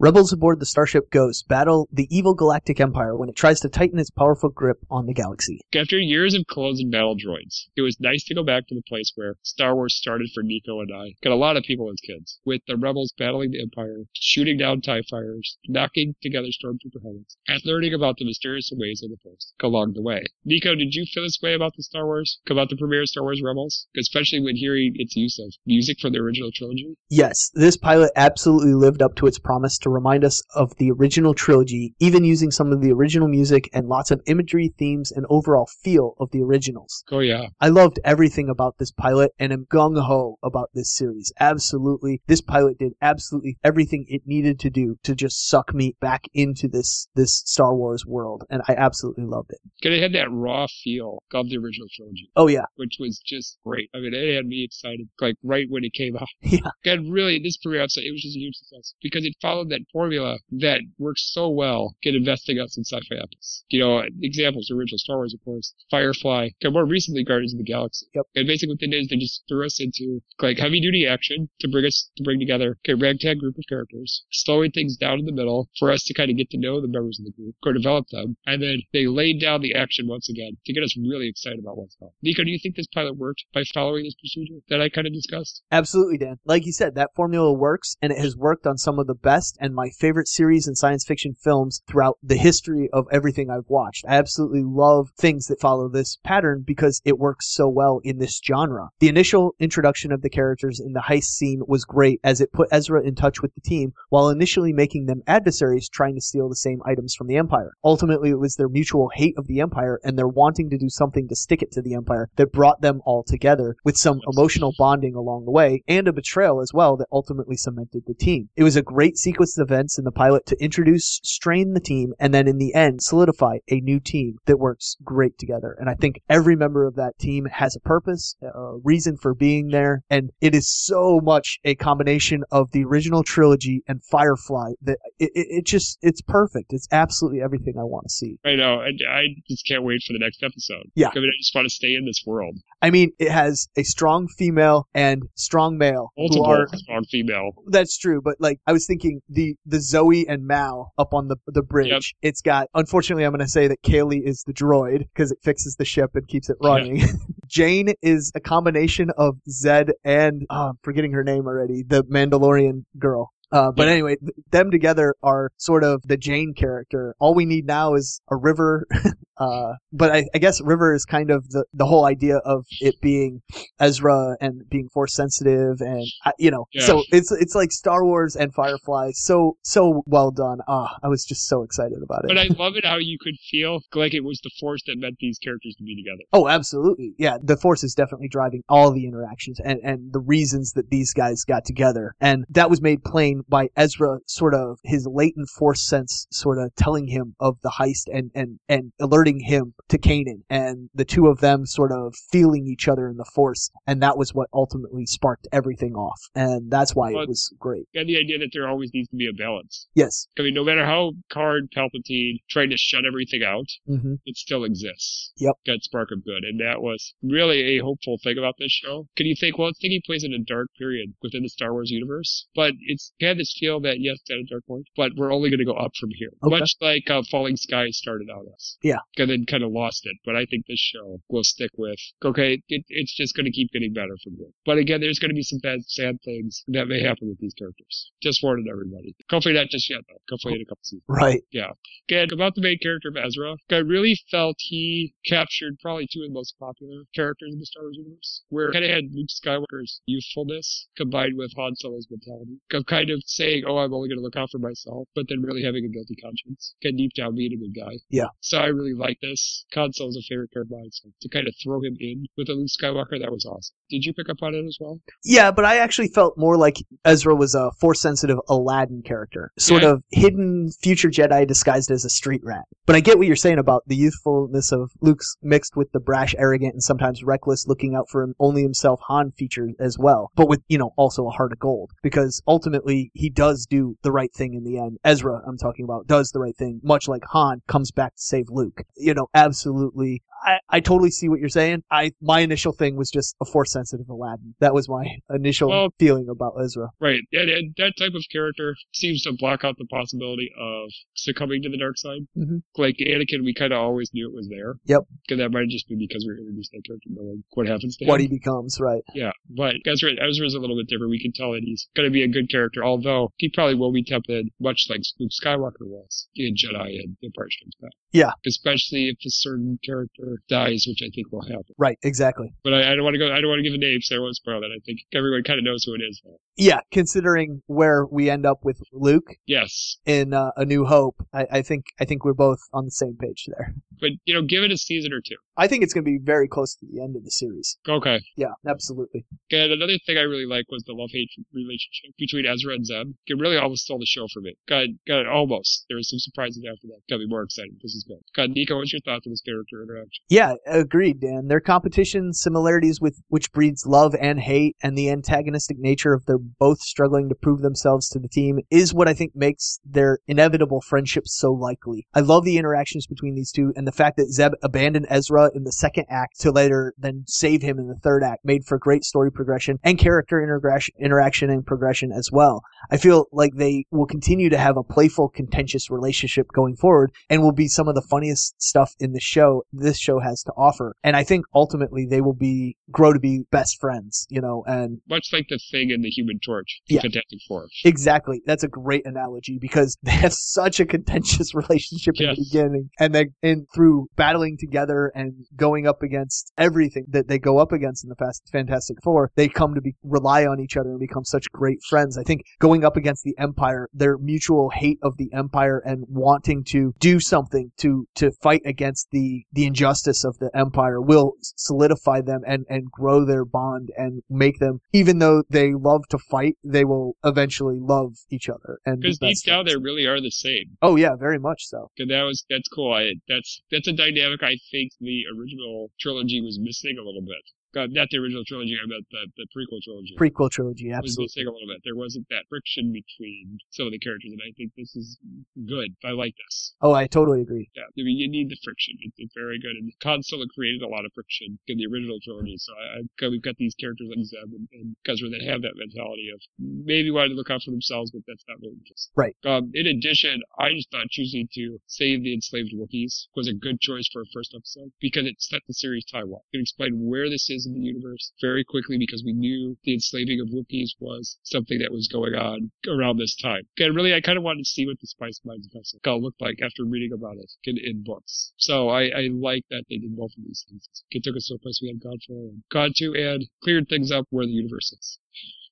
Rebels 0.00 0.32
aboard 0.32 0.60
the 0.60 0.66
Starship 0.66 1.10
Ghost 1.10 1.48
battle 1.48 1.88
the 1.90 2.06
evil 2.08 2.32
Galactic 2.32 2.78
Empire 2.78 3.16
when 3.16 3.28
it 3.28 3.34
tries 3.34 3.58
to 3.58 3.68
tighten 3.68 3.98
its 3.98 4.10
powerful 4.10 4.48
grip 4.48 4.78
on 4.88 5.06
the 5.06 5.12
galaxy. 5.12 5.60
After 5.74 5.98
years 5.98 6.34
of 6.34 6.46
clones 6.46 6.78
and 6.78 6.88
battle 6.88 7.16
droids, 7.16 7.64
it 7.76 7.82
was 7.82 7.98
nice 7.98 8.22
to 8.26 8.34
go 8.36 8.44
back 8.44 8.68
to 8.68 8.76
the 8.76 8.82
place 8.88 9.10
where 9.16 9.34
Star 9.42 9.74
Wars 9.74 9.96
started 9.96 10.30
for 10.32 10.44
Nico 10.44 10.78
and 10.78 10.94
I, 10.94 11.14
Got 11.20 11.32
a 11.32 11.34
lot 11.34 11.56
of 11.56 11.64
people 11.64 11.90
as 11.90 11.98
kids, 12.00 12.38
with 12.44 12.62
the 12.68 12.76
rebels 12.76 13.12
battling 13.18 13.50
the 13.50 13.60
Empire, 13.60 14.04
shooting 14.12 14.56
down 14.56 14.82
TIE 14.82 15.02
fighters, 15.10 15.58
knocking 15.66 16.14
together 16.22 16.46
stormtrooper 16.46 17.02
helmets, 17.02 17.36
and 17.48 17.60
learning 17.64 17.92
about 17.92 18.18
the 18.18 18.24
mysterious 18.24 18.70
ways 18.72 19.02
of 19.02 19.10
the 19.10 19.16
Force 19.24 19.52
along 19.64 19.94
the 19.94 20.02
way. 20.02 20.22
Nico, 20.44 20.76
did 20.76 20.94
you 20.94 21.06
feel 21.12 21.24
this 21.24 21.40
way 21.42 21.54
about 21.54 21.72
the 21.76 21.82
Star 21.82 22.06
Wars, 22.06 22.38
about 22.48 22.70
the 22.70 22.76
premiere 22.76 23.02
of 23.02 23.08
Star 23.08 23.24
Wars 23.24 23.42
Rebels? 23.44 23.88
Especially 23.98 24.38
when 24.38 24.54
hearing 24.54 24.92
its 24.94 25.16
use 25.16 25.40
of 25.40 25.52
music 25.66 25.98
from 25.98 26.12
the 26.12 26.20
original 26.20 26.52
trilogy? 26.54 26.94
Yes, 27.10 27.50
this 27.54 27.76
pilot 27.76 28.12
absolutely 28.14 28.74
lived 28.74 29.02
up 29.02 29.16
to 29.16 29.26
its 29.26 29.40
promise 29.40 29.76
to 29.78 29.87
to 29.88 29.94
remind 29.94 30.24
us 30.24 30.42
of 30.54 30.76
the 30.76 30.90
original 30.90 31.34
trilogy, 31.34 31.94
even 31.98 32.24
using 32.24 32.50
some 32.50 32.72
of 32.72 32.80
the 32.80 32.92
original 32.92 33.28
music 33.28 33.68
and 33.72 33.88
lots 33.88 34.10
of 34.10 34.20
imagery, 34.26 34.72
themes, 34.78 35.10
and 35.10 35.26
overall 35.28 35.66
feel 35.82 36.14
of 36.20 36.30
the 36.30 36.42
originals. 36.42 37.04
Oh 37.10 37.20
yeah. 37.20 37.46
I 37.60 37.68
loved 37.68 37.98
everything 38.04 38.48
about 38.48 38.78
this 38.78 38.92
pilot 38.92 39.32
and 39.38 39.52
am 39.52 39.66
gung 39.70 40.00
ho 40.00 40.38
about 40.42 40.70
this 40.74 40.94
series. 40.94 41.32
Absolutely. 41.40 42.22
This 42.26 42.40
pilot 42.40 42.78
did 42.78 42.92
absolutely 43.00 43.58
everything 43.64 44.04
it 44.08 44.22
needed 44.26 44.58
to 44.60 44.70
do 44.70 44.96
to 45.02 45.14
just 45.14 45.48
suck 45.48 45.74
me 45.74 45.96
back 46.00 46.24
into 46.34 46.68
this, 46.68 47.08
this 47.14 47.42
Star 47.44 47.74
Wars 47.74 48.04
world. 48.06 48.44
And 48.50 48.62
I 48.68 48.74
absolutely 48.74 49.24
loved 49.24 49.50
it. 49.50 49.58
Cause 49.82 49.92
it 49.92 50.02
had 50.02 50.12
that 50.14 50.30
raw 50.30 50.66
feel 50.84 51.22
of 51.32 51.48
the 51.48 51.56
original 51.56 51.88
trilogy, 51.94 52.30
Oh 52.36 52.48
yeah. 52.48 52.66
which 52.76 52.96
was 53.00 53.18
just 53.24 53.58
great. 53.64 53.90
I 53.94 53.98
mean, 53.98 54.14
it 54.14 54.36
had 54.36 54.46
me 54.46 54.64
excited, 54.64 55.08
like 55.20 55.36
right 55.42 55.66
when 55.68 55.84
it 55.84 55.92
came 55.92 56.16
out. 56.16 56.28
Yeah. 56.48 56.70
And 56.84 57.12
really, 57.12 57.38
this 57.38 57.58
premiere 57.58 57.82
it 57.82 58.12
was 58.12 58.22
just 58.22 58.36
a 58.36 58.40
huge 58.40 58.56
success 58.56 58.94
because 59.02 59.24
it 59.24 59.34
followed 59.40 59.70
that 59.70 59.77
formula 59.92 60.38
that 60.50 60.80
works 60.98 61.30
so 61.32 61.48
well 61.48 61.96
get 62.02 62.14
investing 62.14 62.58
us 62.58 62.76
in 62.76 62.84
sci-fi 62.84 63.16
epics. 63.16 63.64
You 63.68 63.80
know, 63.80 64.02
examples, 64.22 64.70
original 64.70 64.98
Star 64.98 65.16
Wars, 65.16 65.34
of 65.34 65.44
course, 65.44 65.74
Firefly, 65.90 66.50
and 66.62 66.72
more 66.72 66.86
recently, 66.86 67.24
Guardians 67.24 67.54
of 67.54 67.58
the 67.58 67.64
Galaxy. 67.64 68.06
Yep. 68.14 68.26
And 68.34 68.46
basically 68.46 68.74
what 68.74 68.80
they 68.80 68.86
did 68.86 69.02
is 69.02 69.08
they 69.08 69.16
just 69.16 69.44
threw 69.48 69.64
us 69.64 69.80
into 69.80 70.20
like 70.40 70.58
heavy 70.58 70.80
duty 70.80 71.06
action 71.06 71.48
to 71.60 71.68
bring 71.68 71.84
us, 71.84 72.10
to 72.16 72.22
bring 72.22 72.38
together 72.38 72.78
a 72.88 72.94
ragtag 72.94 73.38
group 73.38 73.56
of 73.58 73.64
characters, 73.68 74.24
slowing 74.30 74.70
things 74.70 74.96
down 74.96 75.18
in 75.18 75.26
the 75.26 75.32
middle 75.32 75.68
for 75.78 75.90
us 75.90 76.02
to 76.04 76.14
kind 76.14 76.30
of 76.30 76.36
get 76.36 76.50
to 76.50 76.58
know 76.58 76.80
the 76.80 76.88
members 76.88 77.18
of 77.18 77.24
the 77.24 77.32
group, 77.32 77.54
go 77.62 77.72
develop 77.72 78.06
them, 78.10 78.36
and 78.46 78.62
then 78.62 78.82
they 78.92 79.06
laid 79.06 79.40
down 79.40 79.60
the 79.60 79.74
action 79.74 80.06
once 80.08 80.28
again 80.28 80.56
to 80.64 80.72
get 80.72 80.82
us 80.82 80.96
really 80.96 81.28
excited 81.28 81.58
about 81.58 81.76
what's 81.76 81.96
coming. 81.96 82.12
Nico, 82.22 82.44
do 82.44 82.50
you 82.50 82.58
think 82.58 82.76
this 82.76 82.86
pilot 82.86 83.16
worked 83.16 83.44
by 83.52 83.62
following 83.74 84.04
this 84.04 84.14
procedure 84.14 84.60
that 84.68 84.80
I 84.80 84.88
kind 84.88 85.06
of 85.06 85.12
discussed? 85.12 85.62
Absolutely, 85.70 86.18
Dan. 86.18 86.38
Like 86.44 86.66
you 86.66 86.72
said, 86.72 86.94
that 86.94 87.10
formula 87.14 87.52
works, 87.52 87.96
and 88.00 88.12
it 88.12 88.18
has 88.18 88.36
worked 88.36 88.66
on 88.66 88.78
some 88.78 88.98
of 88.98 89.06
the 89.06 89.14
best 89.14 89.56
and 89.60 89.67
my 89.74 89.90
favorite 89.90 90.28
series 90.28 90.66
and 90.66 90.76
science 90.76 91.04
fiction 91.04 91.34
films 91.34 91.82
throughout 91.88 92.18
the 92.22 92.36
history 92.36 92.88
of 92.92 93.06
everything 93.10 93.50
I've 93.50 93.68
watched. 93.68 94.04
I 94.08 94.16
absolutely 94.16 94.62
love 94.64 95.10
things 95.16 95.46
that 95.46 95.60
follow 95.60 95.88
this 95.88 96.18
pattern 96.24 96.64
because 96.66 97.00
it 97.04 97.18
works 97.18 97.52
so 97.52 97.68
well 97.68 98.00
in 98.04 98.18
this 98.18 98.40
genre. 98.44 98.88
The 99.00 99.08
initial 99.08 99.54
introduction 99.58 100.12
of 100.12 100.22
the 100.22 100.30
characters 100.30 100.80
in 100.80 100.92
the 100.92 101.00
heist 101.08 101.24
scene 101.24 101.62
was 101.66 101.84
great 101.84 102.20
as 102.24 102.40
it 102.40 102.52
put 102.52 102.68
Ezra 102.72 103.02
in 103.02 103.14
touch 103.14 103.42
with 103.42 103.54
the 103.54 103.60
team 103.60 103.92
while 104.08 104.28
initially 104.28 104.72
making 104.72 105.06
them 105.06 105.22
adversaries 105.26 105.88
trying 105.88 106.14
to 106.14 106.20
steal 106.20 106.48
the 106.48 106.56
same 106.56 106.80
items 106.84 107.14
from 107.14 107.26
the 107.26 107.36
Empire. 107.36 107.72
Ultimately, 107.84 108.30
it 108.30 108.38
was 108.38 108.56
their 108.56 108.68
mutual 108.68 109.10
hate 109.14 109.34
of 109.36 109.46
the 109.46 109.60
Empire 109.60 110.00
and 110.04 110.18
their 110.18 110.28
wanting 110.28 110.70
to 110.70 110.78
do 110.78 110.88
something 110.88 111.28
to 111.28 111.36
stick 111.36 111.62
it 111.62 111.72
to 111.72 111.82
the 111.82 111.94
Empire 111.94 112.30
that 112.36 112.52
brought 112.52 112.80
them 112.80 113.00
all 113.04 113.22
together 113.22 113.76
with 113.84 113.96
some 113.96 114.20
emotional 114.32 114.72
bonding 114.78 115.14
along 115.14 115.44
the 115.44 115.50
way 115.50 115.82
and 115.88 116.08
a 116.08 116.12
betrayal 116.12 116.60
as 116.60 116.72
well 116.72 116.96
that 116.96 117.08
ultimately 117.12 117.56
cemented 117.56 118.02
the 118.06 118.14
team. 118.14 118.48
It 118.56 118.64
was 118.64 118.76
a 118.76 118.82
great 118.82 119.16
sequence 119.16 119.57
events 119.58 119.98
in 119.98 120.04
the 120.04 120.12
pilot 120.12 120.46
to 120.46 120.62
introduce, 120.62 121.20
strain 121.22 121.72
the 121.72 121.80
team, 121.80 122.12
and 122.18 122.32
then 122.32 122.48
in 122.48 122.58
the 122.58 122.74
end 122.74 123.02
solidify 123.02 123.58
a 123.70 123.80
new 123.80 124.00
team 124.00 124.38
that 124.46 124.58
works 124.58 124.96
great 125.02 125.38
together. 125.38 125.76
And 125.78 125.88
I 125.88 125.94
think 125.94 126.20
every 126.28 126.56
member 126.56 126.86
of 126.86 126.96
that 126.96 127.18
team 127.18 127.46
has 127.46 127.76
a 127.76 127.80
purpose, 127.80 128.34
a 128.42 128.76
reason 128.82 129.16
for 129.16 129.34
being 129.34 129.68
there, 129.68 130.02
and 130.10 130.30
it 130.40 130.54
is 130.54 130.68
so 130.68 131.20
much 131.22 131.58
a 131.64 131.74
combination 131.74 132.42
of 132.50 132.70
the 132.72 132.84
original 132.84 133.22
trilogy 133.22 133.82
and 133.86 134.02
Firefly 134.10 134.72
that 134.82 134.98
it, 135.18 135.30
it, 135.34 135.46
it 135.50 135.66
just 135.66 135.98
it's 136.02 136.22
perfect. 136.22 136.72
It's 136.72 136.88
absolutely 136.92 137.40
everything 137.42 137.74
I 137.78 137.84
want 137.84 138.04
to 138.04 138.10
see. 138.10 138.38
I 138.44 138.54
know, 138.54 138.80
and 138.80 139.00
I 139.08 139.24
just 139.48 139.66
can't 139.66 139.82
wait 139.82 140.02
for 140.06 140.12
the 140.12 140.18
next 140.18 140.42
episode. 140.42 140.90
Yeah. 140.94 141.10
I 141.14 141.18
mean, 141.18 141.28
I 141.28 141.38
just 141.38 141.54
want 141.54 141.66
to 141.66 141.74
stay 141.74 141.94
in 141.94 142.04
this 142.04 142.22
world. 142.26 142.56
I 142.80 142.90
mean, 142.90 143.12
it 143.18 143.30
has 143.30 143.68
a 143.76 143.82
strong 143.82 144.28
female 144.36 144.88
and 144.94 145.22
strong 145.34 145.78
male 145.78 146.10
who 146.16 146.22
Multiple 146.22 146.46
are 146.46 146.66
strong 146.72 147.04
female. 147.10 147.50
That's 147.66 147.98
true, 147.98 148.20
but 148.22 148.36
like 148.38 148.60
I 148.66 148.72
was 148.72 148.86
thinking 148.86 149.20
the 149.28 149.47
the 149.66 149.80
Zoe 149.80 150.26
and 150.28 150.46
Mal 150.46 150.92
up 150.98 151.14
on 151.14 151.28
the 151.28 151.36
the 151.46 151.62
bridge. 151.62 151.88
Yep. 151.88 152.02
It's 152.30 152.40
got 152.40 152.68
unfortunately 152.74 153.24
I'm 153.24 153.32
going 153.32 153.40
to 153.40 153.48
say 153.48 153.68
that 153.68 153.82
Kaylee 153.82 154.22
is 154.24 154.42
the 154.46 154.52
droid 154.52 155.00
because 155.14 155.30
it 155.30 155.38
fixes 155.42 155.76
the 155.76 155.84
ship 155.84 156.10
and 156.14 156.26
keeps 156.26 156.48
it 156.48 156.56
running. 156.62 157.02
Jayne 157.48 157.94
is 158.02 158.30
a 158.34 158.40
combination 158.40 159.10
of 159.16 159.36
Zeb 159.48 159.90
and 160.04 160.46
oh, 160.50 160.68
I'm 160.68 160.78
forgetting 160.82 161.12
her 161.12 161.24
name 161.24 161.46
already, 161.46 161.82
the 161.82 162.04
Mandalorian 162.04 162.84
girl. 162.98 163.30
Uh, 163.50 163.70
but 163.74 163.86
Yeah. 163.86 163.92
anyway, 163.94 164.16
th- 164.16 164.32
them 164.50 164.70
together 164.70 165.14
are 165.22 165.50
sort 165.56 165.84
of 165.84 166.02
the 166.04 166.16
Jayne 166.16 166.52
character. 166.54 167.14
All 167.18 167.34
we 167.34 167.46
need 167.46 167.66
now 167.66 167.94
is 167.94 168.20
a 168.30 168.36
river. 168.36 168.86
uh, 169.38 169.72
but 169.92 170.10
I, 170.10 170.24
I 170.34 170.38
guess 170.38 170.60
River 170.60 170.92
is 170.94 171.04
kind 171.04 171.30
of 171.30 171.48
the, 171.50 171.64
the 171.72 171.86
whole 171.86 172.04
idea 172.04 172.38
of 172.38 172.66
it 172.80 172.96
being 173.00 173.40
Ezra 173.80 174.36
and 174.40 174.68
being 174.68 174.88
force 174.92 175.14
sensitive 175.14 175.80
and, 175.80 176.04
you 176.38 176.50
know, 176.50 176.66
Yeah. 176.72 176.82
so 176.84 177.02
it's, 177.10 177.30
it's 177.32 177.54
like 177.54 177.70
Star 177.72 178.04
Wars 178.04 178.36
and 178.36 178.52
Firefly. 178.52 179.12
So, 179.14 179.56
so 179.62 180.02
well 180.06 180.30
done. 180.30 180.58
Ah, 180.68 180.96
I 181.02 181.08
was 181.08 181.24
just 181.24 181.46
so 181.46 181.62
excited 181.62 181.98
about 182.02 182.24
it. 182.24 182.28
But 182.28 182.38
I 182.38 182.48
love 182.62 182.76
it 182.76 182.84
how 182.84 182.96
you 182.98 183.16
could 183.20 183.36
feel 183.50 183.80
like 183.94 184.12
it 184.14 184.24
was 184.24 184.40
the 184.42 184.50
force 184.60 184.82
that 184.86 184.96
meant 184.98 185.16
these 185.20 185.38
characters 185.38 185.74
to 185.78 185.84
be 185.84 185.96
together. 185.96 186.24
Oh, 186.32 186.48
absolutely. 186.48 187.14
Yeah, 187.18 187.38
the 187.42 187.56
force 187.56 187.84
is 187.84 187.94
definitely 187.94 188.28
driving 188.28 188.62
all 188.68 188.90
the 188.90 189.06
interactions 189.06 189.60
and, 189.64 189.78
and 189.82 190.12
the 190.12 190.20
reasons 190.20 190.72
that 190.72 190.90
these 190.90 191.12
guys 191.14 191.44
got 191.44 191.64
together. 191.64 192.14
And 192.20 192.44
that 192.50 192.68
was 192.70 192.82
made 192.82 193.04
plain 193.04 193.37
by 193.48 193.68
Ezra 193.76 194.18
sort 194.26 194.54
of 194.54 194.78
his 194.84 195.06
latent 195.10 195.48
force 195.48 195.82
sense 195.82 196.26
sort 196.30 196.58
of 196.58 196.74
telling 196.74 197.06
him 197.06 197.34
of 197.40 197.56
the 197.62 197.70
heist 197.70 198.06
and, 198.12 198.30
and, 198.34 198.58
and 198.68 198.92
alerting 199.00 199.40
him 199.40 199.74
to 199.88 199.98
Kanan 199.98 200.42
and 200.48 200.88
the 200.94 201.04
two 201.04 201.26
of 201.26 201.40
them 201.40 201.66
sort 201.66 201.92
of 201.92 202.14
feeling 202.30 202.66
each 202.66 202.88
other 202.88 203.08
in 203.08 203.16
the 203.16 203.30
force. 203.34 203.70
And 203.86 204.02
that 204.02 204.16
was 204.18 204.34
what 204.34 204.48
ultimately 204.52 205.06
sparked 205.06 205.48
everything 205.52 205.94
off. 205.94 206.20
And 206.34 206.70
that's 206.70 206.94
why 206.94 207.12
Well, 207.12 207.22
it 207.22 207.28
was 207.28 207.52
great. 207.58 207.86
And 207.94 208.08
the 208.08 208.18
idea 208.18 208.38
that 208.38 208.50
there 208.52 208.68
always 208.68 208.90
needs 208.92 209.08
to 209.08 209.16
be 209.16 209.28
a 209.28 209.32
balance. 209.32 209.86
Yes. 209.94 210.26
I 210.38 210.42
mean, 210.42 210.54
no 210.54 210.64
matter 210.64 210.84
how 210.84 211.12
Card, 211.30 211.68
Palpatine 211.76 212.38
tried 212.48 212.70
to 212.70 212.76
shut 212.76 213.04
everything 213.06 213.42
out, 213.42 213.66
hmm 213.86 214.14
it 214.24 214.36
still 214.36 214.64
exists. 214.64 215.32
Yep. 215.38 215.54
That 215.66 215.82
spark 215.82 216.10
of 216.12 216.24
good. 216.24 216.44
And 216.44 216.60
that 216.60 216.80
was 216.82 217.14
really 217.22 217.76
a 217.76 217.82
hopeful 217.82 218.18
thing 218.22 218.36
about 218.38 218.54
this 218.58 218.72
show. 218.72 219.06
Can 219.16 219.26
you 219.26 219.34
think, 219.38 219.58
well, 219.58 219.68
it's 219.68 219.78
taking 219.78 220.00
place 220.04 220.24
in 220.24 220.32
a 220.32 220.38
dark 220.38 220.68
period 220.78 221.14
within 221.22 221.42
the 221.42 221.48
Star 221.48 221.72
Wars 221.72 221.90
universe, 221.90 222.46
but 222.54 222.72
it's 222.86 223.12
had 223.28 223.38
this 223.38 223.54
feel 223.58 223.80
that, 223.80 224.00
yes, 224.00 224.18
it's 224.20 224.30
at 224.30 224.38
a 224.38 224.44
dark 224.48 224.66
point, 224.66 224.86
but 224.96 225.12
we're 225.16 225.32
only 225.32 225.50
going 225.50 225.58
to 225.58 225.64
go 225.64 225.74
up 225.74 225.92
from 225.98 226.10
here. 226.12 226.30
Okay. 226.44 226.58
Much 226.58 226.72
like 226.80 227.08
uh, 227.10 227.22
Falling 227.30 227.56
Skies 227.56 227.98
started 227.98 228.28
out 228.34 228.46
as. 228.54 228.76
Yeah. 228.82 228.98
And 229.16 229.30
then 229.30 229.44
kind 229.46 229.62
of 229.62 229.70
lost 229.72 230.02
it. 230.04 230.16
But 230.24 230.36
I 230.36 230.46
think 230.46 230.66
this 230.66 230.80
show 230.80 231.20
will 231.28 231.44
stick 231.44 231.70
with, 231.76 231.98
okay, 232.24 232.60
it, 232.68 232.84
it's 232.88 233.14
just 233.14 233.36
going 233.36 233.46
to 233.46 233.52
keep 233.52 233.70
getting 233.72 233.92
better 233.92 234.16
from 234.22 234.34
here. 234.36 234.50
But 234.66 234.78
again, 234.78 235.00
there's 235.00 235.18
going 235.18 235.30
to 235.30 235.34
be 235.34 235.42
some 235.42 235.60
bad, 235.62 235.80
sad 235.86 236.16
things 236.24 236.64
that 236.68 236.88
may 236.88 237.02
happen 237.02 237.28
with 237.28 237.38
these 237.38 237.54
characters. 237.54 238.10
Just 238.22 238.42
warning 238.42 238.66
everybody. 238.70 239.14
Hopefully 239.30 239.54
not 239.54 239.68
just 239.68 239.88
yet, 239.90 240.00
though. 240.08 240.20
Hopefully 240.30 240.54
in 240.54 240.62
a 240.62 240.64
couple 240.64 240.82
seasons. 240.82 241.04
Right. 241.08 241.42
Yeah. 241.52 241.70
Again, 242.08 242.28
about 242.32 242.54
the 242.54 242.62
main 242.62 242.78
character 242.78 243.08
of 243.08 243.16
Ezra, 243.16 243.56
I 243.70 243.76
really 243.76 244.18
felt 244.30 244.56
he 244.58 245.14
captured 245.24 245.78
probably 245.80 246.08
two 246.10 246.22
of 246.22 246.28
the 246.28 246.34
most 246.34 246.54
popular 246.58 247.02
characters 247.14 247.52
in 247.52 247.58
the 247.58 247.66
Star 247.66 247.84
Wars 247.84 247.96
universe, 247.98 248.42
where 248.48 248.72
kind 248.72 248.84
of 248.84 248.90
had 248.90 249.04
Luke 249.12 249.28
Skywalker's 249.28 250.00
youthfulness 250.06 250.88
combined 250.96 251.36
with 251.36 251.52
Han 251.56 251.76
Solo's 251.76 252.06
mentality 252.10 252.58
of 252.72 252.86
kind 252.86 253.10
of 253.10 253.17
saying, 253.26 253.64
"Oh, 253.66 253.78
I'm 253.78 253.92
only 253.92 254.08
going 254.08 254.18
to 254.18 254.22
look 254.22 254.36
out 254.36 254.50
for 254.50 254.58
myself," 254.58 255.08
but 255.14 255.26
then 255.28 255.42
really 255.42 255.62
having 255.62 255.84
a 255.84 255.88
guilty 255.88 256.16
conscience, 256.16 256.74
of 256.84 256.96
deep 256.96 257.12
down 257.16 257.34
being 257.34 257.52
a 257.52 257.56
good 257.56 257.74
guy. 257.74 257.98
Yeah. 258.10 258.28
So 258.40 258.58
I 258.58 258.66
really 258.66 258.94
like 258.94 259.18
this. 259.22 259.64
Han 259.74 259.92
Solo's 259.92 260.16
a 260.16 260.22
favorite 260.28 260.50
character 260.52 260.62
of 260.62 260.70
mine, 260.70 260.90
so 260.90 261.10
to 261.20 261.28
kind 261.28 261.46
of 261.46 261.54
throw 261.62 261.80
him 261.82 261.96
in 262.00 262.26
with 262.36 262.48
a 262.48 262.54
Luke 262.54 262.68
Skywalker, 262.68 263.20
that 263.20 263.30
was 263.30 263.44
awesome. 263.44 263.74
Did 263.90 264.04
you 264.04 264.12
pick 264.12 264.28
up 264.28 264.42
on 264.42 264.54
it 264.54 264.64
as 264.64 264.76
well? 264.80 265.00
Yeah, 265.24 265.50
but 265.50 265.64
I 265.64 265.78
actually 265.78 266.08
felt 266.08 266.36
more 266.36 266.56
like 266.56 266.76
Ezra 267.04 267.34
was 267.34 267.54
a 267.54 267.70
force 267.80 268.00
sensitive 268.00 268.38
Aladdin 268.48 269.02
character, 269.02 269.50
sort 269.58 269.82
Yeah. 269.82 269.92
of 269.92 270.02
hidden 270.10 270.70
future 270.82 271.08
Jedi 271.08 271.46
disguised 271.46 271.90
as 271.90 272.04
a 272.04 272.10
street 272.10 272.42
rat. 272.44 272.64
But 272.86 272.96
I 272.96 273.00
get 273.00 273.18
what 273.18 273.26
you're 273.26 273.36
saying 273.36 273.58
about 273.58 273.82
the 273.86 273.96
youthfulness 273.96 274.72
of 274.72 274.90
Luke's 275.00 275.36
mixed 275.42 275.76
with 275.76 275.90
the 275.92 276.00
brash, 276.00 276.34
arrogant, 276.38 276.72
and 276.74 276.82
sometimes 276.82 277.22
reckless 277.24 277.66
looking 277.66 277.94
out 277.94 278.08
for 278.10 278.22
him, 278.22 278.34
only 278.38 278.62
himself 278.62 279.00
Han 279.08 279.32
feature 279.32 279.68
as 279.78 279.96
well, 279.98 280.30
but 280.36 280.48
with, 280.48 280.60
you 280.68 280.78
know, 280.78 280.92
also 280.96 281.26
a 281.26 281.30
heart 281.30 281.52
of 281.52 281.58
gold. 281.58 281.90
Because 282.02 282.42
ultimately, 282.46 283.07
he 283.14 283.30
does 283.30 283.66
do 283.68 283.96
the 284.02 284.12
right 284.12 284.32
thing 284.34 284.54
in 284.54 284.64
the 284.64 284.78
end. 284.78 284.98
Ezra, 285.04 285.40
I'm 285.46 285.58
talking 285.58 285.84
about, 285.84 286.06
does 286.06 286.30
the 286.30 286.40
right 286.40 286.56
thing, 286.56 286.80
much 286.82 287.08
like 287.08 287.22
Han 287.30 287.62
comes 287.68 287.90
back 287.90 288.14
to 288.14 288.20
save 288.22 288.46
Luke. 288.50 288.82
You 288.96 289.14
know, 289.14 289.26
absolutely 289.34 290.22
I, 290.46 290.58
I 290.70 290.78
totally 290.80 291.10
see 291.10 291.28
what 291.28 291.40
you're 291.40 291.48
saying. 291.48 291.82
I 291.90 292.12
my 292.22 292.40
initial 292.40 292.72
thing 292.72 292.94
was 292.96 293.10
just 293.10 293.34
a 293.40 293.44
force 293.44 293.72
sensitive 293.72 294.08
Aladdin. 294.08 294.54
That 294.60 294.72
was 294.72 294.88
my 294.88 295.04
initial 295.30 295.68
Well- 295.70 295.88
feeling 295.98 296.28
about 296.28 296.52
Ezra. 296.62 296.90
Right. 297.00 297.20
And, 297.32 297.50
and 297.50 297.74
that 297.76 297.94
type 297.98 298.12
of 298.14 298.22
character 298.30 298.76
seems 298.94 299.22
to 299.22 299.32
block 299.36 299.64
out 299.64 299.74
the 299.78 299.86
possibility 299.86 300.48
of 300.58 300.90
succumbing 301.14 301.62
to 301.62 301.68
the 301.68 301.76
dark 301.78 301.98
side. 301.98 302.20
Mhm. 302.36 302.62
Like 302.76 302.96
Anakin, 303.00 303.44
we 303.44 303.52
kind 303.52 303.72
of 303.72 303.80
always 303.80 304.10
knew 304.14 304.28
it 304.28 304.34
was 304.34 304.48
there. 304.48 304.74
Yep. 304.86 305.00
Because 305.26 305.38
that 305.42 305.50
might 305.50 305.68
just 305.70 305.88
be 305.88 305.96
because 305.96 306.24
we 306.24 306.32
were 306.34 306.38
introduced 306.38 306.70
that 306.72 306.82
character 306.86 307.08
knowing 307.10 307.42
what 307.54 307.66
happens 307.66 307.96
to 307.96 308.04
What 308.06 308.20
him. 308.20 308.28
he 308.30 308.38
becomes, 308.38 308.78
right? 308.80 309.02
Yeah, 309.14 309.32
but 309.50 309.74
Ezra, 309.86 310.12
Ezra's 310.22 310.54
a 310.54 310.60
little 310.60 310.76
bit 310.76 310.86
different. 310.88 311.10
We 311.10 311.20
can 311.20 311.32
tell 311.32 311.52
that 311.52 311.62
he's 311.64 311.88
going 311.96 312.06
to 312.06 312.12
be 312.12 312.22
a 312.22 312.28
good 312.28 312.48
character, 312.48 312.84
although 312.98 313.32
he 313.36 313.48
probably 313.48 313.76
will 313.76 313.92
be 313.92 314.02
tempted, 314.02 314.48
much 314.60 314.86
like 314.90 315.00
Luke 315.18 315.30
Skywalker 315.30 315.86
was 315.86 316.28
in 316.34 316.54
Jedi 316.54 316.98
and 317.00 317.16
Empire 317.22 317.48
Strikes 317.50 317.76
Back. 317.80 317.92
Yeah. 318.12 318.32
Especially 318.46 319.08
if 319.08 319.16
a 319.26 319.30
certain 319.30 319.78
character 319.84 320.40
dies, 320.48 320.86
which 320.88 321.00
I 321.02 321.10
think 321.14 321.30
will 321.30 321.42
happen. 321.42 321.74
Right, 321.76 321.98
exactly. 322.02 322.54
But 322.64 322.74
I, 322.74 322.92
I 322.92 322.94
don't 322.94 323.04
want 323.04 323.14
to 323.14 323.18
go. 323.18 323.26
I 323.26 323.40
don't 323.40 323.50
want 323.50 323.58
to 323.58 323.62
give 323.62 323.74
a 323.74 323.78
name, 323.78 324.00
so 324.00 324.16
I 324.16 324.18
won't 324.18 324.36
spoil 324.36 324.62
it. 324.62 324.68
I 324.74 324.80
think 324.84 325.00
everyone 325.12 325.42
kind 325.42 325.58
of 325.58 325.64
knows 325.64 325.84
who 325.84 325.94
it 325.94 326.00
is. 326.00 326.20
Now. 326.24 326.36
Yeah, 326.56 326.80
considering 326.90 327.62
where 327.66 328.06
we 328.06 328.30
end 328.30 328.46
up 328.46 328.64
with 328.64 328.80
Luke 328.92 329.36
Yes, 329.46 329.98
in 330.06 330.32
uh, 330.32 330.50
A 330.56 330.64
New 330.64 330.86
Hope, 330.86 331.16
I, 331.32 331.46
I 331.52 331.62
think 331.62 331.84
I 332.00 332.04
think 332.04 332.24
we're 332.24 332.34
both 332.34 332.60
on 332.72 332.84
the 332.84 332.90
same 332.90 333.16
page 333.20 333.46
there. 333.46 333.74
but 334.00 334.10
you 334.24 334.34
know, 334.34 334.42
give 334.42 334.62
it 334.62 334.72
a 334.72 334.78
season 334.78 335.12
or 335.12 335.20
two. 335.20 335.36
I 335.56 335.66
think 335.66 335.82
it's 335.82 335.92
going 335.92 336.04
to 336.04 336.10
be 336.10 336.18
very 336.22 336.48
close 336.48 336.74
to 336.76 336.86
the 336.90 337.02
end 337.02 337.16
of 337.16 337.24
the 337.24 337.30
series. 337.30 337.78
Okay. 337.88 338.20
Yeah, 338.36 338.54
absolutely. 338.66 339.26
And 339.50 339.72
another 339.72 339.98
thing 340.06 340.16
I 340.16 340.22
really 340.22 340.46
like 340.46 340.66
was 340.70 340.84
the 340.84 340.92
love 340.94 341.10
hate 341.12 341.30
relationship 341.52 342.14
between 342.16 342.46
Ezra 342.46 342.74
and 342.74 342.86
Zeb. 342.86 343.08
It 343.26 343.38
really 343.38 343.56
almost 343.56 343.84
stole 343.84 343.98
the 343.98 344.06
show 344.06 344.26
for 344.32 344.40
me. 344.40 344.56
God, 344.68 344.88
God, 345.06 345.26
almost. 345.26 345.84
There 345.88 345.96
was 345.96 346.08
some 346.08 346.20
surprises 346.20 346.64
after 346.64 346.86
that. 346.88 347.00
Got 347.10 347.18
me 347.20 347.26
more 347.26 347.42
excited. 347.42 347.74
This 347.82 347.94
is 347.98 348.04
good. 348.06 348.18
God, 348.36 348.50
Nico, 348.50 348.76
what's 348.76 348.92
your 348.92 349.00
thoughts 349.04 349.26
on 349.26 349.32
this 349.32 349.42
character 349.42 349.82
interaction? 349.82 350.22
Yeah, 350.28 350.54
agreed, 350.66 351.20
Dan. 351.20 351.48
Their 351.48 351.60
competition, 351.60 352.32
similarities 352.32 353.00
with 353.00 353.20
which 353.28 353.52
breeds 353.52 353.86
love 353.86 354.14
and 354.20 354.40
hate, 354.40 354.76
and 354.82 354.96
the 354.96 355.10
antagonistic 355.10 355.78
nature 355.78 356.12
of 356.12 356.26
their 356.26 356.38
both 356.38 356.80
struggling 356.80 357.28
to 357.28 357.34
prove 357.34 357.60
themselves 357.60 358.08
to 358.10 358.18
the 358.18 358.28
team 358.28 358.58
is 358.70 358.94
what 358.94 359.08
I 359.08 359.14
think 359.14 359.32
makes 359.34 359.80
their 359.84 360.18
inevitable 360.26 360.80
friendship 360.80 361.26
so 361.26 361.52
likely. 361.52 362.06
I 362.14 362.20
love 362.20 362.44
the 362.44 362.58
interactions 362.58 363.06
between 363.06 363.34
these 363.34 363.52
two, 363.52 363.72
and 363.76 363.86
the 363.86 363.92
fact 363.92 364.16
that 364.16 364.32
Zeb 364.32 364.52
abandoned 364.62 365.06
Ezra 365.10 365.50
in 365.54 365.64
the 365.64 365.72
second 365.72 366.06
act 366.08 366.40
to 366.40 366.50
later 366.50 366.94
then 366.98 367.24
save 367.26 367.62
him 367.62 367.78
in 367.78 367.88
the 367.88 367.96
third 367.96 368.22
act 368.22 368.44
made 368.44 368.64
for 368.64 368.78
great 368.78 369.04
story 369.04 369.30
progression 369.30 369.78
and 369.82 369.98
character 369.98 370.42
interaction, 370.42 370.94
interaction 371.00 371.50
and 371.50 371.66
progression 371.66 372.12
as 372.12 372.30
well. 372.32 372.62
I 372.90 372.96
feel 372.96 373.26
like 373.32 373.54
they 373.54 373.84
will 373.90 374.06
continue 374.06 374.50
to 374.50 374.58
have 374.58 374.76
a 374.76 374.82
playful, 374.82 375.28
contentious 375.28 375.90
relationship 375.90 376.46
going 376.54 376.76
forward 376.76 377.12
and 377.28 377.42
will 377.42 377.52
be 377.52 377.68
some 377.68 377.87
of 377.88 377.94
the 377.94 378.06
funniest 378.10 378.60
stuff 378.60 378.94
in 378.98 379.12
the 379.12 379.20
show 379.20 379.62
this 379.72 379.98
show 379.98 380.20
has 380.20 380.42
to 380.44 380.52
offer. 380.56 380.94
And 381.02 381.16
I 381.16 381.24
think 381.24 381.44
ultimately 381.54 382.06
they 382.08 382.20
will 382.20 382.34
be 382.34 382.76
grow 382.90 383.12
to 383.12 383.20
be 383.20 383.44
best 383.50 383.80
friends, 383.80 384.26
you 384.30 384.40
know, 384.40 384.64
and 384.66 385.00
Much 385.08 385.28
like 385.32 385.46
the 385.48 385.58
thing 385.70 385.90
in 385.90 386.02
the 386.02 386.10
Human 386.10 386.38
Torch, 386.44 386.80
Yeah. 386.88 387.00
Fantastic 387.02 387.38
Four. 387.46 387.68
exactly. 387.84 388.42
That's 388.46 388.64
a 388.64 388.68
great 388.68 389.06
analogy 389.06 389.58
because 389.60 389.96
they 390.02 390.12
have 390.12 390.32
such 390.32 390.80
a 390.80 390.86
contentious 390.86 391.54
relationship 391.54 392.14
in 392.18 392.28
the 392.30 392.36
beginning 392.50 392.90
and 392.98 393.14
then 393.14 393.34
and 393.42 393.66
through 393.74 394.08
battling 394.16 394.56
together 394.58 395.12
and 395.14 395.34
going 395.56 395.86
up 395.86 396.02
against 396.02 396.52
everything 396.58 397.04
that 397.08 397.28
they 397.28 397.38
go 397.38 397.58
up 397.58 397.72
against 397.72 398.04
in 398.04 398.08
the 398.08 398.16
Fast 398.16 398.48
Fantastic 398.52 398.98
Four, 399.02 399.30
they 399.36 399.48
come 399.48 399.74
to 399.74 399.80
be 399.80 399.94
rely 400.02 400.44
on 400.46 400.60
each 400.60 400.76
other 400.76 400.90
and 400.90 400.98
become 401.00 401.24
such 401.24 401.50
great 401.52 401.78
friends. 401.88 402.16
I 402.18 402.22
think 402.22 402.42
going 402.58 402.84
up 402.84 402.96
against 402.96 403.24
the 403.24 403.34
Empire, 403.38 403.88
their 403.92 404.18
mutual 404.18 404.70
hate 404.70 404.98
of 405.02 405.16
the 405.16 405.30
Empire 405.32 405.82
and 405.84 406.04
wanting 406.08 406.64
to 406.64 406.92
do 406.98 407.20
something 407.20 407.70
to 407.78 408.06
to 408.16 408.30
fight 408.42 408.62
against 408.64 409.08
the 409.10 409.44
the 409.52 409.66
injustice 409.66 410.24
of 410.24 410.38
the 410.38 410.50
Empire 410.54 411.00
will 411.00 411.34
solidify 411.40 412.20
them 412.20 412.42
and 412.46 412.64
and 412.68 412.90
grow 412.90 413.24
their 413.24 413.44
bond 413.44 413.90
and 413.96 414.22
make 414.28 414.58
them 414.58 414.80
even 414.92 415.18
though 415.18 415.42
they 415.48 415.72
love 415.74 416.06
to 416.08 416.18
fight, 416.18 416.56
they 416.64 416.84
will 416.84 417.16
eventually 417.24 417.78
love 417.80 418.16
each 418.30 418.48
other 418.48 418.78
and 418.84 419.00
be 419.00 419.08
Because 419.08 419.18
deep 419.18 419.44
down, 419.44 419.66
they 419.66 419.76
really 419.76 420.06
are 420.06 420.20
the 420.20 420.30
same. 420.30 420.76
Oh 420.82 420.96
yeah, 420.96 421.14
very 421.16 421.38
much 421.38 421.66
so. 421.66 421.90
And 421.98 422.10
that 422.10 422.22
was 422.22 422.44
that's 422.48 422.68
cool. 422.68 422.92
I, 422.92 423.14
that's 423.28 423.62
that's 423.70 423.88
a 423.88 423.92
dynamic 423.92 424.42
I 424.42 424.56
think 424.70 424.92
the 425.00 425.24
original 425.36 425.90
trilogy 426.00 426.40
was 426.40 426.58
missing 426.58 426.96
a 426.98 427.02
little 427.04 427.22
bit. 427.22 427.44
God, 427.74 427.92
not 427.92 428.08
the 428.10 428.18
original 428.18 428.44
trilogy. 428.44 428.76
I 428.80 428.86
meant 428.86 429.06
the, 429.10 429.28
the 429.36 429.46
prequel 429.52 429.80
trilogy. 429.84 430.16
Prequel 430.16 430.50
trilogy, 430.50 430.88
was 430.88 430.98
absolutely. 430.98 431.24
missing 431.24 431.46
a 431.48 431.52
little 431.52 431.68
bit. 431.68 431.80
There 431.84 431.96
wasn't 431.96 432.26
that 432.30 432.48
friction 432.48 432.92
between 432.92 433.58
some 433.70 433.86
of 433.86 433.92
the 433.92 433.98
characters, 433.98 434.32
and 434.32 434.40
I 434.40 434.52
think 434.56 434.72
this 434.76 434.96
is 434.96 435.18
good. 435.54 435.92
I 436.04 436.16
like 436.16 436.34
this. 436.46 436.74
Oh, 436.80 436.92
I 436.92 437.06
totally 437.06 437.42
agree. 437.42 437.68
Yeah, 437.76 437.84
I 437.84 438.02
mean, 438.02 438.16
you 438.16 438.28
need 438.28 438.48
the 438.48 438.58
friction. 438.64 438.96
It, 439.00 439.12
it's 439.18 439.34
very 439.36 439.60
good. 439.60 439.76
And 439.76 439.92
Han 440.04 440.22
Solo 440.22 440.46
created 440.54 440.82
a 440.82 440.88
lot 440.88 441.04
of 441.04 441.12
friction 441.12 441.58
in 441.68 441.76
the 441.76 441.86
original 441.86 442.18
trilogy, 442.24 442.56
so 442.56 442.72
I, 442.72 443.04
I 443.04 443.28
we've 443.28 443.42
got 443.42 443.56
these 443.56 443.74
characters 443.74 444.08
like 444.08 444.24
Zeb 444.24 444.48
and, 444.48 444.68
and 444.72 444.96
Ezra 445.06 445.28
that 445.28 445.42
have 445.42 445.62
that 445.62 445.76
mentality 445.76 446.30
of 446.32 446.40
maybe 446.58 447.10
wanting 447.10 447.32
to 447.32 447.36
look 447.36 447.50
out 447.50 447.62
for 447.62 447.70
themselves, 447.70 448.10
but 448.10 448.22
that's 448.26 448.44
not 448.48 448.60
really 448.60 448.76
the 448.80 448.88
case. 448.88 449.10
Right. 449.16 449.36
Um, 449.44 449.70
in 449.74 449.86
addition, 449.86 450.42
I 450.58 450.72
just 450.72 450.90
thought 450.90 451.08
choosing 451.10 451.48
to 451.54 451.78
save 451.86 452.22
the 452.22 452.32
enslaved 452.32 452.72
Wookiees 452.72 453.28
was 453.36 453.48
a 453.48 453.52
good 453.52 453.80
choice 453.80 454.08
for 454.12 454.22
a 454.22 454.30
first 454.32 454.54
episode 454.54 454.92
because 455.00 455.26
it 455.26 455.36
set 455.38 455.60
the 455.66 455.74
series 455.74 456.04
timeline. 456.12 456.44
It 456.52 456.60
explained 456.60 456.96
where 456.98 457.28
this 457.28 457.50
is 457.50 457.57
in 457.66 457.74
the 457.74 457.80
universe 457.80 458.32
very 458.40 458.64
quickly 458.64 458.98
because 458.98 459.22
we 459.24 459.32
knew 459.32 459.76
the 459.84 459.94
enslaving 459.94 460.40
of 460.40 460.48
Wookiees 460.48 460.90
was 461.00 461.38
something 461.42 461.78
that 461.78 461.92
was 461.92 462.08
going 462.08 462.34
on 462.34 462.70
around 462.86 463.18
this 463.18 463.36
time. 463.36 463.62
And 463.78 463.94
really, 463.94 464.14
I 464.14 464.20
kind 464.20 464.38
of 464.38 464.44
wanted 464.44 464.64
to 464.64 464.70
see 464.70 464.86
what 464.86 465.00
the 465.00 465.06
Spice 465.06 465.40
Mines 465.44 465.68
vessel 465.72 466.00
looked 466.20 466.40
like 466.40 466.60
after 466.62 466.84
reading 466.84 467.12
about 467.12 467.36
it 467.36 467.50
in, 467.64 467.78
in 467.78 468.02
books. 468.02 468.52
So 468.56 468.88
I, 468.88 469.08
I 469.08 469.28
like 469.32 469.64
that 469.70 469.84
they 469.88 469.98
did 469.98 470.16
both 470.16 470.32
of 470.36 470.44
these 470.44 470.64
things. 470.68 470.88
It 471.10 471.22
took 471.24 471.36
us 471.36 471.46
to 471.46 471.54
a 471.54 471.58
place 471.58 471.80
we 471.82 471.88
had 471.88 472.02
gone 472.02 472.18
for 472.26 472.48
and 472.48 472.62
gone 472.70 472.92
to 472.96 473.14
and 473.14 473.48
cleared 473.62 473.88
things 473.88 474.10
up 474.10 474.26
where 474.30 474.46
the 474.46 474.52
universe 474.52 474.92
is. 474.92 475.18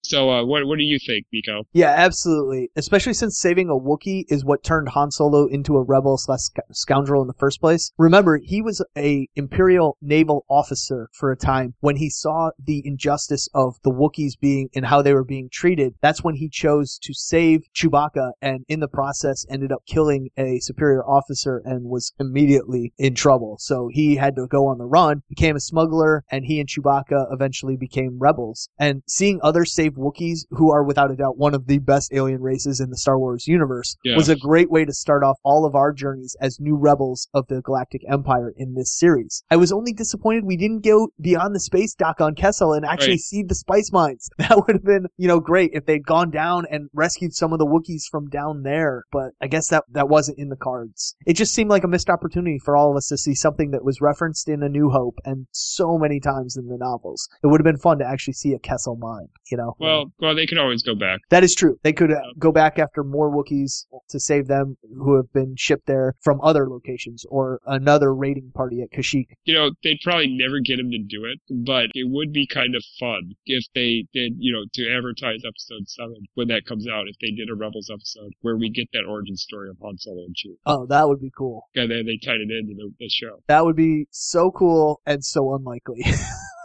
So, 0.09 0.31
uh, 0.31 0.45
what 0.45 0.67
what 0.67 0.79
do 0.79 0.85
you 0.85 0.99
think, 0.99 1.27
Nico? 1.33 1.65
Yeah, 1.73 1.93
absolutely. 1.97 2.71
Especially 2.77 3.13
since 3.13 3.39
saving 3.39 3.69
a 3.69 3.75
Wookiee 3.75 4.25
is 4.29 4.45
what 4.45 4.63
turned 4.63 4.91
Han 4.91 5.11
Solo 5.11 5.47
into 5.47 5.77
a 5.77 5.83
rebel 5.83 6.17
slash 6.17 6.41
scoundrel 6.71 7.23
in 7.23 7.29
the 7.29 7.35
first 7.35 7.61
place. 7.61 7.91
Remember, 7.99 8.39
he 8.39 8.63
was 8.63 8.85
a 8.97 9.29
Imperial 9.35 9.97
naval 10.01 10.45
officer 10.49 11.09
for 11.13 11.33
a 11.33 11.37
time 11.37 11.75
when 11.81 11.97
he 11.97 12.09
saw 12.09 12.51
the 12.65 12.83
injustice 12.87 13.49
of 13.53 13.77
the 13.83 13.91
Wookiees 13.91 14.39
being 14.41 14.69
and 14.77 14.87
how 14.87 15.03
they 15.03 15.13
were 15.13 15.25
being 15.25 15.49
treated. 15.53 15.95
That's 16.01 16.23
when 16.23 16.37
he 16.37 16.49
chose 16.49 16.99
to 17.03 17.13
save 17.13 17.63
Chewbacca 17.75 18.33
and 18.41 18.65
in 18.69 18.81
the 18.81 18.89
process 18.89 19.45
ended 19.51 19.73
up 19.73 19.83
killing 19.87 20.31
a 20.37 20.61
superior 20.61 21.05
officer 21.05 21.63
and 21.65 21.91
was 21.91 22.13
immediately 22.21 22.93
in 22.97 23.15
trouble. 23.15 23.57
So 23.59 23.89
he 23.91 24.15
had 24.15 24.37
to 24.37 24.47
go 24.47 24.67
on 24.67 24.79
the 24.79 24.85
run, 24.85 25.23
became 25.29 25.57
a 25.57 25.61
smuggler, 25.61 26.25
and 26.31 26.45
he 26.45 26.61
and 26.61 26.69
Chewbacca 26.69 27.33
eventually 27.33 27.77
became 27.77 28.19
rebels. 28.21 28.69
And 28.79 29.03
seeing 29.09 29.41
others 29.43 29.75
save 29.75 29.96
Wookiees, 29.97 30.41
who 30.51 30.71
are 30.71 30.83
without 30.85 31.11
a 31.11 31.17
doubt 31.17 31.39
one 31.39 31.55
of 31.55 31.67
the 31.67 31.79
best 31.79 32.13
alien 32.13 32.41
races 32.41 32.81
in 32.81 32.91
the 32.91 32.97
Star 32.97 33.19
Wars 33.19 33.47
universe, 33.47 33.97
Yeah. 34.05 34.17
was 34.17 34.29
a 34.29 34.37
great 34.37 34.71
way 34.71 34.85
to 34.85 34.93
start 34.93 35.23
off 35.25 35.39
all 35.43 35.65
of 35.65 35.75
our 35.75 35.93
journeys 35.93 36.37
as 36.41 36.59
new 36.61 36.77
rebels 36.77 37.29
of 37.35 37.47
the 37.49 37.61
Galactic 37.63 38.03
Empire 38.09 38.53
in 38.57 38.75
this 38.75 38.93
series. 38.97 39.43
I 39.51 39.57
was 39.57 39.73
only 39.73 39.93
disappointed 39.93 40.45
we 40.45 40.57
didn't 40.57 40.85
go 40.85 41.09
beyond 41.21 41.55
the 41.55 41.61
space 41.61 41.95
dock 41.95 42.21
on 42.21 42.35
Kessel 42.35 42.73
and 42.73 42.85
actually 42.85 43.13
Right. 43.15 43.21
see 43.21 43.43
the 43.43 43.55
spice 43.55 43.91
mines. 43.93 44.29
That 44.39 44.57
would 44.67 44.77
have 44.77 44.85
been, 44.85 45.07
you 45.17 45.27
know, 45.29 45.41
great 45.41 45.71
if 45.75 45.87
they'd 45.87 46.07
gone 46.07 46.31
down 46.31 46.67
and 46.71 46.89
rescued 46.95 47.35
some 47.35 47.53
of 47.53 47.59
the 47.59 47.67
Wookiees 47.67 48.05
from 48.11 48.29
down 48.29 48.63
there. 48.63 49.03
But 49.11 49.33
I 49.41 49.49
guess 49.49 49.69
that 49.71 49.85
that 49.91 50.09
wasn't 50.09 50.39
in 50.39 50.49
the 50.51 50.57
cards. 50.57 51.17
It 51.27 51.35
just 51.35 51.53
seemed 51.53 51.71
like 51.71 51.83
a 51.85 51.89
missed 51.89 52.09
opportunity 52.09 52.59
for 52.65 52.77
all 52.77 52.91
of 52.93 52.97
us 52.97 53.09
to 53.09 53.17
see 53.19 53.35
something 53.35 53.71
that 53.73 53.85
was 53.85 54.01
referenced 54.01 54.49
in 54.49 54.63
A 54.63 54.69
New 54.69 54.91
Hope 54.91 55.17
and 55.25 55.47
so 55.51 55.99
many 55.99 56.21
times 56.21 56.57
in 56.57 56.69
the 56.69 56.77
novels. 56.79 57.29
It 57.43 57.49
would 57.49 57.61
have 57.61 57.65
been 57.65 57.77
fun 57.77 57.99
to 57.99 58.07
actually 58.07 58.35
see 58.35 58.53
a 58.53 58.59
Kessel 58.59 58.97
mine, 58.97 59.29
you 59.51 59.57
know. 59.57 59.75
Well, 59.79 59.86
well, 59.87 60.13
well, 60.21 60.35
they 60.35 60.47
can 60.47 60.59
always 60.59 60.83
go 60.83 60.95
back. 60.95 61.21
That 61.31 61.45
is 61.45 61.55
true. 61.55 61.79
They 61.83 61.93
could 61.93 62.13
uh, 62.13 62.21
go 62.39 62.53
back 62.53 62.79
after 62.79 63.03
more 63.05 63.31
Wookiees 63.31 63.87
to 64.11 64.21
save 64.21 64.47
them 64.49 64.77
who 64.97 65.17
have 65.17 65.33
been 65.33 65.55
shipped 65.57 65.87
there 65.87 66.15
from 66.23 66.41
other 66.43 66.69
locations 66.69 67.25
or 67.31 67.61
another 67.67 68.15
raiding 68.15 68.51
party 68.55 68.83
at 68.83 68.91
Kashyyyk. 68.97 69.27
You 69.45 69.55
know, 69.55 69.71
they'd 69.83 69.99
probably 70.03 70.29
never 70.29 70.61
get 70.61 70.79
him 70.79 70.91
to 70.91 70.99
do 70.99 71.25
it, 71.25 71.39
but 71.65 71.87
it 71.95 72.09
would 72.11 72.33
be 72.33 72.47
kind 72.47 72.75
of 72.75 72.85
fun 73.01 73.33
if 73.47 73.65
they 73.75 74.05
did, 74.13 74.33
you 74.39 74.53
know, 74.53 74.65
to 74.75 74.93
advertise 74.95 75.41
episode 75.47 75.89
seven 75.89 76.17
when 76.35 76.49
that 76.49 76.65
comes 76.67 76.87
out. 76.89 77.09
If 77.09 77.17
they 77.21 77.31
did 77.31 77.49
a 77.51 77.55
Rebels 77.55 77.91
episode 77.93 78.33
where 78.43 78.57
we 78.57 78.71
get 78.71 78.89
that 78.93 79.05
origin 79.09 79.37
story 79.37 79.69
of 79.71 79.77
Han 79.83 79.99
Solo 79.99 80.25
and 80.25 80.35
Chewie, 80.35 80.57
Oh, 80.67 80.87
that 80.87 81.09
would 81.09 81.21
be 81.21 81.31
cool. 81.37 81.69
and 81.75 81.91
then 81.91 82.07
they 82.07 82.19
tied 82.25 82.41
it 82.41 82.51
into 82.51 82.75
the, 82.75 82.91
the 82.99 83.09
show. 83.09 83.43
That 83.49 83.65
would 83.65 83.77
be 83.77 84.07
so 84.11 84.51
cool 84.51 85.01
and 85.07 85.25
so 85.25 85.55
unlikely. 85.55 86.05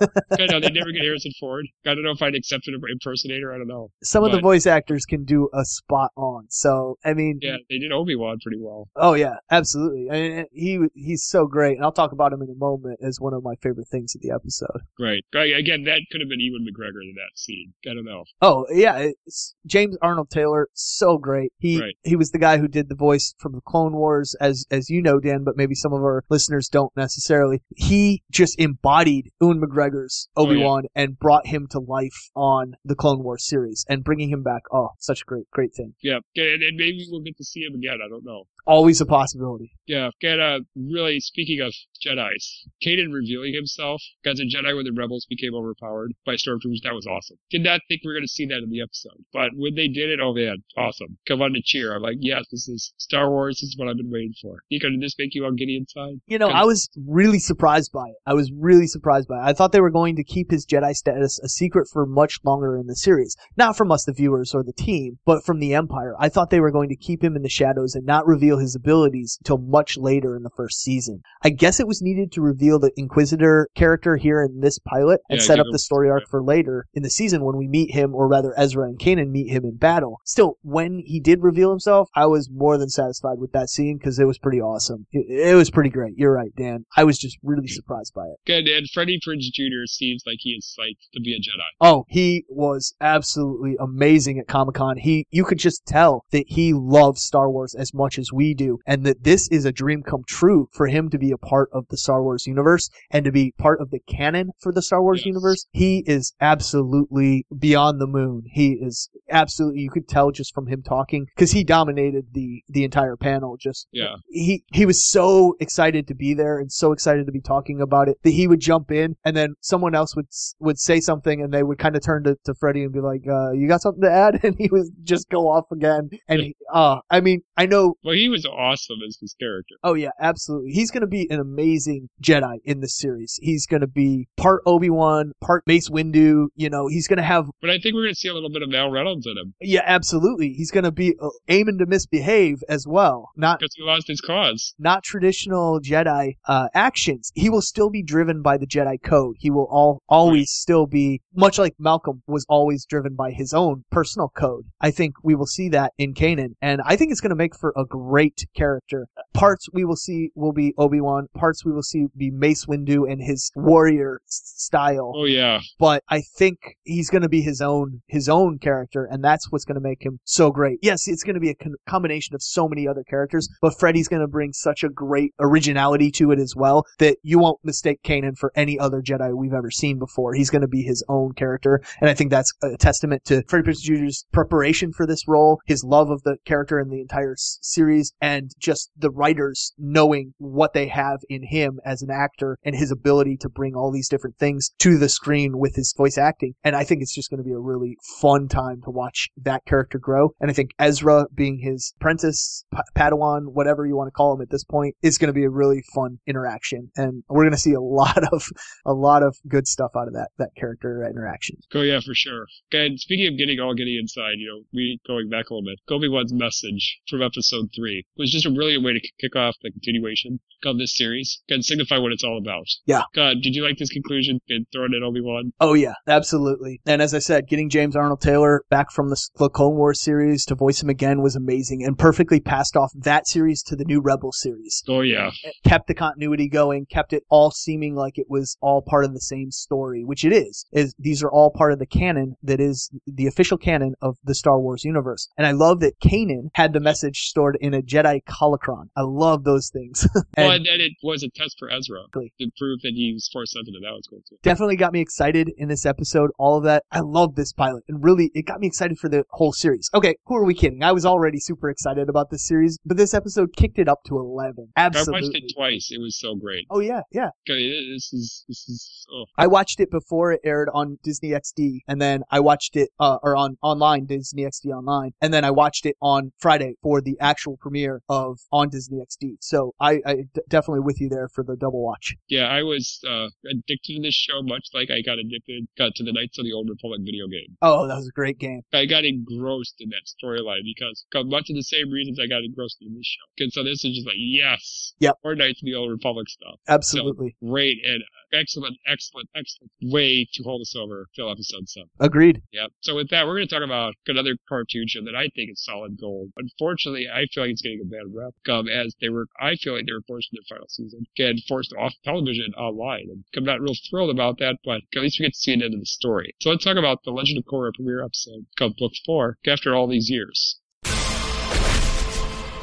I 0.02 0.46
know 0.48 0.60
they 0.60 0.72
never 0.72 0.92
get 0.92 1.04
Harrison 1.04 1.32
Ford. 1.40 1.66
I 1.86 1.94
don't 1.94 2.04
know 2.04 2.12
if 2.12 2.22
I'd 2.22 2.34
accept 2.34 2.68
an 2.68 2.74
impersonator. 3.04 3.54
I 3.54 3.58
don't 3.58 3.68
know. 3.68 3.90
Some 4.04 4.24
of 4.24 4.32
the 4.32 4.40
voice 4.40 4.66
actors 4.66 5.06
can 5.06 5.24
do 5.24 5.50
a 5.54 5.66
spot 5.66 6.12
on. 6.16 6.46
So, 6.50 6.98
I 7.04 7.14
mean, 7.14 7.40
Yeah, 7.42 7.58
they 7.70 7.78
did 7.78 7.92
Obi 7.92 8.16
Wan 8.16 8.38
pretty 8.44 8.60
well. 8.62 8.88
oh 8.96 9.14
yeah, 9.14 9.36
absolutely. 9.50 10.10
I 10.12 10.14
mean, 10.14 10.46
he 10.52 10.80
he's 10.96 11.24
so 11.24 11.46
great, 11.46 11.76
and 11.78 11.84
I'll 11.84 11.92
talk 11.92 12.12
about 12.12 12.34
him 12.34 12.42
in 12.42 12.50
a 12.50 12.56
moment 12.58 13.00
as 13.02 13.20
one 13.20 13.34
of 13.34 13.44
my 13.44 13.56
favorite 13.62 13.88
things 13.90 14.16
of 14.16 14.22
the 14.22 14.32
episode. 14.32 14.82
Right. 15.00 15.24
Right, 15.34 15.54
Again, 15.56 15.84
that 15.86 16.02
could 16.12 16.22
have 16.22 16.30
been 16.30 16.40
Ewan 16.40 16.66
McGregor 16.66 17.02
in 17.04 17.14
that 17.16 17.38
scene. 17.38 17.74
I 17.90 17.94
don't 17.94 18.06
know. 18.06 18.24
Oh 18.42 18.66
yeah, 18.72 19.10
it's 19.26 19.56
James 19.66 19.98
Arnold 20.02 20.30
Taylor, 20.30 20.68
so 20.74 21.18
great. 21.18 21.52
He 21.58 21.80
Right. 21.80 21.96
he 22.04 22.16
was 22.16 22.32
the 22.32 22.40
guy 22.40 22.58
who 22.58 22.68
did 22.68 22.90
the 22.90 22.96
voice 22.96 23.34
from 23.40 23.54
the 23.54 23.62
Clone 23.62 23.94
Wars, 23.94 24.36
as 24.40 24.66
as 24.72 24.90
you 24.90 25.02
know, 25.02 25.20
Dan, 25.20 25.44
but 25.44 25.58
maybe 25.58 25.76
some 25.76 25.94
of 25.94 26.02
our 26.02 26.24
listeners 26.30 26.68
don't 26.70 26.96
necessarily. 26.96 27.62
He 27.76 28.24
just 28.32 28.60
embodied 28.60 29.32
Ewan 29.42 29.62
McGregor's 29.62 30.30
Oh, 30.36 30.44
yeah. 30.46 30.52
Obi 30.52 30.64
Wan 30.64 30.84
and 30.96 31.18
brought 31.20 31.48
him 31.48 31.68
to 31.72 31.80
life 31.80 32.30
on 32.36 32.74
the 32.86 32.91
Clone 32.96 33.24
Wars 33.24 33.46
series, 33.48 33.86
and 33.90 34.04
bringing 34.04 34.30
him 34.30 34.44
back. 34.44 34.64
Oh, 34.72 34.90
such 35.00 35.22
a 35.22 35.26
great 35.26 35.50
great 35.52 35.74
thing. 35.76 35.94
Yeah. 36.02 36.20
And, 36.36 36.64
and 36.64 36.78
maybe 36.78 37.06
we'll 37.10 37.22
get 37.22 37.38
to 37.38 37.44
see 37.44 37.62
him 37.62 37.76
again. 37.76 38.00
I 38.04 38.10
don't 38.10 38.26
know. 38.26 38.46
always 38.66 39.02
a 39.02 39.06
possibility. 39.06 39.74
Yeah, 39.88 40.10
get 40.22 40.40
uh, 40.40 40.60
really 40.76 41.20
speaking 41.20 41.62
of 41.62 41.74
Jedi's, 42.06 42.68
Kanan 42.86 43.14
revealing 43.14 43.54
himself 43.54 44.02
as 44.26 44.40
a 44.40 44.44
Jedi 44.44 44.76
when 44.76 44.86
the 44.86 44.94
rebels 44.96 45.26
became 45.30 45.54
overpowered 45.54 46.14
by 46.26 46.34
stormtroopers, 46.34 46.82
that 46.84 46.94
was 46.94 47.08
awesome. 47.08 47.38
Did 47.50 47.64
not 47.64 47.82
think 47.88 48.02
we 48.04 48.10
were 48.10 48.16
going 48.16 48.24
to 48.24 48.32
see 48.32 48.46
that 48.48 48.60
in 48.64 48.70
the 48.70 48.82
episode, 48.82 49.24
but 49.34 49.50
when 49.56 49.76
they 49.76 49.88
did 49.88 50.10
it, 50.10 50.20
oh 50.22 50.34
man, 50.34 50.58
awesome. 50.78 51.18
Come 51.28 51.42
on 51.42 51.54
to 51.54 51.62
cheer. 51.64 51.96
I'm 51.96 52.02
like, 52.02 52.18
yes, 52.20 52.46
this 52.52 52.68
is 52.68 52.94
Star 52.98 53.30
Wars. 53.30 53.58
This 53.62 53.70
is 53.70 53.78
what 53.78 53.88
I've 53.88 53.98
been 53.98 54.12
waiting 54.12 54.34
for. 54.42 54.60
Nico, 54.72 54.90
did 54.90 55.02
this 55.02 55.16
make 55.18 55.36
you 55.36 55.46
all 55.46 55.52
giddy 55.52 55.78
inside? 55.78 56.22
You 56.28 56.40
know, 56.40 56.50
I 56.50 56.64
was 56.64 56.90
really 57.08 57.40
surprised 57.40 57.92
by 57.92 58.08
it. 58.08 58.16
I 58.26 58.34
was 58.34 58.52
really 58.52 58.88
surprised 58.88 59.28
by 59.28 59.38
it. 59.38 59.50
I 59.50 59.54
thought 59.54 59.72
they 59.72 59.82
were 59.82 59.90
going 59.90 60.16
to 60.16 60.24
keep 60.24 60.52
his 60.52 60.66
Jedi 60.66 60.94
status 60.94 61.40
a 61.40 61.50
secret 61.50 61.88
for 61.92 62.06
much 62.06 62.40
longer 62.44 62.78
in 62.82 62.88
the 62.88 62.96
series. 62.96 63.38
Not 63.56 63.78
from 63.78 63.92
us, 63.92 64.04
the 64.04 64.14
viewers 64.14 64.54
or 64.54 64.64
the 64.64 64.74
team, 64.74 65.20
but 65.26 65.46
from 65.46 65.60
the 65.60 65.74
Empire. 65.74 66.16
I 66.20 66.30
thought 66.30 66.50
they 66.50 66.60
were 66.60 66.72
going 66.72 66.90
to 66.90 66.96
keep 66.96 67.24
him 67.24 67.36
in 67.36 67.44
the 67.44 67.50
shadows 67.50 67.96
and 67.96 68.06
not 68.06 68.28
reveal 68.28 68.58
his 68.58 68.76
abilities 68.76 69.38
until 69.42 69.58
much 69.58 69.98
later 69.98 70.36
in 70.36 70.44
the 70.44 70.50
first 70.56 70.82
season. 70.82 71.22
I 71.44 71.50
guess 71.50 71.80
it 71.80 71.88
was 71.88 72.02
needed 72.02 72.32
to 72.34 72.42
reveal 72.42 72.80
the 72.80 72.92
Inquisitor 72.98 73.70
character 73.76 74.18
here 74.18 74.42
in 74.42 74.60
this 74.62 74.80
pilot 74.80 75.22
and 75.30 75.40
Yeah, 75.40 75.46
set 75.46 75.60
up 75.60 75.68
the 75.72 75.80
story 75.80 76.10
arc 76.10 76.24
for 76.30 76.44
later 76.44 76.86
in 76.94 77.04
the 77.04 77.10
season 77.10 77.44
when 77.44 77.58
we 77.58 77.68
meet 77.68 77.92
him, 77.92 78.16
or 78.16 78.28
rather 78.28 78.54
Ezra 78.58 78.86
and 78.86 79.00
Kanan 79.00 79.30
meet 79.30 79.50
him 79.50 79.64
in 79.64 79.78
battle. 79.78 80.20
Still, 80.26 80.58
when 80.64 81.00
he 81.06 81.20
did 81.20 81.44
reveal 81.44 81.70
himself, 81.70 82.10
I 82.16 82.26
was 82.26 82.50
more 82.52 82.78
than 82.78 82.90
satisfied 82.90 83.38
with 83.40 83.52
that 83.52 83.70
scene 83.70 83.98
because 83.98 84.20
it 84.20 84.26
was 84.26 84.38
pretty 84.38 84.60
awesome. 84.62 85.06
It, 85.12 85.52
it 85.52 85.56
was 85.56 85.70
pretty 85.70 85.90
great. 85.90 86.14
You're 86.18 86.34
right, 86.34 86.52
Dan. 86.58 86.86
I 86.98 87.04
was 87.04 87.18
just 87.18 87.38
really 87.44 87.68
surprised 87.68 88.14
by 88.14 88.26
it. 88.26 88.38
Good, 88.46 88.68
and 88.68 88.90
Freddie 88.90 89.20
Prinze 89.26 89.52
Jr. 89.54 89.86
seems 89.86 90.24
like 90.26 90.38
he 90.40 90.52
is 90.52 90.76
psyched 90.78 91.12
to 91.14 91.20
be 91.22 91.34
a 91.34 91.38
Jedi. 91.40 91.62
Oh, 91.80 92.06
he 92.10 92.46
was 92.50 92.71
absolutely 93.02 93.76
amazing 93.80 94.40
at 94.40 94.48
Comic 94.48 94.76
Con. 94.76 94.98
He, 94.98 95.26
you 95.30 95.44
could 95.44 95.60
just 95.60 95.86
tell 95.86 96.26
that 96.32 96.46
he 96.48 96.74
loves 96.74 97.22
Star 97.22 97.50
Wars 97.50 97.74
as 97.76 97.94
much 97.94 98.18
as 98.18 98.32
we 98.34 98.54
do, 98.54 98.80
and 98.86 99.06
that 99.06 99.24
this 99.24 99.48
is 99.50 99.66
a 99.66 99.72
dream 99.72 100.04
come 100.04 100.24
true 100.28 100.68
for 100.74 100.88
him 100.88 101.10
to 101.10 101.18
be 101.18 101.32
a 101.32 101.38
part 101.38 101.70
of 101.74 101.86
the 101.90 101.98
Star 101.98 102.22
Wars 102.24 102.48
universe 102.48 102.90
and 103.10 103.26
to 103.26 103.32
be 103.32 103.54
part 103.58 103.82
of 103.82 103.90
the 103.92 104.00
canon 104.00 104.52
for 104.60 104.72
the 104.72 104.82
Star 104.82 105.02
Wars 105.02 105.20
Yes. 105.20 105.26
universe. 105.28 105.66
He 105.72 106.04
is 106.08 106.34
absolutely 106.42 107.46
beyond 107.58 108.00
the 108.00 108.08
moon. 108.08 108.44
He 108.52 108.72
is 108.74 109.10
absolutely. 109.30 109.82
You 109.82 109.90
could 109.90 110.08
tell 110.08 110.32
just 110.32 110.54
from 110.54 110.68
him 110.68 110.82
talking 110.84 111.26
because 111.36 111.52
he 111.52 111.64
dominated 111.64 112.28
the 112.34 112.64
the 112.70 112.84
entire 112.84 113.16
panel. 113.16 113.58
Just 113.58 113.88
Yeah. 113.92 114.16
he 114.30 114.64
he 114.72 114.86
was 114.86 115.04
so 115.06 115.56
excited 115.60 116.08
to 116.08 116.16
be 116.16 116.34
there 116.34 116.60
and 116.60 116.72
so 116.72 116.92
excited 116.92 117.26
to 117.26 117.32
be 117.32 117.42
talking 117.42 117.82
about 117.82 118.08
it 118.08 118.18
that 118.24 118.32
he 118.32 118.48
would 118.48 118.60
jump 118.60 118.92
in 118.92 119.16
and 119.26 119.36
then 119.36 119.56
someone 119.62 119.96
else 119.96 120.16
would 120.16 120.28
would 120.60 120.80
say 120.80 121.00
something 121.00 121.42
and 121.42 121.54
they 121.54 121.64
would 121.64 121.78
kind 121.80 121.96
of 121.96 122.02
turn 122.04 122.24
to, 122.24 122.38
to 122.46 122.54
Freddie 122.62 122.84
and 122.84 122.94
be 122.94 123.02
like, 123.02 123.24
uh, 123.28 123.52
"You 123.52 123.68
got 123.68 123.82
something 123.82 124.04
to 124.04 124.12
add?" 124.12 124.40
And 124.52 124.56
he 124.58 124.70
would 124.72 124.88
just 125.04 125.30
go 125.30 125.48
off 125.50 125.66
again. 125.72 126.10
And 126.28 126.42
he, 126.42 126.56
uh, 126.74 127.00
I 127.10 127.22
mean, 127.22 127.42
I 127.58 127.66
know. 127.66 127.96
Well, 128.04 128.16
he 128.16 128.30
was 128.30 128.46
awesome 128.46 129.00
as 129.06 129.18
his 129.20 129.36
character. 129.40 129.76
Oh 129.84 129.94
yeah, 129.94 130.10
absolutely. 130.20 130.72
He's 130.72 130.92
going 130.92 131.02
to 131.02 131.08
be 131.08 131.28
an 131.30 131.40
amazing 131.40 132.10
Jedi 132.24 132.58
in 132.64 132.80
this 132.80 132.98
series. 132.98 133.38
He's 133.42 133.68
going 133.68 133.82
to 133.82 133.88
be 133.88 134.28
part 134.38 134.62
Obi 134.66 134.90
Wan, 134.90 135.34
part 135.42 135.64
Mace 135.68 135.90
Windu. 135.90 136.48
You 136.56 136.70
know, 136.70 136.88
he's 136.88 137.08
going 137.08 137.18
to 137.18 137.24
have 137.24 137.46
But 137.62 137.70
I 137.70 137.80
think 137.80 137.96
we're 137.96 138.04
going 138.04 138.14
to 138.14 138.20
see 138.20 138.30
a 138.30 138.34
little 138.34 138.50
bit 138.50 138.62
of 138.62 138.70
Mal 138.70 138.90
Reynolds 138.90 139.26
in 139.26 139.38
him 139.38 139.54
yeah, 139.62 139.82
absolutely. 139.86 140.54
He's 140.54 140.72
going 140.72 140.84
to 140.84 140.92
be 140.92 141.16
uh, 141.22 141.30
aiming 141.48 141.78
to 141.80 141.86
misbehave 141.86 142.64
as 142.68 142.86
well. 142.88 143.30
Not 143.36 143.60
because 143.60 143.76
he 143.76 143.84
lost 143.84 144.08
his 144.08 144.22
cause. 144.22 144.74
not 144.78 145.04
traditional 145.04 145.80
Jedi 145.80 146.36
uh, 146.48 146.68
actions. 146.74 147.32
He 147.36 147.50
will 147.50 147.62
still 147.62 147.90
be 147.90 148.04
driven 148.04 148.42
by 148.42 148.58
the 148.58 148.68
Jedi 148.68 149.02
code. 149.02 149.36
He 149.40 149.50
will 149.50 149.68
all 149.72 150.02
always 150.10 150.52
still 150.52 150.86
be 150.88 151.22
much 151.34 151.58
like 151.58 151.76
Malcolm 151.80 152.22
was 152.28 152.46
always 152.52 152.86
driven 152.86 153.16
by 153.16 153.32
his 153.32 153.54
own 153.54 153.86
personal 153.90 154.30
code. 154.36 154.66
I 154.82 154.92
think 154.92 155.16
we 155.24 155.34
will 155.34 155.48
see 155.48 155.70
that 155.70 155.94
in 155.98 156.14
Kanan, 156.14 156.56
and 156.62 156.82
I 156.86 156.98
think 156.98 157.12
it's 157.12 157.22
going 157.22 157.30
to 157.30 157.36
make 157.36 157.56
for 157.58 157.74
a 157.78 157.86
great 157.86 158.46
character. 158.56 159.08
Parts 159.34 159.68
we 159.74 159.86
will 159.86 159.96
see 159.96 160.30
will 160.36 160.52
be 160.52 160.74
Obi 160.78 161.00
Wan. 161.00 161.28
Parts 161.34 161.66
we 161.66 161.72
will 161.72 161.82
see 161.82 162.08
be 162.16 162.30
Mace 162.30 162.66
Windu 162.66 163.10
and 163.10 163.22
his 163.22 163.52
warrior 163.56 164.22
style 164.26 165.14
Oh 165.16 165.26
yeah, 165.26 165.62
but 165.80 166.04
I 166.10 166.22
think 166.22 166.58
he's 166.84 167.10
going 167.10 167.22
to 167.22 167.30
be 167.30 167.42
his 167.42 167.62
own 167.62 168.02
his 168.08 168.28
own 168.28 168.60
character, 168.60 169.08
and 169.10 169.24
that's 169.24 169.52
what's 169.52 169.66
going 169.66 169.76
to 169.76 169.82
make 169.82 170.04
him 170.04 170.20
so 170.26 170.52
great. 170.52 170.80
Yes, 170.82 171.08
it's 171.08 171.24
going 171.24 171.36
to 171.36 171.40
be 171.40 171.50
a 171.50 171.56
con- 171.56 171.76
combination 171.88 172.36
of 172.36 172.42
so 172.42 172.68
many 172.68 172.88
other 172.88 173.04
characters, 173.04 173.48
but 173.62 173.80
Freddy's 173.80 174.08
going 174.08 174.22
to 174.22 174.28
bring 174.28 174.52
such 174.52 174.84
a 174.84 174.90
great 174.90 175.34
originality 175.40 176.12
to 176.12 176.32
it 176.32 176.40
as 176.40 176.56
well 176.56 176.86
that 177.00 177.18
you 177.24 177.40
won't 177.40 177.60
mistake 177.64 178.00
Kanan 178.04 178.38
for 178.38 178.52
any 178.56 178.78
other 178.78 179.02
Jedi 179.02 179.34
we've 179.36 179.54
ever 179.54 179.72
seen 179.72 180.00
before. 180.00 180.34
He's 180.34 180.50
going 180.50 180.62
to 180.62 180.68
be 180.68 180.84
his 180.84 181.04
own 181.08 181.34
character, 181.34 181.82
and 182.02 182.10
I 182.10 182.14
think 182.14 182.32
that's 182.42 182.74
a 182.74 182.78
testament 182.78 183.24
to 183.26 183.44
Freddie 183.48 183.72
Prinze 183.72 183.82
Jr.'s 183.82 184.26
preparation 184.32 184.92
for 184.92 185.06
this 185.06 185.28
role, 185.28 185.60
his 185.66 185.84
love 185.84 186.10
of 186.10 186.24
the 186.24 186.38
character 186.46 186.80
in 186.80 186.90
the 186.90 187.00
entire 187.00 187.34
s- 187.34 187.60
series, 187.62 188.14
and 188.22 188.52
just 188.60 188.90
the 188.98 189.12
writers 189.12 189.74
knowing 189.78 190.34
what 190.38 190.74
they 190.74 190.88
have 190.88 191.20
in 191.30 191.44
him 191.44 191.80
as 191.86 192.02
an 192.02 192.10
actor 192.10 192.58
and 192.64 192.76
his 192.76 192.92
ability 192.92 193.38
to 193.38 193.50
bring 193.50 193.76
all 193.76 193.92
these 193.92 194.10
different 194.10 194.38
things 194.38 194.72
to 194.80 194.98
the 194.98 195.10
screen 195.10 195.58
with 195.60 195.76
his 195.76 195.94
voice 195.96 196.18
acting. 196.18 196.54
And 196.64 196.76
I 196.76 196.84
think 196.84 197.02
it's 197.02 197.14
just 197.14 197.30
going 197.30 197.38
to 197.40 197.44
be 197.44 197.52
a 197.52 197.60
really 197.60 197.98
fun 198.20 198.48
time 198.48 198.82
to 198.84 198.90
watch 198.90 199.30
that 199.44 199.64
character 199.66 200.00
grow. 200.00 200.30
And 200.40 200.50
I 200.50 200.54
think 200.54 200.72
Ezra 200.80 201.26
being 201.34 201.60
his 201.60 201.94
apprentice, 201.98 202.66
pa- 202.72 202.82
Padawan, 202.98 203.54
whatever 203.54 203.86
you 203.86 203.96
want 203.96 204.08
to 204.08 204.12
call 204.12 204.34
him 204.34 204.42
at 204.42 204.50
this 204.50 204.64
point, 204.64 204.96
is 205.02 205.18
going 205.18 205.28
to 205.28 205.34
be 205.34 205.44
a 205.44 205.50
really 205.50 205.84
fun 205.94 206.18
interaction. 206.26 206.92
And 206.96 207.24
we're 207.30 207.44
going 207.44 207.52
to 207.52 207.58
see 207.58 207.74
a 207.74 207.82
lot 207.82 208.24
of, 208.34 208.48
a 208.86 208.94
lot 208.94 209.22
of 209.22 209.38
good 209.48 209.68
stuff 209.68 209.92
out 209.96 210.08
of 210.08 210.14
that, 210.14 210.30
that 210.40 210.50
character 210.58 211.08
interaction. 211.08 211.58
oh 211.76 211.82
yeah, 211.82 212.00
for 212.00 212.14
sure. 212.14 212.31
And 212.72 213.00
speaking 213.00 213.28
of 213.28 213.38
getting 213.38 213.60
all 213.60 213.74
giddy 213.74 213.98
inside, 214.00 214.36
you 214.38 214.48
know, 214.48 214.64
we 214.74 215.00
going 215.08 215.30
back 215.30 215.50
a 215.50 215.54
little 215.54 215.66
bit. 215.66 215.80
Obi 215.94 216.08
Wan's 216.08 216.34
message 216.34 217.00
from 217.10 217.22
episode 217.22 217.70
three 217.76 218.04
was 218.18 218.32
just 218.32 218.46
a 218.46 218.52
brilliant 218.52 218.84
way 218.84 218.94
to 218.94 219.02
kick 219.20 219.36
off 219.36 219.56
the 219.62 219.72
continuation 219.72 220.40
of 220.66 220.78
this 220.78 220.96
series 220.96 221.42
and 221.50 221.66
signify 221.66 221.98
what 221.98 222.12
it's 222.12 222.24
all 222.24 222.38
about. 222.38 222.66
Yeah. 222.86 223.04
God, 223.16 223.38
did 223.42 223.56
you 223.56 223.64
like 223.64 223.78
this 223.78 223.90
conclusion 223.90 224.40
and 224.50 224.66
throwing 224.72 224.94
in 224.96 225.04
Obi 225.04 225.22
Wan? 225.22 225.54
Oh 225.60 225.74
yeah, 225.74 225.94
absolutely. 226.08 226.82
And 226.86 227.02
as 227.02 227.14
I 227.14 227.20
said, 227.20 227.48
getting 227.48 227.70
James 227.70 227.96
Arnold 227.96 228.22
Taylor 228.22 228.62
back 228.70 228.92
from 228.92 229.10
the, 229.10 229.20
the 229.36 229.50
Clone 229.50 229.76
Wars 229.76 230.02
series 230.02 230.46
to 230.46 230.56
voice 230.56 230.82
him 230.82 230.90
again 230.90 231.22
was 231.22 231.36
amazing 231.36 231.84
and 231.84 231.98
perfectly 231.98 232.40
passed 232.40 232.78
off 232.78 232.92
that 232.96 233.28
series 233.28 233.64
to 233.64 233.76
the 233.76 233.86
new 233.86 234.02
Rebel 234.02 234.32
series. 234.32 234.84
Oh 234.88 235.02
yeah, 235.02 235.32
It 235.44 235.56
kept 235.66 235.88
the 235.88 235.96
continuity 235.96 236.48
going, 236.48 236.86
kept 236.86 237.14
it 237.14 237.24
all 237.30 237.52
seeming 237.52 237.96
like 237.96 238.18
it 238.18 238.28
was 238.30 238.58
all 238.62 238.82
part 238.82 239.06
of 239.06 239.14
the 239.14 239.22
same 239.22 239.52
story, 239.52 240.04
which 240.04 240.24
it 240.24 240.34
is. 240.34 240.66
Is 240.72 240.94
these 241.00 241.24
are 241.24 241.32
all 241.32 241.52
part 241.52 241.74
of 241.74 241.80
the 241.80 241.86
canon 241.86 242.21
that 242.44 242.60
is 242.60 242.90
the 243.06 243.28
official 243.28 243.58
canon 243.58 243.94
of 244.02 244.18
the 244.24 244.36
Star 244.36 244.60
Wars 244.60 244.84
universe. 244.84 245.28
And 245.38 245.46
I 245.48 245.52
love 245.52 245.80
that 245.82 246.00
Kanan 246.00 246.50
had 246.54 246.74
the 246.74 246.80
message 246.80 247.20
stored 247.22 247.58
in 247.62 247.74
a 247.74 247.82
Jedi 247.82 248.22
holocron. 248.26 248.90
I 248.96 249.02
love 249.02 249.44
those 249.44 249.70
things. 249.70 250.08
and 250.14 250.26
well, 250.38 250.52
and, 250.52 250.68
and 250.68 250.82
it 250.82 250.94
was 251.04 251.24
a 251.24 251.30
test 251.30 251.58
for 251.60 251.70
Ezra 251.70 252.02
to 252.14 252.52
prove 252.58 252.82
that 252.82 252.94
he 252.94 253.14
was 253.14 253.30
force 253.32 253.54
sensitive. 253.54 253.82
That 253.82 253.92
was 253.92 254.08
cool 254.10 254.22
too. 254.28 254.38
definitely 254.44 254.76
got 254.76 254.94
me 254.94 255.02
excited 255.02 255.52
in 255.58 255.68
this 255.68 255.86
episode. 255.86 256.32
All 256.38 256.58
of 256.58 256.64
that. 256.64 256.84
I 256.92 257.00
love 257.00 257.36
this 257.36 257.54
pilot 257.54 257.84
and 257.88 258.04
really 258.04 258.32
it 258.34 258.46
got 258.46 258.60
me 258.60 258.68
excited 258.68 258.98
for 258.98 259.10
the 259.10 259.24
whole 259.30 259.54
series. 259.54 259.90
Okay, 259.94 260.16
who 260.26 260.36
are 260.36 260.46
we 260.46 260.54
kidding? 260.54 260.84
I 260.84 260.92
was 260.92 261.06
already 261.06 261.40
super 261.40 261.70
excited 261.70 262.10
about 262.10 262.30
this 262.30 262.46
series, 262.48 262.78
but 262.86 262.98
this 262.98 263.14
episode 263.14 263.56
kicked 263.56 263.80
it 263.80 263.88
up 263.88 264.04
to 264.06 264.18
11. 264.18 264.70
Absolutely, 264.78 265.14
I 265.14 265.22
watched 265.22 265.36
it 265.36 265.54
twice. 265.56 265.90
It 265.92 266.00
was 266.00 266.20
so 266.20 266.36
great. 266.36 266.66
Oh 266.70 266.80
yeah, 266.80 267.02
yeah. 267.12 267.30
This 267.48 268.14
is 268.14 268.46
this 268.48 268.70
is 268.70 269.06
oh 269.14 269.26
I 269.38 269.48
watched 269.48 269.80
it 269.80 269.92
before 269.92 270.32
it 270.32 270.42
aired 270.44 270.70
on 270.74 270.98
Disney 271.04 271.30
XD, 271.30 271.80
and 271.88 272.01
then 272.02 272.24
I 272.32 272.40
watched 272.40 272.76
it, 272.76 272.90
uh, 273.00 273.18
or 273.24 273.36
on 273.36 273.58
online 273.62 274.06
Disney 274.06 274.44
XD 274.44 274.68
online, 274.76 275.12
and 275.22 275.34
then 275.34 275.44
I 275.46 275.52
watched 275.52 275.86
it 275.86 275.96
on 276.02 276.32
Friday 276.40 276.76
for 276.82 277.02
the 277.02 277.18
actual 277.20 277.58
premiere 277.58 278.02
of 278.10 278.40
on 278.52 278.70
Disney 278.70 279.00
XD. 279.00 279.36
So 279.42 279.74
I, 279.80 280.00
I 280.06 280.16
d- 280.34 280.42
definitely 280.50 280.82
with 280.82 281.00
you 281.00 281.10
there 281.10 281.28
for 281.30 281.44
the 281.44 281.56
double 281.56 281.84
watch. 281.84 282.16
yeah. 282.28 282.48
I 282.48 282.64
was 282.64 283.00
uh, 283.08 283.28
addicted 283.50 283.96
to 283.96 284.02
this 284.02 284.16
show 284.16 284.42
much 284.44 284.68
like 284.74 284.90
I 284.92 285.02
got 285.02 285.20
addicted 285.20 285.68
got 285.78 285.94
to 285.96 286.04
the 286.04 286.12
Knights 286.12 286.38
of 286.40 286.46
the 286.46 286.54
Old 286.54 286.68
Republic 286.70 287.02
video 287.04 287.28
game. 287.28 287.56
Oh, 287.62 287.88
that 287.88 287.96
was 287.96 288.08
a 288.08 288.12
great 288.12 288.40
game. 288.40 288.62
I 288.74 288.86
got 288.86 289.06
engrossed 289.06 289.76
in 289.80 289.90
that 289.90 290.04
storyline 290.08 290.62
because 290.64 291.06
much 291.28 291.50
of 291.50 291.56
the 291.56 291.64
same 291.64 291.90
reasons 291.90 292.20
I 292.20 292.28
got 292.28 292.44
engrossed 292.44 292.78
in 292.82 292.94
this 292.96 293.06
show. 293.06 293.44
And 293.44 293.52
so 293.54 293.64
this 293.64 293.84
is 293.86 293.96
just 293.96 294.08
like 294.08 294.16
yes, 294.18 294.94
Yep. 295.00 295.16
more 295.24 295.36
Knights 295.36 295.62
of 295.62 295.66
the 295.66 295.76
Old 295.76 295.92
Republic 295.92 296.28
stuff. 296.30 296.56
Absolutely 296.68 297.36
Great 297.44 297.78
and 297.86 298.04
excellent, 298.34 298.78
excellent, 298.88 299.30
excellent 299.36 299.72
way 299.82 300.28
to 300.34 300.44
hold 300.44 300.62
us 300.62 300.76
over 300.76 301.08
till 301.16 301.32
episode 301.32 301.68
seven. 301.68 301.90
agreed. 302.00 302.42
Yeah. 302.52 302.68
So 302.82 302.96
with 302.96 303.10
that, 303.10 303.26
we're 303.26 303.36
going 303.36 303.48
to 303.48 303.54
talk 303.54 303.64
about 303.64 303.94
another 304.08 304.36
cartoon 304.48 304.86
show 304.88 305.04
that 305.04 305.16
I 305.16 305.30
think 305.36 305.52
is 305.52 305.64
solid 305.64 306.00
gold. 306.00 306.32
Unfortunately, 306.38 307.08
I 307.08 307.26
feel 307.34 307.44
like 307.44 307.52
it's 307.52 307.62
getting 307.62 307.82
a 307.82 307.86
bad 307.86 308.14
rep, 308.14 308.34
um, 308.50 308.68
as 308.68 308.96
they 309.02 309.10
were. 309.10 309.28
I 309.40 309.56
feel 309.56 309.76
like 309.76 309.86
they 309.86 309.94
were 309.94 310.04
forced 310.08 310.30
in 310.32 310.38
their 310.38 310.58
final 310.58 310.68
season, 310.70 311.06
get 311.16 311.36
forced 311.48 311.74
off 311.78 311.94
television 312.04 312.54
online, 312.58 313.08
and 313.10 313.24
I'm 313.36 313.44
not 313.44 313.62
real 313.62 313.76
thrilled 313.90 314.10
about 314.10 314.38
that. 314.40 314.58
But 314.64 314.82
at 314.96 315.02
least 315.02 315.20
we 315.20 315.26
get 315.26 315.34
to 315.34 315.40
see 315.40 315.54
an 315.54 315.62
end 315.62 315.74
of 315.74 315.80
the 315.80 315.86
story. 315.86 316.36
So 316.42 316.50
let's 316.50 316.64
talk 316.64 316.78
about 316.78 317.04
the 317.04 317.12
Legend 317.12 317.40
of 317.40 317.46
Korra 317.46 317.74
premiere 317.74 318.04
episode 318.04 318.46
called 318.58 318.76
Book 318.78 318.94
Four. 319.06 319.38
After 319.48 319.76
all 319.76 319.88
these 319.88 320.10
years, 320.10 320.60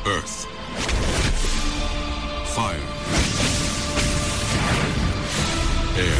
Earth. 0.06 0.46
Fire. 2.54 2.97
Air. 5.98 6.14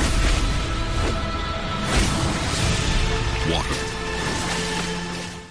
Water. 3.49 3.88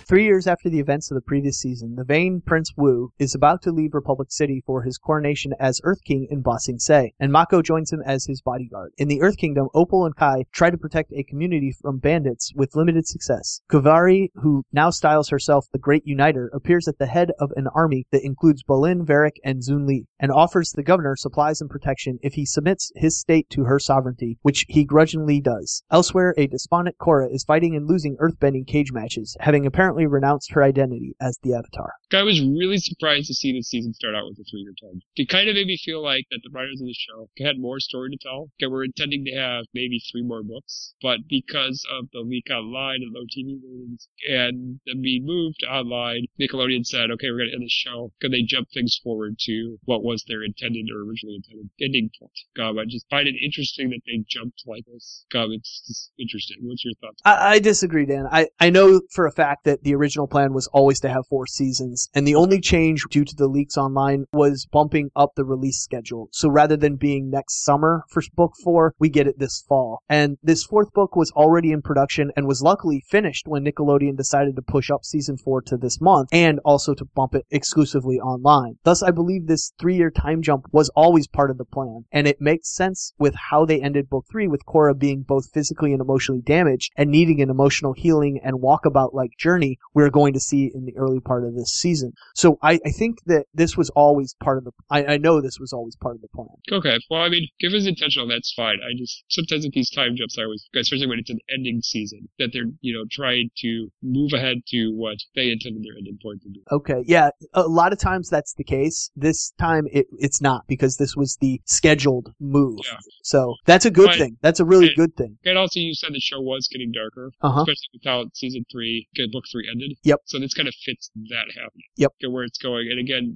Three 0.07 0.23
years 0.23 0.47
after 0.47 0.69
the 0.69 0.79
events 0.79 1.11
of 1.11 1.15
the 1.15 1.21
previous 1.21 1.59
season, 1.59 1.95
the 1.95 2.05
vain 2.05 2.41
Prince 2.45 2.71
Wu 2.77 3.11
is 3.19 3.35
about 3.35 3.61
to 3.63 3.73
leave 3.73 3.93
Republic 3.93 4.31
City 4.31 4.63
for 4.65 4.83
his 4.83 4.97
coronation 4.97 5.51
as 5.59 5.81
Earth 5.83 6.01
King 6.05 6.29
in 6.31 6.41
Ba 6.41 6.59
Sing 6.59 6.79
Se, 6.79 7.11
and 7.19 7.29
Mako 7.29 7.61
joins 7.61 7.91
him 7.91 8.01
as 8.05 8.25
his 8.25 8.41
bodyguard. 8.41 8.93
In 8.97 9.09
the 9.09 9.21
Earth 9.21 9.35
Kingdom, 9.35 9.67
Opal 9.73 10.05
and 10.05 10.15
Kai 10.15 10.45
try 10.53 10.69
to 10.69 10.77
protect 10.77 11.11
a 11.11 11.25
community 11.25 11.73
from 11.81 11.97
bandits 11.97 12.53
with 12.55 12.73
limited 12.73 13.05
success. 13.05 13.59
Kuvira, 13.69 14.29
who 14.35 14.63
now 14.71 14.91
styles 14.91 15.27
herself 15.27 15.67
the 15.73 15.77
Great 15.77 16.07
Uniter, 16.07 16.49
appears 16.53 16.87
at 16.87 16.99
the 16.99 17.07
head 17.07 17.31
of 17.37 17.51
an 17.57 17.67
army 17.75 18.07
that 18.13 18.23
includes 18.23 18.63
Bolin, 18.63 19.05
Varrick, 19.05 19.35
and 19.43 19.61
Zhu 19.61 19.85
Li, 19.85 20.05
and 20.21 20.31
offers 20.31 20.71
the 20.71 20.83
governor 20.83 21.17
supplies 21.17 21.59
and 21.59 21.69
protection 21.69 22.17
if 22.21 22.35
he 22.35 22.45
submits 22.45 22.93
his 22.95 23.19
state 23.19 23.49
to 23.49 23.65
her 23.65 23.77
sovereignty, 23.77 24.37
which 24.41 24.63
he 24.69 24.85
grudgingly 24.85 25.41
does. 25.41 25.83
Elsewhere, 25.91 26.33
a 26.37 26.47
despondent 26.47 26.95
Korra 26.97 27.27
is 27.29 27.43
fighting 27.43 27.75
and 27.75 27.89
losing 27.89 28.15
earthbending 28.21 28.65
cage 28.65 28.93
matches, 28.93 29.35
having 29.41 29.65
apparently 29.65 29.96
renounced 30.05 30.51
her 30.51 30.63
identity 30.63 31.15
as 31.19 31.37
the 31.43 31.53
Avatar. 31.53 31.93
I 32.13 32.23
was 32.23 32.39
really 32.39 32.77
surprised 32.77 33.27
to 33.27 33.33
see 33.33 33.51
this 33.51 33.69
season 33.69 33.93
start 33.93 34.15
out 34.15 34.27
with 34.27 34.39
a 34.39 34.43
three-year 34.49 34.73
time. 34.81 35.01
It 35.15 35.29
kind 35.29 35.49
of 35.49 35.55
made 35.55 35.67
me 35.67 35.77
feel 35.77 36.01
like 36.01 36.25
that 36.31 36.39
the 36.43 36.51
writers 36.51 36.79
of 36.79 36.87
the 36.87 36.93
show 36.93 37.29
had 37.39 37.59
more 37.59 37.79
story 37.79 38.11
to 38.11 38.17
tell. 38.17 38.49
They 38.59 38.67
we're 38.67 38.85
intending 38.85 39.25
to 39.25 39.31
have 39.31 39.65
maybe 39.73 39.99
three 40.11 40.23
more 40.23 40.43
books, 40.43 40.93
but 41.01 41.27
because 41.27 41.85
of 41.91 42.09
the 42.13 42.21
leak 42.21 42.47
online 42.51 43.01
and 43.01 43.13
low 43.13 43.23
TV 43.23 43.59
ratings 43.63 44.07
and 44.29 44.79
them 44.85 45.01
being 45.01 45.25
moved 45.25 45.63
online, 45.69 46.27
Nickelodeon 46.39 46.85
said, 46.85 47.11
"Okay, 47.11 47.29
we're 47.29 47.39
going 47.39 47.49
to 47.49 47.55
end 47.55 47.63
the 47.63 47.69
show." 47.69 48.11
Could 48.21 48.31
they 48.31 48.43
jump 48.43 48.69
things 48.73 48.99
forward 49.03 49.37
to 49.39 49.79
what 49.85 50.03
was 50.03 50.23
their 50.27 50.43
intended 50.43 50.87
or 50.93 51.01
originally 51.01 51.35
intended 51.35 51.69
ending 51.81 52.09
point? 52.19 52.31
Um, 52.59 52.79
I 52.79 52.85
just 52.85 53.09
find 53.09 53.27
it 53.27 53.35
interesting 53.41 53.89
that 53.89 54.01
they 54.05 54.23
jumped 54.27 54.63
like 54.65 54.83
this. 54.85 55.25
Um, 55.35 55.51
it's 55.51 55.83
just 55.87 56.11
interesting. 56.19 56.57
What's 56.61 56.83
your 56.85 56.93
thoughts? 57.01 57.21
I, 57.25 57.55
I 57.55 57.59
disagree, 57.59 58.05
Dan. 58.05 58.27
I, 58.31 58.47
I 58.59 58.69
know 58.69 59.01
for 59.11 59.25
a 59.25 59.31
fact 59.31 59.65
that 59.65 59.83
the 59.87 59.95
original 59.95 60.27
plan 60.27 60.51
was 60.51 60.67
always 60.73 60.99
to 60.99 61.07
have 61.07 61.25
four 61.29 61.47
seasons, 61.47 62.09
and 62.13 62.27
the 62.27 62.35
only 62.35 62.59
change 62.59 63.05
due 63.09 63.23
to 63.23 63.35
the 63.37 63.47
leaks 63.47 63.77
online 63.77 64.25
was 64.33 64.67
bumping 64.69 65.09
up 65.15 65.31
the 65.35 65.45
release 65.45 65.79
schedule. 65.79 66.27
So 66.33 66.49
rather 66.49 66.75
than 66.75 66.97
being 66.97 67.29
next 67.29 67.63
summer 67.63 68.03
for 68.09 68.21
book 68.35 68.51
four, 68.61 68.93
we 68.99 69.07
get 69.07 69.27
it 69.27 69.39
this 69.39 69.63
fall. 69.69 70.03
And 70.09 70.37
this 70.43 70.65
fourth 70.65 70.91
book 70.91 71.15
was 71.15 71.31
already 71.31 71.71
in 71.71 71.81
production 71.81 72.31
and 72.35 72.45
was 72.45 72.61
luckily 72.61 73.01
finished 73.09 73.47
when 73.47 73.63
Nickelodeon 73.63 74.17
decided 74.17 74.57
to 74.57 74.61
push 74.61 74.91
up 74.91 75.05
season 75.05 75.37
four 75.37 75.61
to 75.61 75.77
this 75.77 76.01
month 76.01 76.27
and 76.33 76.59
also 76.65 76.93
to 76.93 77.05
bump 77.05 77.33
it 77.33 77.45
exclusively 77.49 78.19
online. 78.19 78.79
Thus, 78.83 79.01
I 79.01 79.11
believe 79.11 79.47
this 79.47 79.71
three 79.79 79.95
year 79.95 80.11
time 80.11 80.41
jump 80.41 80.65
was 80.73 80.89
always 80.97 81.27
part 81.27 81.49
of 81.49 81.57
the 81.57 81.63
plan, 81.63 82.03
and 82.11 82.27
it 82.27 82.41
makes 82.41 82.75
sense 82.75 83.13
with 83.17 83.35
how 83.49 83.63
they 83.63 83.81
ended 83.81 84.09
book 84.09 84.25
three 84.29 84.49
with 84.49 84.65
Korra 84.65 84.99
being 84.99 85.21
both 85.21 85.49
physically 85.53 85.93
and 85.93 86.01
emotionally 86.01 86.41
damaged 86.41 86.91
and 86.97 87.09
needing 87.09 87.41
an 87.41 87.49
emotional 87.49 87.93
healing 87.93 88.41
and 88.43 88.59
walkabout 88.59 89.13
like 89.13 89.31
journey 89.39 89.76
we're 89.93 90.09
going 90.09 90.33
to 90.33 90.39
see 90.39 90.71
in 90.73 90.85
the 90.85 90.95
early 90.97 91.19
part 91.19 91.43
of 91.43 91.55
this 91.55 91.71
season. 91.71 92.13
So 92.35 92.57
I, 92.61 92.79
I 92.85 92.91
think 92.91 93.17
that 93.25 93.45
this 93.53 93.75
was 93.75 93.89
always 93.91 94.35
part 94.43 94.57
of 94.59 94.63
the, 94.65 94.71
I, 94.89 95.05
I 95.13 95.17
know 95.17 95.41
this 95.41 95.59
was 95.59 95.73
always 95.73 95.95
part 95.95 96.15
of 96.15 96.21
the 96.21 96.27
plan. 96.29 96.47
Okay. 96.71 96.97
Well, 97.09 97.21
I 97.21 97.29
mean, 97.29 97.47
if 97.59 97.73
it's 97.73 97.87
intentional, 97.87 98.27
that's 98.27 98.53
fine. 98.55 98.77
I 98.83 98.93
just, 98.97 99.23
sometimes 99.29 99.65
with 99.65 99.73
these 99.73 99.89
time 99.89 100.15
jumps, 100.15 100.37
I 100.37 100.43
always, 100.43 100.67
especially 100.75 101.07
when 101.07 101.19
it's 101.19 101.29
an 101.29 101.39
ending 101.53 101.81
season, 101.81 102.27
that 102.39 102.49
they're, 102.53 102.69
you 102.81 102.93
know, 102.93 103.05
trying 103.09 103.49
to 103.59 103.87
move 104.03 104.33
ahead 104.33 104.57
to 104.67 104.91
what 104.93 105.17
they 105.35 105.49
intended 105.51 105.83
their 105.83 105.97
ending 105.97 106.19
point 106.21 106.41
to 106.43 106.49
be. 106.49 106.61
Okay, 106.71 107.03
yeah, 107.07 107.29
a 107.53 107.63
lot 107.63 107.91
of 107.91 107.99
times 107.99 108.29
that's 108.29 108.53
the 108.53 108.63
case. 108.63 109.09
This 109.15 109.51
time 109.59 109.85
it, 109.91 110.05
it's 110.19 110.41
not 110.41 110.61
because 110.67 110.97
this 110.97 111.15
was 111.15 111.37
the 111.41 111.59
scheduled 111.65 112.33
move. 112.39 112.79
Yeah. 112.85 112.97
So 113.23 113.55
that's 113.65 113.85
a 113.85 113.91
good 113.91 114.07
But- 114.09 114.17
thing. 114.17 114.37
That's 114.41 114.59
a 114.59 114.65
really 114.65 114.87
and- 114.87 114.95
good 114.95 115.15
thing. 115.17 115.37
And 115.45 115.57
also, 115.57 115.79
you 115.79 115.93
said 115.95 116.13
the 116.13 116.19
show 116.19 116.39
was 116.39 116.67
getting 116.71 116.91
darker, 116.91 117.31
Uh 117.41 117.51
huh. 117.51 117.61
especially 117.61 117.89
with 117.93 118.01
how 118.05 118.25
season 118.33 118.65
three, 118.71 119.07
good 119.15 119.31
book 119.31 119.45
three 119.51 119.66
ended. 119.69 119.97
Yep. 120.03 120.19
So 120.25 120.39
this 120.39 120.53
kind 120.53 120.67
of 120.67 120.73
fits 120.85 121.09
that 121.29 121.45
happening. 121.55 121.83
Yep. 121.97 122.11
Where 122.29 122.43
it's 122.43 122.57
going. 122.57 122.87
And 122.91 122.99
again, 122.99 123.35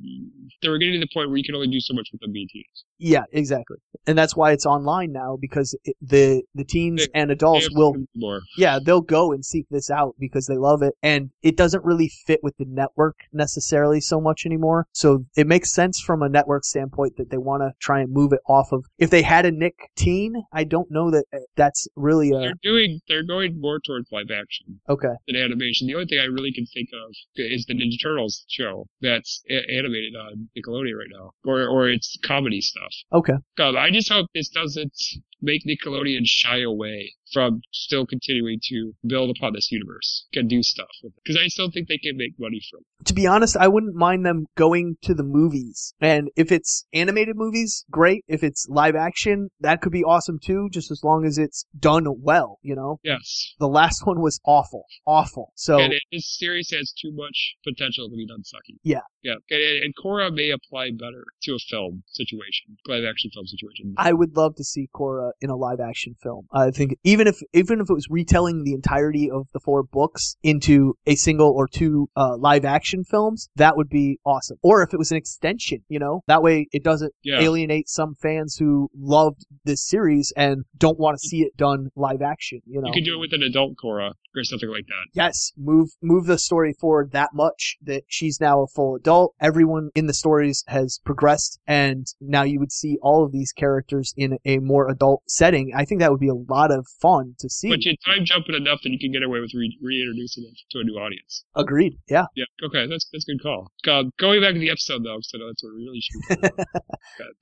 they 0.62 0.70
were 0.70 0.78
getting 0.78 1.00
to 1.00 1.06
the 1.06 1.12
point 1.14 1.30
where 1.30 1.38
you 1.38 1.44
can 1.44 1.56
only 1.56 1.68
do 1.68 1.80
so 1.80 1.94
much 1.94 2.10
with 2.12 2.22
the 2.22 2.28
BTs. 2.28 2.84
Yeah, 2.98 3.24
exactly. 3.32 3.78
And 4.06 4.18
that's 4.18 4.36
why 4.36 4.52
it's 4.52 4.66
online 4.66 5.12
now 5.12 5.38
because 5.40 5.76
it, 5.84 5.96
the 6.02 6.44
the 6.56 6.64
teens 6.64 7.08
They- 7.08 7.20
and 7.20 7.32
adults 7.32 7.70
will 7.72 7.96
more. 8.16 8.42
yeah, 8.58 8.80
they'll 8.84 9.02
go 9.02 9.32
and 9.32 9.44
seek 9.44 9.66
this 9.72 9.90
out 9.90 10.16
because 10.20 10.46
they 10.48 10.58
love 10.58 10.82
it 10.84 10.94
and 11.02 11.32
it 11.42 11.58
doesn't 11.58 11.84
really 11.84 12.12
fit 12.28 12.42
with 12.44 12.56
the 12.58 12.66
network 12.68 13.16
necessarily 13.34 14.00
so 14.02 14.22
much 14.22 14.46
anymore. 14.46 14.88
So 14.94 15.26
it 15.36 15.48
makes 15.48 15.72
sense 15.72 16.00
from 16.00 16.22
a 16.22 16.30
network 16.30 16.64
standpoint 16.64 17.18
that 17.18 17.30
they 17.32 17.38
want 17.38 17.62
to 17.62 17.72
try 17.80 18.02
and 18.02 18.12
move 18.12 18.34
it 18.34 18.42
off 18.48 18.72
of 18.72 18.86
if 19.00 19.10
they 19.10 19.24
had 19.24 19.46
a 19.46 19.52
Nick 19.52 19.76
teen, 19.96 20.34
I 20.54 20.64
don't 20.64 20.92
know 20.92 21.10
that 21.12 21.26
uh, 21.34 21.40
that's 21.56 21.88
really 21.96 22.30
a 22.32 22.38
They're 22.40 22.54
doing, 22.62 23.02
they're 23.08 23.24
going 23.26 23.60
more 23.60 23.80
towards 23.80 24.12
live 24.12 24.30
action. 24.32 24.80
okay. 24.90 25.14
than 25.28 25.36
animation. 25.36 25.88
The 25.88 25.96
only 25.96 26.06
thing 26.08 26.20
I 26.22 26.26
really 26.26 26.54
can 26.54 26.66
think 26.66 26.90
of 26.94 27.10
is 27.36 27.66
the 27.66 27.74
Ninja 27.74 28.02
Turtles 28.02 28.46
show 28.50 28.88
that's 29.02 29.44
a- 29.50 29.72
animated 29.72 30.16
on 30.16 30.50
Nickelodeon 30.58 30.98
right 30.98 31.12
now, 31.12 31.32
or 31.46 31.68
or 31.68 31.90
it's 31.90 32.18
comedy 32.24 32.62
stuff. 32.62 32.94
Okay. 33.14 33.34
God, 33.58 33.76
I 33.76 33.90
just 33.92 34.12
hope 34.12 34.28
this 34.34 34.50
doesn't 34.50 34.94
make 35.42 35.64
Nickelodeon 35.66 36.22
shy 36.26 36.62
away 36.62 37.14
from 37.34 37.62
still 37.72 38.06
continuing 38.06 38.60
to 38.64 38.94
build 39.08 39.36
upon 39.36 39.54
this 39.54 39.72
universe 39.72 40.26
and 40.34 40.50
do 40.50 40.62
stuff 40.62 40.90
with 41.04 41.14
it. 41.14 41.22
Because 41.24 41.42
I 41.42 41.48
still 41.48 41.72
think 41.72 41.88
they 41.88 41.98
can 41.98 42.18
make 42.18 42.34
money 42.38 42.62
from 42.70 42.82
it. 43.00 43.08
to 43.08 43.14
be 43.14 43.26
honest, 43.26 43.56
I 43.58 43.68
wouldn't 43.68 43.96
mind 43.96 44.26
them 44.26 44.48
going 44.58 44.98
to 45.04 45.14
the 45.14 45.24
movies. 45.24 45.94
And 46.02 46.30
if 46.36 46.52
it's 46.52 46.86
animated 46.94 47.36
movies, 47.38 47.86
great. 47.90 48.26
If 48.28 48.44
it's 48.44 48.68
live 48.70 48.96
action, 48.96 49.50
that 49.62 49.82
could 49.82 49.92
be 49.92 50.04
awesome 50.04 50.40
too, 50.44 50.70
just 50.72 50.92
as 50.92 51.02
long 51.04 51.26
as 51.26 51.38
it's 51.38 51.66
done 51.78 52.06
well, 52.22 52.60
you 52.62 52.76
know? 52.76 53.00
Yes. 53.04 53.54
The 53.60 53.68
last 53.68 54.06
one 54.06 54.22
was 54.22 54.40
awful. 54.46 54.86
Awful. 55.06 55.54
So, 55.56 55.80
And 55.80 55.94
it, 55.94 56.02
this 56.12 56.38
series 56.38 56.70
has 56.72 56.94
too 57.02 57.12
much 57.14 57.56
potential 57.64 58.10
to 58.10 58.16
be 58.16 58.28
done 58.28 58.42
sucky. 58.42 58.78
Yeah. 58.84 59.02
Yeah. 59.24 59.36
And, 59.50 59.62
and, 59.62 59.84
and 59.84 59.94
Korra 59.96 60.34
may 60.34 60.50
apply 60.50 60.92
better 60.92 61.24
to 61.44 61.52
a 61.54 61.60
film 61.70 62.04
situation, 62.08 62.78
live 62.88 63.04
action 63.06 63.32
film 63.34 63.46
situation. 63.48 63.94
I 63.98 64.14
would 64.14 64.36
love 64.36 64.56
to 64.56 64.64
see 64.64 64.90
Korra 64.94 65.31
in 65.42 65.50
a 65.50 65.56
live 65.56 65.80
action 65.80 66.16
film. 66.22 66.48
I 66.54 66.72
think 66.72 66.98
even 67.04 67.28
if 67.28 67.38
even 67.54 67.80
if 67.82 67.90
it 67.90 67.94
was 67.94 68.08
retelling 68.10 68.64
the 68.64 68.74
entirety 68.74 69.30
of 69.32 69.48
the 69.54 69.60
four 69.60 69.84
books 69.84 70.36
into 70.44 70.96
a 71.06 71.16
single 71.16 71.50
or 71.52 71.68
two 71.68 72.10
uh, 72.16 72.36
live 72.38 72.66
action 72.66 73.04
films, 73.04 73.50
that 73.56 73.78
would 73.78 73.90
be 73.90 74.20
awesome. 74.26 74.58
Or 74.62 74.84
if 74.84 74.94
it 74.94 74.98
was 74.98 75.12
an 75.12 75.18
extension, 75.18 75.80
you 75.90 76.00
know, 76.00 76.22
that 76.28 76.42
way 76.44 76.68
it 76.72 76.84
doesn't 76.84 77.14
Yeah. 77.24 77.40
alienate 77.42 77.88
some 77.90 78.16
fans 78.22 78.56
who 78.58 78.90
loved 78.98 79.46
this 79.64 79.88
series 79.88 80.34
and 80.36 80.64
don't 80.78 81.00
want 81.00 81.18
to 81.20 81.28
see 81.28 81.42
it 81.42 81.56
done 81.58 81.90
live 81.96 82.22
action. 82.22 82.60
You 82.66 82.82
know, 82.82 82.88
You 82.88 82.94
could 82.94 83.06
do 83.06 83.16
it 83.16 83.20
with 83.20 83.34
an 83.34 83.44
adult 83.44 83.74
Korra 83.84 84.12
or 84.36 84.44
something 84.44 84.70
like 84.70 84.86
that. 84.88 85.06
yes, 85.14 85.52
move 85.58 85.90
move 86.02 86.26
the 86.26 86.38
story 86.38 86.74
forward 86.80 87.12
that 87.12 87.30
much 87.34 87.78
that 87.82 88.04
she's 88.08 88.40
now 88.40 88.62
a 88.64 88.68
full 88.68 88.96
adult. 88.96 89.36
Everyone 89.42 89.90
in 89.96 90.08
the 90.08 90.14
stories 90.14 90.64
has 90.68 91.00
progressed, 91.06 91.60
and 91.68 92.06
now 92.20 92.44
you 92.44 92.60
would 92.60 92.72
see 92.72 92.98
all 93.02 93.24
of 93.26 93.32
these 93.32 93.52
characters 93.52 94.14
in 94.18 94.38
a 94.46 94.60
more 94.60 94.90
adult 94.90 95.21
setting. 95.28 95.72
I 95.76 95.86
think 95.86 96.02
that 96.02 96.12
would 96.12 96.20
be 96.20 96.28
a 96.30 96.36
lot 96.36 96.72
of 96.72 96.86
fun 97.02 97.36
to 97.40 97.50
see. 97.50 97.70
But 97.70 97.84
you 97.86 97.96
time 98.06 98.26
jump 98.26 98.46
it 98.50 98.56
enough 98.56 98.80
that 98.84 98.90
you 98.92 99.00
can 99.00 99.12
get 99.12 99.24
away 99.24 99.40
with 99.40 99.52
re- 99.56 99.78
reintroducing 99.82 100.44
it 100.46 100.58
to 100.72 100.80
a 100.80 100.84
new 100.84 100.96
audience. 100.96 101.44
Agreed. 101.56 101.98
Yeah. 102.10 102.26
Yeah. 102.36 102.46
Okay. 102.66 102.88
That's 102.88 103.08
that's 103.12 103.28
a 103.28 103.32
good 103.34 103.42
call. 103.42 103.72
God, 103.84 104.08
going 104.20 104.42
back 104.42 104.54
to 104.54 104.60
the 104.60 104.70
episode 104.70 105.04
though, 105.04 105.18
because 105.18 105.32
I 105.34 105.38
know 105.40 105.48
that's 105.48 105.64
what 105.64 105.74
we 105.76 105.84
really 105.86 106.02
should. 106.02 106.22
be 106.22 106.36
talking 106.36 106.66
about. 106.68 106.84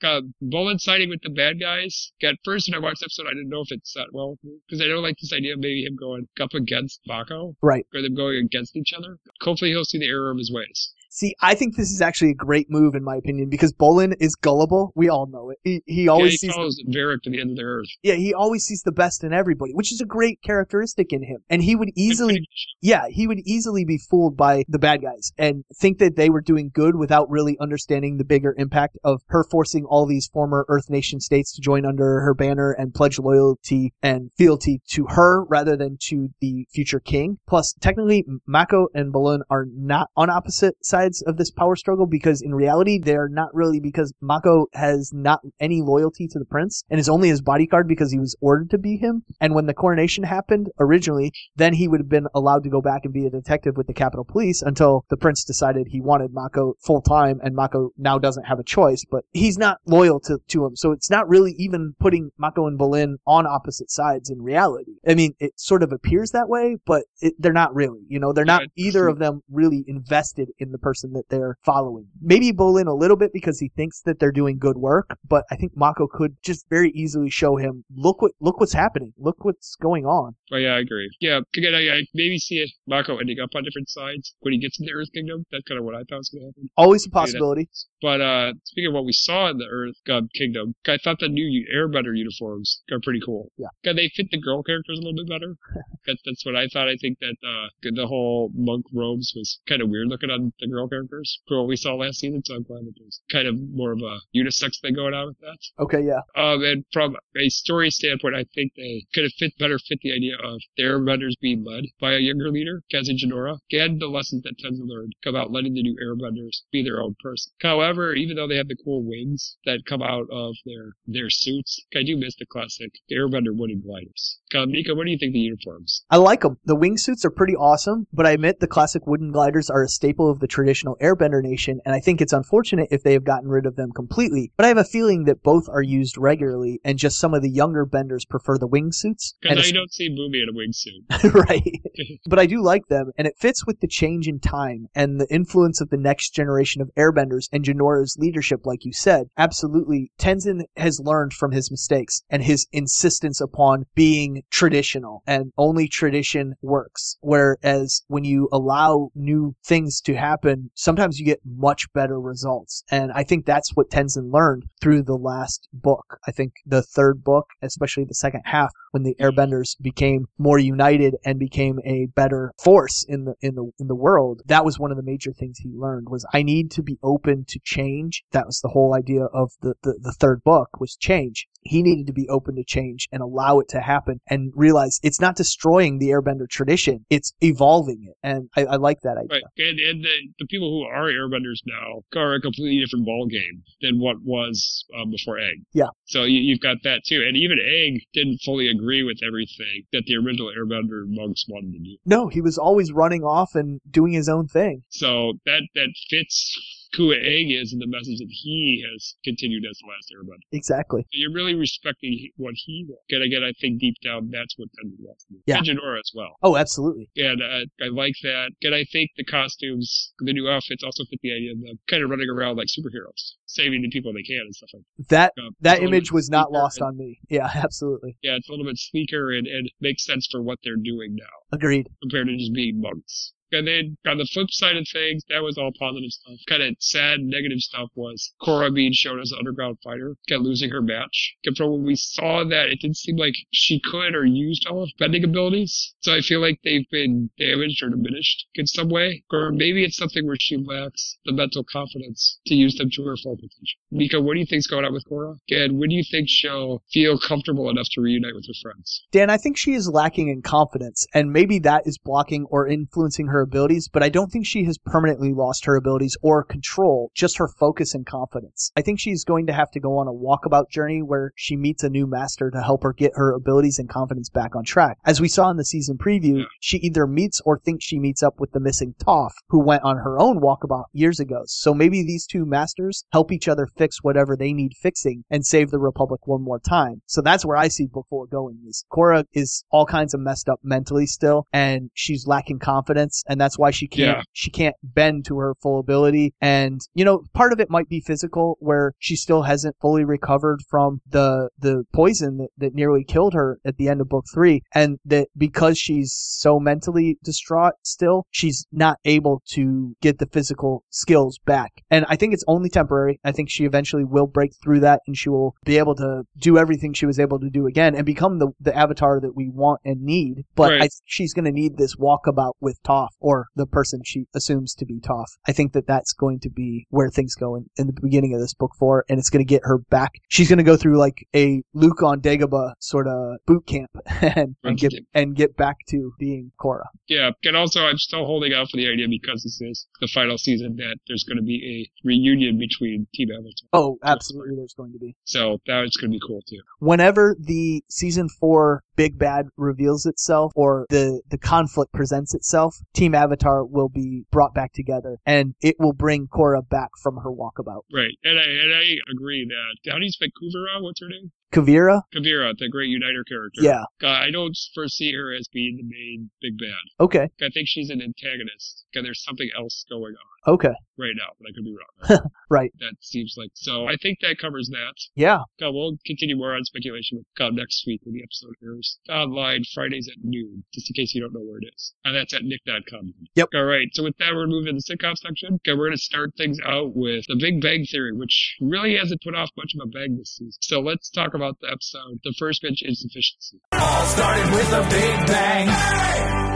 God, 0.00 0.22
God, 0.50 0.80
siding 0.80 1.08
with 1.10 1.20
the 1.22 1.30
bad 1.30 1.60
guys. 1.60 2.12
God, 2.22 2.36
first 2.44 2.68
when 2.68 2.74
I 2.80 2.82
watched 2.82 3.00
the 3.00 3.06
episode, 3.06 3.26
I 3.26 3.34
didn't 3.34 3.48
know 3.50 3.62
if 3.62 3.70
it 3.72 3.86
sat 3.86 4.06
well 4.12 4.30
with 4.32 4.44
me 4.44 4.58
because 4.66 4.80
I 4.80 4.88
don't 4.88 5.02
like 5.02 5.16
this 5.20 5.32
idea 5.32 5.54
of 5.54 5.60
maybe 5.60 5.84
him 5.84 5.96
going 5.96 6.26
up 6.40 6.54
against 6.54 7.00
Mako 7.06 7.54
Right. 7.62 7.86
or 7.94 8.02
them 8.02 8.14
going 8.14 8.36
against 8.44 8.76
each 8.76 8.92
other. 8.96 9.18
Hopefully, 9.42 9.70
he'll 9.70 9.84
see 9.84 9.98
the 9.98 10.08
error 10.08 10.30
of 10.30 10.38
his 10.38 10.50
ways. 10.52 10.92
See, 11.12 11.34
I 11.42 11.56
think 11.56 11.76
this 11.76 11.90
is 11.90 12.00
actually 12.00 12.30
a 12.30 12.34
great 12.34 12.70
move 12.70 12.94
in 12.94 13.02
my 13.02 13.16
opinion 13.16 13.48
because 13.48 13.72
Bolin 13.72 14.14
is 14.20 14.36
gullible. 14.36 14.92
We 14.94 15.08
all 15.08 15.26
know 15.26 15.50
it. 15.50 15.58
He, 15.64 15.82
he 15.84 16.08
always 16.08 16.40
yeah, 16.40 16.52
he 16.52 16.62
sees 16.62 16.76
the 16.76 16.84
Varrick 16.86 17.24
to 17.24 17.30
the 17.30 17.40
end 17.40 17.50
of 17.50 17.56
the 17.56 17.64
earth. 17.64 17.88
yeah, 18.04 18.14
he 18.14 18.32
always 18.32 18.64
sees 18.64 18.82
the 18.82 18.92
best 18.92 19.24
in 19.24 19.32
everybody, 19.32 19.72
which 19.72 19.92
is 19.92 20.00
a 20.00 20.06
great 20.06 20.40
characteristic 20.42 21.12
in 21.12 21.24
him. 21.24 21.38
And 21.50 21.64
he 21.64 21.74
would 21.74 21.90
easily 21.96 22.46
yeah, 22.80 23.06
he 23.08 23.26
would 23.26 23.40
easily 23.44 23.84
be 23.84 23.98
fooled 23.98 24.36
by 24.36 24.64
the 24.68 24.78
bad 24.78 25.02
guys 25.02 25.32
and 25.36 25.64
think 25.74 25.98
that 25.98 26.14
they 26.14 26.30
were 26.30 26.40
doing 26.40 26.70
good 26.72 26.94
without 26.94 27.28
really 27.28 27.56
understanding 27.60 28.16
the 28.16 28.24
bigger 28.24 28.54
impact 28.56 28.96
of 29.02 29.20
her 29.30 29.44
forcing 29.50 29.84
all 29.84 30.06
these 30.06 30.28
former 30.32 30.64
Earth 30.68 30.88
nation 30.88 31.18
states 31.18 31.52
to 31.56 31.60
join 31.60 31.84
under 31.84 32.20
her 32.20 32.34
banner 32.34 32.70
and 32.70 32.94
pledge 32.94 33.18
loyalty 33.18 33.92
and 34.00 34.30
fealty 34.38 34.80
to 34.90 35.06
her 35.08 35.44
rather 35.46 35.76
than 35.76 35.96
to 36.02 36.28
the 36.40 36.68
future 36.72 37.00
king. 37.00 37.38
Plus, 37.48 37.74
technically, 37.80 38.24
Mako 38.46 38.86
and 38.94 39.12
Bolin 39.12 39.40
are 39.50 39.66
not 39.68 40.08
on 40.16 40.30
opposite 40.30 40.76
sides 40.84 40.99
sides 41.00 41.22
of 41.22 41.36
this 41.36 41.50
power 41.50 41.76
struggle 41.76 42.06
because 42.06 42.42
in 42.42 42.54
reality 42.54 42.98
they're 42.98 43.28
not 43.28 43.54
really 43.54 43.80
because 43.80 44.12
Mako 44.20 44.66
has 44.74 45.10
not 45.12 45.40
any 45.58 45.80
loyalty 45.82 46.28
to 46.28 46.38
the 46.38 46.44
prince 46.44 46.84
and 46.90 47.00
is 47.00 47.08
only 47.08 47.28
his 47.28 47.42
bodyguard 47.42 47.88
because 47.88 48.12
he 48.12 48.18
was 48.18 48.36
ordered 48.40 48.70
to 48.70 48.78
be 48.78 48.96
him. 48.96 49.22
And 49.40 49.54
when 49.54 49.66
the 49.66 49.74
coronation 49.74 50.24
happened 50.24 50.68
originally, 50.78 51.32
then 51.56 51.74
he 51.74 51.88
would 51.88 52.00
have 52.00 52.08
been 52.08 52.26
allowed 52.34 52.64
to 52.64 52.70
go 52.70 52.80
back 52.80 53.04
and 53.04 53.12
be 53.12 53.26
a 53.26 53.30
detective 53.30 53.76
with 53.76 53.86
the 53.86 53.94
Capitol 53.94 54.24
Police 54.24 54.62
until 54.62 55.04
the 55.08 55.16
prince 55.16 55.44
decided 55.44 55.86
he 55.88 56.00
wanted 56.00 56.32
Mako 56.32 56.74
full 56.80 57.02
time 57.02 57.40
and 57.42 57.54
Mako 57.54 57.90
now 57.96 58.18
doesn't 58.18 58.44
have 58.44 58.58
a 58.58 58.64
choice. 58.64 59.04
But 59.10 59.24
he's 59.32 59.58
not 59.58 59.78
loyal 59.86 60.20
to, 60.20 60.38
to 60.48 60.66
him. 60.66 60.76
So 60.76 60.92
it's 60.92 61.10
not 61.10 61.28
really 61.28 61.54
even 61.58 61.94
putting 61.98 62.30
Mako 62.38 62.66
and 62.66 62.78
Bolin 62.78 63.14
on 63.26 63.46
opposite 63.46 63.90
sides 63.90 64.30
in 64.30 64.42
reality. 64.42 64.92
I 65.08 65.14
mean, 65.14 65.34
it 65.38 65.52
sort 65.56 65.82
of 65.82 65.92
appears 65.92 66.30
that 66.32 66.48
way, 66.48 66.76
but 66.86 67.04
it, 67.20 67.34
they're 67.38 67.52
not 67.52 67.74
really. 67.74 68.00
You 68.08 68.18
know, 68.18 68.32
they're 68.32 68.44
not 68.44 68.62
Yeah, 68.62 68.86
either 68.86 69.08
of 69.08 69.18
them 69.18 69.40
really 69.50 69.84
invested 69.86 70.48
in 70.58 70.72
the 70.72 70.78
person 70.78 70.89
that 70.94 71.24
they're 71.28 71.56
following. 71.64 72.06
Maybe 72.20 72.52
Bolin 72.52 72.86
a 72.86 72.94
little 72.94 73.16
bit 73.16 73.32
because 73.32 73.58
he 73.58 73.70
thinks 73.76 74.02
that 74.02 74.18
they're 74.18 74.32
doing 74.32 74.58
good 74.58 74.76
work, 74.76 75.16
but 75.26 75.44
I 75.50 75.56
think 75.56 75.76
Mako 75.76 76.08
could 76.08 76.36
just 76.42 76.68
very 76.68 76.90
easily 76.90 77.30
show 77.30 77.56
him, 77.56 77.84
look 77.94 78.22
what 78.22 78.32
look 78.40 78.60
what's 78.60 78.72
happening, 78.72 79.12
look 79.18 79.44
what's 79.44 79.76
going 79.76 80.04
on. 80.04 80.34
But 80.50 80.58
yeah, 80.58 80.74
I 80.74 80.80
agree. 80.80 81.10
Yeah, 81.20 81.40
again, 81.56 81.74
I, 81.74 81.98
I 81.98 82.02
maybe 82.14 82.38
see 82.38 82.56
it 82.56 82.70
Mako 82.86 83.18
ending 83.18 83.38
up 83.40 83.50
on 83.54 83.64
different 83.64 83.88
sides 83.88 84.34
when 84.40 84.52
he 84.52 84.60
gets 84.60 84.80
into 84.80 84.92
Earth 84.92 85.12
Kingdom. 85.14 85.44
That's 85.50 85.64
kind 85.64 85.78
of 85.78 85.84
what 85.84 85.94
I 85.94 86.02
thought 86.08 86.18
was 86.18 86.30
going 86.30 86.42
to 86.42 86.46
happen. 86.48 86.70
Always 86.76 87.06
a 87.06 87.10
possibility. 87.10 87.68
But 88.02 88.20
uh 88.20 88.52
speaking 88.64 88.88
of 88.88 88.94
what 88.94 89.04
we 89.04 89.12
saw 89.12 89.50
in 89.50 89.58
the 89.58 89.66
Earth 89.70 89.96
God 90.06 90.28
Kingdom, 90.34 90.74
I 90.86 90.98
thought 91.02 91.18
the 91.20 91.28
new 91.28 91.66
Airbender 91.74 92.16
uniforms 92.16 92.82
are 92.90 93.00
pretty 93.00 93.20
cool. 93.24 93.52
Yeah. 93.56 93.68
God, 93.84 93.96
they 93.96 94.10
fit 94.14 94.30
the 94.30 94.40
girl 94.40 94.62
characters 94.62 94.98
a 94.98 95.02
little 95.02 95.24
bit 95.24 95.28
better. 95.28 95.54
that's 96.06 96.20
that's 96.24 96.44
what 96.44 96.56
I 96.56 96.66
thought. 96.68 96.88
I 96.88 96.96
think 97.00 97.18
that 97.20 97.36
uh 97.44 97.68
the 97.82 98.06
whole 98.06 98.50
monk 98.54 98.86
robes 98.92 99.32
was 99.36 99.60
kind 99.68 99.82
of 99.82 99.88
weird 99.88 100.08
looking 100.08 100.30
on 100.30 100.52
the 100.58 100.68
girl 100.68 100.79
characters 100.88 101.40
for 101.48 101.58
what 101.58 101.68
we 101.68 101.76
saw 101.76 101.94
last 101.94 102.20
season. 102.20 102.42
So 102.44 102.54
I'm 102.54 102.62
glad 102.62 102.84
that 102.84 102.94
there's 102.98 103.20
kind 103.30 103.48
of 103.48 103.56
more 103.72 103.92
of 103.92 104.00
a 104.00 104.20
unisex 104.36 104.80
thing 104.80 104.94
going 104.94 105.14
on 105.14 105.28
with 105.28 105.38
that. 105.40 105.58
Okay, 105.82 106.02
yeah. 106.02 106.20
Um, 106.36 106.62
and 106.62 106.84
from 106.92 107.16
a 107.36 107.48
story 107.48 107.90
standpoint, 107.90 108.34
I 108.34 108.44
think 108.54 108.72
they 108.76 109.06
could 109.14 109.24
have 109.24 109.32
fit 109.38 109.52
better 109.58 109.78
fit 109.78 109.98
the 110.02 110.12
idea 110.12 110.34
of 110.42 110.60
the 110.76 110.84
Airbenders 110.84 111.34
being 111.40 111.64
led 111.64 111.84
by 112.00 112.14
a 112.14 112.18
younger 112.18 112.50
leader, 112.50 112.82
Kazi 112.90 113.16
Jinora, 113.16 113.58
and 113.72 114.00
the 114.00 114.08
lessons 114.08 114.42
that 114.42 114.58
Tenzin 114.58 114.88
learned 114.88 115.14
about 115.26 115.52
letting 115.52 115.74
the 115.74 115.82
new 115.82 115.96
Airbenders 116.02 116.62
be 116.72 116.82
their 116.82 117.00
own 117.00 117.16
person. 117.22 117.52
However, 117.60 118.14
even 118.14 118.36
though 118.36 118.48
they 118.48 118.56
have 118.56 118.68
the 118.68 118.76
cool 118.84 119.02
wings 119.04 119.56
that 119.64 119.84
come 119.86 120.02
out 120.02 120.26
of 120.30 120.54
their 120.64 120.92
their 121.06 121.30
suits, 121.30 121.80
I 121.94 122.02
do 122.02 122.16
miss 122.16 122.36
the 122.36 122.46
classic 122.46 122.92
Airbender 123.12 123.54
wooden 123.56 123.80
gliders. 123.80 124.38
Uh, 124.54 124.66
Mika, 124.66 124.94
what 124.94 125.04
do 125.04 125.12
you 125.12 125.18
think 125.18 125.30
of 125.30 125.34
the 125.34 125.40
uniforms? 125.40 126.04
I 126.10 126.16
like 126.16 126.40
them. 126.40 126.58
The 126.64 126.76
wingsuits 126.76 127.24
are 127.24 127.30
pretty 127.30 127.54
awesome, 127.54 128.06
but 128.12 128.26
I 128.26 128.32
admit 128.32 128.60
the 128.60 128.66
classic 128.66 129.06
wooden 129.06 129.32
gliders 129.32 129.70
are 129.70 129.84
a 129.84 129.88
staple 129.88 130.30
of 130.30 130.40
the 130.40 130.48
traditional 130.70 130.96
Airbender 131.02 131.42
nation, 131.42 131.80
and 131.84 131.94
I 131.94 131.98
think 131.98 132.20
it's 132.20 132.32
unfortunate 132.32 132.88
if 132.92 133.02
they 133.02 133.12
have 133.14 133.24
gotten 133.24 133.48
rid 133.48 133.66
of 133.66 133.74
them 133.74 133.90
completely. 133.90 134.52
But 134.56 134.66
I 134.66 134.68
have 134.68 134.76
a 134.76 134.84
feeling 134.84 135.24
that 135.24 135.42
both 135.42 135.68
are 135.68 135.82
used 135.82 136.16
regularly, 136.16 136.80
and 136.84 136.96
just 136.96 137.18
some 137.18 137.34
of 137.34 137.42
the 137.42 137.50
younger 137.50 137.84
benders 137.84 138.24
prefer 138.24 138.56
the 138.56 138.68
wingsuits. 138.68 139.34
And 139.42 139.56
Because 139.56 139.68
I 139.68 139.72
don't 139.72 139.92
see 139.92 140.08
Bumi 140.08 140.42
in 140.42 140.48
a 140.48 140.52
wingsuit. 140.52 141.34
right. 141.48 142.20
But 142.26 142.38
I 142.38 142.46
do 142.46 142.62
like 142.62 142.86
them, 142.86 143.10
and 143.18 143.26
it 143.26 143.34
fits 143.36 143.66
with 143.66 143.80
the 143.80 143.88
change 143.88 144.28
in 144.28 144.38
time 144.38 144.86
and 144.94 145.20
the 145.20 145.26
influence 145.28 145.80
of 145.80 145.90
the 145.90 145.96
next 145.96 146.30
generation 146.34 146.80
of 146.80 146.90
airbenders 146.96 147.48
and 147.50 147.64
Jinora's 147.64 148.16
leadership, 148.16 148.60
like 148.64 148.84
you 148.84 148.92
said. 148.92 149.26
Absolutely. 149.36 150.12
Tenzin 150.20 150.62
has 150.76 151.00
learned 151.02 151.32
from 151.32 151.50
his 151.50 151.70
mistakes 151.70 152.22
and 152.30 152.44
his 152.44 152.68
insistence 152.70 153.40
upon 153.40 153.86
being 153.96 154.42
traditional, 154.50 155.24
and 155.26 155.52
only 155.58 155.88
tradition 155.88 156.54
works. 156.62 157.16
Whereas 157.22 158.02
when 158.06 158.22
you 158.22 158.48
allow 158.52 159.10
new 159.16 159.56
things 159.64 160.00
to 160.02 160.14
happen, 160.14 160.59
sometimes 160.74 161.18
you 161.18 161.26
get 161.26 161.40
much 161.44 161.92
better 161.92 162.20
results. 162.20 162.84
And 162.90 163.12
I 163.12 163.24
think 163.24 163.46
that's 163.46 163.74
what 163.74 163.90
Tenzin 163.90 164.32
learned 164.32 164.64
through 164.80 165.02
the 165.02 165.16
last 165.16 165.68
book. 165.72 166.18
I 166.26 166.32
think 166.32 166.52
the 166.66 166.82
third 166.82 167.22
book, 167.22 167.46
especially 167.62 168.04
the 168.04 168.14
second 168.14 168.42
half, 168.44 168.70
when 168.90 169.02
the 169.02 169.14
hmm. 169.18 169.24
airbenders 169.24 169.76
became 169.80 170.26
more 170.38 170.58
united 170.58 171.16
and 171.24 171.38
became 171.38 171.78
a 171.84 172.06
better 172.14 172.52
force 172.62 173.04
in 173.08 173.24
the 173.24 173.34
in 173.40 173.54
the 173.54 173.70
in 173.78 173.86
the 173.86 173.94
world 173.94 174.42
that 174.46 174.64
was 174.64 174.78
one 174.78 174.90
of 174.90 174.96
the 174.96 175.02
major 175.02 175.32
things 175.32 175.58
he 175.58 175.70
learned 175.74 176.08
was 176.08 176.26
i 176.32 176.42
need 176.42 176.70
to 176.70 176.82
be 176.82 176.98
open 177.02 177.44
to 177.46 177.58
change 177.62 178.22
that 178.32 178.46
was 178.46 178.60
the 178.60 178.68
whole 178.68 178.94
idea 178.94 179.24
of 179.24 179.52
the 179.62 179.74
the, 179.82 179.98
the 180.00 180.12
third 180.12 180.42
book 180.44 180.80
was 180.80 180.96
change 180.96 181.46
he 181.62 181.82
needed 181.82 182.06
to 182.06 182.12
be 182.12 182.28
open 182.28 182.56
to 182.56 182.64
change 182.64 183.08
and 183.12 183.22
allow 183.22 183.58
it 183.58 183.68
to 183.68 183.80
happen 183.80 184.20
and 184.28 184.52
realize 184.54 184.98
it's 185.02 185.20
not 185.20 185.36
destroying 185.36 185.98
the 185.98 186.08
airbender 186.08 186.48
tradition 186.48 187.04
it's 187.10 187.32
evolving 187.40 188.04
it 188.08 188.16
and 188.22 188.48
i, 188.56 188.64
I 188.64 188.76
like 188.76 188.98
that 189.02 189.16
idea 189.16 189.28
Right. 189.30 189.42
And, 189.58 189.78
and 189.78 190.04
the, 190.04 190.14
the 190.40 190.46
people 190.46 190.70
who 190.70 190.82
are 190.84 191.08
airbenders 191.08 191.60
now 191.66 192.02
are 192.20 192.34
a 192.34 192.40
completely 192.40 192.80
different 192.82 193.04
ball 193.04 193.26
game 193.30 193.62
than 193.80 194.00
what 194.00 194.16
was 194.24 194.84
um, 194.98 195.10
before 195.10 195.36
Aang. 195.36 195.62
Yeah. 195.72 195.86
So 196.06 196.24
you, 196.24 196.40
you've 196.40 196.60
got 196.60 196.78
that 196.84 197.02
too. 197.06 197.22
And 197.26 197.36
even 197.36 197.58
Aang 197.58 198.00
didn't 198.12 198.38
fully 198.44 198.68
agree 198.68 199.02
with 199.04 199.18
everything 199.24 199.84
that 199.92 200.02
the 200.06 200.16
original 200.16 200.50
airbender 200.56 201.04
monks 201.06 201.44
wanted 201.48 201.72
to 201.72 201.78
do. 201.78 201.96
no 202.06 202.28
he 202.28 202.40
was 202.40 202.58
always 202.58 202.90
running 202.92 203.22
off 203.22 203.54
and 203.54 203.80
doing 203.88 204.12
his 204.12 204.28
own 204.28 204.48
thing 204.48 204.82
So 204.88 205.34
that, 205.46 205.62
that 205.74 205.90
fits 206.08 206.79
who 206.94 207.14
Aang 207.14 207.54
is 207.54 207.72
and 207.72 207.80
the 207.80 207.86
message 207.86 208.18
that 208.18 208.28
he 208.30 208.84
has 208.90 209.14
continued 209.24 209.64
as 209.68 209.78
the 209.78 209.88
last 209.88 210.12
airbender. 210.12 210.42
exactly 210.52 211.02
So 211.02 211.18
you're 211.18 211.32
really 211.32 211.54
respecting 211.54 212.30
what 212.36 212.54
he 212.56 212.86
wants. 212.88 213.04
And 213.10 213.22
again, 213.22 213.42
I 213.44 213.52
think 213.60 213.80
deep 213.80 213.96
down 214.04 214.30
that's 214.32 214.54
what 214.56 214.68
Tenzin 214.78 214.98
wants. 215.00 215.26
Yeah. 215.46 215.58
And 215.58 215.66
Jinora 215.66 215.98
as 215.98 216.10
well. 216.14 216.36
oh 216.42 216.56
absolutely 216.56 217.08
And 217.16 217.40
uh, 217.42 217.66
I 217.84 217.88
like 217.92 218.14
that. 218.22 218.50
And 218.62 218.74
I 218.74 218.84
think 218.92 219.10
the 219.16 219.24
costumes, 219.24 220.12
the 220.18 220.32
new 220.32 220.48
outfits 220.48 220.82
also 220.82 221.04
fit 221.08 221.20
the 221.22 221.32
idea 221.32 221.52
of 221.52 221.60
them 221.60 221.78
kind 221.88 222.02
of 222.02 222.10
running 222.10 222.28
around 222.28 222.56
like 222.56 222.66
superheroes, 222.68 223.34
saving 223.46 223.82
the 223.82 223.90
people 223.90 224.12
they 224.12 224.22
can 224.22 224.40
and 224.40 224.54
stuff 224.54 224.70
like 224.74 224.82
that 225.08 225.20
that. 225.36 225.42
Um, 225.42 225.50
that 225.60 225.72
it's 225.74 225.78
a 225.80 225.82
little 225.82 225.94
image 225.94 226.12
was 226.12 226.30
not 226.30 226.50
lost 226.52 226.78
and- 226.78 226.88
on 226.88 226.96
me 226.96 227.20
yeah 227.28 227.50
absolutely 227.54 228.16
Yeah, 228.22 228.36
it's 228.36 228.48
a 228.48 228.52
little 228.52 228.66
bit 228.66 228.78
sleeker 228.78 229.30
and, 229.30 229.46
and 229.46 229.70
makes 229.80 230.04
sense 230.04 230.26
for 230.30 230.42
what 230.42 230.58
they're 230.64 230.76
doing 230.76 231.14
now 231.14 231.36
agreed 231.52 231.88
compared 232.02 232.26
to 232.28 232.36
just 232.36 232.52
being 232.52 232.80
monks. 232.80 233.32
And 233.52 233.66
then 233.66 233.96
on 234.06 234.18
the 234.18 234.28
flip 234.32 234.50
side 234.50 234.76
of 234.76 234.86
things, 234.92 235.24
that 235.28 235.42
was 235.42 235.58
all 235.58 235.72
positive 235.78 236.10
stuff. 236.10 236.38
Kind 236.48 236.62
of 236.62 236.76
sad, 236.78 237.20
negative 237.20 237.60
stuff 237.60 237.90
was 237.94 238.32
Korra 238.40 238.72
being 238.72 238.92
shown 238.92 239.20
as 239.20 239.32
an 239.32 239.38
underground 239.38 239.78
fighter, 239.82 240.16
kept 240.28 240.42
losing 240.42 240.70
her 240.70 240.82
match. 240.82 241.34
And 241.44 241.56
from 241.56 241.72
when 241.72 241.84
we 241.84 241.96
saw 241.96 242.44
that, 242.44 242.68
it 242.68 242.80
didn't 242.80 242.98
seem 242.98 243.16
like 243.16 243.34
she 243.52 243.80
could 243.80 244.14
or 244.14 244.24
used 244.24 244.66
all 244.66 244.82
of 244.82 244.90
her 244.90 244.94
bending 244.98 245.24
abilities. 245.24 245.94
So 246.00 246.14
I 246.14 246.20
feel 246.20 246.40
like 246.40 246.60
they've 246.62 246.88
been 246.90 247.30
damaged 247.38 247.82
or 247.82 247.90
diminished 247.90 248.46
in 248.54 248.66
some 248.66 248.88
way. 248.88 249.24
Or 249.30 249.50
maybe 249.50 249.84
it's 249.84 249.96
something 249.96 250.26
where 250.26 250.36
she 250.38 250.56
lacks 250.56 251.18
the 251.24 251.32
mental 251.32 251.64
confidence 251.64 252.38
to 252.46 252.54
use 252.54 252.76
them 252.76 252.90
to 252.90 253.04
her 253.04 253.16
full 253.16 253.36
potential. 253.36 253.79
Mika, 253.92 254.20
what 254.20 254.34
do 254.34 254.40
you 254.40 254.46
think's 254.46 254.66
going 254.68 254.84
on 254.84 254.92
with 254.92 255.04
Korra? 255.10 255.36
And 255.50 255.78
when 255.78 255.88
do 255.88 255.96
you 255.96 256.04
think 256.08 256.28
she'll 256.28 256.80
feel 256.92 257.18
comfortable 257.18 257.68
enough 257.68 257.88
to 257.92 258.00
reunite 258.00 258.34
with 258.34 258.46
her 258.46 258.54
friends? 258.62 259.02
Dan, 259.10 259.30
I 259.30 259.36
think 259.36 259.56
she 259.56 259.72
is 259.74 259.88
lacking 259.88 260.28
in 260.28 260.42
confidence, 260.42 261.06
and 261.12 261.32
maybe 261.32 261.58
that 261.60 261.86
is 261.86 261.98
blocking 261.98 262.44
or 262.50 262.68
influencing 262.68 263.26
her 263.28 263.40
abilities, 263.40 263.88
but 263.92 264.02
I 264.04 264.08
don't 264.08 264.30
think 264.30 264.46
she 264.46 264.64
has 264.64 264.78
permanently 264.78 265.32
lost 265.32 265.64
her 265.64 265.74
abilities 265.74 266.16
or 266.22 266.44
control, 266.44 267.10
just 267.16 267.38
her 267.38 267.48
focus 267.48 267.94
and 267.94 268.06
confidence. 268.06 268.70
I 268.76 268.82
think 268.82 269.00
she's 269.00 269.24
going 269.24 269.46
to 269.48 269.52
have 269.52 269.70
to 269.72 269.80
go 269.80 269.98
on 269.98 270.06
a 270.06 270.12
walkabout 270.12 270.70
journey 270.70 271.02
where 271.02 271.32
she 271.34 271.56
meets 271.56 271.82
a 271.82 271.90
new 271.90 272.06
master 272.06 272.50
to 272.50 272.62
help 272.62 272.84
her 272.84 272.92
get 272.92 273.12
her 273.16 273.32
abilities 273.34 273.78
and 273.80 273.88
confidence 273.88 274.28
back 274.28 274.54
on 274.54 274.62
track. 274.64 274.98
As 275.04 275.20
we 275.20 275.28
saw 275.28 275.50
in 275.50 275.56
the 275.56 275.64
season 275.64 275.98
preview, 275.98 276.38
Yeah. 276.38 276.44
she 276.60 276.76
either 276.78 277.06
meets 277.08 277.40
or 277.44 277.58
thinks 277.58 277.84
she 277.84 277.98
meets 277.98 278.22
up 278.22 278.38
with 278.38 278.52
the 278.52 278.60
missing 278.60 278.94
Toph, 279.04 279.30
who 279.48 279.58
went 279.64 279.82
on 279.82 279.96
her 279.96 280.18
own 280.20 280.40
walkabout 280.40 280.84
years 280.92 281.18
ago. 281.18 281.42
So 281.46 281.74
maybe 281.74 282.02
these 282.04 282.26
two 282.26 282.46
masters 282.46 283.04
help 283.12 283.32
each 283.32 283.48
other 283.48 283.66
fix 283.80 284.02
whatever 284.02 284.36
they 284.36 284.52
need 284.52 284.72
fixing 284.86 285.24
and 285.30 285.46
save 285.46 285.70
the 285.70 285.78
Republic 285.78 286.20
one 286.26 286.42
more 286.42 286.60
time. 286.60 287.00
So 287.06 287.22
that's 287.22 287.46
where 287.46 287.56
I 287.56 287.68
see 287.68 287.86
before 287.86 288.26
going 288.26 288.58
is 288.68 288.84
Korra 288.92 289.24
is 289.32 289.64
all 289.70 289.86
kinds 289.86 290.12
of 290.12 290.20
messed 290.20 290.48
up 290.48 290.60
mentally 290.62 291.06
still 291.06 291.46
and 291.52 291.90
she's 291.94 292.26
lacking 292.26 292.58
confidence 292.58 293.24
and 293.28 293.40
that's 293.40 293.58
why 293.58 293.70
she 293.70 293.86
can't 293.88 294.18
Yeah. 294.18 294.22
she 294.32 294.50
can't 294.50 294.76
bend 294.82 295.24
to 295.26 295.38
her 295.38 295.54
full 295.62 295.78
ability 295.80 296.34
and 296.40 296.78
you 296.94 297.04
know 297.06 297.22
part 297.32 297.52
of 297.54 297.60
it 297.60 297.70
might 297.70 297.88
be 297.88 298.00
physical 298.00 298.56
where 298.60 298.92
she 298.98 299.16
still 299.16 299.42
hasn't 299.42 299.76
fully 299.80 300.04
recovered 300.04 300.60
from 300.68 301.00
the 301.08 301.48
the 301.58 301.84
poison 301.94 302.36
that, 302.38 302.48
that 302.58 302.74
nearly 302.74 303.04
killed 303.04 303.34
her 303.34 303.58
at 303.64 303.76
the 303.78 303.88
end 303.88 304.00
of 304.02 304.08
book 304.08 304.24
three 304.34 304.62
and 304.74 304.98
that 305.04 305.28
because 305.36 305.78
she's 305.78 306.12
so 306.12 306.58
mentally 306.60 307.16
distraught 307.24 307.74
still 307.82 308.26
she's 308.30 308.66
not 308.72 308.98
able 309.04 309.42
to 309.46 309.94
get 310.02 310.18
the 310.18 310.26
physical 310.26 310.84
skills 310.90 311.38
back 311.46 311.70
and 311.90 312.04
i 312.08 312.16
think 312.16 312.34
it's 312.34 312.44
only 312.46 312.68
temporary 312.68 313.18
i 313.24 313.32
think 313.32 313.48
she 313.50 313.64
eventually 313.70 314.04
will 314.04 314.26
break 314.26 314.52
through 314.62 314.80
that 314.80 315.00
and 315.06 315.16
she 315.16 315.28
will 315.28 315.54
be 315.64 315.78
able 315.78 315.94
to 315.94 316.22
do 316.36 316.58
everything 316.58 316.92
she 316.92 317.06
was 317.06 317.18
able 317.18 317.38
to 317.38 317.50
do 317.50 317.66
again 317.66 317.94
and 317.94 318.04
become 318.04 318.38
the, 318.38 318.48
the 318.60 318.76
avatar 318.76 319.20
that 319.20 319.36
we 319.36 319.48
want 319.48 319.80
and 319.84 320.02
need. 320.02 320.44
But 320.54 320.70
Right. 320.70 320.82
I, 320.82 320.88
she's 321.04 321.32
going 321.32 321.44
to 321.46 321.52
need 321.52 321.76
this 321.76 321.96
walkabout 321.96 322.52
with 322.60 322.78
Toph 322.82 323.08
or 323.18 323.46
the 323.56 323.66
person 323.66 324.00
she 324.04 324.26
assumes 324.34 324.74
to 324.74 324.86
be 324.86 325.00
Toph. 325.00 325.26
I 325.46 325.52
think 325.52 325.72
that 325.72 325.86
that's 325.86 326.12
going 326.12 326.40
to 326.40 326.50
be 326.50 326.86
where 326.90 327.10
things 327.10 327.34
go 327.34 327.56
in, 327.56 327.66
in 327.76 327.86
the 327.86 327.92
beginning 328.00 328.34
of 328.34 328.40
this 328.40 328.54
book 328.54 328.72
four 328.78 329.04
and 329.08 329.18
it's 329.18 329.30
going 329.30 329.44
to 329.44 329.48
get 329.48 329.62
her 329.64 329.78
back. 329.78 330.12
She's 330.28 330.48
going 330.48 330.58
to 330.58 330.64
go 330.64 330.76
through 330.76 330.98
like 330.98 331.26
a 331.34 331.62
Luke 331.72 332.02
on 332.02 332.20
Dagobah 332.20 332.74
sort 332.80 333.06
of 333.08 333.38
boot 333.46 333.66
camp 333.66 333.90
and, 334.20 334.56
and 334.62 334.78
get 334.78 334.92
and 335.14 335.34
get 335.34 335.56
back 335.56 335.76
to 335.88 336.12
being 336.18 336.52
Korra. 336.60 336.86
Yeah, 337.08 337.30
and 337.44 337.56
also 337.56 337.84
I'm 337.84 337.98
still 337.98 338.24
holding 338.24 338.52
out 338.52 338.70
for 338.70 338.76
the 338.76 338.88
idea 338.88 339.08
because 339.08 339.42
this 339.42 339.60
is 339.60 339.86
the 340.00 340.08
final 340.08 340.38
season 340.38 340.76
that 340.76 340.98
there's 341.08 341.24
going 341.24 341.38
to 341.38 341.42
be 341.42 341.90
a 342.04 342.06
reunion 342.06 342.58
between 342.58 343.06
Team 343.14 343.28
Avatar. 343.30 343.59
Oh, 343.72 343.98
absolutely. 344.02 344.56
There's 344.56 344.74
going 344.74 344.92
to 344.92 344.98
be. 344.98 345.16
So 345.24 345.58
that's 345.66 345.96
going 345.96 346.10
to 346.10 346.16
be 346.16 346.20
cool 346.26 346.42
too. 346.48 346.60
Whenever 346.78 347.36
the 347.38 347.82
season 347.88 348.28
four 348.28 348.82
big 348.96 349.18
bad 349.18 349.46
reveals 349.56 350.06
itself 350.06 350.52
or 350.54 350.86
the, 350.90 351.22
the 351.30 351.38
conflict 351.38 351.92
presents 351.92 352.34
itself, 352.34 352.76
Team 352.94 353.14
Avatar 353.14 353.64
will 353.64 353.88
be 353.88 354.24
brought 354.30 354.54
back 354.54 354.72
together 354.72 355.18
and 355.26 355.54
it 355.60 355.76
will 355.78 355.92
bring 355.92 356.26
Korra 356.26 356.68
back 356.68 356.90
from 357.02 357.16
her 357.16 357.30
walkabout. 357.30 357.82
Right, 357.92 358.16
and 358.24 358.38
I 358.38 358.42
and 358.42 358.74
I 358.74 358.84
agree 359.12 359.46
that 359.48 359.90
how 359.90 359.98
do 359.98 360.04
you 360.04 360.12
spell 360.12 360.28
Kuvira? 360.28 360.82
What's 360.82 361.00
her 361.00 361.08
name? 361.08 361.32
Kavira? 361.52 362.02
Kavira, 362.14 362.52
the 362.56 362.68
great 362.68 362.90
Uniter 362.90 363.24
character. 363.24 363.62
Yeah. 363.62 363.84
Uh, 364.02 364.06
I 364.06 364.30
don't 364.30 364.56
foresee 364.72 365.12
her 365.14 365.34
as 365.34 365.48
being 365.48 365.76
the 365.76 365.82
main 365.82 366.30
big 366.40 366.56
bad. 366.58 367.04
Okay. 367.04 367.28
I 367.42 367.50
think 367.52 367.66
she's 367.66 367.90
an 367.90 368.00
antagonist. 368.00 368.84
And 368.94 369.04
there's 369.04 369.24
something 369.24 369.50
else 369.56 369.84
going 369.88 370.14
on 370.14 370.29
Okay. 370.46 370.72
right 370.98 371.14
now, 371.16 371.32
but 371.38 371.48
I 371.48 371.52
could 371.54 371.64
be 371.64 371.74
wrong. 371.76 372.20
Right. 372.50 372.72
That 372.80 372.94
seems 373.00 373.36
like 373.38 373.50
so. 373.54 373.86
I 373.86 373.94
think 374.02 374.18
that 374.22 374.36
covers 374.40 374.68
that. 374.72 374.94
Yeah. 375.14 375.38
Uh, 375.62 375.70
we'll 375.70 375.96
continue 376.04 376.36
more 376.36 376.52
on 376.52 376.64
speculation 376.64 377.18
with 377.18 377.26
God 377.38 377.54
next 377.54 377.84
week 377.86 378.00
when 378.02 378.14
the 378.16 378.24
episode 378.24 378.54
airs 378.60 378.98
online 379.08 379.62
Fridays 379.72 380.08
at 380.08 380.16
noon, 380.24 380.64
just 380.74 380.90
in 380.90 380.94
case 380.94 381.14
you 381.14 381.20
don't 381.20 381.32
know 381.32 381.46
where 381.46 381.58
it 381.62 381.68
is. 381.72 381.94
And 382.04 382.16
that's 382.16 382.34
at 382.34 382.42
nick.com. 382.42 383.14
Yep. 383.36 383.48
All 383.54 383.64
right. 383.64 383.86
So 383.92 384.02
with 384.02 384.16
that, 384.18 384.34
we're 384.34 384.48
moving 384.48 384.74
to 384.76 384.82
the 384.84 384.96
sitcom 384.96 385.14
section. 385.16 385.60
Okay, 385.62 385.78
we're 385.78 385.86
going 385.86 385.96
to 385.96 386.02
start 386.02 386.32
things 386.36 386.58
out 386.66 386.96
with 386.96 387.24
the 387.28 387.36
Big 387.38 387.60
Bang 387.62 387.84
Theory, 387.84 388.12
which 388.12 388.56
really 388.60 388.96
hasn't 388.96 389.22
put 389.22 389.36
off 389.36 389.50
much 389.56 389.72
of 389.78 389.86
a 389.86 389.88
bang 389.88 390.16
this 390.18 390.34
season. 390.36 390.58
So 390.60 390.80
let's 390.80 391.08
talk 391.08 391.34
about 391.34 391.54
the 391.60 391.68
episode, 391.68 392.18
The 392.24 392.34
First 392.36 392.62
Pitch 392.62 392.82
Insufficiency. 392.82 393.60
All 393.72 394.04
started 394.06 394.50
with 394.50 394.72
a 394.72 394.82
big 394.90 395.26
bang. 395.28 396.49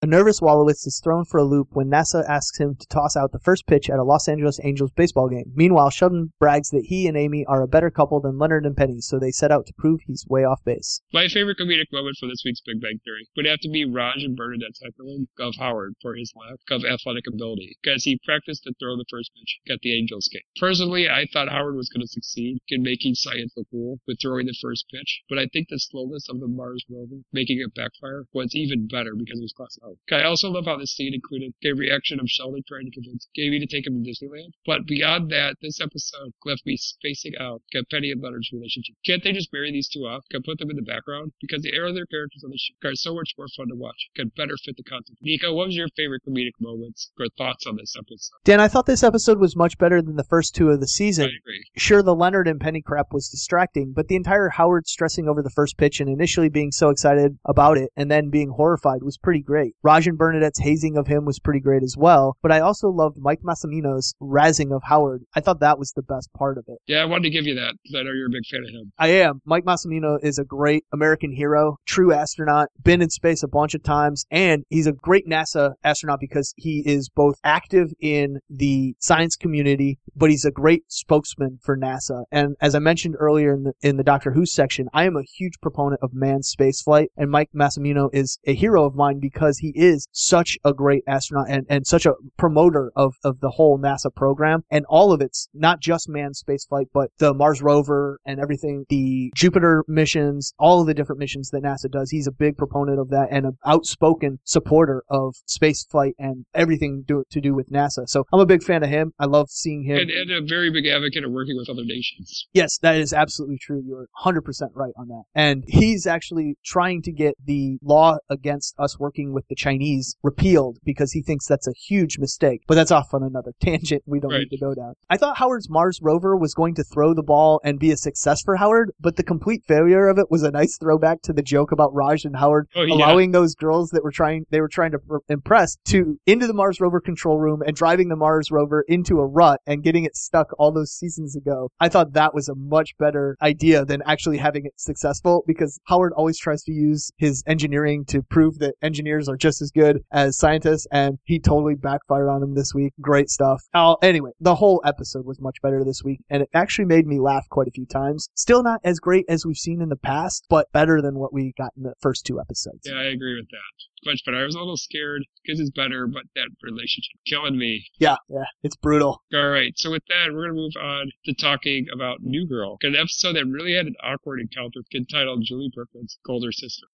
A 0.00 0.06
nervous 0.06 0.38
Wolowitz 0.38 0.86
is 0.86 1.00
thrown 1.02 1.24
for 1.24 1.38
a 1.38 1.44
loop 1.44 1.70
when 1.72 1.90
NASA 1.90 2.22
asks 2.28 2.60
him 2.60 2.76
to 2.76 2.86
toss 2.86 3.16
out 3.16 3.32
the 3.32 3.40
first 3.40 3.66
pitch 3.66 3.90
at 3.90 3.98
a 3.98 4.04
Los 4.04 4.28
Angeles 4.28 4.60
Angels 4.62 4.92
baseball 4.92 5.28
game. 5.28 5.50
Meanwhile, 5.56 5.90
Sheldon 5.90 6.32
brags 6.38 6.70
that 6.70 6.84
he 6.86 7.08
and 7.08 7.16
Amy 7.16 7.44
are 7.46 7.62
a 7.62 7.66
better 7.66 7.90
couple 7.90 8.20
than 8.20 8.38
Leonard 8.38 8.64
and 8.64 8.76
Penny, 8.76 9.00
so 9.00 9.18
they 9.18 9.32
set 9.32 9.50
out 9.50 9.66
to 9.66 9.72
prove 9.76 9.98
he's 10.06 10.24
way 10.28 10.44
off 10.44 10.62
base. 10.62 11.00
My 11.12 11.26
favorite 11.26 11.58
comedic 11.58 11.90
moment 11.90 12.16
for 12.20 12.28
this 12.28 12.42
week's 12.44 12.60
Big 12.60 12.80
Bang 12.80 13.00
Theory 13.04 13.26
would 13.36 13.46
have 13.46 13.58
to 13.58 13.68
be 13.68 13.90
Raj 13.90 14.22
and 14.22 14.36
Bernadette's 14.36 14.80
heckling 14.80 15.26
of 15.40 15.56
Howard 15.58 15.94
for 16.00 16.14
his 16.14 16.32
lack 16.36 16.60
of 16.70 16.84
athletic 16.84 17.26
ability, 17.26 17.76
because 17.82 18.04
he 18.04 18.20
practiced 18.24 18.62
to 18.64 18.74
throw 18.78 18.96
the 18.96 19.04
first 19.10 19.32
pitch 19.34 19.58
at 19.74 19.80
the 19.82 19.98
Angels 19.98 20.28
game. 20.32 20.46
Personally, 20.60 21.08
I 21.08 21.26
thought 21.32 21.48
Howard 21.48 21.74
was 21.74 21.90
going 21.90 22.02
to 22.02 22.06
succeed 22.06 22.58
in 22.68 22.82
making 22.82 23.16
science 23.16 23.52
look 23.56 23.66
cool 23.72 23.98
with 24.06 24.18
throwing 24.22 24.46
the 24.46 24.54
first 24.62 24.86
pitch, 24.94 25.22
but 25.28 25.40
I 25.40 25.48
think 25.52 25.66
the 25.68 25.80
slowness 25.80 26.28
of 26.30 26.38
the 26.38 26.46
Mars 26.46 26.84
rover 26.88 27.18
making 27.32 27.58
it 27.58 27.74
backfire 27.74 28.26
was 28.32 28.54
even 28.54 28.86
better 28.86 29.16
because 29.18 29.40
it 29.40 29.42
was 29.42 29.54
out. 29.88 29.96
I 30.12 30.24
also 30.24 30.48
love 30.48 30.66
how 30.66 30.76
this 30.76 30.92
scene 30.92 31.14
included 31.14 31.52
a 31.64 31.72
reaction 31.72 32.20
of 32.20 32.28
Sheldon 32.28 32.62
trying 32.66 32.84
to 32.86 32.90
convince 32.90 33.28
Gamey 33.34 33.58
to 33.58 33.66
take 33.66 33.86
him 33.86 34.02
to 34.02 34.10
Disneyland. 34.10 34.52
But 34.66 34.86
beyond 34.86 35.30
that, 35.30 35.56
this 35.62 35.80
episode 35.80 36.32
left 36.44 36.66
me 36.66 36.76
spacing 36.76 37.32
out 37.40 37.62
at 37.74 37.88
Penny 37.90 38.10
and 38.10 38.22
Leonard's 38.22 38.50
relationship. 38.52 38.96
Can't 39.04 39.22
they 39.22 39.32
just 39.32 39.52
marry 39.52 39.72
these 39.72 39.88
two 39.88 40.00
off? 40.00 40.24
Can 40.30 40.42
put 40.42 40.58
them 40.58 40.70
in 40.70 40.76
the 40.76 40.82
background? 40.82 41.32
Because 41.40 41.62
the 41.62 41.72
other 41.78 42.06
characters 42.06 42.42
on 42.44 42.50
the 42.50 42.58
show 42.58 42.88
are 42.88 42.94
so 42.94 43.14
much 43.14 43.32
more 43.38 43.48
fun 43.56 43.68
to 43.68 43.76
watch. 43.76 44.08
Can 44.16 44.30
better 44.36 44.54
fit 44.64 44.76
the 44.76 44.82
content. 44.84 45.18
Nico, 45.22 45.54
what 45.54 45.66
was 45.66 45.76
your 45.76 45.88
favorite 45.96 46.22
comedic 46.28 46.52
moments 46.60 47.10
or 47.18 47.26
thoughts 47.36 47.66
on 47.66 47.76
this 47.76 47.94
episode? 47.96 48.36
Dan, 48.44 48.60
I 48.60 48.68
thought 48.68 48.86
this 48.86 49.02
episode 49.02 49.38
was 49.38 49.56
much 49.56 49.78
better 49.78 50.02
than 50.02 50.16
the 50.16 50.24
first 50.24 50.54
two 50.54 50.70
of 50.70 50.80
the 50.80 50.86
I 50.86 50.94
season. 50.98 51.24
agree. 51.26 51.64
Sure, 51.76 52.02
the 52.02 52.14
Leonard 52.14 52.48
and 52.48 52.60
Penny 52.60 52.82
crap 52.82 53.12
was 53.12 53.28
distracting, 53.28 53.92
but 53.94 54.08
the 54.08 54.16
entire 54.16 54.48
Howard 54.50 54.86
stressing 54.86 55.28
over 55.28 55.42
the 55.42 55.50
first 55.50 55.76
pitch 55.76 56.00
and 56.00 56.08
initially 56.08 56.48
being 56.48 56.72
so 56.72 56.90
excited 56.90 57.38
about 57.44 57.78
it 57.78 57.90
and 57.96 58.10
then 58.10 58.30
being 58.30 58.50
horrified 58.50 59.02
was 59.02 59.18
pretty 59.18 59.42
great. 59.42 59.74
Raj 59.82 60.06
and 60.06 60.18
Bernadette's 60.18 60.58
hazing 60.58 60.96
of 60.96 61.06
him 61.06 61.24
was 61.24 61.38
pretty 61.38 61.60
great 61.60 61.82
as 61.82 61.96
well, 61.96 62.36
but 62.42 62.50
I 62.50 62.60
also 62.60 62.88
loved 62.88 63.16
Mike 63.18 63.40
Massimino's 63.42 64.14
razzing 64.20 64.74
of 64.74 64.82
Howard. 64.84 65.22
I 65.34 65.40
thought 65.40 65.60
that 65.60 65.78
was 65.78 65.92
the 65.92 66.02
best 66.02 66.32
part 66.32 66.58
of 66.58 66.64
it. 66.68 66.78
Yeah, 66.86 66.98
I 66.98 67.04
wanted 67.04 67.24
to 67.24 67.30
give 67.30 67.46
you 67.46 67.54
that 67.54 67.74
because 67.82 68.00
I 68.00 68.02
know 68.02 68.12
you're 68.12 68.26
a 68.26 68.30
big 68.30 68.46
fan 68.50 68.64
of 68.64 68.70
him. 68.70 68.92
I 68.98 69.08
am. 69.08 69.40
Mike 69.44 69.64
Massimino 69.64 70.18
is 70.22 70.38
a 70.38 70.44
great 70.44 70.84
American 70.92 71.32
hero, 71.32 71.76
true 71.86 72.12
astronaut, 72.12 72.68
been 72.82 73.02
in 73.02 73.10
space 73.10 73.42
a 73.42 73.48
bunch 73.48 73.74
of 73.74 73.82
times, 73.82 74.24
and 74.30 74.64
he's 74.68 74.86
a 74.86 74.92
great 74.92 75.28
NASA 75.28 75.72
astronaut 75.84 76.18
because 76.20 76.52
he 76.56 76.82
is 76.84 77.08
both 77.08 77.36
active 77.44 77.92
in 78.00 78.40
the 78.50 78.94
science 78.98 79.36
community, 79.36 79.98
but 80.16 80.30
he's 80.30 80.44
a 80.44 80.50
great 80.50 80.82
spokesman 80.88 81.58
for 81.62 81.76
NASA. 81.76 82.24
And 82.32 82.56
as 82.60 82.74
I 82.74 82.80
mentioned 82.80 83.14
earlier 83.18 83.54
in 83.54 83.64
the, 83.64 83.72
in 83.82 83.96
the 83.96 84.04
Doctor 84.04 84.32
Who 84.32 84.44
section, 84.44 84.88
I 84.92 85.04
am 85.04 85.16
a 85.16 85.22
huge 85.22 85.60
proponent 85.60 86.00
of 86.02 86.12
manned 86.12 86.42
spaceflight, 86.42 87.06
and 87.16 87.30
Mike 87.30 87.50
Massimino 87.54 88.08
is 88.12 88.38
a 88.44 88.54
hero 88.54 88.84
of 88.84 88.94
mine 88.94 89.20
because 89.20 89.58
he 89.58 89.67
is 89.74 90.06
such 90.12 90.58
a 90.64 90.72
great 90.72 91.04
astronaut 91.06 91.46
and, 91.48 91.66
and 91.68 91.86
such 91.86 92.06
a 92.06 92.14
promoter 92.36 92.92
of, 92.96 93.14
of 93.24 93.40
the 93.40 93.50
whole 93.50 93.78
NASA 93.78 94.14
program. 94.14 94.62
And 94.70 94.84
all 94.88 95.12
of 95.12 95.20
it's 95.20 95.48
not 95.54 95.80
just 95.80 96.08
manned 96.08 96.34
spaceflight, 96.34 96.86
but 96.92 97.10
the 97.18 97.34
Mars 97.34 97.62
rover 97.62 98.18
and 98.24 98.40
everything, 98.40 98.84
the 98.88 99.32
Jupiter 99.34 99.84
missions, 99.88 100.52
all 100.58 100.80
of 100.80 100.86
the 100.86 100.94
different 100.94 101.18
missions 101.18 101.50
that 101.50 101.62
NASA 101.62 101.90
does. 101.90 102.10
He's 102.10 102.26
a 102.26 102.32
big 102.32 102.56
proponent 102.56 102.98
of 102.98 103.10
that 103.10 103.28
and 103.30 103.46
an 103.46 103.58
outspoken 103.64 104.38
supporter 104.44 105.02
of 105.10 105.34
spaceflight 105.46 106.12
and 106.18 106.44
everything 106.54 107.04
do, 107.06 107.24
to 107.30 107.40
do 107.40 107.54
with 107.54 107.70
NASA. 107.70 108.08
So 108.08 108.24
I'm 108.32 108.40
a 108.40 108.46
big 108.46 108.62
fan 108.62 108.82
of 108.82 108.88
him. 108.88 109.12
I 109.18 109.26
love 109.26 109.50
seeing 109.50 109.84
him. 109.84 109.98
And, 109.98 110.10
and 110.10 110.30
a 110.30 110.40
very 110.42 110.70
big 110.70 110.86
advocate 110.86 111.24
of 111.24 111.30
working 111.30 111.56
with 111.56 111.68
other 111.68 111.84
nations. 111.84 112.46
Yes, 112.52 112.78
that 112.78 112.96
is 112.96 113.12
absolutely 113.12 113.58
true. 113.58 113.82
You're 113.86 114.08
100% 114.24 114.42
right 114.74 114.92
on 114.96 115.08
that. 115.08 115.22
And 115.34 115.64
he's 115.66 116.06
actually 116.06 116.56
trying 116.64 117.02
to 117.02 117.12
get 117.12 117.34
the 117.44 117.78
law 117.82 118.18
against 118.30 118.74
us 118.78 118.98
working 118.98 119.32
with 119.32 119.46
the 119.48 119.54
Chinese 119.58 120.16
repealed 120.22 120.78
because 120.84 121.12
he 121.12 121.22
thinks 121.22 121.46
that's 121.46 121.66
a 121.66 121.72
huge 121.72 122.18
mistake. 122.18 122.62
But 122.66 122.76
that's 122.76 122.90
off 122.90 123.12
on 123.12 123.22
another 123.22 123.52
tangent 123.60 124.02
we 124.06 124.20
don't 124.20 124.30
Right. 124.32 124.40
need 124.40 124.56
to 124.56 124.58
go 124.58 124.74
down. 124.74 124.94
I 125.10 125.16
thought 125.16 125.36
Howard's 125.38 125.68
Mars 125.68 125.98
rover 126.02 126.36
was 126.36 126.54
going 126.54 126.74
to 126.76 126.84
throw 126.84 127.14
the 127.14 127.22
ball 127.22 127.60
and 127.64 127.78
be 127.78 127.90
a 127.90 127.96
success 127.96 128.40
for 128.42 128.56
Howard, 128.56 128.90
but 129.00 129.16
the 129.16 129.22
complete 129.22 129.62
failure 129.66 130.08
of 130.08 130.18
it 130.18 130.30
was 130.30 130.42
a 130.42 130.50
nice 130.50 130.76
throwback 130.78 131.22
to 131.22 131.32
the 131.32 131.42
joke 131.42 131.72
about 131.72 131.92
Raj 131.94 132.24
and 132.24 132.36
Howard 132.36 132.68
Oh, 132.74 132.82
yeah. 132.84 132.94
allowing 132.94 133.32
those 133.32 133.54
girls 133.54 133.90
that 133.90 134.04
were 134.04 134.10
trying 134.12 134.44
they 134.50 134.60
were 134.60 134.68
trying 134.68 134.92
to 134.92 134.98
impress 135.28 135.76
to 135.86 136.18
into 136.26 136.46
the 136.46 136.54
Mars 136.54 136.80
rover 136.80 137.00
control 137.00 137.38
room 137.38 137.62
and 137.66 137.74
driving 137.74 138.08
the 138.08 138.16
Mars 138.16 138.50
rover 138.50 138.84
into 138.88 139.18
a 139.18 139.26
rut 139.26 139.60
and 139.66 139.82
getting 139.82 140.04
it 140.04 140.16
stuck 140.16 140.48
all 140.58 140.70
those 140.72 140.92
seasons 140.92 141.34
ago. 141.34 141.70
I 141.80 141.88
thought 141.88 142.12
that 142.12 142.34
was 142.34 142.48
a 142.48 142.54
much 142.54 142.90
better 142.98 143.36
idea 143.42 143.84
than 143.84 144.02
actually 144.06 144.38
having 144.38 144.66
it 144.66 144.74
successful 144.76 145.42
because 145.46 145.80
Howard 145.86 146.12
always 146.16 146.38
tries 146.38 146.62
to 146.64 146.72
use 146.72 147.10
his 147.16 147.42
engineering 147.46 148.04
to 148.06 148.22
prove 148.22 148.58
that 148.58 148.74
engineers 148.82 149.28
are 149.28 149.36
just 149.36 149.47
as 149.62 149.70
good 149.70 150.04
as 150.12 150.36
scientists 150.36 150.86
and 150.92 151.18
he 151.24 151.38
totally 151.38 151.74
backfired 151.74 152.28
on 152.28 152.42
him 152.42 152.54
this 152.54 152.74
week. 152.74 152.92
Great 153.00 153.30
stuff. 153.30 153.62
Uh, 153.74 153.94
anyway, 154.02 154.30
the 154.40 154.54
whole 154.54 154.80
episode 154.84 155.24
was 155.24 155.40
much 155.40 155.56
better 155.62 155.84
this 155.84 156.02
week 156.04 156.20
and 156.30 156.42
it 156.42 156.48
actually 156.54 156.84
made 156.84 157.06
me 157.06 157.18
laugh 157.18 157.48
quite 157.48 157.68
a 157.68 157.72
few 157.72 157.86
times. 157.86 158.28
Still 158.34 158.62
not 158.62 158.80
as 158.84 159.00
great 159.00 159.24
as 159.28 159.44
we've 159.44 159.56
seen 159.56 159.80
in 159.80 159.88
the 159.88 159.96
past, 159.96 160.44
but 160.48 160.70
better 160.72 161.00
than 161.00 161.18
what 161.18 161.32
we 161.32 161.52
got 161.56 161.72
in 161.76 161.82
the 161.82 161.94
first 162.00 162.26
two 162.26 162.40
episodes. 162.40 162.80
Yeah, 162.84 162.98
I 162.98 163.04
agree 163.04 163.36
with 163.36 163.48
that. 163.50 164.08
Much 164.08 164.22
better. 164.24 164.38
I 164.38 164.44
was 164.44 164.54
a 164.54 164.58
little 164.58 164.76
scared 164.76 165.24
because 165.42 165.58
it's 165.58 165.70
better, 165.70 166.06
but 166.06 166.22
that 166.36 166.48
relationship 166.62 167.18
killing 167.26 167.58
me. 167.58 167.84
Yeah, 167.98 168.16
yeah, 168.28 168.44
it's 168.62 168.76
brutal. 168.76 169.22
All 169.34 169.48
right, 169.48 169.72
so 169.76 169.90
with 169.90 170.04
that, 170.08 170.32
we're 170.32 170.46
going 170.46 170.54
to 170.54 170.60
move 170.60 170.72
on 170.80 171.10
to 171.24 171.34
talking 171.34 171.86
about 171.92 172.22
New 172.22 172.46
Girl, 172.46 172.78
an 172.82 172.94
episode 172.94 173.34
that 173.34 173.46
really 173.46 173.74
had 173.74 173.86
an 173.86 173.96
awkward 174.02 174.40
encounter 174.40 174.80
entitled 174.94 175.42
Julie 175.44 175.72
Berkman's 175.74 176.18
older 176.28 176.52
sister. 176.52 176.86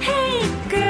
Hey 0.00 0.68
girl, 0.68 0.87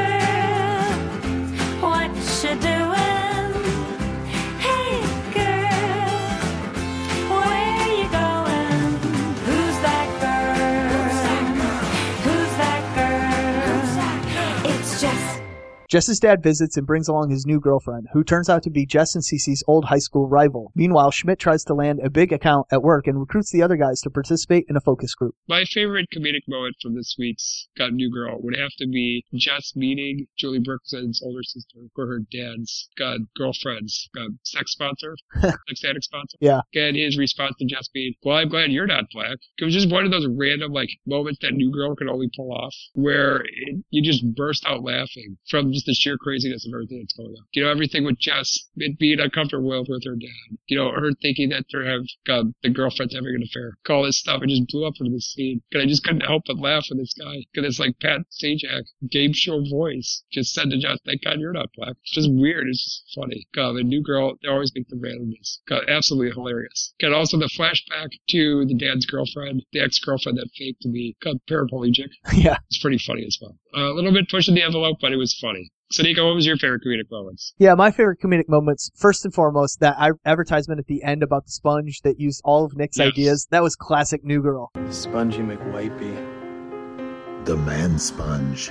Jess's 15.88 16.20
dad 16.20 16.42
visits 16.42 16.76
and 16.76 16.86
brings 16.86 17.08
along 17.08 17.30
his 17.30 17.46
new 17.46 17.58
girlfriend, 17.58 18.08
who 18.12 18.22
turns 18.22 18.50
out 18.50 18.62
to 18.62 18.68
be 18.68 18.84
Jess 18.84 19.14
and 19.14 19.24
Cece's 19.24 19.64
old 19.66 19.86
high 19.86 19.98
school 19.98 20.28
rival. 20.28 20.70
Meanwhile, 20.74 21.12
Schmidt 21.12 21.38
tries 21.38 21.64
to 21.64 21.72
land 21.72 22.00
a 22.04 22.10
big 22.10 22.30
account 22.30 22.66
at 22.70 22.82
work 22.82 23.06
and 23.06 23.18
recruits 23.18 23.50
the 23.50 23.62
other 23.62 23.76
guys 23.76 24.02
to 24.02 24.10
participate 24.10 24.66
in 24.68 24.76
a 24.76 24.82
focus 24.82 25.14
group. 25.14 25.34
My 25.48 25.64
favorite 25.64 26.08
comedic 26.14 26.42
moment 26.46 26.76
from 26.82 26.94
this 26.94 27.16
week's 27.18 27.68
Got 27.78 27.88
a 27.88 27.94
New 27.94 28.10
Girl 28.12 28.36
would 28.42 28.54
have 28.54 28.72
to 28.80 28.86
be 28.86 29.24
Jess 29.32 29.72
meeting 29.76 30.26
Julie 30.36 30.58
Berkman's 30.58 31.22
older 31.22 31.42
sister 31.42 31.78
for 31.94 32.06
her 32.06 32.20
dad's 32.30 32.90
got 32.98 33.20
girlfriend's 33.34 34.10
got 34.14 34.28
sex 34.42 34.72
sponsor, 34.72 35.16
sex 35.40 35.84
addict 35.86 36.04
sponsor. 36.04 36.36
Yeah. 36.38 36.60
And 36.74 36.96
his 36.96 37.16
response 37.16 37.54
to 37.60 37.64
Jess 37.64 37.88
being, 37.88 38.12
"Well, 38.22 38.36
I'm 38.36 38.50
glad 38.50 38.72
you're 38.72 38.86
not 38.86 39.04
black." 39.10 39.38
It 39.56 39.64
was 39.64 39.72
just 39.72 39.90
one 39.90 40.04
of 40.04 40.10
those 40.10 40.26
random 40.26 40.72
like 40.72 40.90
moments 41.06 41.38
that 41.40 41.54
New 41.54 41.72
Girl 41.72 41.96
can 41.96 42.10
only 42.10 42.28
pull 42.36 42.52
off, 42.52 42.74
where 42.92 43.40
it, 43.40 43.82
you 43.88 44.02
just 44.02 44.34
burst 44.34 44.66
out 44.66 44.82
laughing 44.82 45.38
from 45.48 45.72
just 45.78 45.86
the 45.86 45.94
sheer 45.94 46.18
craziness 46.18 46.66
of 46.66 46.74
everything 46.74 46.98
that's 46.98 47.14
going 47.14 47.30
on. 47.30 47.44
You 47.52 47.64
know, 47.64 47.70
everything 47.70 48.04
with 48.04 48.18
Jess 48.18 48.68
it 48.76 48.98
being 48.98 49.20
uncomfortable 49.20 49.84
with 49.88 50.04
her 50.04 50.16
dad. 50.16 50.58
You 50.66 50.76
know, 50.76 50.90
her 50.90 51.12
thinking 51.22 51.50
that 51.50 51.64
they 51.72 51.86
have 51.86 52.02
got 52.26 52.46
the 52.62 52.70
girlfriend's 52.70 53.14
having 53.14 53.34
an 53.34 53.42
affair. 53.42 53.78
All 53.88 54.04
this 54.04 54.18
stuff. 54.18 54.42
It 54.42 54.48
just 54.48 54.68
blew 54.68 54.86
up 54.86 54.94
into 55.00 55.12
the 55.12 55.20
scene. 55.20 55.62
And 55.72 55.82
I 55.82 55.86
just 55.86 56.04
couldn't 56.04 56.22
help 56.22 56.42
but 56.46 56.58
laugh 56.58 56.86
when 56.88 56.98
this 56.98 57.14
guy, 57.14 57.44
because 57.52 57.68
it's 57.68 57.80
like 57.80 57.98
Pat 58.00 58.22
Sajak, 58.30 58.84
game 59.10 59.32
show 59.32 59.62
voice, 59.68 60.24
just 60.30 60.52
said 60.52 60.70
to 60.70 60.78
Jess, 60.78 60.98
"Thank 61.04 61.22
God 61.24 61.40
you're 61.40 61.52
not 61.52 61.70
black." 61.76 61.96
It's 62.02 62.12
just 62.12 62.30
weird. 62.32 62.68
It's 62.68 62.84
just 62.84 63.14
funny. 63.14 63.46
God, 63.54 63.76
the 63.76 63.82
new 63.82 64.02
girl, 64.02 64.38
they 64.42 64.48
always 64.48 64.72
make 64.74 64.88
the 64.88 64.96
randomness. 64.96 65.58
God, 65.68 65.84
absolutely 65.88 66.32
hilarious. 66.32 66.94
And 67.00 67.14
also 67.14 67.38
the 67.38 67.46
flashback 67.46 68.08
to 68.30 68.64
the 68.66 68.74
dad's 68.74 69.06
girlfriend, 69.06 69.62
the 69.72 69.80
ex-girlfriend 69.80 70.38
that 70.38 70.50
faked 70.56 70.82
to 70.82 70.88
be 70.88 71.16
God, 71.22 71.38
paraplegic. 71.48 72.10
yeah. 72.34 72.58
It's 72.68 72.78
pretty 72.78 72.98
funny 72.98 73.24
as 73.26 73.38
well. 73.40 73.56
Uh, 73.76 73.92
a 73.92 73.94
little 73.94 74.12
bit 74.12 74.28
pushing 74.28 74.54
the 74.54 74.62
envelope, 74.62 74.98
but 75.00 75.12
it 75.12 75.16
was 75.16 75.34
funny. 75.34 75.67
So, 75.90 76.02
Nico, 76.02 76.26
what 76.26 76.34
was 76.34 76.44
your 76.44 76.58
favorite 76.58 76.82
comedic 76.84 77.10
moments? 77.10 77.54
Yeah, 77.58 77.74
my 77.74 77.90
favorite 77.90 78.20
comedic 78.20 78.46
moments, 78.48 78.90
first 78.94 79.24
and 79.24 79.32
foremost, 79.32 79.80
that 79.80 79.96
advertisement 80.26 80.78
at 80.78 80.86
the 80.86 81.02
end 81.02 81.22
about 81.22 81.46
the 81.46 81.50
sponge 81.50 82.02
that 82.02 82.20
used 82.20 82.42
all 82.44 82.64
of 82.66 82.76
Nick's 82.76 82.98
Yes. 82.98 83.08
ideas. 83.08 83.48
That 83.50 83.62
was 83.62 83.74
classic 83.74 84.22
New 84.22 84.42
Girl. 84.42 84.70
Spongy 84.90 85.38
McWipey. 85.38 86.14
The 87.46 87.56
man 87.56 87.98
sponge. 87.98 88.70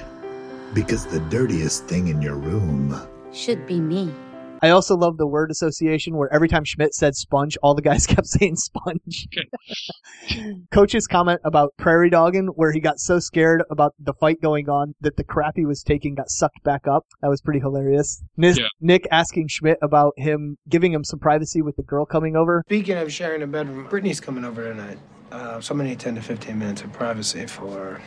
Because 0.75 1.07
the 1.07 1.19
dirtiest 1.21 1.85
thing 1.87 2.09
in 2.09 2.21
your 2.21 2.35
room 2.35 2.95
Should 3.33 3.65
be 3.65 3.79
me. 3.79 4.13
I 4.61 4.69
also 4.69 4.95
love 4.95 5.17
the 5.17 5.27
word 5.27 5.51
association 5.51 6.15
where 6.17 6.31
every 6.33 6.47
time 6.47 6.63
Schmidt 6.63 6.93
said 6.93 7.15
sponge, 7.15 7.57
all 7.61 7.75
the 7.75 7.81
guys 7.81 8.07
kept 8.07 8.27
saying 8.27 8.55
sponge. 8.55 9.27
Coach's 10.71 11.07
comment 11.07 11.39
about 11.43 11.73
prairie 11.77 12.09
dogging, 12.09 12.47
where 12.47 12.71
he 12.71 12.79
got 12.79 12.99
so 12.99 13.19
scared 13.19 13.63
about 13.69 13.93
the 13.99 14.13
fight 14.13 14.41
going 14.41 14.69
on 14.69 14.95
that 15.01 15.17
the 15.17 15.23
crap 15.23 15.53
he 15.55 15.65
was 15.65 15.83
taking 15.83 16.15
got 16.15 16.29
sucked 16.29 16.63
back 16.63 16.87
up. 16.87 17.05
That 17.21 17.29
was 17.29 17.41
pretty 17.41 17.59
hilarious. 17.59 18.23
Nick, 18.35 18.57
Yeah. 18.57 18.67
Nick 18.81 19.07
asking 19.11 19.47
Schmidt 19.49 19.77
about 19.81 20.13
him 20.17 20.57
giving 20.69 20.91
him 20.93 21.03
some 21.03 21.19
privacy 21.19 21.61
with 21.61 21.75
the 21.75 21.83
girl 21.83 22.05
coming 22.05 22.35
over. 22.35 22.63
Speaking 22.67 22.97
of 22.97 23.11
sharing 23.11 23.41
a 23.43 23.47
bedroom, 23.47 23.87
Brittany's 23.89 24.19
coming 24.19 24.43
over 24.45 24.63
tonight. 24.63 24.97
Uh, 25.31 25.59
so 25.59 25.73
I'm 25.73 25.77
gonna 25.77 25.89
need 25.89 25.99
10 25.99 26.15
to 26.15 26.21
15 26.21 26.57
minutes 26.57 26.81
of 26.81 26.93
privacy 26.93 27.45
for. 27.45 28.01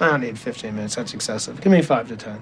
I 0.00 0.06
don't 0.08 0.20
need 0.20 0.38
15 0.38 0.74
minutes. 0.74 0.96
That's 0.96 1.14
excessive. 1.14 1.60
Give 1.60 1.70
me 1.70 1.80
five 1.82 2.08
to 2.08 2.16
10. 2.16 2.40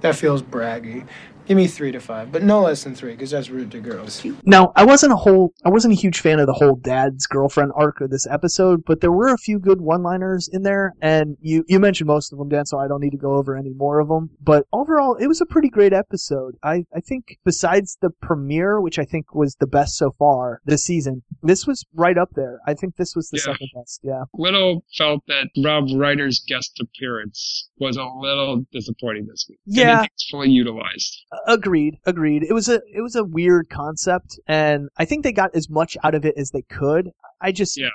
That 0.00 0.16
feels 0.16 0.42
braggy. 0.42 1.06
Give 1.48 1.56
me 1.56 1.66
three 1.66 1.90
to 1.92 2.00
five, 2.00 2.30
but 2.30 2.42
no 2.42 2.60
less 2.60 2.84
than 2.84 2.94
three, 2.94 3.12
because 3.12 3.30
that's 3.30 3.48
rude 3.48 3.70
to 3.72 3.80
girls. 3.80 4.24
Now, 4.44 4.72
I 4.76 4.84
wasn't 4.84 5.12
a 5.12 5.16
whole, 5.16 5.54
I 5.64 5.70
wasn't 5.70 5.94
a 5.94 5.96
huge 5.96 6.20
fan 6.20 6.38
of 6.38 6.46
the 6.46 6.52
whole 6.52 6.76
dad's 6.76 7.26
girlfriend 7.26 7.72
arc 7.74 8.00
of 8.02 8.10
this 8.10 8.26
episode, 8.26 8.84
but 8.84 9.00
there 9.00 9.12
were 9.12 9.28
a 9.32 9.38
few 9.38 9.58
good 9.58 9.80
one-liners 9.80 10.48
in 10.52 10.62
there, 10.62 10.92
and 11.00 11.36
you, 11.40 11.64
you 11.66 11.78
mentioned 11.80 12.06
most 12.06 12.32
of 12.32 12.38
them, 12.38 12.48
Dan, 12.50 12.66
so 12.66 12.78
I 12.78 12.86
don't 12.86 13.00
need 13.00 13.12
to 13.12 13.16
go 13.16 13.34
over 13.36 13.56
any 13.56 13.72
more 13.72 13.98
of 13.98 14.08
them. 14.08 14.28
But 14.42 14.66
overall, 14.72 15.14
it 15.16 15.26
was 15.26 15.40
a 15.40 15.46
pretty 15.46 15.68
great 15.70 15.92
episode. 15.94 16.54
I, 16.62 16.84
I 16.94 17.00
think 17.00 17.38
besides 17.44 17.96
the 18.02 18.10
premiere, 18.20 18.80
which 18.80 18.98
I 18.98 19.04
think 19.04 19.34
was 19.34 19.56
the 19.58 19.66
best 19.66 19.96
so 19.96 20.14
far 20.18 20.60
this 20.66 20.84
season, 20.84 21.22
this 21.42 21.66
was 21.66 21.84
right 21.94 22.18
up 22.18 22.28
there. 22.36 22.60
I 22.66 22.74
think 22.74 22.96
this 22.96 23.16
was 23.16 23.30
the 23.30 23.38
Yeah. 23.38 23.52
second 23.52 23.68
best. 23.74 24.00
Yeah. 24.02 24.24
Little 24.34 24.84
felt 24.96 25.22
that 25.28 25.48
Rob 25.64 25.84
Reiner's 25.88 26.42
guest 26.46 26.78
appearance 26.80 27.70
was 27.78 27.96
a 27.96 28.04
little 28.04 28.66
disappointing 28.72 29.26
this 29.26 29.46
week. 29.48 29.58
Yeah. 29.64 30.04
it's 30.04 30.28
fully 30.30 30.50
utilized. 30.50 31.24
Agreed, 31.46 31.98
agreed. 32.06 32.42
It 32.42 32.52
was 32.52 32.68
a 32.68 32.80
it 32.92 33.02
was 33.02 33.16
a 33.16 33.24
weird 33.24 33.68
concept, 33.70 34.38
and 34.46 34.88
I 34.96 35.04
think 35.04 35.24
they 35.24 35.32
got 35.32 35.54
as 35.54 35.68
much 35.70 35.96
out 36.04 36.14
of 36.14 36.24
it 36.24 36.34
as 36.36 36.50
they 36.50 36.62
could. 36.62 37.10
I 37.40 37.52
just, 37.52 37.76
Yeah. 37.78 37.90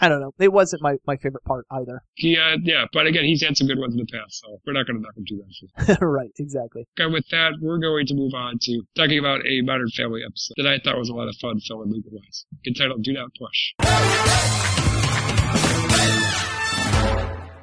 I 0.00 0.08
don't 0.08 0.20
know. 0.20 0.34
It 0.40 0.52
wasn't 0.52 0.82
my, 0.82 0.96
my 1.06 1.16
favorite 1.16 1.44
part 1.44 1.64
either. 1.70 2.02
He, 2.14 2.36
uh, 2.36 2.56
yeah, 2.62 2.86
but 2.92 3.06
again, 3.06 3.24
he's 3.24 3.40
had 3.40 3.56
some 3.56 3.68
good 3.68 3.78
ones 3.78 3.94
in 3.94 4.00
the 4.00 4.06
past, 4.06 4.42
so 4.42 4.60
we're 4.66 4.72
not 4.72 4.86
going 4.86 4.96
to 4.96 5.02
knock 5.02 5.16
him 5.16 5.24
too 5.28 5.40
much. 5.86 5.98
right, 6.00 6.30
exactly. 6.38 6.84
And 6.98 7.12
with 7.12 7.28
that, 7.30 7.52
we're 7.60 7.78
going 7.78 8.06
to 8.06 8.14
move 8.14 8.34
on 8.34 8.58
to 8.62 8.82
talking 8.96 9.18
about 9.20 9.46
a 9.46 9.60
Modern 9.62 9.90
Family 9.90 10.22
episode 10.26 10.54
that 10.56 10.66
I 10.66 10.80
thought 10.80 10.98
was 10.98 11.08
a 11.08 11.14
lot 11.14 11.28
of 11.28 11.36
fun, 11.36 11.60
Phil 11.60 11.82
and 11.82 11.92
Luke 11.92 12.04
wise, 12.10 12.46
entitled 12.66 13.04
"Do 13.04 13.12
Not 13.12 13.30
Push." 13.38 13.74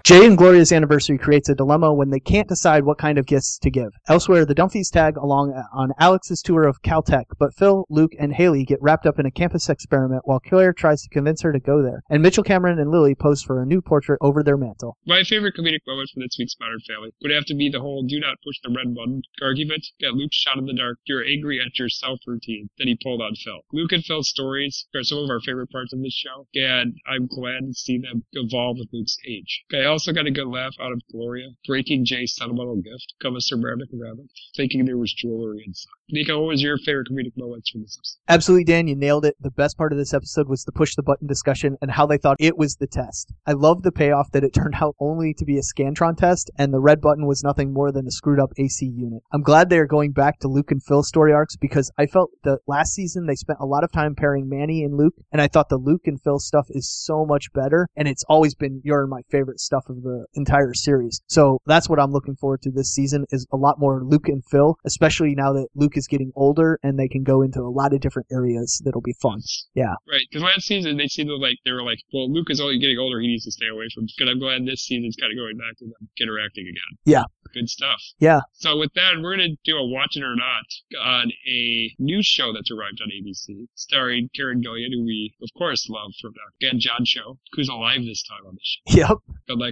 Jay 0.03 0.25
and 0.25 0.37
Gloria's 0.37 0.71
anniversary 0.71 1.17
creates 1.17 1.47
a 1.47 1.55
dilemma 1.55 1.93
when 1.93 2.09
they 2.09 2.19
can't 2.19 2.47
decide 2.47 2.83
what 2.83 2.97
kind 2.97 3.17
of 3.17 3.27
gifts 3.27 3.59
to 3.59 3.69
give. 3.69 3.91
Elsewhere, 4.07 4.45
the 4.45 4.55
Dunphys 4.55 4.89
tag 4.91 5.15
along 5.15 5.53
on 5.73 5.91
Alex's 5.99 6.41
tour 6.41 6.67
of 6.67 6.81
Caltech, 6.81 7.25
but 7.37 7.53
Phil, 7.53 7.85
Luke, 7.89 8.13
and 8.19 8.33
Haley 8.33 8.65
get 8.65 8.81
wrapped 8.81 9.05
up 9.05 9.19
in 9.19 9.25
a 9.27 9.31
campus 9.31 9.69
experiment 9.69 10.23
while 10.25 10.39
Claire 10.39 10.73
tries 10.73 11.03
to 11.03 11.09
convince 11.09 11.41
her 11.43 11.53
to 11.53 11.59
go 11.59 11.83
there. 11.83 12.01
And 12.09 12.23
Mitchell 12.23 12.43
Cameron 12.43 12.79
and 12.79 12.89
Lily 12.89 13.13
pose 13.13 13.43
for 13.43 13.61
a 13.61 13.65
new 13.65 13.81
portrait 13.81 14.17
over 14.21 14.43
their 14.43 14.57
mantle. 14.57 14.97
My 15.05 15.23
favorite 15.23 15.55
comedic 15.55 15.81
moment 15.85 16.09
from 16.13 16.23
this 16.23 16.35
week's 16.39 16.55
Modern 16.59 16.79
Family 16.87 17.11
would 17.21 17.31
have 17.31 17.45
to 17.45 17.55
be 17.55 17.69
the 17.69 17.79
whole 17.79 18.03
"Do 18.03 18.19
Not 18.19 18.37
Push 18.43 18.57
the 18.63 18.73
Red 18.75 18.95
Button" 18.95 19.21
argument. 19.41 19.85
Got 20.01 20.15
Luke 20.15 20.33
shot 20.33 20.57
in 20.57 20.65
the 20.65 20.73
dark. 20.73 20.97
You're 21.05 21.23
angry 21.23 21.61
at 21.61 21.77
yourself 21.77 22.19
routine 22.25 22.69
that 22.79 22.87
he 22.87 22.97
pulled 23.01 23.21
on 23.21 23.35
Phil. 23.35 23.61
Luke 23.71 23.91
and 23.91 24.03
Phil's 24.03 24.29
stories 24.29 24.87
are 24.95 25.03
some 25.03 25.19
of 25.19 25.29
our 25.29 25.39
favorite 25.39 25.69
parts 25.69 25.93
of 25.93 26.01
this 26.01 26.13
show, 26.13 26.47
and 26.55 26.95
I'm 27.07 27.27
glad 27.27 27.67
to 27.67 27.73
see 27.73 27.99
them 27.99 28.25
evolve 28.33 28.77
with 28.79 28.89
Luke's 28.91 29.17
age. 29.27 29.63
I 29.71 29.90
also 29.91 30.11
got 30.11 30.25
a 30.25 30.31
good 30.31 30.47
laugh 30.47 30.73
out 30.81 30.91
of 30.91 31.01
Gloria 31.11 31.49
breaking 31.67 32.05
Jay's 32.05 32.35
sentimental 32.35 32.77
gift, 32.77 33.13
come 33.21 33.35
a 33.35 33.41
ceramic 33.41 33.89
rabbit, 33.93 34.25
thinking 34.55 34.85
there 34.85 34.97
was 34.97 35.13
jewelry 35.13 35.63
inside. 35.65 35.89
Nico, 36.09 36.39
what 36.39 36.47
was 36.47 36.61
your 36.61 36.77
favorite 36.77 37.07
comedic 37.09 37.31
moments 37.37 37.69
from 37.69 37.81
this 37.81 37.97
episode? 37.97 38.17
Absolutely, 38.27 38.63
Dan, 38.65 38.87
you 38.87 38.95
nailed 38.95 39.25
it. 39.25 39.35
The 39.39 39.51
best 39.51 39.77
part 39.77 39.93
of 39.93 39.97
this 39.97 40.13
episode 40.13 40.49
was 40.49 40.63
the 40.63 40.71
push 40.71 40.95
the 40.95 41.03
button 41.03 41.27
discussion 41.27 41.77
and 41.81 41.91
how 41.91 42.05
they 42.05 42.17
thought 42.17 42.37
it 42.39 42.57
was 42.57 42.75
the 42.75 42.87
test. 42.87 43.31
I 43.45 43.53
love 43.53 43.83
the 43.83 43.91
payoff 43.91 44.31
that 44.31 44.43
it 44.43 44.53
turned 44.53 44.75
out 44.81 44.95
only 44.99 45.33
to 45.35 45.45
be 45.45 45.57
a 45.57 45.61
Scantron 45.61 46.17
test, 46.17 46.51
and 46.57 46.73
the 46.73 46.81
red 46.81 46.99
button 46.99 47.27
was 47.27 47.43
nothing 47.43 47.71
more 47.71 47.91
than 47.91 48.07
a 48.07 48.11
screwed 48.11 48.39
up 48.39 48.51
AC 48.57 48.85
unit. 48.85 49.23
I'm 49.31 49.41
glad 49.41 49.69
they 49.69 49.77
are 49.77 49.87
going 49.87 50.11
back 50.11 50.39
to 50.39 50.47
Luke 50.47 50.71
and 50.71 50.83
Phil 50.83 51.03
story 51.03 51.31
arcs 51.31 51.55
because 51.55 51.91
I 51.97 52.07
felt 52.07 52.31
that 52.43 52.59
last 52.67 52.93
season 52.93 53.25
they 53.25 53.35
spent 53.35 53.59
a 53.61 53.65
lot 53.65 53.83
of 53.83 53.91
time 53.91 54.15
pairing 54.15 54.49
Manny 54.49 54.83
and 54.83 54.97
Luke, 54.97 55.15
and 55.31 55.41
I 55.41 55.47
thought 55.47 55.69
the 55.69 55.77
Luke 55.77 56.07
and 56.07 56.21
Phil 56.21 56.39
stuff 56.39 56.67
is 56.69 56.91
so 56.91 57.25
much 57.25 57.53
better, 57.53 57.87
and 57.95 58.07
it's 58.07 58.23
always 58.27 58.55
been 58.55 58.81
your 58.83 59.01
and 59.01 59.09
my 59.09 59.21
favorite 59.29 59.59
stuff 59.59 59.80
of 59.89 60.03
the 60.03 60.25
entire 60.33 60.73
series. 60.73 61.21
So 61.27 61.59
that's 61.65 61.89
what 61.89 61.99
I'm 61.99 62.11
looking 62.11 62.35
forward 62.35 62.61
to 62.63 62.71
this 62.71 62.93
season 62.93 63.25
is 63.31 63.45
a 63.51 63.57
lot 63.57 63.79
more 63.79 64.01
Luke 64.03 64.27
and 64.27 64.43
Phil, 64.49 64.77
especially 64.85 65.33
now 65.35 65.53
that 65.53 65.67
Luke 65.75 65.97
is 65.97 66.07
getting 66.07 66.31
older 66.35 66.79
and 66.83 66.97
they 66.99 67.07
can 67.07 67.23
go 67.23 67.41
into 67.41 67.61
a 67.61 67.69
lot 67.71 67.93
of 67.93 67.99
different 68.01 68.27
areas 68.31 68.81
that'll 68.85 69.01
be 69.01 69.15
fun. 69.21 69.39
Yeah. 69.73 69.93
Right, 70.11 70.21
because 70.29 70.43
last 70.43 70.63
season 70.67 70.97
they 70.97 71.07
seemed 71.07 71.29
like 71.39 71.57
they 71.65 71.71
were 71.71 71.83
like, 71.83 71.99
well, 72.13 72.31
Luke 72.31 72.47
is 72.49 72.59
only 72.61 72.79
getting 72.79 72.97
older; 72.97 73.19
he 73.19 73.27
needs 73.27 73.45
to 73.45 73.51
stay 73.51 73.67
away 73.67 73.87
from. 73.93 74.05
But 74.19 74.27
I'm 74.27 74.39
glad 74.39 74.65
this 74.65 74.81
season's 74.81 75.15
kind 75.19 75.31
of 75.31 75.37
going 75.37 75.57
back 75.57 75.77
to 75.79 75.85
them 75.85 76.09
interacting 76.19 76.65
again. 76.65 76.97
Yeah. 77.05 77.23
good 77.53 77.69
stuff. 77.69 77.99
Yeah. 78.19 78.41
So 78.53 78.77
with 78.77 78.91
that, 78.95 79.13
we're 79.21 79.35
gonna 79.35 79.55
do 79.65 79.75
a 79.77 79.85
watch 79.87 80.15
it 80.15 80.23
or 80.23 80.35
not 80.35 80.65
on 81.03 81.31
a 81.49 81.91
new 81.99 82.21
show 82.21 82.53
that's 82.53 82.71
arrived 82.71 83.01
on 83.01 83.09
ABC, 83.09 83.67
starring 83.75 84.29
Karen 84.35 84.61
Gillan, 84.61 84.89
who 84.93 85.03
we 85.05 85.33
of 85.41 85.49
course 85.57 85.87
love 85.89 86.11
from 86.21 86.31
the 86.33 86.67
again 86.67 86.79
John 86.79 87.05
Show, 87.05 87.37
who's 87.53 87.69
alive 87.69 88.01
this 88.05 88.23
time 88.27 88.45
on 88.47 88.55
the 88.55 88.61
show, 88.63 88.97
Yep. 88.97 89.17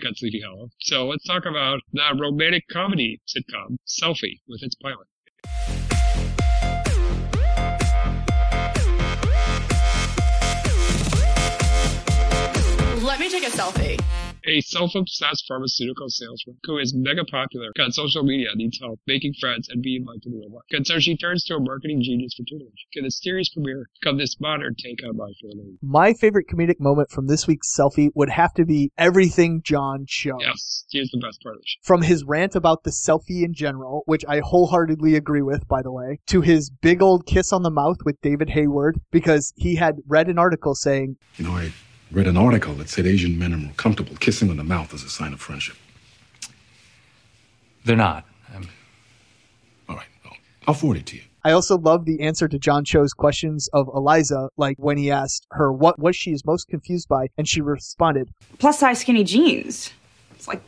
On 0.06 0.16
Sleepy 0.16 0.42
Hollow. 0.42 0.70
So 0.80 1.08
let's 1.08 1.26
talk 1.26 1.46
about 1.46 1.80
the 1.94 2.04
romantic 2.20 2.64
comedy 2.72 3.22
sitcom 3.28 3.78
Selfie 3.88 4.40
with 4.48 4.64
its 4.64 4.76
pilot. 4.76 5.08
Let 13.04 13.20
me 13.20 13.30
take 13.30 13.44
a 13.44 13.52
selfie. 13.52 14.19
A 14.48 14.62
self-obsessed 14.62 15.46
pharmaceutical 15.48 16.10
salesman 16.10 16.58
who 16.64 16.78
is 16.78 16.94
mega 16.96 17.26
popular 17.26 17.72
on 17.80 17.92
social 17.92 18.24
media 18.24 18.50
needs 18.56 18.80
help 18.80 19.00
making 19.06 19.34
friends 19.40 19.68
and 19.70 19.82
being 19.82 20.06
liked 20.06 20.26
in 20.26 20.34
real 20.34 20.50
life. 20.52 20.64
And 20.72 20.86
so 20.86 21.00
she 21.00 21.18
turns 21.18 21.44
to 21.46 21.56
a 21.56 21.60
marketing 21.60 22.02
genius 22.02 22.34
for 22.36 22.44
tutelage. 22.44 22.86
Can 22.94 23.04
the 23.04 23.12
series 23.12 23.50
premiere 23.50 23.90
come 24.04 24.18
this 24.18 24.40
modern 24.40 24.76
take 24.76 25.04
on 25.04 25.18
My 25.18 25.32
Fair 25.42 25.52
Lady? 25.56 25.78
My 25.82 26.14
favorite 26.14 26.48
comedic 26.48 26.80
moment 26.80 27.10
from 27.10 27.28
this 27.28 27.48
week's 27.48 27.76
selfie 27.76 28.10
would 28.16 28.30
have 28.30 28.54
to 28.54 28.66
be 28.66 28.92
everything 28.98 29.62
John 29.64 30.06
chose. 30.08 30.40
Yes, 30.40 30.86
here's 30.92 31.12
the 31.12 31.20
best 31.20 31.42
part 31.42 31.56
of 31.56 31.62
the 31.62 31.68
show. 31.68 31.80
From 31.84 32.02
his 32.02 32.24
rant 32.24 32.56
about 32.56 32.84
the 32.84 32.92
selfie 32.92 33.44
in 33.44 33.54
general, 33.54 34.04
which 34.06 34.24
I 34.28 34.40
wholeheartedly 34.40 35.16
agree 35.16 35.42
with, 35.42 35.68
by 35.68 35.82
the 35.82 35.92
way, 35.92 36.20
to 36.28 36.42
his 36.42 36.70
big 36.70 37.02
old 37.02 37.26
kiss 37.26 37.52
on 37.52 37.64
the 37.64 37.72
mouth 37.72 37.98
with 38.06 38.22
David 38.22 38.50
Harewood, 38.50 39.02
because 39.12 39.54
he 39.58 39.76
had 39.76 39.96
read 40.08 40.30
an 40.30 40.40
article 40.40 40.76
saying, 40.76 41.18
You 41.38 41.46
know, 41.46 41.52
I 41.52 41.72
read 42.12 42.28
an 42.28 42.38
article 42.38 42.74
that 42.76 42.90
said 42.90 43.06
Asian 43.06 43.38
men 43.38 43.54
are 43.54 43.58
more 43.58 43.74
comfortable 43.78 44.16
kissing 44.18 44.50
on 44.50 44.58
the 44.58 44.64
mouth 44.64 44.94
as 44.94 45.04
a 45.04 45.10
sign 45.10 45.34
of 45.34 45.40
friendship. 45.40 45.76
They're 47.86 47.96
not. 47.96 48.26
Um, 48.56 48.68
I'll 50.68 50.76
forward 50.76 50.98
it 50.98 51.08
to 51.08 51.16
you. 51.16 51.24
I 51.44 51.52
also 51.52 51.80
love 51.80 52.06
the 52.06 52.22
answer 52.22 52.48
to 52.48 52.60
John 52.60 52.86
Cho's 52.86 53.12
questions 53.12 53.70
of 53.74 53.90
Eliza, 53.92 54.50
like 54.56 54.76
when 54.78 54.98
he 54.98 55.10
asked 55.10 55.48
her 55.52 55.72
what 55.72 55.98
what 55.98 56.14
she 56.14 56.32
is 56.32 56.46
most 56.46 56.68
confused 56.68 57.08
by, 57.08 57.30
and 57.40 57.48
she 57.48 57.60
responded, 57.60 58.30
Plus 58.60 58.78
size 58.78 59.00
skinny 59.00 59.24
jeans. 59.24 59.92
It's 60.32 60.48
like, 60.48 60.62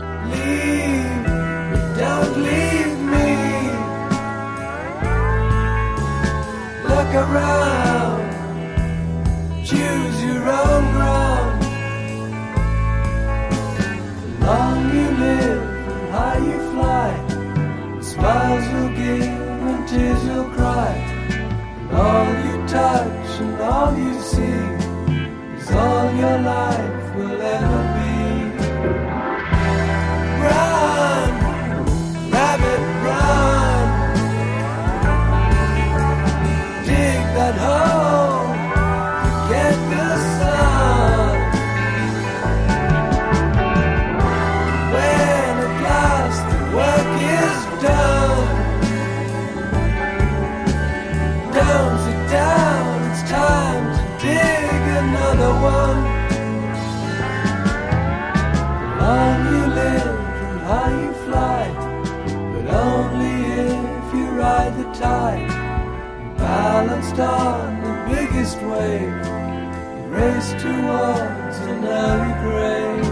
Don't 1.98 2.38
leave 2.42 2.98
me. 3.12 3.36
Look 6.88 7.14
around. 7.14 8.25
Choose 9.66 10.24
your 10.24 10.48
own 10.48 10.84
ground. 10.94 11.64
The 14.22 14.46
long 14.46 14.94
you 14.94 15.10
live, 15.26 15.64
the 15.88 16.12
high 16.12 16.38
you 16.38 16.60
fly. 16.72 18.00
Smiles 18.00 18.68
will 18.74 18.90
give 18.90 19.24
and 19.24 19.88
tears 19.90 20.24
will 20.26 20.50
cry. 20.52 20.94
And 21.80 21.92
all 21.94 22.28
you 22.46 22.68
touch 22.68 23.42
and 23.42 23.60
all 23.60 23.98
you 23.98 24.14
see 24.22 24.62
is 25.58 25.72
all 25.72 26.14
your 26.14 26.38
life 26.38 27.16
will 27.16 27.42
ever 27.42 27.94
be. 27.94 27.95
Balanced 66.86 67.20
on 67.20 67.82
the 67.82 68.16
biggest 68.16 68.58
wave, 68.62 69.12
race 70.12 70.52
towards 70.52 71.58
an 71.66 71.84
early 71.84 72.34
grave. 72.44 73.06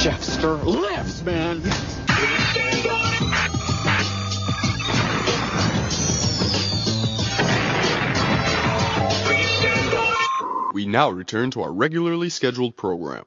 Jeffster 0.00 0.64
lives, 0.64 1.22
man. 1.22 1.60
We 10.72 10.86
now 10.86 11.10
return 11.10 11.50
to 11.50 11.60
our 11.60 11.72
regularly 11.72 12.30
scheduled 12.30 12.74
program. 12.76 13.14